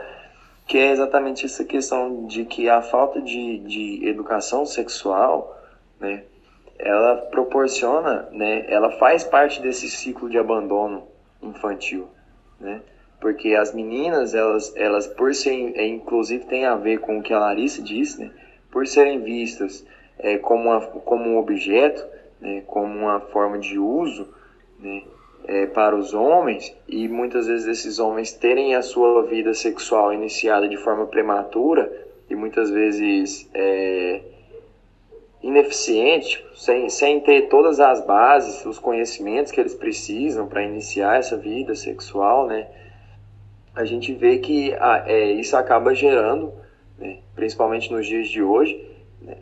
que 0.71 0.77
é 0.77 0.89
exatamente 0.89 1.45
essa 1.45 1.65
questão 1.65 2.25
de 2.27 2.45
que 2.45 2.69
a 2.69 2.81
falta 2.81 3.21
de, 3.21 3.57
de 3.57 4.07
educação 4.07 4.65
sexual, 4.65 5.53
né, 5.99 6.23
ela 6.79 7.17
proporciona, 7.29 8.29
né, 8.31 8.65
ela 8.69 8.89
faz 8.91 9.21
parte 9.21 9.61
desse 9.61 9.89
ciclo 9.89 10.29
de 10.29 10.37
abandono 10.37 11.03
infantil, 11.41 12.07
né, 12.57 12.81
porque 13.19 13.53
as 13.53 13.73
meninas, 13.73 14.33
elas, 14.33 14.73
elas 14.77 15.07
por 15.07 15.35
serem, 15.35 15.73
é, 15.75 15.85
inclusive 15.85 16.45
tem 16.45 16.65
a 16.65 16.77
ver 16.77 17.01
com 17.01 17.19
o 17.19 17.21
que 17.21 17.33
a 17.33 17.39
Larissa 17.39 17.81
disse, 17.81 18.21
né, 18.21 18.31
por 18.71 18.87
serem 18.87 19.21
vistas 19.21 19.85
é, 20.19 20.37
como, 20.37 20.69
uma, 20.69 20.79
como 20.79 21.31
um 21.31 21.37
objeto, 21.37 22.01
né, 22.39 22.63
como 22.65 22.97
uma 22.97 23.19
forma 23.19 23.59
de 23.59 23.77
uso, 23.77 24.33
né, 24.79 25.03
é, 25.45 25.65
para 25.65 25.95
os 25.95 26.13
homens 26.13 26.75
e 26.87 27.07
muitas 27.07 27.47
vezes 27.47 27.67
esses 27.67 27.99
homens 27.99 28.31
terem 28.31 28.75
a 28.75 28.81
sua 28.81 29.23
vida 29.23 29.53
sexual 29.53 30.13
iniciada 30.13 30.67
de 30.67 30.77
forma 30.77 31.05
prematura 31.05 31.91
e 32.29 32.35
muitas 32.35 32.69
vezes 32.69 33.49
é, 33.53 34.21
ineficiente, 35.41 36.37
tipo, 36.37 36.57
sem, 36.57 36.89
sem 36.89 37.19
ter 37.19 37.49
todas 37.49 37.79
as 37.79 38.05
bases, 38.05 38.65
os 38.65 38.77
conhecimentos 38.77 39.51
que 39.51 39.59
eles 39.59 39.73
precisam 39.73 40.47
para 40.47 40.63
iniciar 40.63 41.17
essa 41.17 41.35
vida 41.35 41.73
sexual, 41.75 42.47
né? 42.47 42.67
A 43.73 43.85
gente 43.85 44.13
vê 44.13 44.37
que 44.37 44.73
ah, 44.79 45.03
é, 45.07 45.31
isso 45.31 45.55
acaba 45.55 45.95
gerando, 45.95 46.53
né, 46.97 47.19
principalmente 47.33 47.91
nos 47.91 48.05
dias 48.05 48.27
de 48.27 48.43
hoje, 48.43 48.90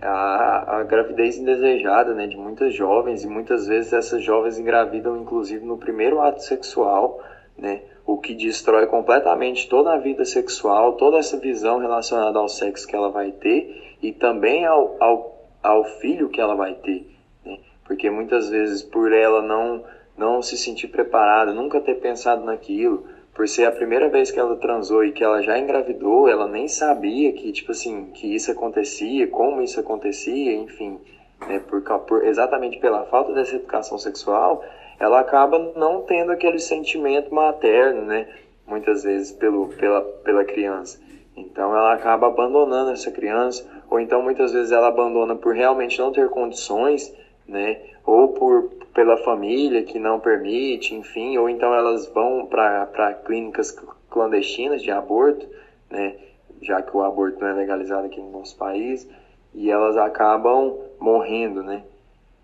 a, 0.01 0.79
a 0.79 0.83
gravidez 0.83 1.37
indesejada 1.37 2.13
né, 2.13 2.27
de 2.27 2.37
muitas 2.37 2.73
jovens, 2.73 3.23
e 3.23 3.27
muitas 3.27 3.67
vezes 3.67 3.93
essas 3.93 4.23
jovens 4.23 4.59
engravidam, 4.59 5.17
inclusive, 5.17 5.65
no 5.65 5.77
primeiro 5.77 6.21
ato 6.21 6.43
sexual, 6.43 7.23
né, 7.57 7.81
o 8.05 8.17
que 8.17 8.33
destrói 8.33 8.87
completamente 8.87 9.69
toda 9.69 9.93
a 9.93 9.97
vida 9.97 10.25
sexual, 10.25 10.93
toda 10.93 11.17
essa 11.17 11.37
visão 11.37 11.79
relacionada 11.79 12.39
ao 12.39 12.49
sexo 12.49 12.87
que 12.87 12.95
ela 12.95 13.09
vai 13.09 13.31
ter 13.31 13.95
e 14.01 14.11
também 14.11 14.65
ao, 14.65 14.95
ao, 14.99 15.47
ao 15.61 15.85
filho 15.85 16.29
que 16.29 16.41
ela 16.41 16.55
vai 16.55 16.73
ter. 16.73 17.09
Né, 17.45 17.59
porque 17.85 18.09
muitas 18.09 18.49
vezes, 18.49 18.81
por 18.81 19.13
ela 19.13 19.41
não, 19.41 19.83
não 20.17 20.41
se 20.41 20.57
sentir 20.57 20.87
preparada, 20.87 21.53
nunca 21.53 21.79
ter 21.79 21.95
pensado 21.95 22.43
naquilo, 22.43 23.05
por 23.39 23.47
ser 23.47 23.63
a 23.63 23.71
primeira 23.71 24.09
vez 24.09 24.31
que 24.31 24.37
ela 24.37 24.57
transou 24.57 25.01
e 25.01 25.13
que 25.13 25.23
ela 25.23 25.41
já 25.41 25.57
engravidou, 25.57 26.27
ela 26.27 26.45
nem 26.45 26.67
sabia 26.67 27.31
que, 27.31 27.53
tipo 27.53 27.71
assim, 27.71 28.07
que 28.07 28.35
isso 28.35 28.51
acontecia, 28.51 29.27
como 29.27 29.61
isso 29.61 29.79
acontecia, 29.79 30.53
enfim, 30.57 30.99
né, 31.47 31.57
por, 31.59 31.81
por, 32.01 32.25
exatamente 32.25 32.77
pela 32.79 33.05
falta 33.05 33.31
dessa 33.31 33.55
educação 33.55 33.97
sexual, 33.97 34.61
ela 34.99 35.21
acaba 35.21 35.71
não 35.77 36.01
tendo 36.01 36.33
aquele 36.33 36.59
sentimento 36.59 37.33
materno, 37.33 38.01
né, 38.01 38.27
muitas 38.67 39.03
vezes 39.03 39.31
pelo, 39.31 39.69
pela, 39.69 40.01
pela 40.01 40.43
criança. 40.43 40.99
Então 41.33 41.73
ela 41.73 41.93
acaba 41.93 42.27
abandonando 42.27 42.91
essa 42.91 43.09
criança, 43.09 43.65
ou 43.89 44.01
então 44.01 44.21
muitas 44.21 44.51
vezes 44.51 44.73
ela 44.73 44.89
abandona 44.89 45.33
por 45.33 45.55
realmente 45.55 45.97
não 45.97 46.11
ter 46.11 46.27
condições, 46.27 47.15
né, 47.47 47.79
ou 48.05 48.33
por 48.33 48.69
pela 48.93 49.17
família 49.17 49.83
que 49.83 49.99
não 49.99 50.19
permite, 50.19 50.95
enfim, 50.95 51.37
ou 51.37 51.49
então 51.49 51.73
elas 51.73 52.07
vão 52.07 52.45
para 52.45 53.13
clínicas 53.25 53.71
clandestinas 54.09 54.81
de 54.81 54.91
aborto, 54.91 55.47
né, 55.89 56.15
já 56.61 56.81
que 56.81 56.95
o 56.95 57.01
aborto 57.01 57.39
não 57.39 57.47
é 57.47 57.53
legalizado 57.53 58.07
aqui 58.07 58.19
no 58.19 58.31
nosso 58.31 58.57
país, 58.57 59.07
e 59.53 59.69
elas 59.69 59.97
acabam 59.97 60.77
morrendo, 60.99 61.63
né, 61.63 61.83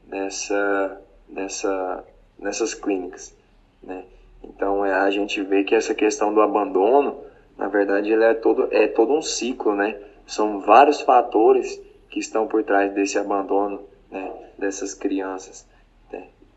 nessa, 0.08 1.02
nessa, 1.28 2.04
nessas 2.40 2.74
clínicas, 2.74 3.36
né. 3.82 4.04
Então 4.44 4.86
é, 4.86 4.94
a 4.94 5.10
gente 5.10 5.42
vê 5.42 5.64
que 5.64 5.74
essa 5.74 5.96
questão 5.96 6.34
do 6.34 6.42
abandono, 6.42 7.20
na 7.58 7.68
verdade, 7.68 8.12
ele 8.12 8.24
é 8.24 8.34
todo, 8.34 8.68
é 8.72 8.88
todo 8.88 9.14
um 9.14 9.22
ciclo, 9.22 9.74
né? 9.74 9.98
São 10.28 10.60
vários 10.60 11.02
fatores 11.02 11.82
que 12.10 12.20
estão 12.20 12.46
por 12.48 12.64
trás 12.64 12.94
desse 12.94 13.18
abandono 13.18 13.82
né, 14.12 14.32
dessas 14.58 14.94
crianças 14.94 15.66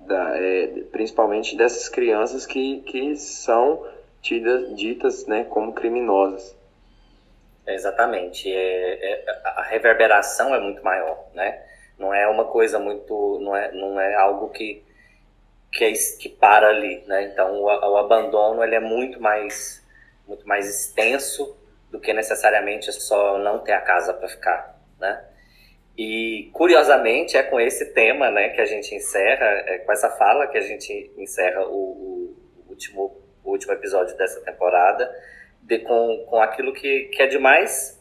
da, 0.09 0.37
é, 0.37 0.67
principalmente 0.91 1.57
dessas 1.57 1.89
crianças 1.89 2.47
que, 2.47 2.81
que 2.81 3.15
são 3.17 3.87
tidas, 4.23 4.75
ditas 4.75 5.27
né, 5.27 5.45
como 5.45 5.73
criminosas. 5.73 6.57
Exatamente. 7.67 8.51
É, 8.51 9.13
é, 9.13 9.41
a 9.45 9.63
reverberação 9.63 10.55
é 10.55 10.59
muito 10.59 10.83
maior, 10.83 11.27
né? 11.35 11.63
Não 11.99 12.15
é 12.15 12.27
uma 12.27 12.47
coisa 12.47 12.79
muito, 12.79 13.39
não 13.41 13.55
é, 13.55 13.73
não 13.73 14.01
é 14.01 14.15
algo 14.15 14.49
que 14.49 14.83
que, 15.71 15.85
é, 15.85 15.93
que 15.93 16.31
para 16.31 16.69
ali, 16.69 17.05
né? 17.07 17.25
Então 17.25 17.61
o, 17.61 17.65
o 17.65 17.97
abandono 17.99 18.65
ele 18.65 18.75
é 18.75 18.81
muito 18.81 19.21
mais 19.21 19.87
muito 20.27 20.47
mais 20.49 20.69
extenso 20.69 21.57
do 21.91 22.01
que 22.01 22.13
necessariamente 22.13 22.91
só 22.93 23.39
não 23.39 23.59
ter 23.59 23.73
a 23.73 23.81
casa 23.81 24.15
para 24.15 24.29
ficar, 24.29 24.81
né? 24.99 25.28
E, 25.99 26.49
curiosamente, 26.53 27.37
é 27.37 27.43
com 27.43 27.59
esse 27.59 27.87
tema 27.87 28.31
né, 28.31 28.51
que 28.51 28.61
a 28.61 28.65
gente 28.65 28.95
encerra, 28.95 29.47
é 29.67 29.79
com 29.79 29.91
essa 29.91 30.09
fala 30.11 30.47
que 30.47 30.57
a 30.57 30.61
gente 30.61 31.13
encerra 31.19 31.67
o, 31.67 31.75
o 31.75 32.37
último, 32.69 33.21
o 33.43 33.51
último 33.51 33.73
episódio 33.73 34.17
dessa 34.17 34.41
temporada, 34.43 35.13
de, 35.61 35.81
com, 35.81 36.25
com 36.29 36.41
aquilo 36.41 36.73
que, 36.73 37.07
que 37.07 37.21
é 37.21 37.27
de 37.27 37.37
mais 37.37 38.01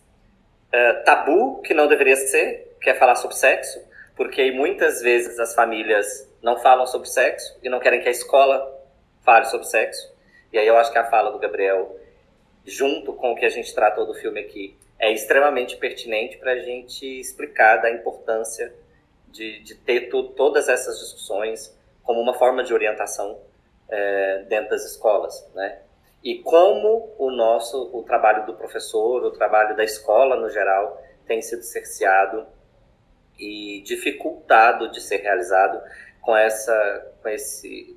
é, 0.72 0.94
tabu, 1.02 1.60
que 1.64 1.74
não 1.74 1.88
deveria 1.88 2.16
ser, 2.16 2.78
que 2.80 2.92
é 2.92 2.94
falar 2.94 3.16
sobre 3.16 3.36
sexo, 3.36 3.84
porque 4.16 4.52
muitas 4.52 5.02
vezes 5.02 5.40
as 5.40 5.56
famílias 5.56 6.32
não 6.44 6.60
falam 6.60 6.86
sobre 6.86 7.10
sexo 7.10 7.58
e 7.64 7.70
não 7.70 7.80
querem 7.80 8.00
que 8.00 8.08
a 8.08 8.12
escola 8.12 8.80
fale 9.26 9.46
sobre 9.46 9.66
sexo. 9.66 10.16
E 10.54 10.60
aí 10.60 10.68
eu 10.68 10.78
acho 10.78 10.92
que 10.92 11.00
a 11.00 11.10
fala 11.10 11.32
do 11.32 11.40
Gabriel 11.40 12.00
junto 12.64 13.14
com 13.14 13.32
o 13.32 13.36
que 13.36 13.46
a 13.46 13.50
gente 13.50 13.74
tratou 13.74 14.06
do 14.06 14.14
filme 14.14 14.40
aqui, 14.40 14.78
é 15.00 15.12
extremamente 15.12 15.78
pertinente 15.78 16.38
para 16.38 16.54
a 16.54 16.60
gente 16.60 17.06
explicar 17.20 17.78
da 17.78 17.92
importância 17.92 18.74
de, 19.28 19.60
de 19.60 19.76
ter 19.76 20.10
to, 20.10 20.30
todas 20.30 20.68
essas 20.68 21.00
discussões 21.00 21.76
como 22.04 22.20
uma 22.20 22.34
forma 22.34 22.64
de 22.64 22.74
orientação 22.74 23.40
é, 23.90 24.46
dentro 24.48 24.72
das 24.72 24.86
escolas, 24.86 25.48
né? 25.54 25.80
E 26.24 26.40
como 26.40 27.14
o 27.18 27.30
nosso, 27.30 27.90
o 27.94 28.04
trabalho 28.04 28.46
do 28.46 28.54
professor, 28.54 29.24
o 29.24 29.32
trabalho 29.32 29.76
da 29.76 29.84
escola 29.84 30.36
no 30.36 30.50
geral, 30.50 31.02
tem 31.28 31.42
sido 31.42 31.62
cerceado 31.62 32.48
e 33.38 33.82
dificultado 33.86 34.90
de 34.92 35.00
ser 35.00 35.18
realizado 35.18 35.82
com 36.22 36.36
essa, 36.36 37.14
com 37.22 37.30
esse, 37.30 37.96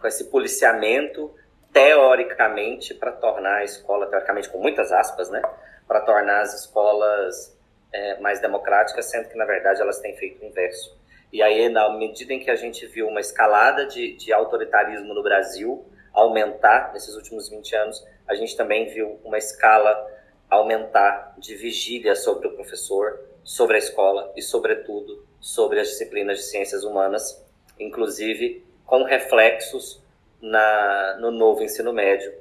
com 0.00 0.06
esse 0.06 0.24
policiamento 0.24 1.32
teoricamente 1.76 2.94
para 2.94 3.12
tornar 3.12 3.56
a 3.56 3.64
escola, 3.64 4.06
teoricamente 4.06 4.48
com 4.48 4.56
muitas 4.56 4.90
aspas, 4.90 5.28
né, 5.28 5.42
para 5.86 6.00
tornar 6.00 6.40
as 6.40 6.54
escolas 6.62 7.54
é, 7.92 8.18
mais 8.18 8.40
democráticas, 8.40 9.10
sendo 9.10 9.28
que 9.28 9.36
na 9.36 9.44
verdade 9.44 9.82
elas 9.82 9.98
têm 9.98 10.16
feito 10.16 10.42
o 10.42 10.46
inverso. 10.46 10.96
E 11.30 11.42
aí, 11.42 11.68
na 11.68 11.90
medida 11.90 12.32
em 12.32 12.40
que 12.40 12.50
a 12.50 12.56
gente 12.56 12.86
viu 12.86 13.06
uma 13.06 13.20
escalada 13.20 13.84
de, 13.84 14.16
de 14.16 14.32
autoritarismo 14.32 15.12
no 15.12 15.22
Brasil 15.22 15.84
aumentar 16.14 16.94
nesses 16.94 17.14
últimos 17.14 17.50
20 17.50 17.76
anos, 17.76 18.06
a 18.26 18.34
gente 18.34 18.56
também 18.56 18.86
viu 18.86 19.20
uma 19.22 19.36
escala 19.36 19.94
aumentar 20.48 21.34
de 21.36 21.54
vigília 21.56 22.14
sobre 22.14 22.48
o 22.48 22.54
professor, 22.54 23.20
sobre 23.44 23.76
a 23.76 23.78
escola 23.78 24.32
e, 24.34 24.40
sobretudo, 24.40 25.26
sobre 25.38 25.78
as 25.78 25.88
disciplinas 25.88 26.38
de 26.38 26.44
ciências 26.44 26.84
humanas, 26.84 27.44
inclusive 27.78 28.64
com 28.86 29.02
reflexos 29.02 30.05
na, 30.40 31.16
no 31.20 31.30
novo 31.30 31.62
ensino 31.62 31.92
médio, 31.92 32.32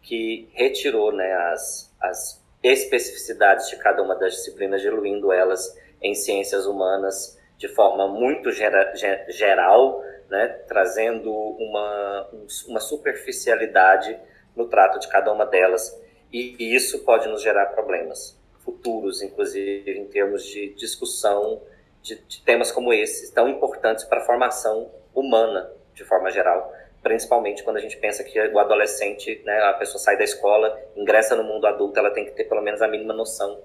que 0.00 0.48
retirou 0.52 1.12
né, 1.12 1.32
as, 1.52 1.94
as 2.00 2.42
especificidades 2.62 3.68
de 3.68 3.76
cada 3.76 4.02
uma 4.02 4.14
das 4.14 4.34
disciplinas, 4.34 4.80
diluindo 4.80 5.32
elas 5.32 5.76
em 6.00 6.14
ciências 6.14 6.66
humanas 6.66 7.38
de 7.56 7.68
forma 7.68 8.08
muito 8.08 8.50
gera, 8.50 8.92
geral, 9.28 10.02
né, 10.28 10.48
trazendo 10.66 11.32
uma, 11.32 12.28
uma 12.66 12.80
superficialidade 12.80 14.18
no 14.56 14.66
trato 14.66 14.98
de 14.98 15.08
cada 15.08 15.32
uma 15.32 15.46
delas. 15.46 16.00
E, 16.32 16.56
e 16.58 16.74
isso 16.74 17.04
pode 17.04 17.28
nos 17.28 17.42
gerar 17.42 17.66
problemas 17.66 18.40
futuros, 18.64 19.22
inclusive 19.22 19.90
em 19.92 20.06
termos 20.06 20.44
de 20.44 20.74
discussão 20.74 21.62
de, 22.02 22.16
de 22.22 22.42
temas 22.42 22.72
como 22.72 22.92
esses, 22.92 23.30
tão 23.30 23.48
importantes 23.48 24.04
para 24.04 24.20
a 24.20 24.24
formação 24.24 24.90
humana, 25.14 25.70
de 25.94 26.04
forma 26.04 26.30
geral 26.30 26.72
principalmente 27.02 27.62
quando 27.62 27.76
a 27.76 27.80
gente 27.80 27.96
pensa 27.96 28.22
que 28.22 28.38
o 28.38 28.58
adolescente, 28.58 29.42
né, 29.44 29.60
a 29.64 29.74
pessoa 29.74 29.98
sai 29.98 30.16
da 30.16 30.24
escola, 30.24 30.78
ingressa 30.96 31.34
no 31.34 31.42
mundo 31.42 31.66
adulto, 31.66 31.98
ela 31.98 32.10
tem 32.10 32.24
que 32.24 32.32
ter 32.32 32.44
pelo 32.44 32.62
menos 32.62 32.80
a 32.80 32.88
mínima 32.88 33.12
noção 33.12 33.60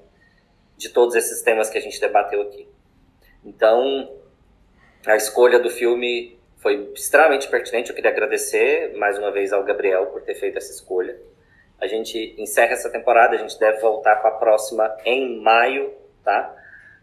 de 0.75 0.89
todos 0.89 1.15
esses 1.15 1.41
temas 1.41 1.69
que 1.69 1.77
a 1.77 1.81
gente 1.81 1.99
debateu 1.99 2.41
aqui. 2.41 2.67
Então, 3.43 4.11
a 5.05 5.15
escolha 5.15 5.59
do 5.59 5.69
filme 5.69 6.37
foi 6.57 6.91
extremamente 6.93 7.47
pertinente. 7.47 7.89
Eu 7.89 7.95
queria 7.95 8.11
agradecer 8.11 8.95
mais 8.97 9.17
uma 9.17 9.31
vez 9.31 9.53
ao 9.53 9.63
Gabriel 9.63 10.07
por 10.07 10.21
ter 10.21 10.35
feito 10.35 10.57
essa 10.57 10.71
escolha. 10.71 11.17
A 11.79 11.87
gente 11.87 12.35
encerra 12.37 12.73
essa 12.73 12.89
temporada, 12.89 13.35
a 13.35 13.39
gente 13.39 13.57
deve 13.59 13.79
voltar 13.79 14.17
com 14.17 14.27
a 14.27 14.31
próxima 14.31 14.97
em 15.05 15.39
maio, 15.39 15.93
tá? 16.23 16.53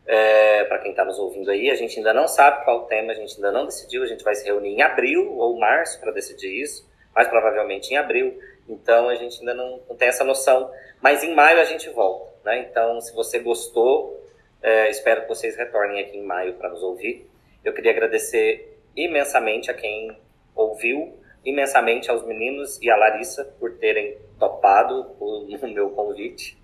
É, 0.07 0.65
para 0.65 0.79
quem 0.81 0.91
está 0.91 1.05
nos 1.05 1.19
ouvindo 1.19 1.51
aí, 1.51 1.71
a 1.71 1.75
gente 1.75 1.97
ainda 1.97 2.13
não 2.13 2.29
sabe 2.29 2.65
qual 2.65 2.81
o 2.81 2.87
tema, 2.87 3.13
a 3.13 3.15
gente 3.15 3.37
ainda 3.37 3.51
não 3.51 3.65
decidiu, 3.65 4.03
a 4.03 4.07
gente 4.07 4.23
vai 4.23 4.35
se 4.35 4.45
reunir 4.45 4.71
em 4.71 4.83
abril 4.83 5.35
ou 5.39 5.59
março 5.59 5.99
para 6.01 6.13
decidir 6.13 6.61
isso, 6.61 6.87
mais 7.15 7.27
provavelmente 7.29 7.93
em 7.93 7.97
abril, 7.97 8.39
então 8.69 9.09
a 9.09 9.15
gente 9.15 9.39
ainda 9.39 9.55
não, 9.55 9.81
não, 9.89 9.97
tem 9.97 10.09
essa 10.09 10.25
noção, 10.25 10.71
mas 11.03 11.23
em 11.23 11.35
maio 11.35 11.61
a 11.61 11.65
gente 11.65 11.89
volta, 11.91 12.35
né? 12.45 12.67
Então, 12.71 13.01
se 13.01 13.15
você 13.15 13.39
gostou, 13.39 14.23
é, 14.63 14.91
espero 14.91 15.23
que 15.23 15.29
vocês 15.29 15.57
retornem 15.57 16.01
aqui 16.01 16.17
em 16.17 16.23
maio 16.23 16.55
para 16.55 16.71
nos 16.71 16.83
ouvir. 16.83 17.29
Eu 17.65 17.73
queria 17.73 17.93
agradecer 17.93 18.79
imensamente 18.97 19.71
a 19.71 19.75
quem 19.75 20.17
ouviu, 20.55 21.19
imensamente 21.45 22.11
aos 22.11 22.27
meninos 22.27 22.81
e 22.81 22.91
à 22.91 22.97
Larissa 22.97 23.45
por 23.59 23.77
terem 23.79 24.17
topado 24.39 25.15
o, 25.21 25.47
o 25.63 25.69
meu 25.69 25.91
convite. 25.91 26.59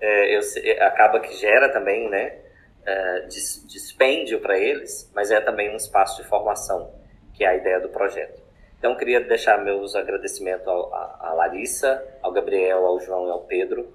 É, 0.00 0.36
eu, 0.36 0.40
acaba 0.86 1.20
que 1.20 1.32
gera 1.34 1.68
também, 1.68 2.08
né? 2.08 2.45
Uh, 2.86 3.28
dispêndio 3.28 4.40
para 4.40 4.58
eles, 4.58 5.10
mas 5.14 5.30
é 5.30 5.40
também 5.40 5.72
um 5.72 5.76
espaço 5.76 6.22
de 6.22 6.28
formação, 6.28 6.94
que 7.34 7.44
é 7.44 7.48
a 7.48 7.56
ideia 7.56 7.80
do 7.80 7.88
projeto. 7.88 8.46
Então, 8.78 8.96
queria 8.96 9.20
deixar 9.20 9.62
meus 9.64 9.94
agradecimentos 9.94 10.66
a 10.68 11.32
Larissa, 11.34 12.04
ao 12.22 12.30
Gabriel, 12.30 12.84
ao 12.86 13.00
João 13.00 13.26
e 13.26 13.30
ao 13.30 13.40
Pedro, 13.40 13.92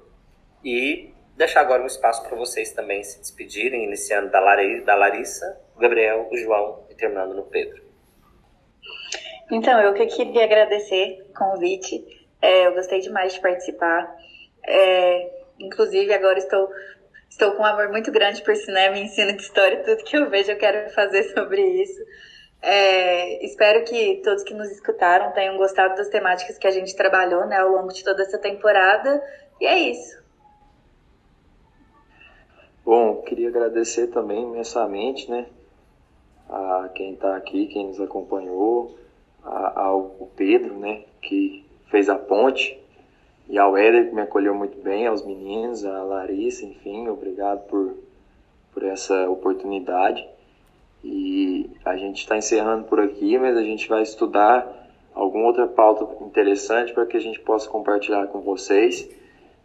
e 0.63 1.13
deixar 1.37 1.61
agora 1.61 1.83
um 1.83 1.87
espaço 1.87 2.23
para 2.27 2.35
vocês 2.35 2.71
também 2.73 3.03
se 3.03 3.19
despedirem, 3.19 3.83
iniciando 3.83 4.29
da, 4.31 4.39
Larissa, 4.39 4.85
da 4.85 4.95
Larissa, 4.95 5.61
o 5.75 5.79
Gabriel, 5.79 6.27
o 6.31 6.37
João 6.37 6.85
e 6.89 6.95
terminando 6.95 7.33
no 7.33 7.43
Pedro. 7.43 7.81
Então, 9.51 9.79
eu 9.81 9.93
que 9.93 10.05
queria 10.07 10.45
agradecer 10.45 11.25
o 11.29 11.33
convite. 11.33 12.27
É, 12.41 12.67
eu 12.67 12.73
gostei 12.73 12.99
demais 12.99 13.33
de 13.33 13.41
participar. 13.41 14.15
É, 14.65 15.29
inclusive, 15.59 16.13
agora 16.13 16.37
estou 16.37 16.69
Estou 17.31 17.53
com 17.53 17.63
um 17.63 17.65
amor 17.65 17.87
muito 17.87 18.11
grande 18.11 18.43
por 18.43 18.53
cinema 18.57 18.97
ensino 18.97 19.31
de 19.31 19.41
história. 19.41 19.81
Tudo 19.83 20.03
que 20.03 20.17
eu 20.17 20.29
vejo 20.29 20.51
eu 20.51 20.57
quero 20.57 20.91
fazer 20.93 21.23
sobre 21.33 21.61
isso. 21.81 22.03
É, 22.61 23.43
espero 23.45 23.85
que 23.85 24.21
todos 24.21 24.43
que 24.43 24.53
nos 24.53 24.69
escutaram 24.69 25.31
tenham 25.31 25.55
gostado 25.55 25.95
das 25.95 26.09
temáticas 26.09 26.57
que 26.57 26.67
a 26.67 26.71
gente 26.71 26.93
trabalhou 26.93 27.47
né, 27.47 27.55
ao 27.57 27.69
longo 27.69 27.87
de 27.87 28.03
toda 28.03 28.21
essa 28.21 28.37
temporada. 28.37 29.23
E 29.61 29.65
é 29.65 29.79
isso. 29.79 30.21
Bom, 32.83 33.21
queria 33.21 33.47
agradecer 33.47 34.07
também 34.07 34.43
imensamente 34.43 35.31
né, 35.31 35.45
a 36.49 36.89
quem 36.93 37.13
está 37.13 37.37
aqui, 37.37 37.67
quem 37.67 37.87
nos 37.87 38.01
acompanhou, 38.01 38.97
a, 39.41 39.83
ao 39.83 40.29
Pedro, 40.35 40.77
né, 40.77 41.05
que 41.21 41.65
fez 41.89 42.09
a 42.09 42.17
ponte 42.17 42.77
e 43.51 43.59
ao 43.59 43.75
Éder, 43.75 44.07
que 44.07 44.15
me 44.15 44.21
acolheu 44.21 44.55
muito 44.55 44.81
bem, 44.81 45.05
aos 45.05 45.25
meninos, 45.25 45.83
a 45.83 46.03
Larissa, 46.03 46.65
enfim, 46.65 47.09
obrigado 47.09 47.67
por, 47.67 47.97
por 48.73 48.81
essa 48.81 49.29
oportunidade. 49.29 50.25
E 51.03 51.69
a 51.83 51.97
gente 51.97 52.19
está 52.19 52.37
encerrando 52.37 52.85
por 52.85 53.01
aqui, 53.01 53.37
mas 53.37 53.57
a 53.57 53.61
gente 53.61 53.89
vai 53.89 54.03
estudar 54.03 54.89
alguma 55.13 55.47
outra 55.47 55.67
pauta 55.67 56.23
interessante 56.23 56.93
para 56.93 57.05
que 57.05 57.17
a 57.17 57.19
gente 57.19 57.41
possa 57.41 57.69
compartilhar 57.69 58.25
com 58.27 58.39
vocês 58.39 59.09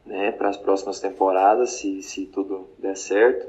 né, 0.05 0.33
para 0.33 0.49
as 0.49 0.57
próximas 0.57 0.99
temporadas, 0.99 1.75
se, 1.75 2.03
se 2.03 2.27
tudo 2.27 2.67
der 2.81 2.97
certo. 2.97 3.47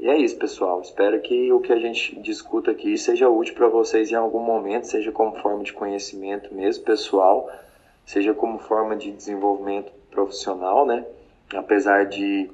E 0.00 0.08
é 0.08 0.18
isso, 0.18 0.36
pessoal. 0.36 0.80
Espero 0.80 1.20
que 1.20 1.52
o 1.52 1.60
que 1.60 1.72
a 1.72 1.78
gente 1.78 2.20
discuta 2.20 2.72
aqui 2.72 2.98
seja 2.98 3.28
útil 3.28 3.54
para 3.54 3.68
vocês 3.68 4.10
em 4.10 4.16
algum 4.16 4.40
momento, 4.40 4.88
seja 4.88 5.12
como 5.12 5.36
forma 5.36 5.62
de 5.62 5.72
conhecimento 5.72 6.52
mesmo, 6.52 6.82
pessoal 6.82 7.48
seja 8.04 8.34
como 8.34 8.58
forma 8.58 8.96
de 8.96 9.10
desenvolvimento 9.12 9.92
profissional, 10.10 10.86
né? 10.86 11.04
Apesar 11.54 12.06
de 12.06 12.50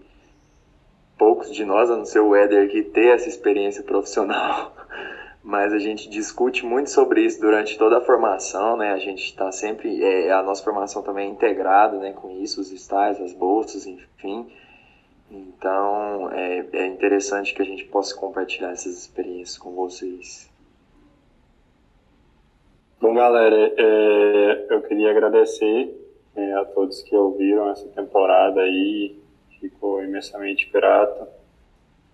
poucos 1.18 1.52
de 1.52 1.64
nós, 1.64 1.90
a 1.90 1.96
não 1.96 2.04
ser 2.04 2.20
o 2.20 2.34
Éder 2.34 2.64
aqui, 2.64 2.82
ter 2.82 3.14
essa 3.14 3.28
experiência 3.28 3.82
profissional, 3.82 4.74
mas 5.44 5.72
a 5.72 5.78
gente 5.78 6.08
discute 6.08 6.64
muito 6.64 6.90
sobre 6.90 7.22
isso 7.22 7.40
durante 7.40 7.76
toda 7.76 7.98
a 7.98 8.00
formação, 8.00 8.76
né? 8.76 8.92
A 8.92 8.98
gente 8.98 9.24
está 9.24 9.52
sempre, 9.52 10.02
é, 10.02 10.32
a 10.32 10.42
nossa 10.42 10.62
formação 10.62 11.02
também 11.02 11.28
é 11.28 11.30
integrada, 11.30 11.98
né? 11.98 12.12
Com 12.12 12.30
isso, 12.30 12.60
os 12.60 12.72
estágios, 12.72 13.30
as 13.30 13.32
bolsas, 13.32 13.86
enfim. 13.86 14.46
Então, 15.30 16.30
é, 16.32 16.66
é 16.72 16.86
interessante 16.86 17.54
que 17.54 17.62
a 17.62 17.64
gente 17.64 17.84
possa 17.84 18.16
compartilhar 18.16 18.72
essas 18.72 18.98
experiências 18.98 19.56
com 19.56 19.72
vocês. 19.72 20.49
Bom, 23.00 23.14
galera, 23.14 23.56
é, 23.56 24.66
eu 24.68 24.82
queria 24.82 25.10
agradecer 25.10 25.90
é, 26.36 26.52
a 26.52 26.66
todos 26.66 27.00
que 27.00 27.16
ouviram 27.16 27.70
essa 27.70 27.88
temporada 27.88 28.60
aí. 28.60 29.18
Fico 29.58 30.02
imensamente 30.02 30.68
grato 30.70 31.26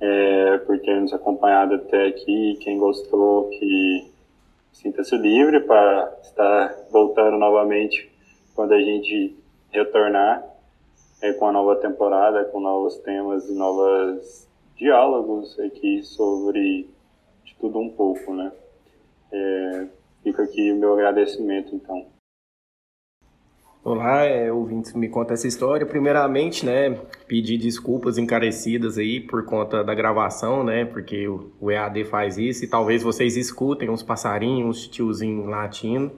é, 0.01 0.59
por 0.59 0.79
ter 0.79 1.01
nos 1.01 1.13
acompanhado 1.13 1.75
até 1.75 2.07
aqui. 2.07 2.57
Quem 2.63 2.79
gostou, 2.79 3.49
que 3.49 4.13
sinta-se 4.71 5.17
livre 5.17 5.59
para 5.59 6.19
estar 6.23 6.73
voltando 6.93 7.37
novamente 7.37 8.09
quando 8.55 8.73
a 8.73 8.81
gente 8.81 9.37
retornar 9.71 10.47
é, 11.21 11.33
com 11.33 11.49
a 11.49 11.53
nova 11.53 11.75
temporada, 11.75 12.45
com 12.45 12.61
novos 12.61 12.97
temas 12.99 13.49
e 13.49 13.55
novos 13.55 14.47
diálogos 14.77 15.59
aqui 15.59 16.05
sobre 16.05 16.89
de 17.45 17.57
tudo 17.57 17.81
um 17.81 17.91
pouco, 17.91 18.33
né? 18.33 18.53
Fica 20.27 20.43
aqui 20.43 20.73
o 20.73 20.77
meu 20.77 20.93
agradecimento, 20.95 21.73
então. 21.73 22.09
Olá, 23.85 24.25
é, 24.25 24.51
ouvintes, 24.51 24.93
me 24.93 25.09
conta 25.09 25.35
essa 25.35 25.47
história. 25.47 25.87
Primeiramente, 25.87 26.67
né, 26.67 26.99
pedir 27.29 27.57
desculpas 27.59 28.19
encarecidas 28.19 28.99
aí 28.99 29.21
por 29.21 29.45
conta 29.45 29.85
da 29.85 29.95
gravação, 29.95 30.65
né, 30.65 30.85
porque 30.85 31.29
o, 31.29 31.53
o 31.61 31.71
EAD 31.71 32.07
faz 32.07 32.39
isso 32.39 32.65
e 32.65 32.67
talvez 32.67 33.05
vocês 33.05 33.37
escutem 33.37 33.89
uns 33.89 34.03
passarinhos, 34.03 34.69
uns 34.69 34.89
tiozinhos 34.89 35.47
latindo, 35.47 36.11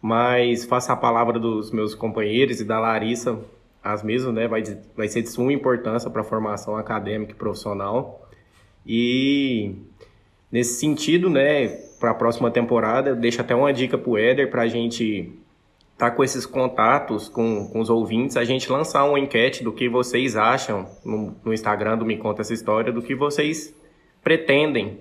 mas 0.00 0.64
faça 0.64 0.92
a 0.92 0.96
palavra 0.96 1.40
dos 1.40 1.72
meus 1.72 1.96
companheiros 1.96 2.60
e 2.60 2.64
da 2.64 2.78
Larissa 2.78 3.40
as 3.82 4.04
mesmas, 4.04 4.32
né? 4.32 4.46
Vai, 4.46 4.62
vai 4.96 5.08
ser 5.08 5.22
de 5.22 5.30
suma 5.30 5.52
importância 5.52 6.08
para 6.08 6.20
a 6.20 6.24
formação 6.24 6.76
acadêmica 6.76 7.32
e 7.32 7.34
profissional. 7.34 8.24
E 8.86 9.74
nesse 10.52 10.78
sentido, 10.78 11.28
né, 11.28 11.90
para 12.02 12.10
a 12.10 12.14
próxima 12.14 12.50
temporada, 12.50 13.14
deixo 13.14 13.40
até 13.40 13.54
uma 13.54 13.72
dica 13.72 13.96
para 13.96 14.10
o 14.10 14.18
Éder 14.18 14.50
para 14.50 14.62
a 14.62 14.66
gente 14.66 15.32
estar 15.92 16.10
tá 16.10 16.10
com 16.10 16.24
esses 16.24 16.44
contatos 16.44 17.28
com, 17.28 17.68
com 17.68 17.78
os 17.78 17.88
ouvintes, 17.88 18.36
a 18.36 18.42
gente 18.42 18.70
lançar 18.72 19.04
uma 19.04 19.20
enquete 19.20 19.62
do 19.62 19.72
que 19.72 19.88
vocês 19.88 20.34
acham 20.34 20.84
no, 21.04 21.36
no 21.44 21.54
Instagram 21.54 21.96
do 21.96 22.04
Me 22.04 22.16
Conta 22.16 22.42
Essa 22.42 22.52
História, 22.52 22.92
do 22.92 23.00
que 23.00 23.14
vocês 23.14 23.72
pretendem 24.20 24.98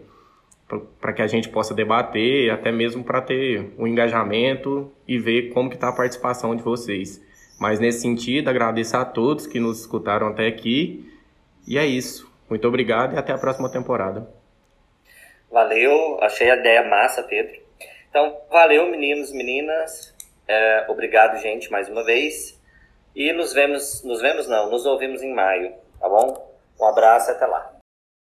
para 1.01 1.11
que 1.11 1.23
a 1.23 1.27
gente 1.27 1.49
possa 1.49 1.73
debater, 1.73 2.51
até 2.51 2.71
mesmo 2.71 3.03
para 3.03 3.19
ter 3.19 3.73
um 3.79 3.87
engajamento 3.87 4.91
e 5.07 5.17
ver 5.17 5.49
como 5.53 5.69
que 5.69 5.75
está 5.75 5.89
a 5.89 5.93
participação 5.93 6.55
de 6.55 6.61
vocês. 6.61 7.19
Mas 7.59 7.79
nesse 7.79 8.01
sentido, 8.01 8.47
agradeço 8.47 8.95
a 8.95 9.03
todos 9.03 9.47
que 9.47 9.59
nos 9.59 9.79
escutaram 9.79 10.27
até 10.27 10.47
aqui. 10.47 11.11
E 11.67 11.79
é 11.79 11.85
isso. 11.85 12.31
Muito 12.47 12.65
obrigado 12.67 13.15
e 13.15 13.17
até 13.17 13.33
a 13.33 13.37
próxima 13.39 13.69
temporada. 13.69 14.40
Valeu, 15.51 16.17
achei 16.21 16.49
a 16.49 16.55
ideia 16.55 16.83
massa, 16.83 17.23
Pedro. 17.23 17.59
Então, 18.09 18.41
valeu, 18.49 18.87
meninos, 18.87 19.31
meninas. 19.33 20.15
É, 20.47 20.85
obrigado, 20.87 21.37
gente, 21.39 21.69
mais 21.69 21.89
uma 21.89 22.03
vez. 22.05 22.57
E 23.13 23.33
nos 23.33 23.53
vemos, 23.53 24.03
nos 24.03 24.21
vemos 24.21 24.47
não, 24.47 24.69
nos 24.69 24.85
ouvimos 24.85 25.21
em 25.21 25.33
maio, 25.33 25.73
tá 25.99 26.07
bom? 26.07 26.49
Um 26.79 26.85
abraço 26.85 27.29
e 27.29 27.33
até 27.33 27.45
lá. 27.45 27.80